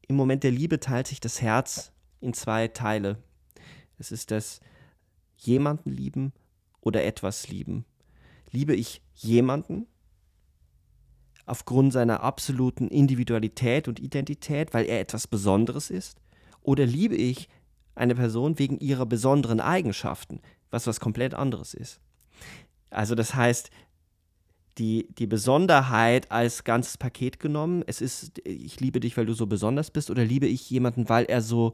im 0.08 0.16
Moment 0.16 0.44
der 0.44 0.52
Liebe 0.52 0.80
teilt 0.80 1.08
sich 1.08 1.20
das 1.20 1.42
Herz 1.42 1.92
in 2.22 2.34
zwei 2.34 2.68
Teile. 2.68 3.18
Es 3.98 4.12
ist 4.12 4.32
das 4.32 4.62
jemanden 5.38 5.92
lieben 5.92 6.34
oder 6.82 7.04
etwas 7.04 7.48
lieben. 7.48 7.86
Liebe 8.52 8.76
ich 8.76 9.02
jemanden 9.14 9.88
aufgrund 11.46 11.94
seiner 11.94 12.22
absoluten 12.24 12.88
Individualität 12.88 13.88
und 13.88 14.00
Identität, 14.00 14.74
weil 14.74 14.86
er 14.86 15.00
etwas 15.00 15.28
Besonderes 15.28 15.90
ist? 15.90 16.20
Oder 16.62 16.86
liebe 16.86 17.16
ich 17.16 17.50
eine 17.96 18.16
Person 18.16 18.60
wegen 18.60 18.80
ihrer 18.80 19.06
besonderen 19.06 19.60
Eigenschaften, 19.60 20.42
was 20.70 20.88
was 20.88 21.00
komplett 21.00 21.34
anderes 21.34 21.74
ist? 21.74 22.00
Also 22.90 23.16
das 23.16 23.36
heißt, 23.36 23.70
die, 24.78 25.08
die 25.18 25.28
Besonderheit 25.28 26.32
als 26.32 26.64
ganzes 26.64 26.98
Paket 26.98 27.40
genommen. 27.40 27.84
Es 27.88 28.02
ist, 28.02 28.40
ich 28.46 28.80
liebe 28.80 29.00
dich, 29.00 29.18
weil 29.18 29.26
du 29.26 29.34
so 29.34 29.48
besonders 29.48 29.92
bist, 29.92 30.10
oder 30.10 30.24
liebe 30.24 30.48
ich 30.48 30.70
jemanden, 30.70 31.10
weil 31.10 31.26
er 31.26 31.42
so 31.42 31.74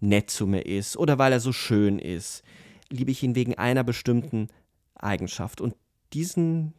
nett 0.00 0.30
zu 0.30 0.46
mir 0.46 0.66
ist 0.66 0.96
oder 0.96 1.18
weil 1.18 1.32
er 1.32 1.40
so 1.40 1.52
schön 1.52 1.98
ist. 1.98 2.42
Liebe 2.90 3.10
ich 3.10 3.22
ihn 3.22 3.34
wegen 3.34 3.54
einer 3.54 3.84
bestimmten 3.84 4.48
Eigenschaft. 4.94 5.60
Und 5.60 5.74
diesen, 6.12 6.74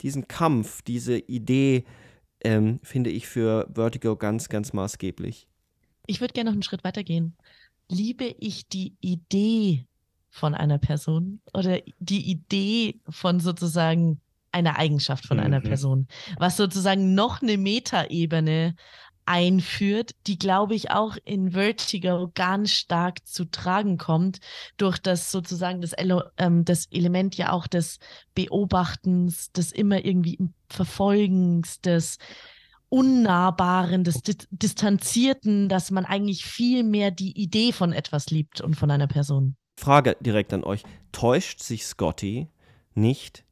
diesen 0.00 0.28
Kampf, 0.28 0.82
diese 0.82 1.18
Idee 1.18 1.84
ähm, 2.42 2.80
finde 2.82 3.10
ich 3.10 3.26
für 3.26 3.68
Vertigo 3.72 4.16
ganz, 4.16 4.48
ganz 4.48 4.72
maßgeblich. 4.72 5.46
Ich 6.06 6.20
würde 6.20 6.32
gerne 6.32 6.50
noch 6.50 6.54
einen 6.54 6.62
Schritt 6.62 6.84
weiter 6.84 7.04
gehen. 7.04 7.36
Liebe 7.88 8.34
ich 8.38 8.68
die 8.68 8.96
Idee 9.00 9.86
von 10.30 10.54
einer 10.54 10.78
Person 10.78 11.40
oder 11.52 11.80
die 12.00 12.30
Idee 12.30 13.00
von 13.08 13.40
sozusagen 13.40 14.20
eine 14.54 14.78
Eigenschaft 14.78 15.26
von 15.26 15.36
mhm. 15.38 15.42
einer 15.44 15.60
Person, 15.60 16.06
was 16.38 16.56
sozusagen 16.56 17.14
noch 17.14 17.42
eine 17.42 17.58
Metaebene 17.58 18.74
einführt, 19.26 20.12
die, 20.26 20.38
glaube 20.38 20.74
ich, 20.74 20.90
auch 20.90 21.16
in 21.24 21.52
Vertigo 21.52 22.30
ganz 22.34 22.72
stark 22.72 23.26
zu 23.26 23.46
tragen 23.46 23.96
kommt, 23.96 24.38
durch 24.76 24.98
das 24.98 25.30
sozusagen 25.30 25.80
das, 25.80 25.92
Ele 25.92 26.30
ähm, 26.36 26.64
das 26.64 26.86
Element 26.90 27.36
ja 27.36 27.52
auch 27.52 27.66
des 27.66 27.98
Beobachtens, 28.34 29.50
des 29.52 29.72
immer 29.72 30.04
irgendwie 30.04 30.38
Verfolgens, 30.68 31.80
des 31.80 32.18
Unnahbaren, 32.90 34.04
des 34.04 34.22
Di 34.22 34.36
Distanzierten, 34.50 35.68
dass 35.68 35.90
man 35.90 36.04
eigentlich 36.04 36.44
viel 36.44 36.84
mehr 36.84 37.10
die 37.10 37.32
Idee 37.40 37.72
von 37.72 37.92
etwas 37.92 38.30
liebt 38.30 38.60
und 38.60 38.76
von 38.76 38.90
einer 38.90 39.08
Person. 39.08 39.56
Frage 39.76 40.16
direkt 40.20 40.52
an 40.52 40.64
euch. 40.64 40.82
Täuscht 41.12 41.60
sich 41.60 41.86
Scotty 41.86 42.48
nicht 42.94 43.43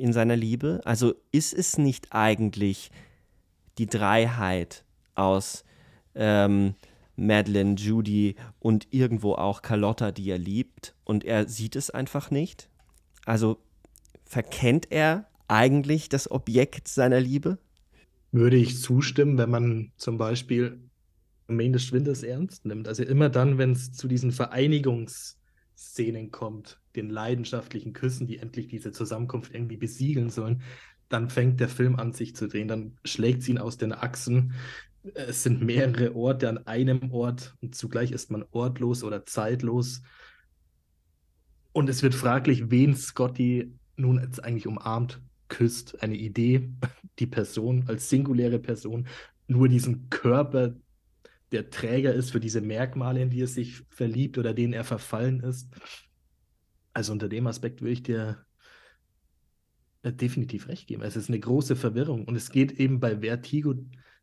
in 0.00 0.12
seiner 0.12 0.36
Liebe? 0.36 0.80
Also 0.84 1.14
ist 1.32 1.54
es 1.54 1.78
nicht 1.78 2.08
eigentlich 2.10 2.90
die 3.78 3.86
Dreiheit 3.86 4.84
aus 5.14 5.64
ähm, 6.14 6.74
Madeline, 7.16 7.74
Judy 7.74 8.36
und 8.58 8.88
irgendwo 8.90 9.34
auch 9.34 9.62
Carlotta, 9.62 10.10
die 10.10 10.30
er 10.30 10.38
liebt 10.38 10.94
und 11.04 11.24
er 11.24 11.48
sieht 11.48 11.76
es 11.76 11.90
einfach 11.90 12.30
nicht? 12.30 12.68
Also 13.26 13.58
verkennt 14.24 14.90
er 14.90 15.26
eigentlich 15.48 16.08
das 16.08 16.30
Objekt 16.30 16.88
seiner 16.88 17.20
Liebe? 17.20 17.58
Würde 18.32 18.56
ich 18.56 18.80
zustimmen, 18.80 19.38
wenn 19.38 19.50
man 19.50 19.92
zum 19.96 20.16
Beispiel 20.16 20.80
Domain 21.50 21.72
des 21.72 21.84
Schwindels 21.84 22.22
ernst 22.22 22.64
nimmt. 22.64 22.88
Also 22.88 23.02
immer 23.02 23.28
dann, 23.28 23.58
wenn 23.58 23.72
es 23.72 23.92
zu 23.92 24.08
diesen 24.08 24.30
Vereinigungsszenen 24.30 26.30
kommt, 26.30 26.79
den 26.96 27.10
leidenschaftlichen 27.10 27.92
Küssen, 27.92 28.26
die 28.26 28.38
endlich 28.38 28.68
diese 28.68 28.92
Zusammenkunft 28.92 29.54
irgendwie 29.54 29.76
besiegeln 29.76 30.30
sollen, 30.30 30.62
dann 31.08 31.28
fängt 31.28 31.60
der 31.60 31.68
Film 31.68 31.96
an, 31.96 32.12
sich 32.12 32.34
zu 32.36 32.48
drehen. 32.48 32.68
Dann 32.68 32.96
schlägt 33.04 33.42
sie 33.42 33.52
ihn 33.52 33.58
aus 33.58 33.76
den 33.76 33.92
Achsen. 33.92 34.54
Es 35.14 35.42
sind 35.42 35.62
mehrere 35.62 36.14
Orte 36.14 36.48
an 36.48 36.66
einem 36.66 37.12
Ort 37.12 37.56
und 37.60 37.74
zugleich 37.74 38.12
ist 38.12 38.30
man 38.30 38.44
ortlos 38.52 39.02
oder 39.02 39.24
zeitlos. 39.24 40.02
Und 41.72 41.88
es 41.88 42.02
wird 42.02 42.14
fraglich, 42.14 42.70
wen 42.70 42.96
Scotty 42.96 43.72
nun 43.96 44.20
jetzt 44.20 44.42
eigentlich 44.42 44.66
umarmt, 44.66 45.20
küsst. 45.48 46.02
Eine 46.02 46.16
Idee, 46.16 46.70
die 47.18 47.26
Person 47.26 47.84
als 47.88 48.08
singuläre 48.08 48.58
Person, 48.58 49.08
nur 49.46 49.68
diesen 49.68 50.08
Körper, 50.10 50.74
der 51.52 51.70
Träger 51.70 52.14
ist 52.14 52.30
für 52.30 52.40
diese 52.40 52.60
Merkmale, 52.60 53.20
in 53.20 53.30
die 53.30 53.42
er 53.42 53.48
sich 53.48 53.82
verliebt 53.90 54.38
oder 54.38 54.54
denen 54.54 54.72
er 54.72 54.84
verfallen 54.84 55.40
ist. 55.40 55.68
Also 57.00 57.14
unter 57.14 57.30
dem 57.30 57.46
Aspekt 57.46 57.80
würde 57.80 57.92
ich 57.94 58.02
dir 58.02 58.44
äh, 60.02 60.12
definitiv 60.12 60.68
recht 60.68 60.86
geben. 60.86 61.00
Es 61.00 61.16
ist 61.16 61.30
eine 61.30 61.40
große 61.40 61.74
Verwirrung 61.74 62.26
und 62.26 62.36
es 62.36 62.50
geht 62.50 62.72
eben 62.72 63.00
bei 63.00 63.20
Vertigo 63.20 63.74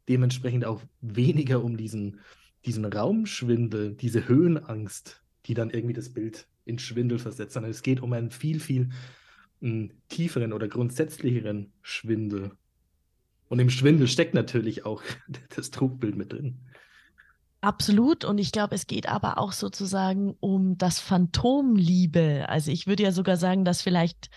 dementsprechend 0.08 0.64
auch 0.64 0.84
weniger 1.02 1.64
um 1.64 1.76
diesen, 1.76 2.20
diesen 2.68 2.86
Raumschwindel, 2.86 3.96
diese 3.96 4.28
Höhenangst, 4.28 5.24
die 5.48 5.56
dann 5.56 5.72
irgendwie 5.72 5.96
das 5.96 6.14
Bild 6.14 6.48
in 6.66 6.78
Schwindel 6.78 7.18
versetzt, 7.18 7.54
sondern 7.54 7.72
es 7.72 7.82
geht 7.82 8.00
um 8.00 8.14
einen 8.14 8.30
viel, 8.30 8.60
viel 8.60 8.90
hm, 9.62 9.90
tieferen 10.08 10.54
oder 10.54 10.68
grundsätzlicheren 10.68 11.74
Schwindel. 11.82 12.52
Und 13.48 13.58
im 13.58 13.72
Schwindel 13.72 14.08
steckt 14.08 14.36
natürlich 14.36 14.86
auch 14.86 15.02
das 15.56 15.72
Trugbild 15.72 16.16
mit 16.16 16.32
drin. 16.32 16.60
Absolut. 17.62 18.24
Und 18.24 18.38
ich 18.38 18.52
glaube, 18.52 18.76
es 18.76 18.88
geht 18.88 19.10
aber 19.10 19.40
auch 19.40 19.52
sozusagen 19.52 20.36
um 20.40 20.78
das 20.78 21.00
Phantomliebe. 21.00 22.46
Also 22.48 22.72
ich 22.72 22.88
würde 22.88 23.04
ja 23.04 23.12
sogar 23.12 23.38
sagen, 23.38 23.66
dass 23.66 23.82
vielleicht 23.82 24.30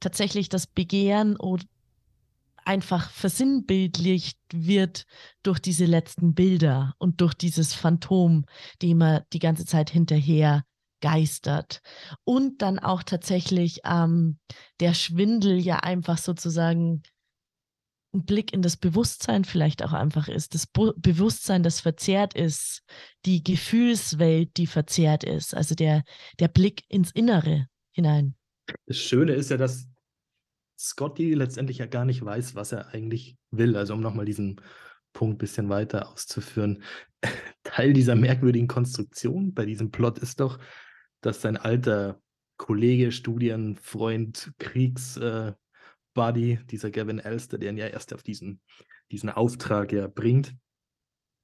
tatsächlich 0.00 0.48
das 0.48 0.66
Begehren 0.66 1.36
oder 1.36 1.64
einfach 2.64 3.10
versinnbildlicht 3.10 4.38
wird 4.52 5.06
durch 5.42 5.58
diese 5.58 5.86
letzten 5.86 6.34
Bilder 6.34 6.94
und 6.98 7.20
durch 7.20 7.34
dieses 7.34 7.74
Phantom, 7.74 8.44
dem 8.82 9.00
er 9.00 9.26
die 9.32 9.38
ganze 9.38 9.64
Zeit 9.64 9.90
hinterher 9.90 10.64
geistert. 11.00 11.80
Und 12.24 12.60
dann 12.60 12.78
auch 12.78 13.02
tatsächlich 13.02 13.80
ähm, 13.84 14.38
der 14.80 14.94
Schwindel 14.94 15.58
ja 15.58 15.76
einfach 15.78 16.18
sozusagen 16.18 17.02
ein 18.14 18.24
Blick 18.24 18.52
in 18.52 18.62
das 18.62 18.76
Bewusstsein 18.76 19.44
vielleicht 19.44 19.82
auch 19.82 19.92
einfach 19.92 20.28
ist, 20.28 20.54
das 20.54 20.66
Bo 20.66 20.92
Bewusstsein, 20.96 21.62
das 21.62 21.80
verzerrt 21.80 22.34
ist, 22.34 22.82
die 23.26 23.44
Gefühlswelt, 23.44 24.56
die 24.56 24.66
verzerrt 24.66 25.24
ist, 25.24 25.54
also 25.54 25.74
der, 25.74 26.04
der 26.38 26.48
Blick 26.48 26.84
ins 26.88 27.10
Innere 27.10 27.66
hinein. 27.90 28.34
Das 28.86 28.96
Schöne 28.96 29.32
ist 29.32 29.50
ja, 29.50 29.56
dass 29.56 29.88
Scotty 30.78 31.34
letztendlich 31.34 31.78
ja 31.78 31.86
gar 31.86 32.04
nicht 32.04 32.24
weiß, 32.24 32.54
was 32.54 32.72
er 32.72 32.88
eigentlich 32.88 33.36
will. 33.50 33.76
Also 33.76 33.94
um 33.94 34.00
nochmal 34.00 34.24
diesen 34.24 34.60
Punkt 35.12 35.36
ein 35.36 35.38
bisschen 35.38 35.68
weiter 35.68 36.10
auszuführen. 36.10 36.82
Teil 37.64 37.92
dieser 37.92 38.14
merkwürdigen 38.14 38.68
Konstruktion 38.68 39.52
bei 39.52 39.66
diesem 39.66 39.90
Plot 39.90 40.18
ist 40.18 40.40
doch, 40.40 40.58
dass 41.20 41.40
sein 41.40 41.56
alter 41.56 42.20
Kollege, 42.56 43.12
Studienfreund, 43.12 44.52
Kriegs, 44.58 45.16
äh, 45.16 45.52
Buddy, 46.18 46.58
dieser 46.68 46.90
Gavin 46.90 47.20
Elster, 47.20 47.58
der 47.58 47.70
ihn 47.70 47.76
ja 47.76 47.86
erst 47.86 48.12
auf 48.12 48.24
diesen, 48.24 48.60
diesen 49.12 49.30
Auftrag 49.30 49.92
ja 49.92 50.08
bringt. 50.08 50.52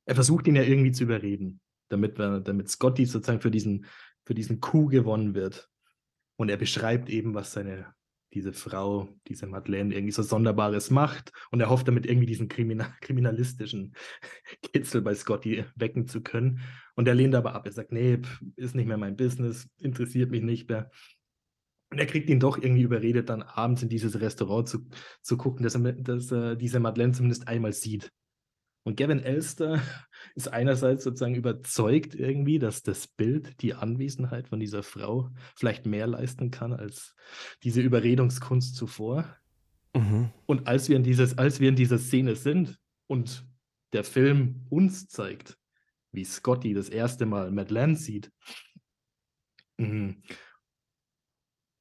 Er 0.04 0.16
versucht 0.16 0.48
ihn 0.48 0.56
ja 0.56 0.64
irgendwie 0.64 0.90
zu 0.90 1.04
überreden, 1.04 1.60
damit, 1.90 2.18
damit 2.18 2.68
Scotty 2.68 3.06
sozusagen 3.06 3.40
für 3.40 3.52
diesen, 3.52 3.86
für 4.24 4.34
diesen 4.34 4.60
Coup 4.60 4.90
gewonnen 4.90 5.36
wird. 5.36 5.68
Und 6.34 6.48
er 6.48 6.56
beschreibt 6.56 7.08
eben, 7.08 7.34
was 7.34 7.52
seine, 7.52 7.94
diese 8.32 8.52
Frau, 8.52 9.08
diese 9.28 9.46
Madeleine 9.46 9.94
irgendwie 9.94 10.10
so 10.10 10.24
Sonderbares 10.24 10.90
macht. 10.90 11.30
Und 11.52 11.60
er 11.60 11.70
hofft 11.70 11.86
damit 11.86 12.04
irgendwie 12.04 12.26
diesen 12.26 12.48
Kriminal 12.48 12.92
kriminalistischen 13.00 13.94
Kitzel 14.60 15.02
bei 15.02 15.14
Scotty 15.14 15.66
wecken 15.76 16.08
zu 16.08 16.20
können. 16.20 16.62
Und 16.96 17.06
er 17.06 17.14
lehnt 17.14 17.36
aber 17.36 17.54
ab. 17.54 17.64
Er 17.66 17.72
sagt, 17.72 17.92
nee, 17.92 18.18
ist 18.56 18.74
nicht 18.74 18.88
mehr 18.88 18.98
mein 18.98 19.14
Business, 19.14 19.68
interessiert 19.78 20.32
mich 20.32 20.42
nicht 20.42 20.68
mehr. 20.68 20.90
Und 21.94 22.00
er 22.00 22.06
kriegt 22.06 22.28
ihn 22.28 22.40
doch 22.40 22.58
irgendwie 22.58 22.82
überredet, 22.82 23.28
dann 23.28 23.42
abends 23.42 23.84
in 23.84 23.88
dieses 23.88 24.20
Restaurant 24.20 24.68
zu, 24.68 24.84
zu 25.22 25.36
gucken, 25.36 25.62
dass 25.62 25.76
er, 25.76 25.92
dass 25.92 26.32
er 26.32 26.56
diese 26.56 26.80
Madeleine 26.80 27.12
zumindest 27.12 27.46
einmal 27.46 27.72
sieht. 27.72 28.10
Und 28.82 28.96
Gavin 28.96 29.20
Elster 29.20 29.80
ist 30.34 30.52
einerseits 30.52 31.04
sozusagen 31.04 31.36
überzeugt 31.36 32.16
irgendwie, 32.16 32.58
dass 32.58 32.82
das 32.82 33.06
Bild, 33.06 33.62
die 33.62 33.74
Anwesenheit 33.74 34.48
von 34.48 34.58
dieser 34.58 34.82
Frau 34.82 35.30
vielleicht 35.54 35.86
mehr 35.86 36.08
leisten 36.08 36.50
kann 36.50 36.72
als 36.72 37.14
diese 37.62 37.80
Überredungskunst 37.80 38.74
zuvor. 38.74 39.36
Mhm. 39.94 40.30
Und 40.46 40.66
als 40.66 40.88
wir, 40.88 40.96
in 40.96 41.04
dieses, 41.04 41.38
als 41.38 41.60
wir 41.60 41.68
in 41.68 41.76
dieser 41.76 41.98
Szene 41.98 42.34
sind 42.34 42.76
und 43.06 43.46
der 43.92 44.02
Film 44.02 44.66
uns 44.68 45.06
zeigt, 45.06 45.56
wie 46.10 46.24
Scotty 46.24 46.74
das 46.74 46.88
erste 46.88 47.24
Mal 47.24 47.52
Madeleine 47.52 47.94
sieht, 47.94 48.32
mhm 49.78 50.24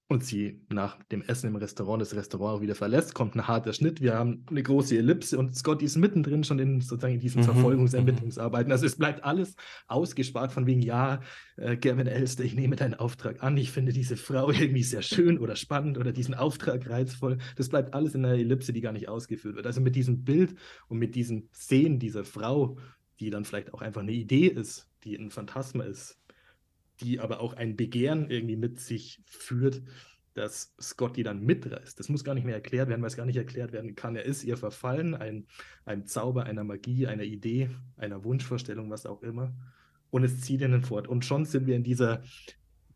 und 0.10 0.24
sie 0.24 0.62
nach 0.70 1.02
dem 1.06 1.22
Essen 1.22 1.48
im 1.48 1.56
Restaurant 1.56 2.02
das 2.02 2.14
Restaurant 2.14 2.58
auch 2.58 2.62
wieder 2.62 2.76
verlässt, 2.76 3.16
kommt 3.16 3.36
ein 3.36 3.48
harter 3.48 3.74
Schnitt. 3.74 4.02
Wir 4.02 4.16
haben 4.16 4.46
eine 4.50 4.62
große 4.62 4.98
Ellipse 4.98 5.38
und 5.40 5.56
Scotty 5.56 5.86
ist 5.86 5.96
mittendrin 5.96 6.44
schon 6.44 6.60
in 6.60 6.82
sozusagen 6.82 7.16
in 7.16 7.20
diesen 7.20 7.42
mhm. 7.42 7.46
Verfolgungsermittlungsarbeiten. 7.46 8.72
Also 8.72 8.86
es 8.86 8.98
bleibt 8.98 9.24
alles 9.24 9.56
ausgespart 9.88 10.52
von 10.52 10.66
wegen, 10.66 10.82
ja, 10.82 11.22
äh, 11.56 11.78
Gavin 11.78 12.08
Elster, 12.08 12.44
ich 12.44 12.54
nehme 12.54 12.76
deinen 12.76 12.94
Auftrag 12.96 13.42
an, 13.42 13.58
ich 13.58 13.72
finde 13.72 13.94
diese 13.94 14.18
Frau 14.18 14.52
irgendwie 14.52 14.84
sehr 14.84 15.02
schön 15.02 15.40
oder 15.40 15.56
spannend 15.56 15.98
oder 15.98 16.12
diesen 16.12 16.36
Auftrag 16.36 16.90
reizvoll. 16.90 17.38
Das 17.56 17.70
bleibt 17.70 17.94
alles 17.94 18.14
in 18.14 18.26
einer 18.26 18.36
Ellipse, 18.36 18.74
die 18.74 18.82
gar 18.82 18.92
nicht 18.94 19.08
ausgeführt 19.08 19.56
wird. 19.56 19.66
Also 19.66 19.82
mit 19.82 19.96
diesem 19.96 20.24
Bild 20.24 20.56
und 20.90 21.00
mit 21.00 21.16
diesen 21.16 21.50
Szenen 21.54 22.00
dieser 22.00 22.26
Frau, 22.26 22.78
die 23.20 23.30
dann 23.30 23.46
vielleicht 23.46 23.74
auch 23.74 23.82
einfach 23.82 24.02
eine 24.02 24.12
Idee 24.12 24.48
ist, 24.48 24.90
die 25.06 25.16
ein 25.16 25.32
Phantasma 25.32 25.86
ist, 25.86 26.20
die 27.04 27.20
aber 27.20 27.40
auch 27.40 27.54
ein 27.54 27.76
Begehren 27.76 28.30
irgendwie 28.30 28.56
mit 28.56 28.80
sich 28.80 29.22
führt, 29.26 29.82
dass 30.34 30.74
Scotty 30.82 31.24
dann 31.24 31.42
mitreißt. 31.42 32.00
Das 32.00 32.10
muss 32.10 32.24
gar 32.24 32.34
nicht 32.34 32.46
mehr 32.46 32.56
erklärt 32.56 32.90
werden, 32.90 33.02
weil 33.02 33.10
es 33.10 33.18
gar 33.18 33.26
nicht 33.26 33.38
erklärt 33.38 33.72
werden 33.72 33.96
kann. 33.96 34.16
Er 34.16 34.26
ist 34.26 34.44
ihr 34.44 34.58
verfallen, 34.58 35.14
ein, 35.14 35.46
einem 35.86 36.06
Zauber, 36.08 36.46
einer 36.46 36.64
Magie, 36.64 37.08
einer 37.08 37.24
Idee, 37.24 37.70
einer 37.98 38.24
Wunschvorstellung, 38.24 38.90
was 38.90 39.06
auch 39.06 39.22
immer. 39.22 39.54
Und 40.10 40.24
es 40.24 40.42
zieht 40.42 40.62
ihn 40.62 40.84
fort. 40.84 41.08
Und 41.08 41.26
schon 41.26 41.46
sind 41.46 41.68
wir 41.68 41.76
in 41.76 41.84
dieser 41.84 42.24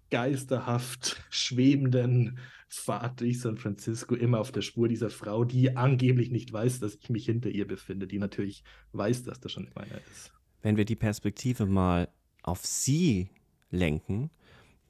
geisterhaft 0.09 1.23
schwebenden 1.29 2.39
Fahrt 2.69 3.21
durch 3.21 3.39
San 3.39 3.57
Francisco 3.57 4.15
immer 4.15 4.39
auf 4.39 4.51
der 4.51 4.61
Spur 4.61 4.87
dieser 4.87 5.09
Frau, 5.09 5.45
die 5.45 5.75
angeblich 5.75 6.31
nicht 6.31 6.51
weiß, 6.51 6.79
dass 6.79 6.95
ich 6.95 7.09
mich 7.09 7.25
hinter 7.25 7.49
ihr 7.49 7.67
befinde, 7.67 8.07
die 8.07 8.19
natürlich 8.19 8.63
weiß, 8.93 9.23
dass 9.23 9.39
da 9.39 9.49
schon 9.49 9.69
einer 9.75 10.01
ist. 10.11 10.33
Wenn 10.61 10.75
wir 10.75 10.85
die 10.85 10.95
Perspektive 10.95 11.65
mal 11.65 12.09
auf 12.43 12.65
sie 12.65 13.29
lenken, 13.71 14.29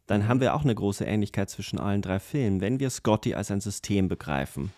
dann 0.05 0.27
haben 0.27 0.39
wir 0.39 0.55
auch 0.55 0.63
eine 0.63 0.75
große 0.75 1.05
Ähnlichkeit 1.05 1.49
zwischen 1.49 1.79
allen 1.79 2.01
drei 2.01 2.19
Filmen. 2.19 2.61
Wenn 2.61 2.79
wir 2.79 2.89
Scotty 2.89 3.33
als 3.33 3.51
ein 3.51 3.61
System 3.61 4.07
begreifen, 4.07 4.71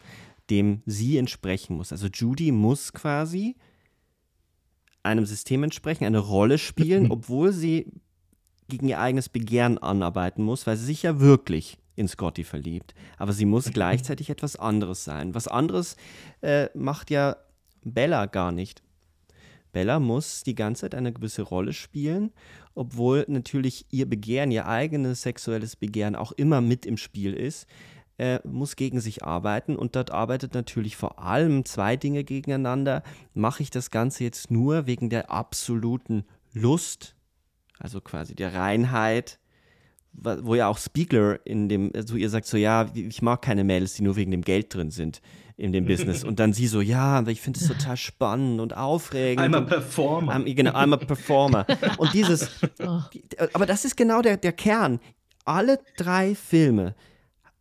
dem 0.49 0.81
sie 0.85 1.17
entsprechen 1.17 1.77
muss. 1.77 1.91
Also 1.91 2.07
Judy 2.07 2.51
muss 2.51 2.93
quasi 2.93 3.55
einem 5.03 5.26
System 5.26 5.63
entsprechen, 5.63 6.05
eine 6.05 6.19
Rolle 6.19 6.57
spielen, 6.57 7.11
obwohl 7.11 7.53
sie 7.53 7.91
gegen 8.67 8.88
ihr 8.88 8.99
eigenes 8.99 9.30
Begehren 9.30 9.77
anarbeiten 9.77 10.43
muss, 10.43 10.67
weil 10.67 10.77
sie 10.77 10.85
sich 10.85 11.03
ja 11.03 11.19
wirklich 11.19 11.77
in 11.95 12.07
Scotty 12.07 12.43
verliebt. 12.43 12.93
Aber 13.17 13.34
sie 13.34 13.45
muss 13.45 13.71
gleichzeitig 13.71 14.30
etwas 14.30 14.55
anderes 14.55 15.03
sein. 15.03 15.35
Was 15.35 15.47
anderes 15.47 15.95
äh, 16.41 16.69
macht 16.73 17.11
ja 17.11 17.38
Bella 17.84 18.26
gar 18.26 18.51
nicht. 18.51 18.84
Bella 19.71 19.99
muss 19.99 20.43
die 20.43 20.55
ganze 20.55 20.81
Zeit 20.81 20.95
eine 20.95 21.13
gewisse 21.13 21.43
Rolle 21.43 21.73
spielen, 21.73 22.31
obwohl 22.80 23.26
natürlich 23.27 23.85
ihr 23.89 24.10
Begehren, 24.10 24.51
ihr 24.51 24.65
eigenes 24.65 25.22
sexuelles 25.22 25.76
Begehren 25.76 26.15
auch 26.15 26.31
immer 26.31 26.61
mit 26.61 26.85
im 26.85 26.95
Spiel 26.95 27.34
ist, 27.34 27.68
äh, 28.18 28.39
muss 28.47 28.77
gegen 28.77 29.01
sich 29.01 29.22
arbeiten 29.26 29.76
und 29.76 29.97
dort 29.97 30.11
arbeitet 30.11 30.53
natürlich 30.53 30.95
vor 30.95 31.19
allem 31.19 31.65
zwei 31.65 31.97
Dinge 31.97 32.23
gegeneinander. 32.23 33.03
Mache 33.34 33.64
ich 33.64 33.69
das 33.69 33.91
Ganze 33.91 34.23
jetzt 34.23 34.49
nur 34.49 34.88
wegen 34.88 35.10
der 35.10 35.30
absoluten 35.30 36.23
Lust, 36.53 37.18
also 37.80 37.99
quasi 37.99 38.34
der 38.34 38.53
Reinheit, 38.53 39.39
wo 40.14 40.56
ja 40.56 40.68
auch 40.68 40.77
Spiegler 40.77 41.40
in 41.45 41.69
dem, 41.69 41.91
also 41.95 42.15
ihr 42.15 42.30
sagt 42.30 42.45
so, 42.45 42.57
ja, 42.57 42.88
ich 42.94 43.22
mag 43.22 43.41
keine 43.41 43.64
Mädels, 43.64 43.94
die 43.94 44.03
nur 44.03 44.15
wegen 44.15 44.31
dem 44.31 44.41
Geld 44.41 44.73
drin 44.73 44.91
sind 44.91 45.22
in 45.56 45.73
dem 45.73 45.86
Business. 45.86 46.23
Und 46.26 46.40
dann 46.40 46.53
sie 46.53 46.68
so, 46.68 46.81
ja, 46.81 47.26
ich 47.27 47.41
finde 47.41 47.60
es 47.60 47.68
total 47.68 47.98
spannend 47.98 48.61
und 48.61 48.76
aufregend. 48.76 49.44
Einmal 49.44 49.65
Performer. 49.65 50.38
Um, 50.38 50.45
genau, 50.45 50.73
einmal 50.73 50.99
Performer. 50.99 51.65
Und 51.98 52.14
dieses, 52.14 52.49
oh. 52.80 53.02
aber 53.53 53.65
das 53.65 53.86
ist 53.86 53.98
genau 53.98 54.22
der, 54.22 54.38
der 54.38 54.53
Kern. 54.53 54.99
Alle 55.45 55.80
drei 55.98 56.36
Filme 56.36 56.95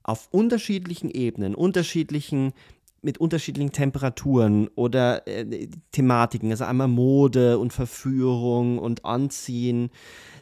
auf 0.02 0.28
unterschiedlichen 0.30 1.10
Ebenen, 1.10 1.54
unterschiedlichen 1.54 2.52
mit 3.00 3.18
unterschiedlichen 3.18 3.72
Temperaturen 3.72 4.68
oder 4.74 5.26
äh, 5.28 5.68
Thematiken, 5.92 6.50
also 6.50 6.64
einmal 6.64 6.88
Mode 6.88 7.58
und 7.58 7.72
Verführung 7.72 8.78
und 8.78 9.04
Anziehen, 9.04 9.90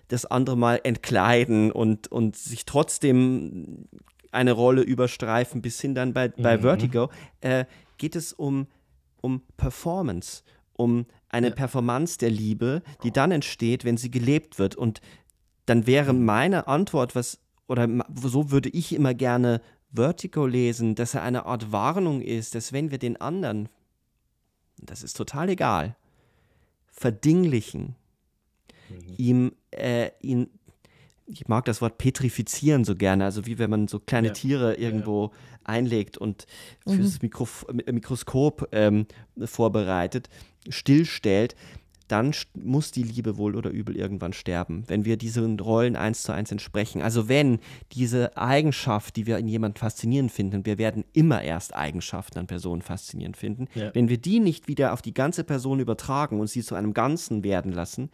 das 0.08 0.26
andere 0.26 0.56
Mal 0.56 0.80
entkleiden 0.84 1.72
und, 1.72 2.08
und 2.08 2.36
sich 2.36 2.64
trotzdem 2.64 3.88
eine 4.32 4.52
Rolle 4.52 4.82
überstreifen, 4.82 5.62
bis 5.62 5.80
hin 5.80 5.94
dann 5.94 6.12
bei, 6.12 6.28
bei 6.28 6.58
mhm. 6.58 6.62
Vertigo, 6.62 7.10
äh, 7.40 7.64
geht 7.98 8.16
es 8.16 8.32
um, 8.32 8.66
um 9.20 9.42
Performance, 9.56 10.42
um 10.74 11.06
eine 11.28 11.48
ja. 11.48 11.54
Performance 11.54 12.18
der 12.18 12.30
Liebe, 12.30 12.82
die 13.02 13.10
dann 13.10 13.32
entsteht, 13.32 13.84
wenn 13.84 13.96
sie 13.96 14.10
gelebt 14.10 14.58
wird. 14.58 14.76
Und 14.76 15.00
dann 15.64 15.86
wäre 15.86 16.12
mhm. 16.12 16.24
meine 16.24 16.68
Antwort, 16.68 17.14
was, 17.14 17.40
oder 17.66 17.88
so 18.14 18.50
würde 18.50 18.68
ich 18.68 18.94
immer 18.94 19.14
gerne 19.14 19.60
Vertigo 19.92 20.46
lesen, 20.46 20.94
dass 20.94 21.14
er 21.14 21.22
eine 21.22 21.46
Art 21.46 21.72
Warnung 21.72 22.20
ist, 22.20 22.54
dass 22.54 22.72
wenn 22.72 22.90
wir 22.90 22.98
den 22.98 23.20
anderen, 23.20 23.68
das 24.78 25.02
ist 25.02 25.16
total 25.16 25.48
egal, 25.48 25.96
verdinglichen, 26.88 27.96
mhm. 28.88 29.14
ihm, 29.16 29.52
äh, 29.70 30.10
ihn 30.20 30.48
ich 31.26 31.48
mag 31.48 31.64
das 31.64 31.82
Wort 31.82 31.98
petrifizieren 31.98 32.84
so 32.84 32.94
gerne, 32.94 33.24
also 33.24 33.46
wie 33.46 33.58
wenn 33.58 33.70
man 33.70 33.88
so 33.88 33.98
kleine 33.98 34.28
ja. 34.28 34.32
Tiere 34.32 34.74
irgendwo 34.74 35.24
ja. 35.24 35.30
einlegt 35.64 36.16
und 36.16 36.46
mhm. 36.86 36.92
fürs 36.92 37.22
Mikrof 37.22 37.66
Mikroskop 37.72 38.68
ähm, 38.72 39.06
vorbereitet, 39.44 40.28
stillstellt, 40.68 41.56
dann 42.08 42.32
muss 42.54 42.92
die 42.92 43.02
Liebe 43.02 43.36
wohl 43.36 43.56
oder 43.56 43.70
übel 43.70 43.96
irgendwann 43.96 44.32
sterben, 44.32 44.84
wenn 44.86 45.04
wir 45.04 45.16
diesen 45.16 45.58
Rollen 45.58 45.96
eins 45.96 46.22
zu 46.22 46.32
eins 46.32 46.52
entsprechen. 46.52 47.02
Also 47.02 47.28
wenn 47.28 47.58
diese 47.92 48.36
Eigenschaft, 48.36 49.16
die 49.16 49.26
wir 49.26 49.38
in 49.38 49.48
jemandem 49.48 49.80
faszinierend 49.80 50.30
finden, 50.30 50.64
wir 50.66 50.78
werden 50.78 51.04
immer 51.12 51.42
erst 51.42 51.74
Eigenschaften 51.74 52.38
an 52.38 52.46
Personen 52.46 52.82
faszinierend 52.82 53.36
finden, 53.36 53.66
ja. 53.74 53.92
wenn 53.94 54.08
wir 54.08 54.18
die 54.18 54.38
nicht 54.38 54.68
wieder 54.68 54.92
auf 54.92 55.02
die 55.02 55.14
ganze 55.14 55.42
Person 55.42 55.80
übertragen 55.80 56.38
und 56.38 56.48
sie 56.48 56.62
zu 56.62 56.76
einem 56.76 56.94
Ganzen 56.94 57.42
werden 57.42 57.72
lassen, 57.72 58.10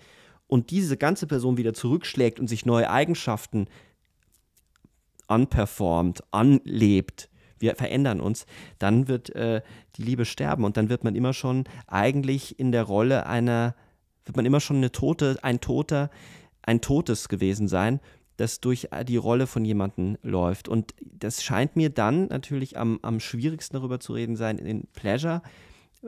und 0.52 0.70
diese 0.70 0.98
ganze 0.98 1.26
Person 1.26 1.56
wieder 1.56 1.72
zurückschlägt 1.72 2.38
und 2.38 2.46
sich 2.46 2.66
neue 2.66 2.90
Eigenschaften 2.90 3.68
anperformt, 5.26 6.22
anlebt, 6.30 7.30
wir 7.58 7.74
verändern 7.74 8.20
uns, 8.20 8.44
dann 8.78 9.08
wird 9.08 9.34
äh, 9.34 9.62
die 9.96 10.02
Liebe 10.02 10.26
sterben 10.26 10.64
und 10.64 10.76
dann 10.76 10.90
wird 10.90 11.04
man 11.04 11.14
immer 11.14 11.32
schon 11.32 11.64
eigentlich 11.86 12.60
in 12.60 12.70
der 12.70 12.82
Rolle 12.82 13.24
einer, 13.24 13.74
wird 14.26 14.36
man 14.36 14.44
immer 14.44 14.60
schon 14.60 14.76
eine 14.76 14.92
Tote, 14.92 15.38
ein 15.40 15.62
Toter, 15.62 16.10
ein 16.60 16.82
Totes 16.82 17.30
gewesen 17.30 17.66
sein, 17.66 17.98
das 18.36 18.60
durch 18.60 18.88
die 19.08 19.16
Rolle 19.16 19.46
von 19.46 19.64
jemandem 19.64 20.18
läuft. 20.20 20.68
Und 20.68 20.92
das 21.00 21.42
scheint 21.42 21.76
mir 21.76 21.88
dann 21.88 22.26
natürlich 22.26 22.76
am, 22.76 22.98
am 23.00 23.20
schwierigsten 23.20 23.78
darüber 23.78 24.00
zu 24.00 24.12
reden 24.12 24.36
sein 24.36 24.58
in 24.58 24.86
Pleasure, 24.92 25.40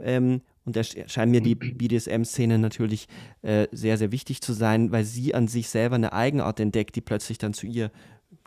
ähm, 0.02 0.42
und 0.64 0.76
da 0.76 0.82
scheint 0.82 1.30
mir 1.30 1.42
die 1.42 1.54
BDSM-Szene 1.54 2.58
natürlich 2.58 3.06
äh, 3.42 3.68
sehr, 3.70 3.98
sehr 3.98 4.12
wichtig 4.12 4.40
zu 4.40 4.54
sein, 4.54 4.92
weil 4.92 5.04
sie 5.04 5.34
an 5.34 5.46
sich 5.46 5.68
selber 5.68 5.96
eine 5.96 6.12
Eigenart 6.12 6.58
entdeckt, 6.58 6.96
die 6.96 7.02
plötzlich 7.02 7.38
dann 7.38 7.52
zu 7.52 7.66
ihr 7.66 7.90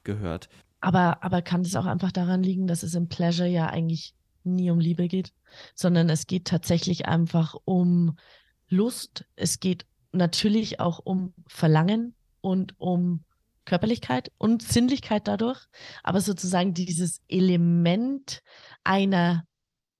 gehört. 0.04 0.50
Aber, 0.82 1.24
aber 1.24 1.42
kann 1.42 1.62
es 1.62 1.76
auch 1.76 1.86
einfach 1.86 2.12
daran 2.12 2.42
liegen, 2.42 2.68
dass 2.68 2.84
es 2.84 2.96
im 2.96 3.08
Pleasure 3.08 3.48
ja 3.48 3.68
eigentlich 3.68 4.16
nie 4.44 4.72
um 4.72 4.80
Liebe 4.80 5.08
geht, 5.08 5.34
sondern 5.76 6.10
es 6.10 6.26
geht 6.26 6.46
tatsächlich 6.46 7.06
einfach 7.06 7.56
um 7.66 8.18
Lust. 8.70 9.26
Es 9.36 9.60
geht 9.60 9.86
natürlich 10.12 10.80
auch 10.80 11.00
um 11.04 11.34
Verlangen 11.48 12.16
und 12.42 12.74
um 12.80 13.24
Körperlichkeit 13.66 14.32
und 14.38 14.64
Sinnlichkeit 14.64 15.28
dadurch, 15.28 15.66
aber 16.02 16.22
sozusagen 16.22 16.74
dieses 16.74 17.22
Element 17.28 18.42
einer 18.84 19.46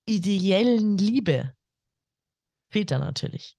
ideellen 0.06 0.96
Liebe, 0.96 1.52
fehlt 2.68 2.90
da 2.90 2.98
natürlich. 2.98 3.56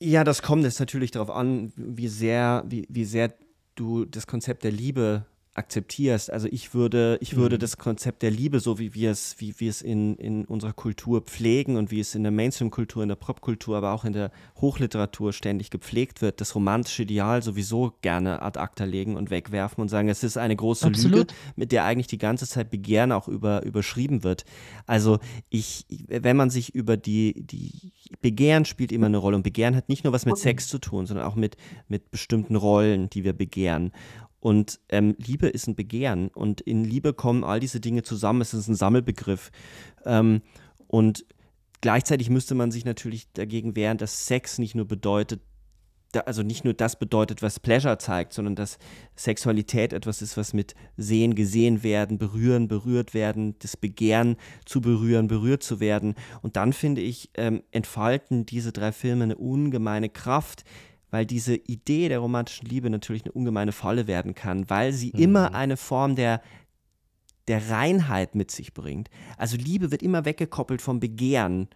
Ja, 0.00 0.24
das 0.24 0.42
kommt 0.42 0.64
jetzt 0.64 0.80
natürlich 0.80 1.12
darauf 1.12 1.30
an, 1.30 1.72
wie 1.76 2.08
sehr, 2.08 2.64
wie, 2.66 2.86
wie 2.88 3.04
sehr 3.04 3.34
du 3.74 4.04
das 4.04 4.26
Konzept 4.26 4.64
der 4.64 4.72
Liebe 4.72 5.26
akzeptierst. 5.54 6.30
Also 6.32 6.48
ich 6.50 6.72
würde, 6.72 7.18
ich 7.20 7.36
würde 7.36 7.56
Mhm. 7.56 7.60
das 7.60 7.76
Konzept 7.76 8.22
der 8.22 8.30
Liebe, 8.30 8.58
so 8.58 8.78
wie 8.78 8.94
wir 8.94 9.10
es, 9.10 9.36
wie 9.38 9.54
wir 9.58 9.68
es 9.68 9.82
in, 9.82 10.16
in 10.16 10.46
unserer 10.46 10.72
Kultur 10.72 11.20
pflegen 11.20 11.76
und 11.76 11.90
wie 11.90 12.00
es 12.00 12.14
in 12.14 12.22
der 12.22 12.32
Mainstream-Kultur, 12.32 13.02
in 13.02 13.10
der 13.10 13.16
Popkultur, 13.16 13.76
aber 13.76 13.92
auch 13.92 14.04
in 14.06 14.14
der 14.14 14.30
Hochliteratur 14.56 15.32
ständig 15.34 15.68
gepflegt 15.70 16.22
wird, 16.22 16.40
das 16.40 16.54
romantische 16.54 17.02
Ideal 17.02 17.42
sowieso 17.42 17.92
gerne 18.00 18.40
ad 18.40 18.58
acta 18.58 18.84
legen 18.84 19.16
und 19.16 19.28
wegwerfen 19.30 19.82
und 19.82 19.88
sagen, 19.88 20.08
es 20.08 20.22
ist 20.24 20.38
eine 20.38 20.56
große 20.56 20.86
Lüge, 20.88 20.98
Absolut. 20.98 21.34
mit 21.54 21.70
der 21.72 21.84
eigentlich 21.84 22.06
die 22.06 22.18
ganze 22.18 22.46
Zeit 22.46 22.70
Begehren 22.70 23.12
auch 23.12 23.28
über, 23.28 23.62
überschrieben 23.64 24.24
wird. 24.24 24.46
Also 24.86 25.18
ich, 25.50 25.84
wenn 26.08 26.36
man 26.36 26.48
sich 26.48 26.74
über 26.74 26.96
die, 26.96 27.34
die 27.46 27.92
Begehren 28.22 28.64
spielt 28.64 28.90
immer 28.90 29.06
eine 29.06 29.18
Rolle 29.18 29.36
und 29.36 29.42
Begehren 29.42 29.76
hat 29.76 29.90
nicht 29.90 30.04
nur 30.04 30.14
was 30.14 30.24
mit 30.24 30.38
Sex 30.38 30.68
zu 30.68 30.78
tun, 30.78 31.04
sondern 31.04 31.26
auch 31.26 31.34
mit, 31.34 31.56
mit 31.88 32.10
bestimmten 32.10 32.56
Rollen, 32.56 33.10
die 33.10 33.24
wir 33.24 33.34
begehren. 33.34 33.92
Und 34.42 34.80
ähm, 34.88 35.14
Liebe 35.18 35.46
ist 35.46 35.68
ein 35.68 35.76
Begehren 35.76 36.26
und 36.26 36.60
in 36.60 36.82
Liebe 36.82 37.14
kommen 37.14 37.44
all 37.44 37.60
diese 37.60 37.78
Dinge 37.78 38.02
zusammen. 38.02 38.40
Es 38.40 38.52
ist 38.52 38.66
ein 38.66 38.74
Sammelbegriff. 38.74 39.52
Ähm, 40.04 40.42
und 40.88 41.24
gleichzeitig 41.80 42.28
müsste 42.28 42.56
man 42.56 42.72
sich 42.72 42.84
natürlich 42.84 43.32
dagegen 43.34 43.76
wehren, 43.76 43.98
dass 43.98 44.26
Sex 44.26 44.58
nicht 44.58 44.74
nur 44.74 44.88
bedeutet, 44.88 45.42
also 46.26 46.42
nicht 46.42 46.64
nur 46.64 46.74
das 46.74 46.98
bedeutet, 46.98 47.40
was 47.40 47.60
Pleasure 47.60 47.98
zeigt, 47.98 48.32
sondern 48.32 48.56
dass 48.56 48.78
Sexualität 49.14 49.92
etwas 49.92 50.22
ist, 50.22 50.36
was 50.36 50.54
mit 50.54 50.74
Sehen, 50.96 51.36
gesehen 51.36 51.84
werden, 51.84 52.18
berühren, 52.18 52.66
berührt 52.66 53.14
werden, 53.14 53.54
das 53.60 53.76
Begehren 53.76 54.34
zu 54.66 54.80
berühren, 54.80 55.28
berührt 55.28 55.62
zu 55.62 55.78
werden. 55.78 56.16
Und 56.42 56.56
dann 56.56 56.72
finde 56.72 57.00
ich, 57.00 57.30
ähm, 57.34 57.62
entfalten 57.70 58.44
diese 58.44 58.72
drei 58.72 58.90
Filme 58.90 59.22
eine 59.22 59.36
ungemeine 59.36 60.08
Kraft, 60.08 60.64
weil 61.12 61.26
diese 61.26 61.54
Idee 61.54 62.08
der 62.08 62.18
romantischen 62.18 62.66
Liebe 62.66 62.90
natürlich 62.90 63.24
eine 63.24 63.32
ungemeine 63.32 63.70
Falle 63.70 64.08
werden 64.08 64.34
kann, 64.34 64.68
weil 64.68 64.92
sie 64.92 65.10
immer 65.10 65.54
eine 65.54 65.76
Form 65.76 66.16
der 66.16 66.42
der 67.48 67.70
Reinheit 67.70 68.34
mit 68.34 68.50
sich 68.50 68.72
bringt. 68.72 69.10
Also 69.36 69.56
Liebe 69.56 69.90
wird 69.90 70.02
immer 70.02 70.24
weggekoppelt 70.24 70.80
vom 70.80 71.00
Begehren. 71.00 71.68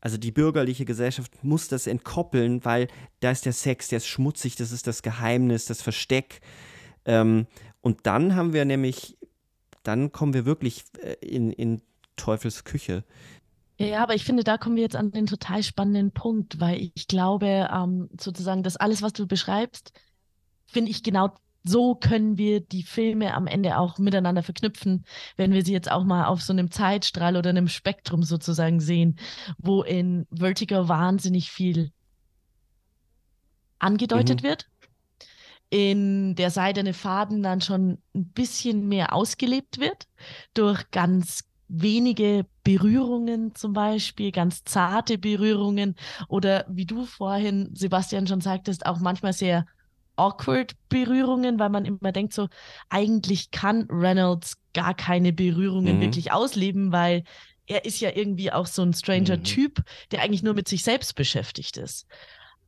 Also 0.00 0.16
die 0.16 0.32
bürgerliche 0.32 0.86
Gesellschaft 0.86 1.44
muss 1.44 1.68
das 1.68 1.86
entkoppeln, 1.86 2.64
weil 2.64 2.88
da 3.20 3.30
ist 3.30 3.44
der 3.44 3.52
Sex, 3.52 3.88
der 3.88 3.98
ist 3.98 4.06
schmutzig, 4.06 4.56
das 4.56 4.72
ist 4.72 4.86
das 4.86 5.02
Geheimnis, 5.02 5.66
das 5.66 5.82
Versteck. 5.82 6.40
Ähm, 7.04 7.46
und 7.82 8.06
dann 8.06 8.34
haben 8.34 8.54
wir 8.54 8.64
nämlich, 8.64 9.18
dann 9.82 10.10
kommen 10.10 10.32
wir 10.32 10.46
wirklich 10.46 10.84
äh, 11.02 11.16
in, 11.20 11.52
in 11.52 11.82
Teufels 12.16 12.64
Küche. 12.64 13.04
Ja, 13.80 14.02
aber 14.02 14.14
ich 14.14 14.24
finde, 14.24 14.44
da 14.44 14.58
kommen 14.58 14.76
wir 14.76 14.82
jetzt 14.82 14.96
an 14.96 15.10
den 15.10 15.26
total 15.26 15.62
spannenden 15.62 16.12
Punkt, 16.12 16.60
weil 16.60 16.90
ich 16.94 17.06
glaube, 17.08 17.66
ähm, 17.72 18.10
sozusagen, 18.20 18.62
das 18.62 18.76
alles, 18.76 19.00
was 19.00 19.14
du 19.14 19.26
beschreibst, 19.26 19.92
finde 20.66 20.90
ich 20.90 21.02
genau 21.02 21.34
so 21.62 21.94
können 21.94 22.38
wir 22.38 22.60
die 22.60 22.82
Filme 22.82 23.34
am 23.34 23.46
Ende 23.46 23.78
auch 23.78 23.98
miteinander 23.98 24.42
verknüpfen, 24.42 25.04
wenn 25.36 25.52
wir 25.52 25.64
sie 25.64 25.72
jetzt 25.72 25.90
auch 25.90 26.04
mal 26.04 26.26
auf 26.26 26.42
so 26.42 26.52
einem 26.52 26.70
Zeitstrahl 26.70 27.36
oder 27.36 27.50
einem 27.50 27.68
Spektrum 27.68 28.22
sozusagen 28.22 28.80
sehen, 28.80 29.18
wo 29.58 29.82
in 29.82 30.26
Vertigo 30.30 30.88
wahnsinnig 30.88 31.50
viel 31.50 31.92
angedeutet 33.78 34.42
Mhm. 34.42 34.46
wird. 34.46 34.66
In 35.70 36.34
der 36.34 36.50
seidene 36.50 36.94
Faden 36.94 37.42
dann 37.42 37.60
schon 37.60 38.02
ein 38.14 38.28
bisschen 38.32 38.88
mehr 38.88 39.14
ausgelebt 39.14 39.78
wird 39.78 40.08
durch 40.54 40.90
ganz 40.90 41.44
wenige 41.70 42.46
Berührungen 42.64 43.54
zum 43.54 43.72
Beispiel, 43.72 44.32
ganz 44.32 44.64
zarte 44.64 45.18
Berührungen 45.18 45.94
oder 46.28 46.66
wie 46.68 46.86
du 46.86 47.04
vorhin, 47.06 47.70
Sebastian, 47.74 48.26
schon 48.26 48.40
sagtest, 48.40 48.86
auch 48.86 48.98
manchmal 49.00 49.32
sehr 49.32 49.66
awkward 50.16 50.72
Berührungen, 50.88 51.58
weil 51.58 51.70
man 51.70 51.84
immer 51.84 52.12
denkt 52.12 52.34
so, 52.34 52.48
eigentlich 52.88 53.50
kann 53.50 53.86
Reynolds 53.90 54.54
gar 54.74 54.94
keine 54.94 55.32
Berührungen 55.32 55.96
Mhm. 55.96 56.00
wirklich 56.00 56.32
ausleben, 56.32 56.92
weil 56.92 57.24
er 57.66 57.84
ist 57.84 58.00
ja 58.00 58.10
irgendwie 58.14 58.52
auch 58.52 58.66
so 58.66 58.82
ein 58.82 58.92
stranger 58.92 59.38
Mhm. 59.38 59.44
Typ, 59.44 59.82
der 60.10 60.22
eigentlich 60.22 60.42
nur 60.42 60.54
mit 60.54 60.68
sich 60.68 60.82
selbst 60.82 61.14
beschäftigt 61.14 61.76
ist. 61.76 62.06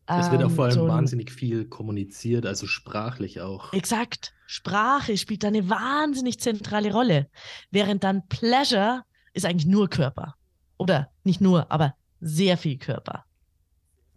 Es 0.07 0.31
wird 0.31 0.43
auch 0.43 0.51
Ähm, 0.51 0.55
vor 0.57 0.65
allem 0.65 0.75
so 0.75 0.89
wahnsinnig 0.89 1.31
viel 1.31 1.65
kommuniziert, 1.67 2.45
also 2.45 2.67
sprachlich 2.67 3.41
auch. 3.41 3.73
Exakt. 3.73 4.35
Sprache 4.47 5.17
spielt 5.17 5.45
da 5.45 5.49
eine 5.49 5.69
wahnsinnig 5.71 6.41
zentrale 6.41 6.93
Rolle. 6.93 7.29
Während 7.71 8.05
dann 8.05 8.27
Pleasure 8.29 9.03
ist 9.33 9.47
eigentlich 9.47 9.67
nur 9.67 9.89
Körper. 9.89 10.35
Oder 10.77 11.11
nicht 11.25 11.41
nur, 11.41 11.71
aber 11.71 11.95
sehr 12.21 12.57
viel 12.57 12.79
Körper. 12.79 13.25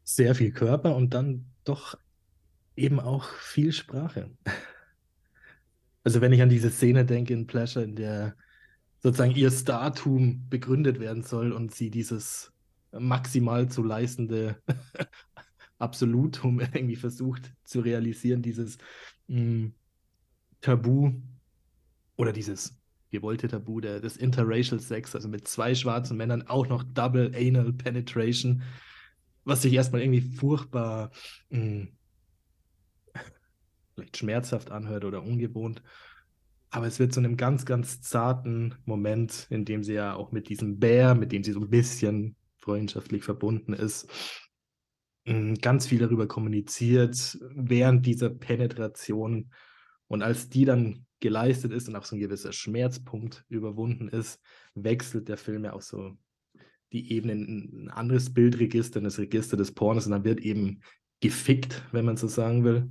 Sehr 0.04 0.36
viel 0.36 0.52
Körper 0.52 0.96
und 0.96 1.14
dann 1.14 1.46
doch 1.64 1.98
eben 2.76 3.00
auch 3.00 3.26
viel 3.26 3.72
Sprache. 3.72 4.32
Also 6.04 6.22
wenn 6.22 6.34
ich 6.34 6.42
an 6.42 6.50
diese 6.50 6.70
Szene 6.70 7.06
denke 7.06 7.34
in 7.34 7.48
Pleasure, 7.48 7.84
in 7.84 7.96
der 7.96 8.36
sozusagen 9.02 9.36
ihr 9.36 9.52
Startum 9.52 10.48
begründet 10.50 11.00
werden 11.00 11.24
soll 11.24 11.52
und 11.52 11.74
sie 11.74 11.90
dieses 11.90 12.52
maximal 12.92 13.70
zu 13.70 13.84
leistende 13.84 14.62
Absolutum 15.86 16.60
irgendwie 16.74 16.96
versucht 16.96 17.54
zu 17.64 17.82
realisieren, 17.82 18.42
dieses 18.42 18.80
mh, 19.28 19.70
Tabu 20.62 21.14
oder 22.16 22.34
dieses 22.34 22.82
gewollte 23.12 23.48
Tabu 23.48 23.80
der, 23.80 24.00
des 24.00 24.18
Interracial 24.18 24.80
Sex, 24.80 25.16
also 25.16 25.30
mit 25.30 25.48
zwei 25.48 25.76
schwarzen 25.76 26.18
Männern 26.18 26.48
auch 26.48 26.68
noch 26.68 26.84
Double 26.84 27.32
Anal 27.36 27.72
Penetration, 27.72 28.64
was 29.44 29.62
sich 29.62 29.74
erstmal 29.74 30.02
irgendwie 30.02 30.22
furchtbar 30.22 31.12
mh, 31.50 31.88
vielleicht 33.94 34.18
schmerzhaft 34.18 34.72
anhört 34.72 35.06
oder 35.06 35.24
ungewohnt. 35.24 35.84
Aber 36.70 36.88
es 36.88 37.00
wird 37.00 37.14
zu 37.14 37.22
einem 37.22 37.38
ganz, 37.38 37.66
ganz 37.66 38.02
zarten 38.02 38.76
Moment, 38.86 39.48
in 39.50 39.64
dem 39.66 39.84
sie 39.84 39.94
ja 39.94 40.16
auch 40.16 40.32
mit 40.32 40.50
diesem 40.50 40.80
Bär, 40.80 41.16
mit 41.16 41.32
dem 41.32 41.44
sie 41.44 41.54
so 41.54 41.62
ein 41.62 41.70
bisschen 41.70 42.36
freundschaftlich 42.58 43.24
verbunden 43.24 43.74
ist, 43.74 44.10
ganz 45.62 45.88
viel 45.88 46.00
darüber 46.00 46.28
kommuniziert 46.28 47.38
während 47.56 48.06
dieser 48.06 48.30
Penetration. 48.30 49.52
Und 50.08 50.22
als 50.22 50.50
die 50.50 50.66
dann 50.66 51.06
geleistet 51.20 51.72
ist 51.72 51.88
und 51.88 51.96
auch 51.96 52.06
so 52.06 52.16
ein 52.16 52.20
gewisser 52.20 52.54
Schmerzpunkt 52.54 53.44
überwunden 53.50 54.08
ist, 54.08 54.40
wechselt 54.76 55.28
der 55.28 55.38
Film 55.38 55.64
ja 55.66 55.74
auch 55.74 55.82
so 55.82 56.16
die 56.92 57.12
Ebene 57.12 57.34
in 57.34 57.86
ein 57.86 57.90
anderes 57.90 58.34
Bildregister, 58.34 59.00
in 59.00 59.06
das 59.06 59.18
Register 59.18 59.58
des 59.58 59.72
Pornos 59.72 60.06
und 60.06 60.12
dann 60.12 60.24
wird 60.24 60.40
eben 60.42 60.82
gefickt, 61.22 61.82
wenn 61.92 62.06
man 62.06 62.18
so 62.18 62.28
sagen 62.28 62.64
will. 62.64 62.90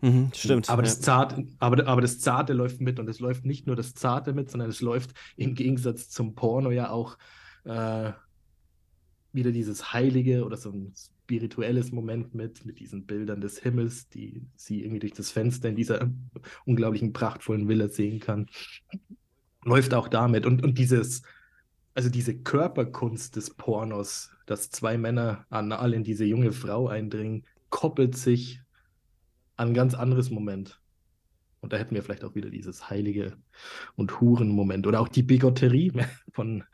Mhm, 0.00 0.30
stimmt. 0.34 0.70
Aber 0.70 0.82
ja. 0.82 0.86
das, 0.86 1.00
Zarte, 1.00 1.46
aber, 1.58 1.86
aber 1.86 2.00
das 2.00 2.20
Zarte 2.20 2.54
läuft 2.54 2.80
mit 2.80 2.98
und 2.98 3.08
es 3.08 3.20
läuft 3.20 3.44
nicht 3.44 3.66
nur 3.66 3.76
das 3.76 3.94
Zarte 3.94 4.32
mit, 4.32 4.50
sondern 4.50 4.70
es 4.70 4.80
läuft 4.80 5.12
im 5.36 5.54
Gegensatz 5.54 6.08
zum 6.08 6.34
Porno 6.34 6.70
ja 6.70 6.90
auch 6.90 7.18
äh, 7.64 8.12
wieder 9.32 9.52
dieses 9.52 9.92
Heilige 9.92 10.44
oder 10.44 10.56
so 10.56 10.70
ein 10.70 10.94
spirituelles 11.24 11.90
Moment 11.90 12.34
mit, 12.34 12.66
mit 12.66 12.78
diesen 12.78 13.06
Bildern 13.06 13.40
des 13.40 13.58
Himmels, 13.58 14.10
die 14.10 14.42
sie 14.56 14.82
irgendwie 14.82 15.00
durch 15.00 15.14
das 15.14 15.30
Fenster 15.30 15.70
in 15.70 15.76
dieser 15.76 16.10
unglaublichen 16.66 17.14
prachtvollen 17.14 17.66
Villa 17.66 17.88
sehen 17.88 18.20
kann. 18.20 18.46
Läuft 19.64 19.94
auch 19.94 20.08
damit. 20.08 20.44
Und, 20.44 20.62
und 20.62 20.78
dieses, 20.78 21.22
also 21.94 22.10
diese 22.10 22.36
Körperkunst 22.36 23.36
des 23.36 23.54
Pornos, 23.54 24.32
dass 24.44 24.68
zwei 24.70 24.98
Männer 24.98 25.46
anal 25.48 25.94
in 25.94 26.04
diese 26.04 26.26
junge 26.26 26.52
Frau 26.52 26.88
eindringen, 26.88 27.46
koppelt 27.70 28.16
sich 28.16 28.60
an 29.56 29.68
ein 29.68 29.74
ganz 29.74 29.94
anderes 29.94 30.30
Moment. 30.30 30.78
Und 31.60 31.72
da 31.72 31.78
hätten 31.78 31.94
wir 31.94 32.02
vielleicht 32.02 32.24
auch 32.24 32.34
wieder 32.34 32.50
dieses 32.50 32.90
Heilige 32.90 33.38
und 33.96 34.20
Huren-Moment 34.20 34.86
oder 34.86 35.00
auch 35.00 35.08
die 35.08 35.22
Bigotterie 35.22 35.90
von, 36.32 36.64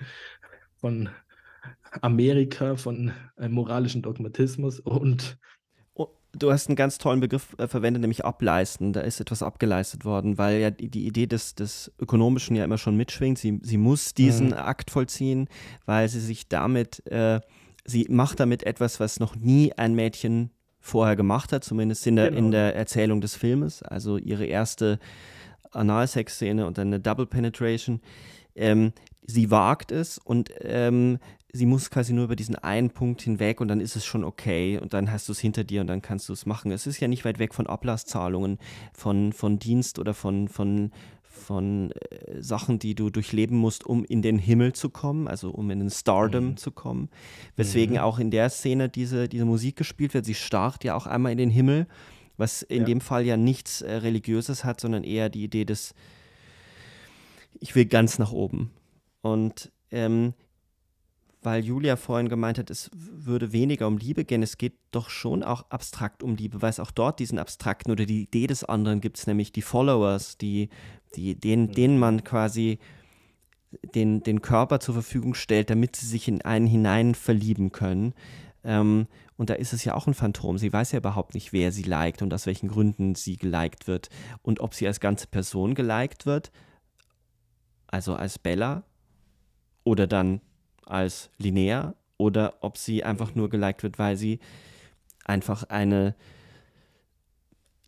von 0.78 1.09
Amerika, 2.02 2.76
von 2.76 3.12
einem 3.36 3.54
moralischen 3.54 4.02
Dogmatismus 4.02 4.80
und 4.80 5.38
Oh, 5.94 6.08
Du 6.32 6.52
hast 6.52 6.68
einen 6.68 6.76
ganz 6.76 6.98
tollen 6.98 7.20
Begriff 7.20 7.54
äh, 7.58 7.66
verwendet, 7.66 8.00
nämlich 8.02 8.24
ableisten. 8.24 8.92
Da 8.92 9.00
ist 9.00 9.20
etwas 9.20 9.42
abgeleistet 9.42 10.04
worden, 10.04 10.38
weil 10.38 10.60
ja 10.60 10.70
die, 10.70 11.06
Idee 11.06 11.26
des, 11.26 11.54
des 11.56 11.92
Ökonomischen 11.98 12.54
ja 12.56 12.64
immer 12.64 12.78
schon 12.78 12.96
mitschwingt. 12.96 13.38
Sie, 13.38 13.58
sie 13.62 13.76
muss 13.76 14.14
diesen 14.14 14.48
Mhm. 14.48 14.52
Akt 14.54 14.90
vollziehen, 14.90 15.48
weil 15.86 16.08
sie 16.08 16.20
sich 16.20 16.48
damit, 16.48 17.04
äh, 17.06 17.40
sie 17.84 18.06
macht 18.08 18.38
damit 18.38 18.62
etwas, 18.62 19.00
was 19.00 19.18
noch 19.18 19.34
nie 19.34 19.72
ein 19.72 19.94
Mädchen 19.94 20.50
vorher 20.78 21.16
gemacht 21.16 21.52
hat, 21.52 21.64
zumindest 21.64 22.06
in 22.06 22.16
der, 22.16 22.28
in 22.28 22.34
Genau. 22.36 22.50
der 22.52 22.76
Erzählung 22.76 23.20
des 23.20 23.34
Filmes. 23.34 23.82
Also 23.82 24.16
ihre 24.16 24.46
erste 24.46 24.98
Analsex-Szene 25.72 26.66
und 26.66 26.78
dann 26.78 26.88
eine 26.88 27.00
Double 27.00 27.26
Penetration. 27.26 28.00
Ähm, 28.54 28.92
sie 29.26 29.50
wagt 29.50 29.92
es 29.92 30.18
und 30.18 30.50
ähm, 30.60 31.18
sie 31.52 31.66
muss 31.66 31.90
quasi 31.90 32.12
nur 32.12 32.24
über 32.24 32.36
diesen 32.36 32.55
einen 32.56 32.90
Punkt 32.90 33.22
hinweg 33.22 33.60
und 33.60 33.68
dann 33.68 33.81
ist 33.81 33.97
es 33.97 34.05
schon 34.05 34.24
okay 34.24 34.78
und 34.78 34.93
dann 34.94 35.10
hast 35.10 35.28
du 35.28 35.32
es 35.32 35.40
hinter 35.40 35.64
dir 35.64 35.81
und 35.81 35.86
dann 35.86 36.02
kannst 36.02 36.28
du 36.28 36.32
es 36.32 36.47
machen. 36.47 36.70
Es 36.72 36.86
ist 36.86 37.01
ja 37.01 37.09
nicht 37.09 37.24
weit 37.24 37.39
weg 37.39 37.55
von 37.55 37.66
Ablasszahlungen, 37.66 38.59
von, 38.93 39.32
von 39.32 39.59
Dienst 39.59 39.98
oder 39.98 40.14
von, 40.14 40.48
von, 40.48 40.93
von 41.22 41.90
äh, 41.93 42.40
Sachen, 42.43 42.78
die 42.78 42.94
du 42.94 43.10
durchleben 43.10 43.56
musst, 43.59 43.85
um 43.85 44.05
in 44.05 44.22
den 44.22 44.39
Himmel 44.39 44.72
zu 44.74 44.90
kommen, 44.90 45.27
also 45.28 45.51
um 45.51 45.70
in 45.70 45.81
den 45.81 45.90
Stardom 45.90 46.51
Mhm. 46.51 46.56
zu 46.56 46.70
kommen. 46.70 47.09
Weswegen 47.56 47.94
Mhm. 47.97 48.01
auch 48.02 48.18
in 48.18 48.31
der 48.31 48.48
Szene 48.51 48.89
diese, 48.89 49.28
diese 49.28 49.44
Musik 49.44 49.77
gespielt 49.77 50.14
wird. 50.14 50.24
Sie 50.27 50.35
starrt 50.35 50.85
ja 50.85 50.94
auch 50.94 51.06
einmal 51.06 51.32
in 51.32 51.39
den 51.39 51.51
Himmel 51.51 51.86
was 52.36 52.62
in 52.62 52.78
Ja. 52.78 52.85
dem 52.86 53.02
Fall 53.02 53.27
ja 53.27 53.36
nichts 53.36 53.82
äh, 53.82 53.97
Religiöses 53.97 54.64
hat, 54.64 54.81
sondern 54.81 55.05
eher 55.05 55.28
die 55.28 55.44
Idee 55.44 55.66
des, 55.66 55.93
ich 57.60 57.74
will 57.74 57.85
ganz 57.85 58.18
nach 58.18 58.32
oben. 58.32 58.70
Und 59.20 59.70
ähm, 59.90 60.32
weil 61.42 61.64
Julia 61.64 61.96
vorhin 61.96 62.28
gemeint 62.28 62.58
hat, 62.58 62.70
es 62.70 62.90
würde 62.92 63.52
weniger 63.52 63.86
um 63.86 63.96
Liebe 63.96 64.24
gehen, 64.24 64.42
es 64.42 64.58
geht 64.58 64.74
doch 64.90 65.08
schon 65.08 65.42
auch 65.42 65.70
abstrakt 65.70 66.22
um 66.22 66.36
Liebe, 66.36 66.60
weil 66.60 66.70
es 66.70 66.80
auch 66.80 66.90
dort 66.90 67.18
diesen 67.18 67.38
abstrakten 67.38 67.90
oder 67.90 68.04
die 68.04 68.22
Idee 68.22 68.46
des 68.46 68.64
anderen 68.64 69.00
gibt, 69.00 69.18
es 69.18 69.26
nämlich 69.26 69.52
die 69.52 69.62
Followers, 69.62 70.36
die, 70.36 70.68
die, 71.16 71.34
denen, 71.34 71.72
denen 71.72 71.98
man 71.98 72.24
quasi 72.24 72.78
den, 73.94 74.22
den 74.22 74.42
Körper 74.42 74.80
zur 74.80 74.94
Verfügung 74.94 75.34
stellt, 75.34 75.70
damit 75.70 75.96
sie 75.96 76.06
sich 76.06 76.28
in 76.28 76.42
einen 76.42 76.66
hinein 76.66 77.14
verlieben 77.14 77.72
können. 77.72 78.14
Ähm, 78.64 79.06
und 79.36 79.48
da 79.48 79.54
ist 79.54 79.72
es 79.72 79.84
ja 79.84 79.94
auch 79.94 80.06
ein 80.06 80.14
Phantom. 80.14 80.58
Sie 80.58 80.72
weiß 80.72 80.92
ja 80.92 80.98
überhaupt 80.98 81.34
nicht, 81.34 81.52
wer 81.52 81.72
sie 81.72 81.84
liked 81.84 82.20
und 82.20 82.34
aus 82.34 82.46
welchen 82.46 82.68
Gründen 82.68 83.14
sie 83.14 83.36
geliked 83.36 83.86
wird. 83.86 84.10
Und 84.42 84.60
ob 84.60 84.74
sie 84.74 84.86
als 84.86 85.00
ganze 85.00 85.28
Person 85.28 85.74
geliked 85.74 86.26
wird, 86.26 86.50
also 87.86 88.14
als 88.14 88.38
Bella, 88.38 88.84
oder 89.82 90.06
dann 90.06 90.40
als 90.90 91.30
Linnea, 91.38 91.94
oder 92.18 92.54
ob 92.60 92.76
sie 92.76 93.02
einfach 93.02 93.34
nur 93.34 93.48
geliked 93.48 93.82
wird, 93.82 93.98
weil 93.98 94.16
sie 94.16 94.40
einfach 95.24 95.64
eine 95.64 96.14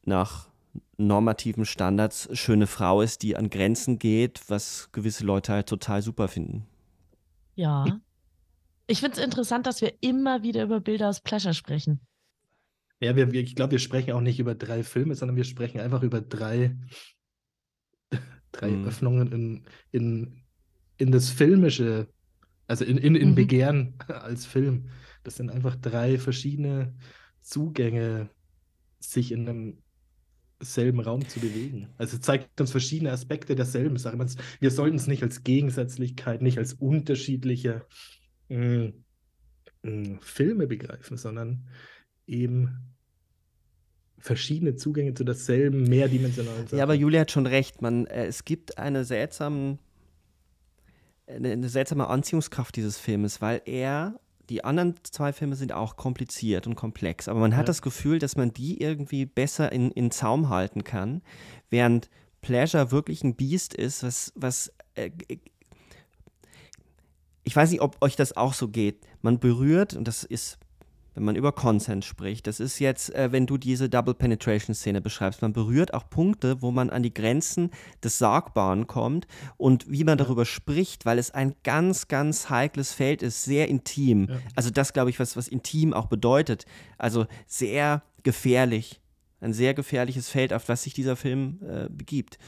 nach 0.05 0.49
normativen 0.97 1.65
Standards 1.67 2.29
schöne 2.33 2.67
Frau 2.67 3.03
ist, 3.03 3.23
die 3.23 3.37
an 3.37 3.51
Grenzen 3.51 3.99
geht, 3.99 4.41
was 4.49 4.91
gewisse 4.93 5.25
Leute 5.25 5.53
halt 5.53 5.69
total 5.69 6.01
super 6.03 6.29
finden. 6.29 6.67
Ja. 7.55 8.01
Ich 8.87 9.01
finde 9.01 9.19
es 9.19 9.25
interessant, 9.25 9.67
dass 9.67 9.81
wir 9.81 9.93
immer 10.01 10.43
wieder 10.43 10.63
über 10.63 10.81
Bilder 10.81 11.09
aus 11.09 11.21
Pleasure 11.21 11.55
sprechen. 11.55 12.01
Ja, 13.01 13.17
wir, 13.17 13.33
wir, 13.33 13.43
ich 13.43 13.55
glaube, 13.55 13.73
wir 13.73 13.79
sprechen 13.79 14.13
auch 14.13 14.21
nicht 14.21 14.39
über 14.39 14.55
drei 14.55 14.85
Filme, 14.85 15.15
sondern 15.15 15.37
wir 15.37 15.45
sprechen 15.45 15.81
einfach 15.81 16.03
über 16.03 16.21
drei, 16.21 16.77
drei 18.53 18.71
Mhm. 18.71 18.87
Öffnungen 18.87 19.33
in, 19.33 19.65
in, 19.91 20.43
in 20.99 21.13
das 21.13 21.31
Filmische, 21.31 22.12
also 22.73 22.85
in, 22.87 22.97
in, 22.97 23.15
in 23.15 23.31
Mhm. 23.31 23.35
Begehren 23.35 23.95
als 24.09 24.47
Film. 24.47 24.89
Das 25.25 25.37
sind 25.37 25.51
einfach 25.51 25.77
drei 25.77 26.19
verschiedene 26.19 26.95
Zugänge, 27.43 28.31
sich 28.99 29.31
in 29.31 29.49
einem 29.49 29.79
selben 30.61 31.01
Raum 31.01 31.29
zu 31.29 31.41
bewegen. 31.41 31.89
Also 31.99 32.17
es 32.17 32.23
zeigt 32.23 32.61
uns 32.61 32.71
verschiedene 32.71 33.13
Aspekte 33.13 33.55
derselben 33.55 33.99
Sache. 33.99 34.17
Man- 34.17 34.31
Wir 34.61 34.71
sollten 34.71 34.97
es 34.97 35.07
nicht 35.07 35.23
als 35.23 35.43
Gegensätzlichkeit, 35.45 36.41
nicht 36.41 36.57
als 36.57 36.73
unterschiedliche 36.75 37.85
mh, 38.49 38.93
mh, 39.83 40.19
Filme 40.23 40.67
begreifen, 40.67 41.17
sondern 41.19 41.69
eben 42.27 42.95
verschiedene 44.19 44.77
Zugänge 44.77 45.15
zu 45.15 45.25
derselben 45.25 45.83
mehrdimensionalen 45.83 46.67
Sache. 46.69 46.77
Ja, 46.77 46.85
aber 46.85 46.95
Julia 46.95 47.21
hat 47.23 47.33
schon 47.33 47.47
recht. 47.47 47.83
Man, 47.83 48.07
äh, 48.07 48.27
es 48.27 48.45
gibt 48.45 48.79
eine 48.79 49.05
seltsame, 49.05 49.79
eine, 51.27 51.53
eine 51.53 51.69
seltsame 51.69 52.09
Anziehungskraft 52.09 52.77
dieses 52.77 52.99
Filmes, 52.99 53.41
weil 53.41 53.63
er, 53.65 54.19
die 54.49 54.65
anderen 54.65 54.95
zwei 55.05 55.33
Filme 55.33 55.57
sind 55.57 55.73
auch 55.73 55.97
kompliziert 55.97 56.67
und 56.67 56.75
komplex, 56.75 57.29
aber 57.29 57.41
man 57.41 57.53
hat 57.57 57.63
Ja. 57.63 57.67
das 57.67 57.83
Gefühl, 57.83 58.19
dass 58.19 58.37
man 58.37 58.53
die 58.53 58.81
irgendwie 58.81 59.25
besser 59.27 59.73
in, 59.73 59.91
in 59.93 60.11
Zaum 60.11 60.49
halten 60.49 60.85
kann, 60.85 61.23
während 61.71 62.11
Pleasure 62.41 62.91
wirklich 62.91 63.23
ein 63.23 63.37
Biest 63.37 63.73
ist, 63.75 64.03
was, 64.03 64.33
was 64.35 64.73
äh, 64.95 65.11
ich 67.45 67.57
weiß 67.57 67.71
nicht, 67.71 67.81
ob 67.81 67.97
euch 68.01 68.17
das 68.17 68.37
auch 68.37 68.55
so 68.55 68.69
geht. 68.69 69.01
Man 69.21 69.39
berührt, 69.39 69.95
und 69.95 70.07
das 70.07 70.25
ist, 70.25 70.59
wenn 71.15 71.25
man 71.25 71.37
über 71.37 71.53
Consent 71.53 72.05
spricht, 72.05 72.47
das 72.47 72.61
ist 72.61 72.79
jetzt, 72.79 73.15
äh, 73.15 73.33
wenn 73.33 73.47
du 73.47 73.59
diese 73.59 73.89
Double 73.89 74.15
Penetration 74.15 74.75
Szene 74.75 75.01
beschreibst, 75.01 75.43
man 75.43 75.53
berührt 75.53 75.95
auch 75.95 76.09
Punkte, 76.09 76.63
wo 76.63 76.71
man 76.71 76.91
an 76.91 77.03
die 77.03 77.13
Grenzen 77.13 77.71
des 78.03 78.19
Sagbaren 78.19 78.87
kommt 78.87 79.27
und 79.57 79.91
wie 79.91 80.05
man 80.05 80.19
darüber 80.19 80.45
spricht, 80.45 81.05
weil 81.05 81.19
es 81.19 81.31
ein 81.31 81.55
ganz, 81.65 82.09
ganz 82.09 82.51
heikles 82.51 82.93
Feld 82.93 83.23
ist, 83.23 83.45
sehr 83.45 83.69
intim. 83.69 84.29
Ja. 84.29 84.37
Also 84.55 84.71
das, 84.71 84.93
glaube 84.93 85.11
ich, 85.11 85.21
was, 85.21 85.37
was 85.37 85.49
intim 85.49 85.93
auch 85.93 86.07
bedeutet. 86.07 86.65
Also 86.99 87.27
sehr 87.47 88.03
gefährlich. 88.23 89.01
Ein 89.41 89.53
sehr 89.53 89.75
gefährliches 89.75 90.29
Feld, 90.29 90.53
auf 90.53 90.65
das 90.65 90.85
sich 90.85 90.95
dieser 90.95 91.17
Film 91.17 91.59
äh, 91.69 91.89
begibt. 91.91 92.39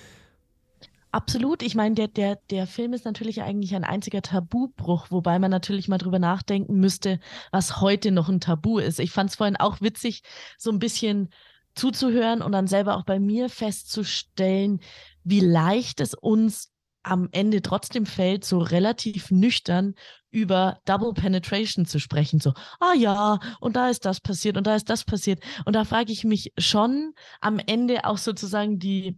Absolut. 1.15 1.63
Ich 1.63 1.77
meine, 1.77 1.95
der, 1.95 2.09
der, 2.09 2.41
der 2.51 2.67
Film 2.67 2.93
ist 2.93 3.05
natürlich 3.05 3.41
eigentlich 3.43 3.77
ein 3.77 3.85
einziger 3.85 4.21
Tabubruch, 4.21 5.13
wobei 5.13 5.39
man 5.39 5.49
natürlich 5.49 5.87
mal 5.87 5.99
drüber 5.99 6.19
nachdenken 6.19 6.81
müsste, 6.81 7.21
was 7.53 7.81
heute 7.81 8.11
noch 8.11 8.29
ein 8.29 8.41
Tabu 8.41 8.81
ist. 8.81 8.99
Ich 8.99 9.13
fand 9.13 9.31
es 9.31 9.37
vorhin 9.37 9.57
auch 9.57 9.81
witzig, 9.81 10.25
so 10.59 10.73
ein 10.73 10.81
bisschen 10.81 11.29
zuzuhören 11.77 12.43
und 12.43 12.51
dann 12.51 12.67
selber 12.67 12.97
auch 12.97 13.05
bei 13.05 13.21
mir 13.21 13.49
festzustellen, 13.49 14.81
wie 15.23 15.39
leicht 15.39 16.01
es 16.01 16.15
uns 16.15 16.73
am 17.05 17.29
Ende 17.31 17.63
trotzdem 17.63 18.07
fällt, 18.07 18.45
so 18.45 18.59
relativ 18.59 19.31
nüchtern 19.31 19.95
über 20.33 20.81
Double 20.85 21.13
Penetration 21.13 21.87
zu 21.87 22.01
sprechen. 22.01 22.41
So, 22.41 22.55
ah 22.81 22.95
ja, 22.97 23.39
und 23.61 23.77
da 23.77 23.89
ist 23.89 24.05
das 24.05 24.21
passiert 24.21 24.57
und 24.57 24.67
da 24.67 24.75
ist 24.75 24.91
das 24.91 25.05
passiert. 25.05 25.41
Und 25.65 25.77
da 25.77 25.85
frage 25.85 26.11
ich 26.11 26.25
mich 26.25 26.53
schon 26.59 27.15
am 27.41 27.61
Ende 27.61 28.05
auch 28.05 28.19
sozusagen 28.19 28.81
die 28.81 29.17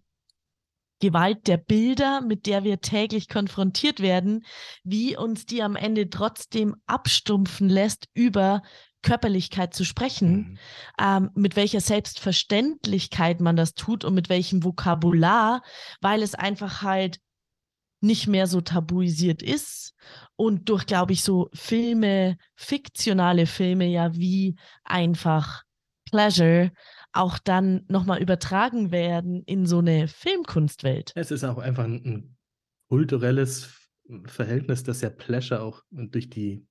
Gewalt 1.01 1.47
der 1.47 1.59
Bilder, 1.59 2.21
mit 2.23 2.47
der 2.47 2.65
wir 2.65 2.81
täglich 2.81 3.29
konfrontiert 3.29 4.01
werden, 4.01 4.45
wie 4.83 5.17
uns 5.17 5.47
die 5.47 5.63
am 5.63 5.77
Ende 5.77 6.09
trotzdem 6.09 6.75
abstumpfen 6.87 7.69
lässt, 7.69 8.09
über 8.15 8.63
Körperlichkeit 9.03 9.75
zu 9.75 9.85
sprechen, 9.85 10.31
Mhm. 10.37 10.59
ähm, 10.99 11.31
mit 11.35 11.55
welcher 11.55 11.81
Selbstverständlichkeit 11.81 13.41
man 13.41 13.57
das 13.57 13.75
tut 13.75 14.05
und 14.05 14.15
mit 14.15 14.29
welchem 14.29 14.65
Vokabular, 14.65 15.63
weil 16.01 16.23
es 16.23 16.35
einfach 16.35 16.83
halt 16.83 17.19
nicht 18.01 18.27
mehr 18.27 18.47
so 18.47 18.61
tabuisiert 18.61 19.43
ist 19.43 19.95
und 20.37 20.69
durch, 20.69 20.87
glaube 20.87 21.13
ich, 21.13 21.23
so 21.23 21.49
Filme, 21.55 22.37
fiktionale 22.55 23.47
Filme 23.47 23.87
ja 23.87 24.15
wie 24.15 24.57
einfach 24.85 25.63
Pleasure 26.11 26.73
auch 27.17 27.39
dann 27.39 27.85
nochmal 27.89 28.23
übertragen 28.23 28.91
werden 28.91 29.43
in 29.45 29.67
so 29.67 29.79
eine 29.79 30.09
Filmkunstwelt. 30.09 31.13
Es 31.15 31.31
ist 31.31 31.45
auch 31.45 31.59
einfach 31.59 31.85
ein, 31.85 32.05
ein 32.05 32.37
kulturelles 32.89 33.71
Verhältnis, 34.27 34.83
das 34.83 35.01
ja 35.01 35.11
Pleasure 35.11 35.63
auch 35.63 35.83
durch 35.91 36.31
die, 36.31 36.67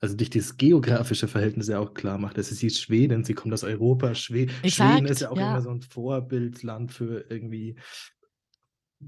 also 0.00 0.16
durch 0.16 0.30
das 0.30 0.56
geografische 0.56 1.28
Verhältnis 1.28 1.68
ja 1.68 1.78
auch 1.78 1.94
klar 1.94 2.18
macht. 2.18 2.42
Sie 2.42 2.66
ist 2.66 2.80
Schweden, 2.80 3.24
sie 3.24 3.34
kommt 3.34 3.54
aus 3.54 3.64
Europa. 3.64 4.14
Schwe 4.14 4.48
Exakt, 4.62 4.72
Schweden 4.72 5.06
ist 5.06 5.20
ja 5.20 5.30
auch 5.30 5.36
ja. 5.36 5.50
immer 5.50 5.62
so 5.62 5.70
ein 5.70 5.82
Vorbildland 5.82 6.92
für 6.92 7.24
irgendwie 7.28 7.76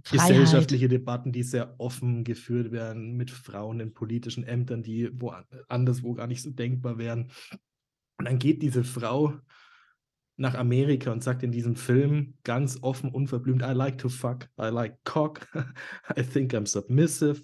Freiheit. 0.03 0.31
gesellschaftliche 0.31 0.89
Debatten, 0.89 1.33
die 1.33 1.43
sehr 1.43 1.75
offen 1.79 2.25
geführt 2.25 2.73
werden 2.73 3.17
mit 3.17 3.31
Frauen 3.31 3.81
in 3.81 3.95
politischen 3.95 4.45
Ämtern, 4.45 4.83
die 4.83 5.11
wo 5.13 5.35
anderswo 5.69 6.15
gar 6.15 6.27
nicht 6.27 6.43
so 6.43 6.51
denkbar 6.51 6.99
wären. 6.99 7.31
Und 8.19 8.27
dann 8.27 8.39
geht 8.39 8.63
diese 8.63 8.85
Frau 8.85 9.35
nach 10.37 10.55
Amerika 10.55 11.13
und 11.13 11.23
sagt 11.23 11.43
in 11.43 11.53
diesem 11.53 11.77
Film 11.77 12.35
ganz 12.43 12.79
offen, 12.83 13.11
unverblümt, 13.11 13.63
I 13.63 13.73
like 13.73 13.99
to 13.99 14.09
fuck, 14.09 14.49
I 14.59 14.69
like 14.69 14.99
cock, 15.05 15.47
I 16.17 16.23
think 16.23 16.53
I'm 16.55 16.67
submissive. 16.67 17.43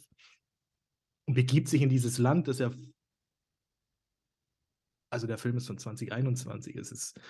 Und 1.26 1.34
begibt 1.34 1.68
sich 1.68 1.82
in 1.82 1.88
dieses 1.88 2.18
Land, 2.18 2.48
das 2.48 2.58
ja, 2.58 2.72
also 5.12 5.26
der 5.26 5.38
Film 5.38 5.56
ist 5.56 5.66
von 5.66 5.78
2021, 5.78 6.76
es 6.76 6.90
ist 6.92 7.20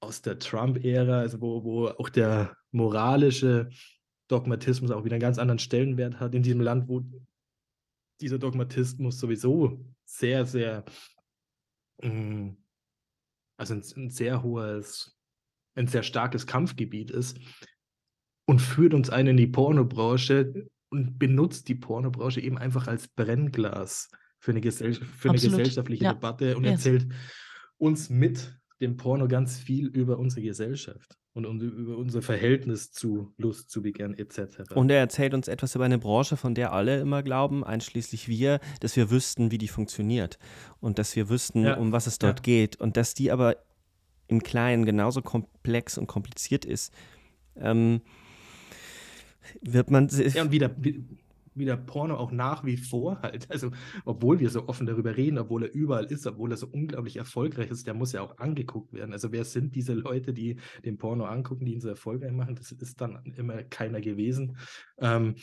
aus 0.00 0.22
der 0.22 0.38
Trump-Ära, 0.38 1.20
also 1.20 1.40
wo, 1.40 1.64
wo 1.64 1.88
auch 1.88 2.08
der 2.08 2.56
moralische 2.70 3.68
Dogmatismus 4.28 4.90
auch 4.90 5.04
wieder 5.04 5.14
einen 5.14 5.20
ganz 5.20 5.38
anderen 5.38 5.58
Stellenwert 5.58 6.20
hat 6.20 6.34
in 6.34 6.42
diesem 6.42 6.60
Land, 6.60 6.88
wo 6.88 7.04
dieser 8.20 8.38
Dogmatismus 8.38 9.18
sowieso 9.18 9.84
sehr, 10.04 10.46
sehr, 10.46 10.84
mm, 12.02 12.50
also 13.56 13.74
ein, 13.74 13.82
ein 13.96 14.10
sehr 14.10 14.42
hohes, 14.42 15.16
ein 15.74 15.86
sehr 15.86 16.02
starkes 16.02 16.46
Kampfgebiet 16.46 17.10
ist 17.10 17.38
und 18.46 18.60
führt 18.60 18.94
uns 18.94 19.10
ein 19.10 19.26
in 19.26 19.36
die 19.36 19.46
Pornobranche 19.46 20.68
und 20.90 21.18
benutzt 21.18 21.68
die 21.68 21.74
Pornobranche 21.74 22.40
eben 22.40 22.58
einfach 22.58 22.86
als 22.86 23.08
Brennglas 23.08 24.10
für 24.38 24.52
eine, 24.52 24.60
Gesell 24.60 24.94
für 24.94 25.30
eine 25.30 25.38
gesellschaftliche 25.38 26.04
ja. 26.04 26.12
Debatte 26.14 26.56
und 26.56 26.64
Yes. 26.64 26.86
erzählt 26.86 27.12
uns 27.78 28.08
mit 28.10 28.56
dem 28.80 28.96
Porno 28.96 29.26
ganz 29.26 29.58
viel 29.58 29.88
über 29.88 30.18
unsere 30.18 30.42
Gesellschaft 30.42 31.18
und 31.36 31.44
un- 31.46 31.60
über 31.60 31.96
unser 31.98 32.22
Verhältnis 32.22 32.90
zu 32.92 33.32
Lust, 33.36 33.70
zu 33.70 33.82
Begehren 33.82 34.14
etc. 34.14 34.72
Und 34.74 34.90
er 34.90 34.98
erzählt 34.98 35.34
uns 35.34 35.48
etwas 35.48 35.74
über 35.74 35.84
eine 35.84 35.98
Branche, 35.98 36.36
von 36.36 36.54
der 36.54 36.72
alle 36.72 36.98
immer 37.00 37.22
glauben, 37.22 37.62
einschließlich 37.62 38.26
wir, 38.28 38.58
dass 38.80 38.96
wir 38.96 39.10
wüssten, 39.10 39.50
wie 39.50 39.58
die 39.58 39.68
funktioniert 39.68 40.38
und 40.80 40.98
dass 40.98 41.14
wir 41.14 41.28
wüssten, 41.28 41.62
Ja, 41.64 41.76
um 41.76 41.92
was 41.92 42.06
es 42.06 42.18
dort 42.18 42.38
ja. 42.40 42.42
geht 42.42 42.76
und 42.76 42.96
dass 42.96 43.14
die 43.14 43.30
aber 43.30 43.56
im 44.28 44.42
Kleinen 44.42 44.84
genauso 44.84 45.22
komplex 45.22 45.98
und 45.98 46.06
kompliziert 46.06 46.64
ist. 46.64 46.92
Ähm, 47.56 48.00
wird 49.62 49.90
man 49.90 50.08
ja, 50.08 50.42
und 50.42 50.50
wieder, 50.50 50.74
wie- 50.78 51.04
wieder 51.56 51.76
Porno 51.76 52.16
auch 52.16 52.32
nach 52.32 52.64
wie 52.64 52.76
vor 52.76 53.20
halt. 53.22 53.48
Also, 53.56 53.70
obwohl 54.04 54.38
wir 54.40 54.50
so 54.50 54.68
offen 54.68 54.86
darüber 54.86 55.16
reden, 55.16 55.38
obwohl 55.38 55.64
er 55.64 55.72
überall 55.72 56.04
ist, 56.06 56.26
obwohl 56.26 56.50
er 56.52 56.56
so 56.56 56.66
unglaublich 56.66 57.16
erfolgreich 57.16 57.70
ist, 57.70 57.86
der 57.86 57.94
muss 57.94 58.12
ja 58.12 58.22
auch 58.22 58.38
angeguckt 58.38 58.92
werden. 58.92 59.12
Also, 59.12 59.32
wer 59.32 59.44
sind 59.44 59.74
diese 59.74 59.94
Leute, 59.94 60.32
die 60.32 60.56
den 60.84 60.98
Porno 60.98 61.24
angucken, 61.24 61.64
die 61.64 61.74
ihn 61.74 61.80
so 61.80 61.88
erfolgreich 61.88 62.32
machen? 62.32 62.56
Das 62.56 62.72
ist 62.72 63.00
dann 63.00 63.24
immer 63.36 63.62
keiner 63.64 64.00
gewesen. 64.00 64.56
Ähm, 64.98 65.36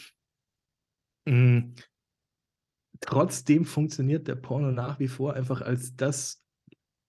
mm, 1.25 1.73
trotzdem 2.99 3.65
funktioniert 3.65 4.27
der 4.27 4.35
Porno 4.35 4.71
nach 4.71 4.99
wie 4.99 5.07
vor 5.07 5.33
einfach 5.33 5.61
als 5.61 5.95
das 5.95 6.42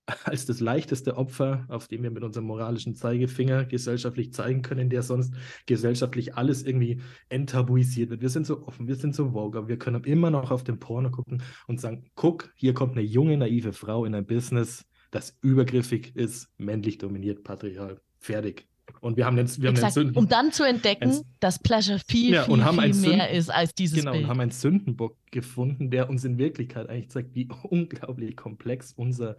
als 0.24 0.47
das 0.47 0.60
leichteste 0.60 1.16
Opfer, 1.16 1.64
auf 1.68 1.89
dem 1.89 2.02
wir 2.02 2.10
mit 2.10 2.22
unserem 2.22 2.47
moralischen 2.47 2.94
Zeigefinger 2.94 3.64
gesellschaftlich 3.64 4.32
zeigen 4.32 4.62
können, 4.62 4.90
der 4.90 5.02
sonst 5.02 5.35
gesellschaftlich 5.66 6.35
alles 6.35 6.62
irgendwie 6.62 7.01
enttabuisiert 7.28 8.10
wird. 8.10 8.20
Wir 8.20 8.28
sind 8.28 8.47
so 8.47 8.66
offen, 8.66 8.86
wir 8.86 8.97
sind 8.97 9.14
so 9.14 9.31
vogue, 9.31 9.59
aber 9.59 9.68
wir 9.68 9.78
können 9.78 10.05
immer 10.05 10.31
noch 10.31 10.51
auf 10.51 10.64
den 10.64 10.78
Porno 10.78 11.10
gucken 11.10 11.43
und 11.66 11.81
sagen, 11.81 12.10
guck, 12.14 12.52
hier 12.56 12.74
kommt 12.74 12.93
eine 12.93 13.02
junge, 13.02 13.36
naive 13.36 13.72
Frau 13.72 14.05
in 14.05 14.14
ein 14.14 14.26
Business, 14.26 14.85
das 15.10 15.39
übergriffig 15.40 16.14
ist, 16.16 16.48
männlich 16.59 16.98
dominiert, 16.98 17.44
patriarchal. 17.44 18.01
Fertig. 18.18 18.66
Und 19.01 19.16
wir 19.16 19.24
haben 19.26 19.36
den, 19.36 19.48
wir 19.59 19.70
Exakt, 19.70 19.97
haben 19.97 20.09
den 20.09 20.16
um 20.16 20.28
dann 20.28 20.52
zu 20.52 20.64
entdecken, 20.64 21.10
ein, 21.10 21.22
dass 21.40 21.59
Pleasure 21.59 21.98
viel, 22.06 22.35
ja, 22.35 22.44
viel, 22.44 22.93
viel 22.94 23.10
mehr 23.10 23.31
ist 23.31 23.51
als 23.51 23.74
dieses 23.74 23.98
genau, 23.98 24.12
Bild. 24.12 24.24
und 24.24 24.31
haben 24.31 24.40
einen 24.40 24.51
Sündenbock 24.51 25.16
gefunden, 25.31 25.90
der 25.90 26.10
uns 26.10 26.24
in 26.24 26.39
Wirklichkeit 26.39 26.89
eigentlich 26.89 27.10
zeigt, 27.10 27.35
wie 27.35 27.48
unglaublich 27.62 28.36
komplex 28.36 28.93
unser 28.93 29.36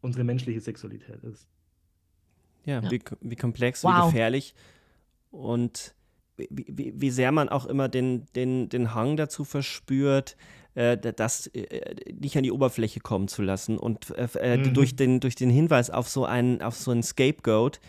unsere 0.00 0.24
menschliche 0.24 0.60
Sexualität 0.60 1.22
ist. 1.24 1.46
Ja, 2.64 2.80
ja. 2.80 2.90
Wie, 2.90 3.00
wie, 3.20 3.36
komplex, 3.36 3.84
wow. 3.84 3.92
wie 3.92 4.10
gefährlich 4.10 4.54
und 5.30 5.94
wie, 6.36 6.48
wie, 6.50 6.92
wie, 6.96 7.10
sehr 7.10 7.32
man 7.32 7.48
auch 7.48 7.66
immer 7.66 7.88
den, 7.88 8.26
den, 8.34 8.68
den 8.68 8.94
Hang 8.94 9.16
dazu 9.16 9.44
verspürt, 9.44 10.36
äh, 10.74 10.98
das 10.98 11.46
äh, 11.48 11.94
nicht 12.20 12.36
an 12.36 12.42
die 12.42 12.52
Oberfläche 12.52 13.00
kommen 13.00 13.28
zu 13.28 13.42
lassen 13.42 13.78
und 13.78 14.10
äh, 14.10 14.28
äh, 14.38 14.58
mhm. 14.58 14.74
durch, 14.74 14.96
den, 14.96 15.20
durch 15.20 15.34
den 15.34 15.50
Hinweis 15.50 15.90
auf 15.90 16.08
so 16.08 16.24
einen, 16.24 16.60
auf 16.60 16.76
so 16.76 16.90
einen 16.90 17.02
Scapegoat, 17.02 17.80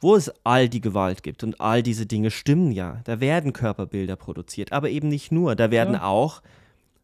wo 0.00 0.14
es 0.14 0.32
all 0.44 0.68
die 0.68 0.80
Gewalt 0.80 1.22
gibt 1.22 1.42
und 1.42 1.60
all 1.60 1.82
diese 1.82 2.06
Dinge 2.06 2.30
stimmen 2.30 2.70
ja. 2.70 3.00
Da 3.04 3.20
werden 3.20 3.52
Körperbilder 3.52 4.16
produziert, 4.16 4.72
aber 4.72 4.90
eben 4.90 5.08
nicht 5.08 5.32
nur. 5.32 5.56
Da 5.56 5.70
werden 5.70 5.94
ja. 5.94 6.04
auch 6.04 6.42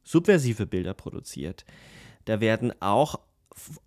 subversive 0.04 0.66
Bilder 0.66 0.94
produziert. 0.94 1.64
Da 2.24 2.40
werden 2.40 2.72
auch 2.80 3.18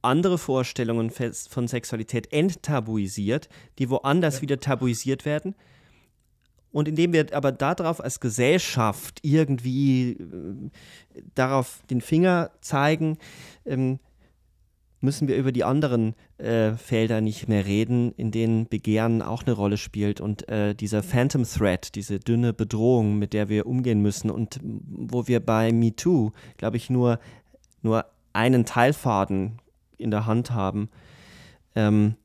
andere 0.02 0.38
Vorstellungen 0.38 1.11
von 1.11 1.68
Sexualität 1.68 2.31
enttabuisiert, 2.31 3.49
die 3.80 3.89
woanders 3.89 4.35
ja. 4.35 4.41
wieder 4.44 4.60
tabuisiert 4.60 5.26
werden. 5.26 5.56
Und 6.72 6.88
indem 6.88 7.14
wir 7.14 7.34
aber 7.34 7.52
darauf 7.52 8.02
als 8.02 8.19
Gesellschaft 8.19 9.19
irgendwie 9.23 10.11
äh, 10.11 10.69
darauf 11.34 11.81
den 11.89 12.02
Finger 12.02 12.52
zeigen, 12.61 13.18
ähm, 13.65 13.99
müssen 14.99 15.27
wir 15.27 15.38
über 15.38 15.52
die 15.52 15.64
anderen 15.64 16.15
äh, 16.38 16.73
Felder 16.73 17.22
nicht 17.22 17.48
mehr 17.48 17.65
reden, 17.65 18.14
in 18.14 18.31
denen 18.31 18.68
Begehren 18.68 19.22
auch 19.22 19.44
eine 19.44 19.53
Rolle 19.53 19.77
spielt 19.77 20.22
und 20.22 20.49
äh, 20.49 20.73
dieser 20.73 21.03
Phantom 21.03 21.44
Threat, 21.44 21.95
diese 21.95 22.19
dünne 22.19 22.53
Bedrohung, 22.53 23.18
mit 23.18 23.34
der 23.34 23.48
wir 23.49 23.68
umgehen 23.68 24.02
müssen 24.02 24.30
und 24.31 24.60
wo 24.64 25.27
wir 25.27 25.39
bei 25.39 25.72
MeToo, 25.72 26.31
glaube 26.57 26.77
ich, 26.77 26.89
nur, 26.89 27.19
nur 27.81 28.06
einen 28.38 28.65
Teilfaden 28.65 29.59
in 29.97 30.11
der 30.11 30.27
Hand 30.27 30.51
haben. 30.51 30.89
Ähm, 31.76 32.15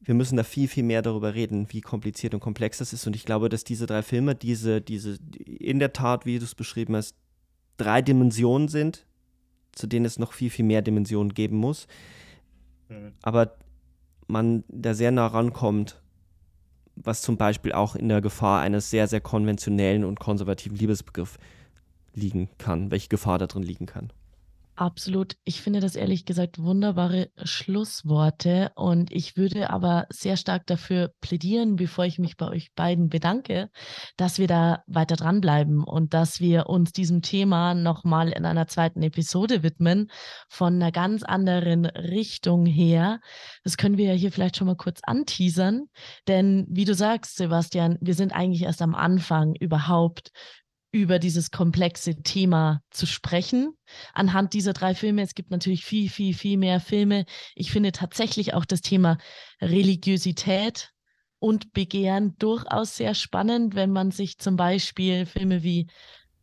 wir 0.00 0.14
müssen 0.14 0.36
da 0.36 0.42
viel, 0.42 0.66
viel 0.66 0.82
mehr 0.82 1.02
darüber 1.02 1.34
reden, 1.34 1.72
wie 1.72 1.80
kompliziert 1.80 2.34
und 2.34 2.40
komplex 2.40 2.78
das 2.78 2.92
ist. 2.92 3.06
Und 3.06 3.14
ich 3.14 3.24
glaube, 3.24 3.48
dass 3.48 3.62
diese 3.62 3.86
drei 3.86 4.02
Filme, 4.02 4.34
diese, 4.34 4.80
diese, 4.80 5.18
in 5.46 5.78
der 5.78 5.92
Tat, 5.92 6.26
wie 6.26 6.38
du 6.38 6.44
es 6.44 6.56
beschrieben 6.56 6.96
hast, 6.96 7.14
drei 7.76 8.02
Dimensionen 8.02 8.66
sind, 8.66 9.06
zu 9.70 9.86
denen 9.86 10.04
es 10.04 10.18
noch 10.18 10.32
viel, 10.32 10.50
viel 10.50 10.64
mehr 10.64 10.82
Dimensionen 10.82 11.32
geben 11.32 11.58
muss. 11.58 11.86
Mhm. 12.88 13.12
Aber 13.22 13.56
man 14.26 14.64
da 14.68 14.94
sehr 14.94 15.12
nah 15.12 15.28
rankommt, 15.28 16.02
was 16.96 17.22
zum 17.22 17.36
Beispiel 17.36 17.72
auch 17.72 17.94
in 17.94 18.08
der 18.08 18.20
Gefahr 18.20 18.62
eines 18.62 18.90
sehr, 18.90 19.06
sehr 19.06 19.20
konventionellen 19.20 20.04
und 20.04 20.18
konservativen 20.18 20.76
Liebesbegriffs 20.76 21.38
liegen 22.14 22.48
kann, 22.58 22.90
welche 22.90 23.08
Gefahr 23.08 23.38
da 23.38 23.46
drin 23.46 23.62
liegen 23.62 23.86
kann. 23.86 24.10
Absolut. 24.78 25.36
Ich 25.44 25.62
finde 25.62 25.80
das 25.80 25.96
ehrlich 25.96 26.26
gesagt 26.26 26.58
wunderbare 26.58 27.30
Schlussworte 27.42 28.72
und 28.74 29.10
ich 29.10 29.34
würde 29.38 29.70
aber 29.70 30.04
sehr 30.10 30.36
stark 30.36 30.66
dafür 30.66 31.14
plädieren, 31.22 31.76
bevor 31.76 32.04
ich 32.04 32.18
mich 32.18 32.36
bei 32.36 32.46
euch 32.46 32.74
beiden 32.74 33.08
bedanke, 33.08 33.70
dass 34.18 34.38
wir 34.38 34.46
da 34.46 34.82
weiter 34.86 35.16
dranbleiben 35.16 35.82
und 35.82 36.12
dass 36.12 36.40
wir 36.40 36.66
uns 36.66 36.92
diesem 36.92 37.22
Thema 37.22 37.72
nochmal 37.72 38.28
in 38.28 38.44
einer 38.44 38.68
zweiten 38.68 39.02
Episode 39.02 39.62
widmen, 39.62 40.10
von 40.50 40.74
einer 40.74 40.92
ganz 40.92 41.22
anderen 41.22 41.86
Richtung 41.86 42.66
her. 42.66 43.20
Das 43.64 43.78
können 43.78 43.96
wir 43.96 44.12
ja 44.12 44.14
hier 44.14 44.30
vielleicht 44.30 44.58
schon 44.58 44.66
mal 44.66 44.76
kurz 44.76 45.00
anteasern, 45.02 45.86
denn 46.28 46.66
wie 46.68 46.84
du 46.84 46.92
sagst, 46.92 47.38
Sebastian, 47.38 47.96
wir 48.02 48.14
sind 48.14 48.34
eigentlich 48.34 48.64
erst 48.64 48.82
am 48.82 48.94
Anfang 48.94 49.54
überhaupt 49.54 50.32
über 50.96 51.18
dieses 51.18 51.50
komplexe 51.50 52.22
Thema 52.22 52.80
zu 52.90 53.04
sprechen. 53.06 53.74
Anhand 54.14 54.54
dieser 54.54 54.72
drei 54.72 54.94
Filme, 54.94 55.20
es 55.20 55.34
gibt 55.34 55.50
natürlich 55.50 55.84
viel, 55.84 56.08
viel, 56.08 56.32
viel 56.32 56.56
mehr 56.56 56.80
Filme. 56.80 57.26
Ich 57.54 57.70
finde 57.70 57.92
tatsächlich 57.92 58.54
auch 58.54 58.64
das 58.64 58.80
Thema 58.80 59.18
Religiosität 59.60 60.92
und 61.38 61.74
Begehren 61.74 62.34
durchaus 62.38 62.96
sehr 62.96 63.12
spannend, 63.12 63.74
wenn 63.74 63.90
man 63.90 64.10
sich 64.10 64.38
zum 64.38 64.56
Beispiel 64.56 65.26
Filme 65.26 65.62
wie 65.62 65.86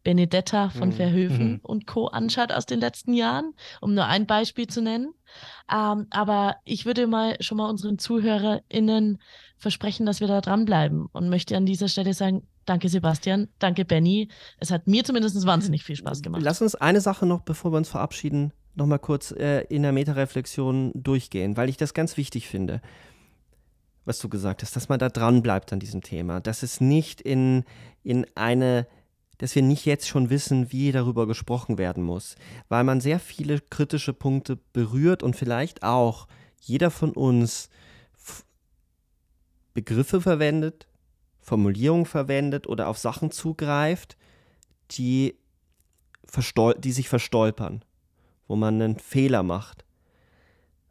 Benedetta 0.03 0.69
von 0.69 0.89
mhm. 0.89 0.93
Verhöfen 0.93 1.51
mhm. 1.53 1.59
und 1.63 1.87
Co. 1.87 2.07
anschaut 2.07 2.51
aus 2.51 2.67
den 2.67 2.79
letzten 2.79 3.13
Jahren, 3.13 3.53
um 3.81 3.95
nur 3.95 4.05
ein 4.05 4.27
Beispiel 4.27 4.67
zu 4.67 4.83
nennen. 4.83 5.13
Ähm, 5.71 6.05
aber 6.11 6.57
ich 6.63 6.85
würde 6.85 7.07
mal 7.07 7.37
schon 7.39 7.57
mal 7.57 7.69
unseren 7.69 7.97
ZuhörerInnen 7.97 9.19
versprechen, 9.57 10.05
dass 10.05 10.19
wir 10.19 10.27
da 10.27 10.41
dranbleiben 10.41 11.07
und 11.11 11.29
möchte 11.29 11.57
an 11.57 11.65
dieser 11.65 11.87
Stelle 11.87 12.13
sagen, 12.13 12.47
danke 12.65 12.89
Sebastian, 12.89 13.47
danke 13.59 13.85
Benny. 13.85 14.29
Es 14.59 14.71
hat 14.71 14.87
mir 14.87 15.03
zumindest 15.03 15.45
wahnsinnig 15.45 15.83
viel 15.83 15.95
Spaß 15.95 16.21
gemacht. 16.21 16.41
Lass 16.43 16.61
uns 16.61 16.75
eine 16.75 17.01
Sache 17.01 17.25
noch, 17.25 17.41
bevor 17.41 17.71
wir 17.71 17.77
uns 17.77 17.89
verabschieden, 17.89 18.53
noch 18.75 18.85
mal 18.85 18.97
kurz 18.97 19.31
äh, 19.31 19.61
in 19.69 19.83
der 19.83 19.91
Metareflexion 19.91 20.91
durchgehen, 20.95 21.57
weil 21.57 21.69
ich 21.69 21.77
das 21.77 21.93
ganz 21.93 22.17
wichtig 22.17 22.47
finde 22.47 22.81
was 24.05 24.19
du 24.19 24.29
gesagt 24.29 24.61
hast, 24.61 24.75
dass 24.75 24.89
man 24.89 24.99
da 24.99 25.09
dran 25.09 25.41
bleibt 25.41 25.71
an 25.71 25.79
diesem 25.79 26.01
Thema, 26.01 26.41
dass 26.41 26.63
es 26.63 26.81
nicht 26.81 27.21
in, 27.21 27.63
in 28.03 28.25
eine 28.35 28.87
dass 29.39 29.55
wir 29.55 29.61
nicht 29.61 29.85
jetzt 29.85 30.07
schon 30.07 30.29
wissen, 30.29 30.71
wie 30.71 30.91
darüber 30.91 31.27
gesprochen 31.27 31.77
werden 31.77 32.03
muss, 32.03 32.35
weil 32.69 32.83
man 32.83 33.01
sehr 33.01 33.19
viele 33.19 33.59
kritische 33.59 34.13
Punkte 34.13 34.57
berührt 34.73 35.21
und 35.21 35.35
vielleicht 35.35 35.83
auch 35.83 36.27
jeder 36.61 36.91
von 36.91 37.11
uns 37.11 37.69
Begriffe 39.73 40.21
verwendet, 40.21 40.87
Formulierungen 41.43 42.05
verwendet 42.05 42.67
oder 42.67 42.87
auf 42.87 42.97
Sachen 42.97 43.29
zugreift, 43.29 44.17
die, 44.91 45.35
die 46.77 46.91
sich 46.91 47.09
verstolpern, 47.09 47.83
wo 48.47 48.55
man 48.55 48.81
einen 48.81 48.97
Fehler 48.97 49.43
macht, 49.43 49.85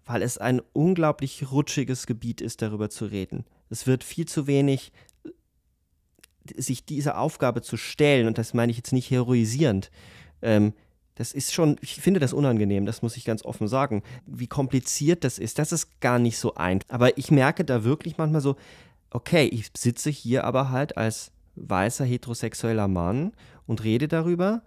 weil 0.05 0.23
es 0.23 0.39
ein 0.39 0.61
unglaublich 0.73 1.51
rutschiges 1.51 2.07
Gebiet 2.07 2.41
ist, 2.41 2.63
darüber 2.63 2.91
zu 2.91 3.07
reden. 3.07 3.45
Es 3.71 3.87
wird 3.87 4.05
viel 4.05 4.27
zu 4.27 4.47
wenig 4.47 4.93
sich 6.57 6.85
dieser 6.85 7.19
Aufgabe 7.19 7.63
zu 7.63 7.77
stellen, 7.77 8.27
und 8.27 8.37
das 8.37 8.53
meine 8.53 8.71
ich 8.71 8.77
jetzt 8.77 8.93
nicht 8.93 9.11
heroisierend, 9.11 9.91
ähm, 10.43 10.75
das 11.15 11.33
ist 11.33 11.53
schon, 11.53 11.77
ich 11.83 11.95
finde 11.97 12.21
das 12.21 12.33
unangenehm, 12.33 12.87
das 12.87 13.03
muss 13.03 13.17
ich 13.17 13.25
ganz 13.25 13.45
offen 13.45 13.69
sagen, 13.69 14.03
wie 14.27 14.47
kompliziert 14.47 15.25
das 15.25 15.39
ist. 15.39 15.59
Das 15.59 15.71
ist 15.71 16.01
gar 16.01 16.19
nicht 16.19 16.39
so 16.39 16.55
einfach. 16.55 16.89
Aber 16.89 17.19
ich 17.19 17.31
merke 17.31 17.65
da 17.65 17.85
wirklich 17.85 18.17
manchmal 18.17 18.41
so, 18.41 18.57
okay, 19.15 19.47
ich 19.47 19.71
sitze 19.77 20.11
hier 20.11 20.45
aber 20.45 20.71
halt 20.71 20.97
als 20.97 21.33
weißer 21.55 22.05
heterosexueller 22.05 22.89
Mann 22.89 23.33
und 23.67 23.85
rede 23.85 24.09
darüber. 24.09 24.63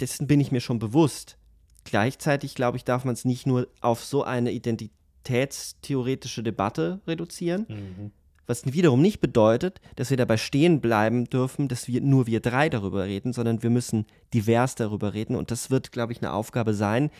Dessen 0.00 0.26
bin 0.26 0.40
ich 0.40 0.52
mir 0.52 0.60
schon 0.60 0.78
bewusst. 0.78 1.38
Gleichzeitig, 1.84 2.54
glaube 2.54 2.76
ich, 2.76 2.84
darf 2.84 3.04
man 3.04 3.14
es 3.14 3.24
nicht 3.24 3.46
nur 3.46 3.68
auf 3.80 4.04
so 4.04 4.24
eine 4.24 4.50
identitätstheoretische 4.50 6.42
Debatte 6.42 7.00
reduzieren, 7.06 7.66
mhm. 7.68 8.12
Was 8.46 8.64
wiederum 8.64 9.02
nicht 9.02 9.20
bedeutet, 9.20 9.80
dass 9.96 10.10
wir 10.10 10.16
dabei 10.16 10.36
stehen 10.36 10.80
bleiben 10.80 11.24
dürfen, 11.24 11.66
dass 11.66 11.88
wir 11.88 12.00
nur 12.00 12.28
wir 12.28 12.40
drei 12.40 12.68
darüber 12.68 13.04
reden, 13.04 13.32
sondern 13.32 13.62
wir 13.62 13.70
müssen 13.70 14.06
divers 14.32 14.76
darüber 14.76 15.14
reden. 15.14 15.34
Und 15.34 15.50
das 15.50 15.70
wird, 15.70 15.90
glaube 15.90 16.12
ich, 16.12 16.22
eine 16.22 16.32
Aufgabe 16.32 16.72
sein, 16.72 17.10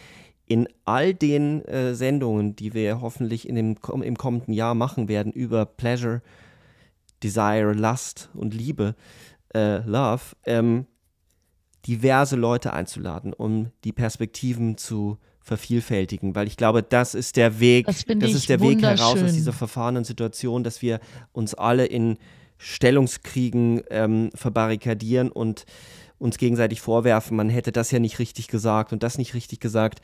in 0.47 0.68
all 0.85 1.12
den 1.12 1.64
äh, 1.64 1.94
Sendungen, 1.94 2.55
die 2.55 2.73
wir 2.73 3.01
hoffentlich 3.01 3.48
in 3.48 3.56
dem, 3.56 3.77
im 4.02 4.16
kommenden 4.16 4.55
Jahr 4.55 4.74
machen 4.74 5.09
werden, 5.09 5.32
über 5.32 5.66
Pleasure, 5.66 6.23
Desire, 7.23 7.73
Lust 7.73 8.31
und 8.35 8.55
Liebe, 8.55 8.94
äh, 9.55 9.78
Love, 9.78 10.36
ähm, 10.44 10.86
diverse 11.86 12.36
Leute 12.36 12.73
einzuladen, 12.73 13.32
um 13.32 13.70
die 13.85 13.93
Perspektiven 13.93 14.77
zu 14.77 15.18
vervielfältigen, 15.40 16.35
weil 16.35 16.48
ich 16.48 16.56
glaube, 16.56 16.82
das 16.82 17.14
ist 17.14 17.36
der 17.36 17.60
Weg, 17.60 17.86
das, 17.86 18.05
das 18.05 18.32
ist 18.32 18.48
der 18.48 18.60
Weg 18.60 18.82
heraus 18.82 19.23
aus 19.23 19.32
dieser 19.32 19.52
verfahrenen 19.52 20.02
Situation, 20.02 20.64
dass 20.64 20.82
wir 20.82 20.98
uns 21.32 21.55
alle 21.55 21.86
in 21.86 22.18
Stellungskriegen 22.59 23.82
ähm, 23.90 24.31
verbarrikadieren 24.35 25.31
und 25.31 25.64
uns 26.18 26.39
gegenseitig 26.39 26.81
vorwerfen, 26.81 27.36
man 27.36 27.48
hätte 27.48 27.73
das 27.73 27.90
ja 27.90 27.98
nicht 27.98 28.18
richtig 28.18 28.48
gesagt 28.48 28.93
und 28.93 29.02
das 29.02 29.18
nicht 29.18 29.35
richtig 29.35 29.60
gesagt. 29.60 30.01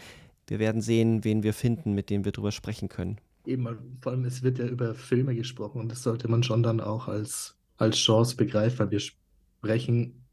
Wir 0.46 0.58
werden 0.58 0.80
sehen, 0.80 1.24
wen 1.24 1.42
wir 1.42 1.54
finden, 1.54 1.94
mit 1.94 2.10
dem 2.10 2.24
wir 2.24 2.32
darüber 2.32 2.52
sprechen 2.52 2.88
können. 2.88 3.18
Eben, 3.46 3.98
vor 4.00 4.12
allem, 4.12 4.24
es 4.24 4.42
wird 4.42 4.58
ja 4.58 4.66
über 4.66 4.94
Filme 4.94 5.34
gesprochen 5.34 5.80
und 5.80 5.90
das 5.90 6.02
sollte 6.02 6.28
man 6.28 6.42
schon 6.42 6.62
dann 6.62 6.80
auch 6.80 7.08
als, 7.08 7.56
als 7.76 7.98
Chance 7.98 8.36
begreifen. 8.36 8.90
Wir 8.90 9.00
sprechen, 9.00 10.24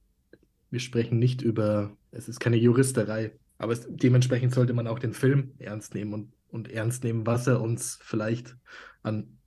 wir 0.70 0.80
sprechen 0.80 1.18
nicht 1.18 1.42
über, 1.42 1.96
es 2.12 2.30
ist 2.30 2.40
keine 2.40 2.58
Juristerei, 2.58 3.32
aber 3.58 3.74
es, 3.74 3.88
dementsprechend 3.90 4.54
sollte 4.54 4.74
man 4.74 4.88
auch 4.88 5.00
den 5.00 5.14
Film 5.14 5.54
ernst 5.58 5.96
nehmen 5.96 6.14
und, 6.14 6.34
und 6.50 6.72
ernst 6.72 7.04
nehmen, 7.04 7.26
was 7.26 7.48
er 7.48 7.62
uns 7.62 8.00
vielleicht 8.02 8.56
an 9.02 9.40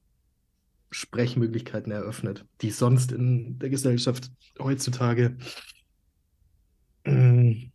Sprechmöglichkeiten 0.91 1.91
eröffnet, 1.91 2.45
die 2.61 2.71
sonst 2.71 3.13
in 3.13 3.59
der 3.59 3.71
Gesellschaft 3.71 4.31
heutzutage 4.59 5.37
äh, 7.05 7.71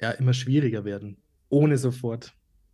ja 0.00 0.10
immer 0.10 0.34
schwieriger 0.34 0.84
werden, 0.84 1.21
ohne 1.52 1.76
sofort 1.76 2.32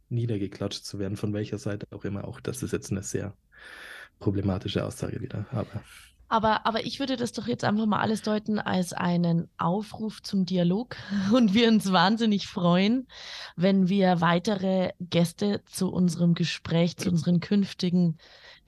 niedergeklatscht 0.09 0.85
zu 0.85 0.99
werden, 0.99 1.17
von 1.17 1.35
welcher 1.35 1.59
Seite 1.59 1.87
auch 1.91 2.05
immer. 2.05 2.27
Auch 2.27 2.41
das 2.41 2.63
ist 2.63 2.73
jetzt 2.73 2.91
eine 2.91 3.03
sehr 3.03 3.35
problematische 4.21 4.85
Aussage 4.85 5.21
wieder. 5.21 5.47
Aber 5.51 5.83
aber, 6.31 6.67
aber 6.67 6.85
ich 6.85 7.01
würde 7.01 7.17
das 7.17 7.33
doch 7.33 7.47
jetzt 7.47 7.65
einfach 7.65 7.87
mal 7.87 8.01
alles 8.01 8.21
deuten 8.21 8.59
als 8.59 8.93
einen 8.93 9.49
Aufruf 9.57 10.23
zum 10.23 10.45
Dialog 10.45 10.97
und 11.33 11.55
wir 11.55 11.69
uns 11.69 11.91
wahnsinnig 11.91 12.47
freuen, 12.47 13.09
wenn 13.57 13.89
wir 13.89 14.21
weitere 14.21 14.93
Gäste 15.01 15.63
zu 15.65 15.91
unserem 15.91 16.35
Gespräch, 16.35 16.99
zu 16.99 17.09
unseren 17.09 17.41
künftigen 17.41 18.19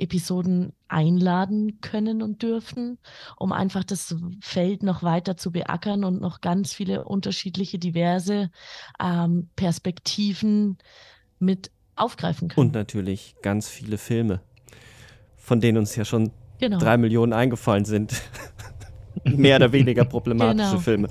Episoden 0.01 0.73
einladen 0.89 1.81
können 1.81 2.23
und 2.23 2.43
dürfen, 2.43 2.99
um 3.37 3.53
einfach 3.53 3.85
das 3.85 4.17
Feld 4.41 4.83
noch 4.83 5.03
weiter 5.03 5.37
zu 5.37 5.53
beackern 5.53 6.05
und 6.05 6.21
noch 6.21 6.41
ganz 6.41 6.73
viele 6.73 7.05
unterschiedliche, 7.05 7.79
diverse 7.79 8.51
ähm, 9.01 9.49
Perspektiven 9.57 10.79
mit 11.39 11.71
aufgreifen 11.97 12.49
können. 12.49 12.69
Und 12.69 12.75
natürlich 12.75 13.37
ganz 13.43 13.69
viele 13.69 13.99
Filme, 13.99 14.41
von 15.37 15.61
denen 15.61 15.79
uns 15.79 15.95
ja 15.97 16.05
schon 16.05 16.33
genau. 16.59 16.79
drei 16.79 16.97
Millionen 16.97 17.33
eingefallen 17.33 17.85
sind. 17.85 18.23
Mehr 19.25 19.57
oder 19.57 19.73
weniger 19.73 20.05
problematische 20.05 20.71
Genau. 20.71 20.81
Filme. 20.81 21.09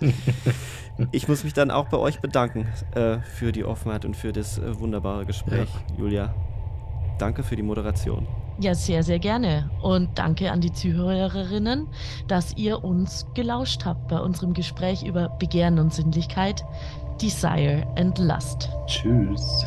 Ich 1.12 1.28
muss 1.28 1.44
mich 1.44 1.54
dann 1.54 1.72
auch 1.72 1.88
bei 1.88 1.98
euch 1.98 2.20
bedanken 2.20 2.68
äh, 2.94 3.20
für 3.20 3.52
die 3.52 3.64
Offenheit 3.64 4.04
und 4.04 4.18
für 4.18 4.34
das 4.34 4.58
äh, 4.58 4.80
wunderbare 4.80 5.26
Gespräch, 5.26 5.70
Julia. 5.98 6.34
Danke 7.20 7.44
für 7.44 7.56
die 7.56 7.64
Moderation. 7.64 8.28
Ja, 8.62 8.76
sehr, 8.76 9.04
sehr 9.04 9.20
gerne. 9.20 9.70
Und 9.82 10.10
danke 10.20 10.52
an 10.52 10.60
die 10.60 10.74
Zuhörerinnen, 10.74 11.88
dass 12.28 12.58
ihr 12.58 12.84
uns 12.84 13.26
gelauscht 13.34 13.86
habt 13.86 14.10
bei 14.10 14.20
unserem 14.20 14.54
Gespräch 14.54 15.04
über 15.04 15.30
Begehren 15.30 15.80
und 15.80 15.94
Sinnlichkeit, 15.94 16.66
Desire 17.22 17.88
and 17.98 18.18
Lust. 18.20 18.70
tschüss. 18.86 19.66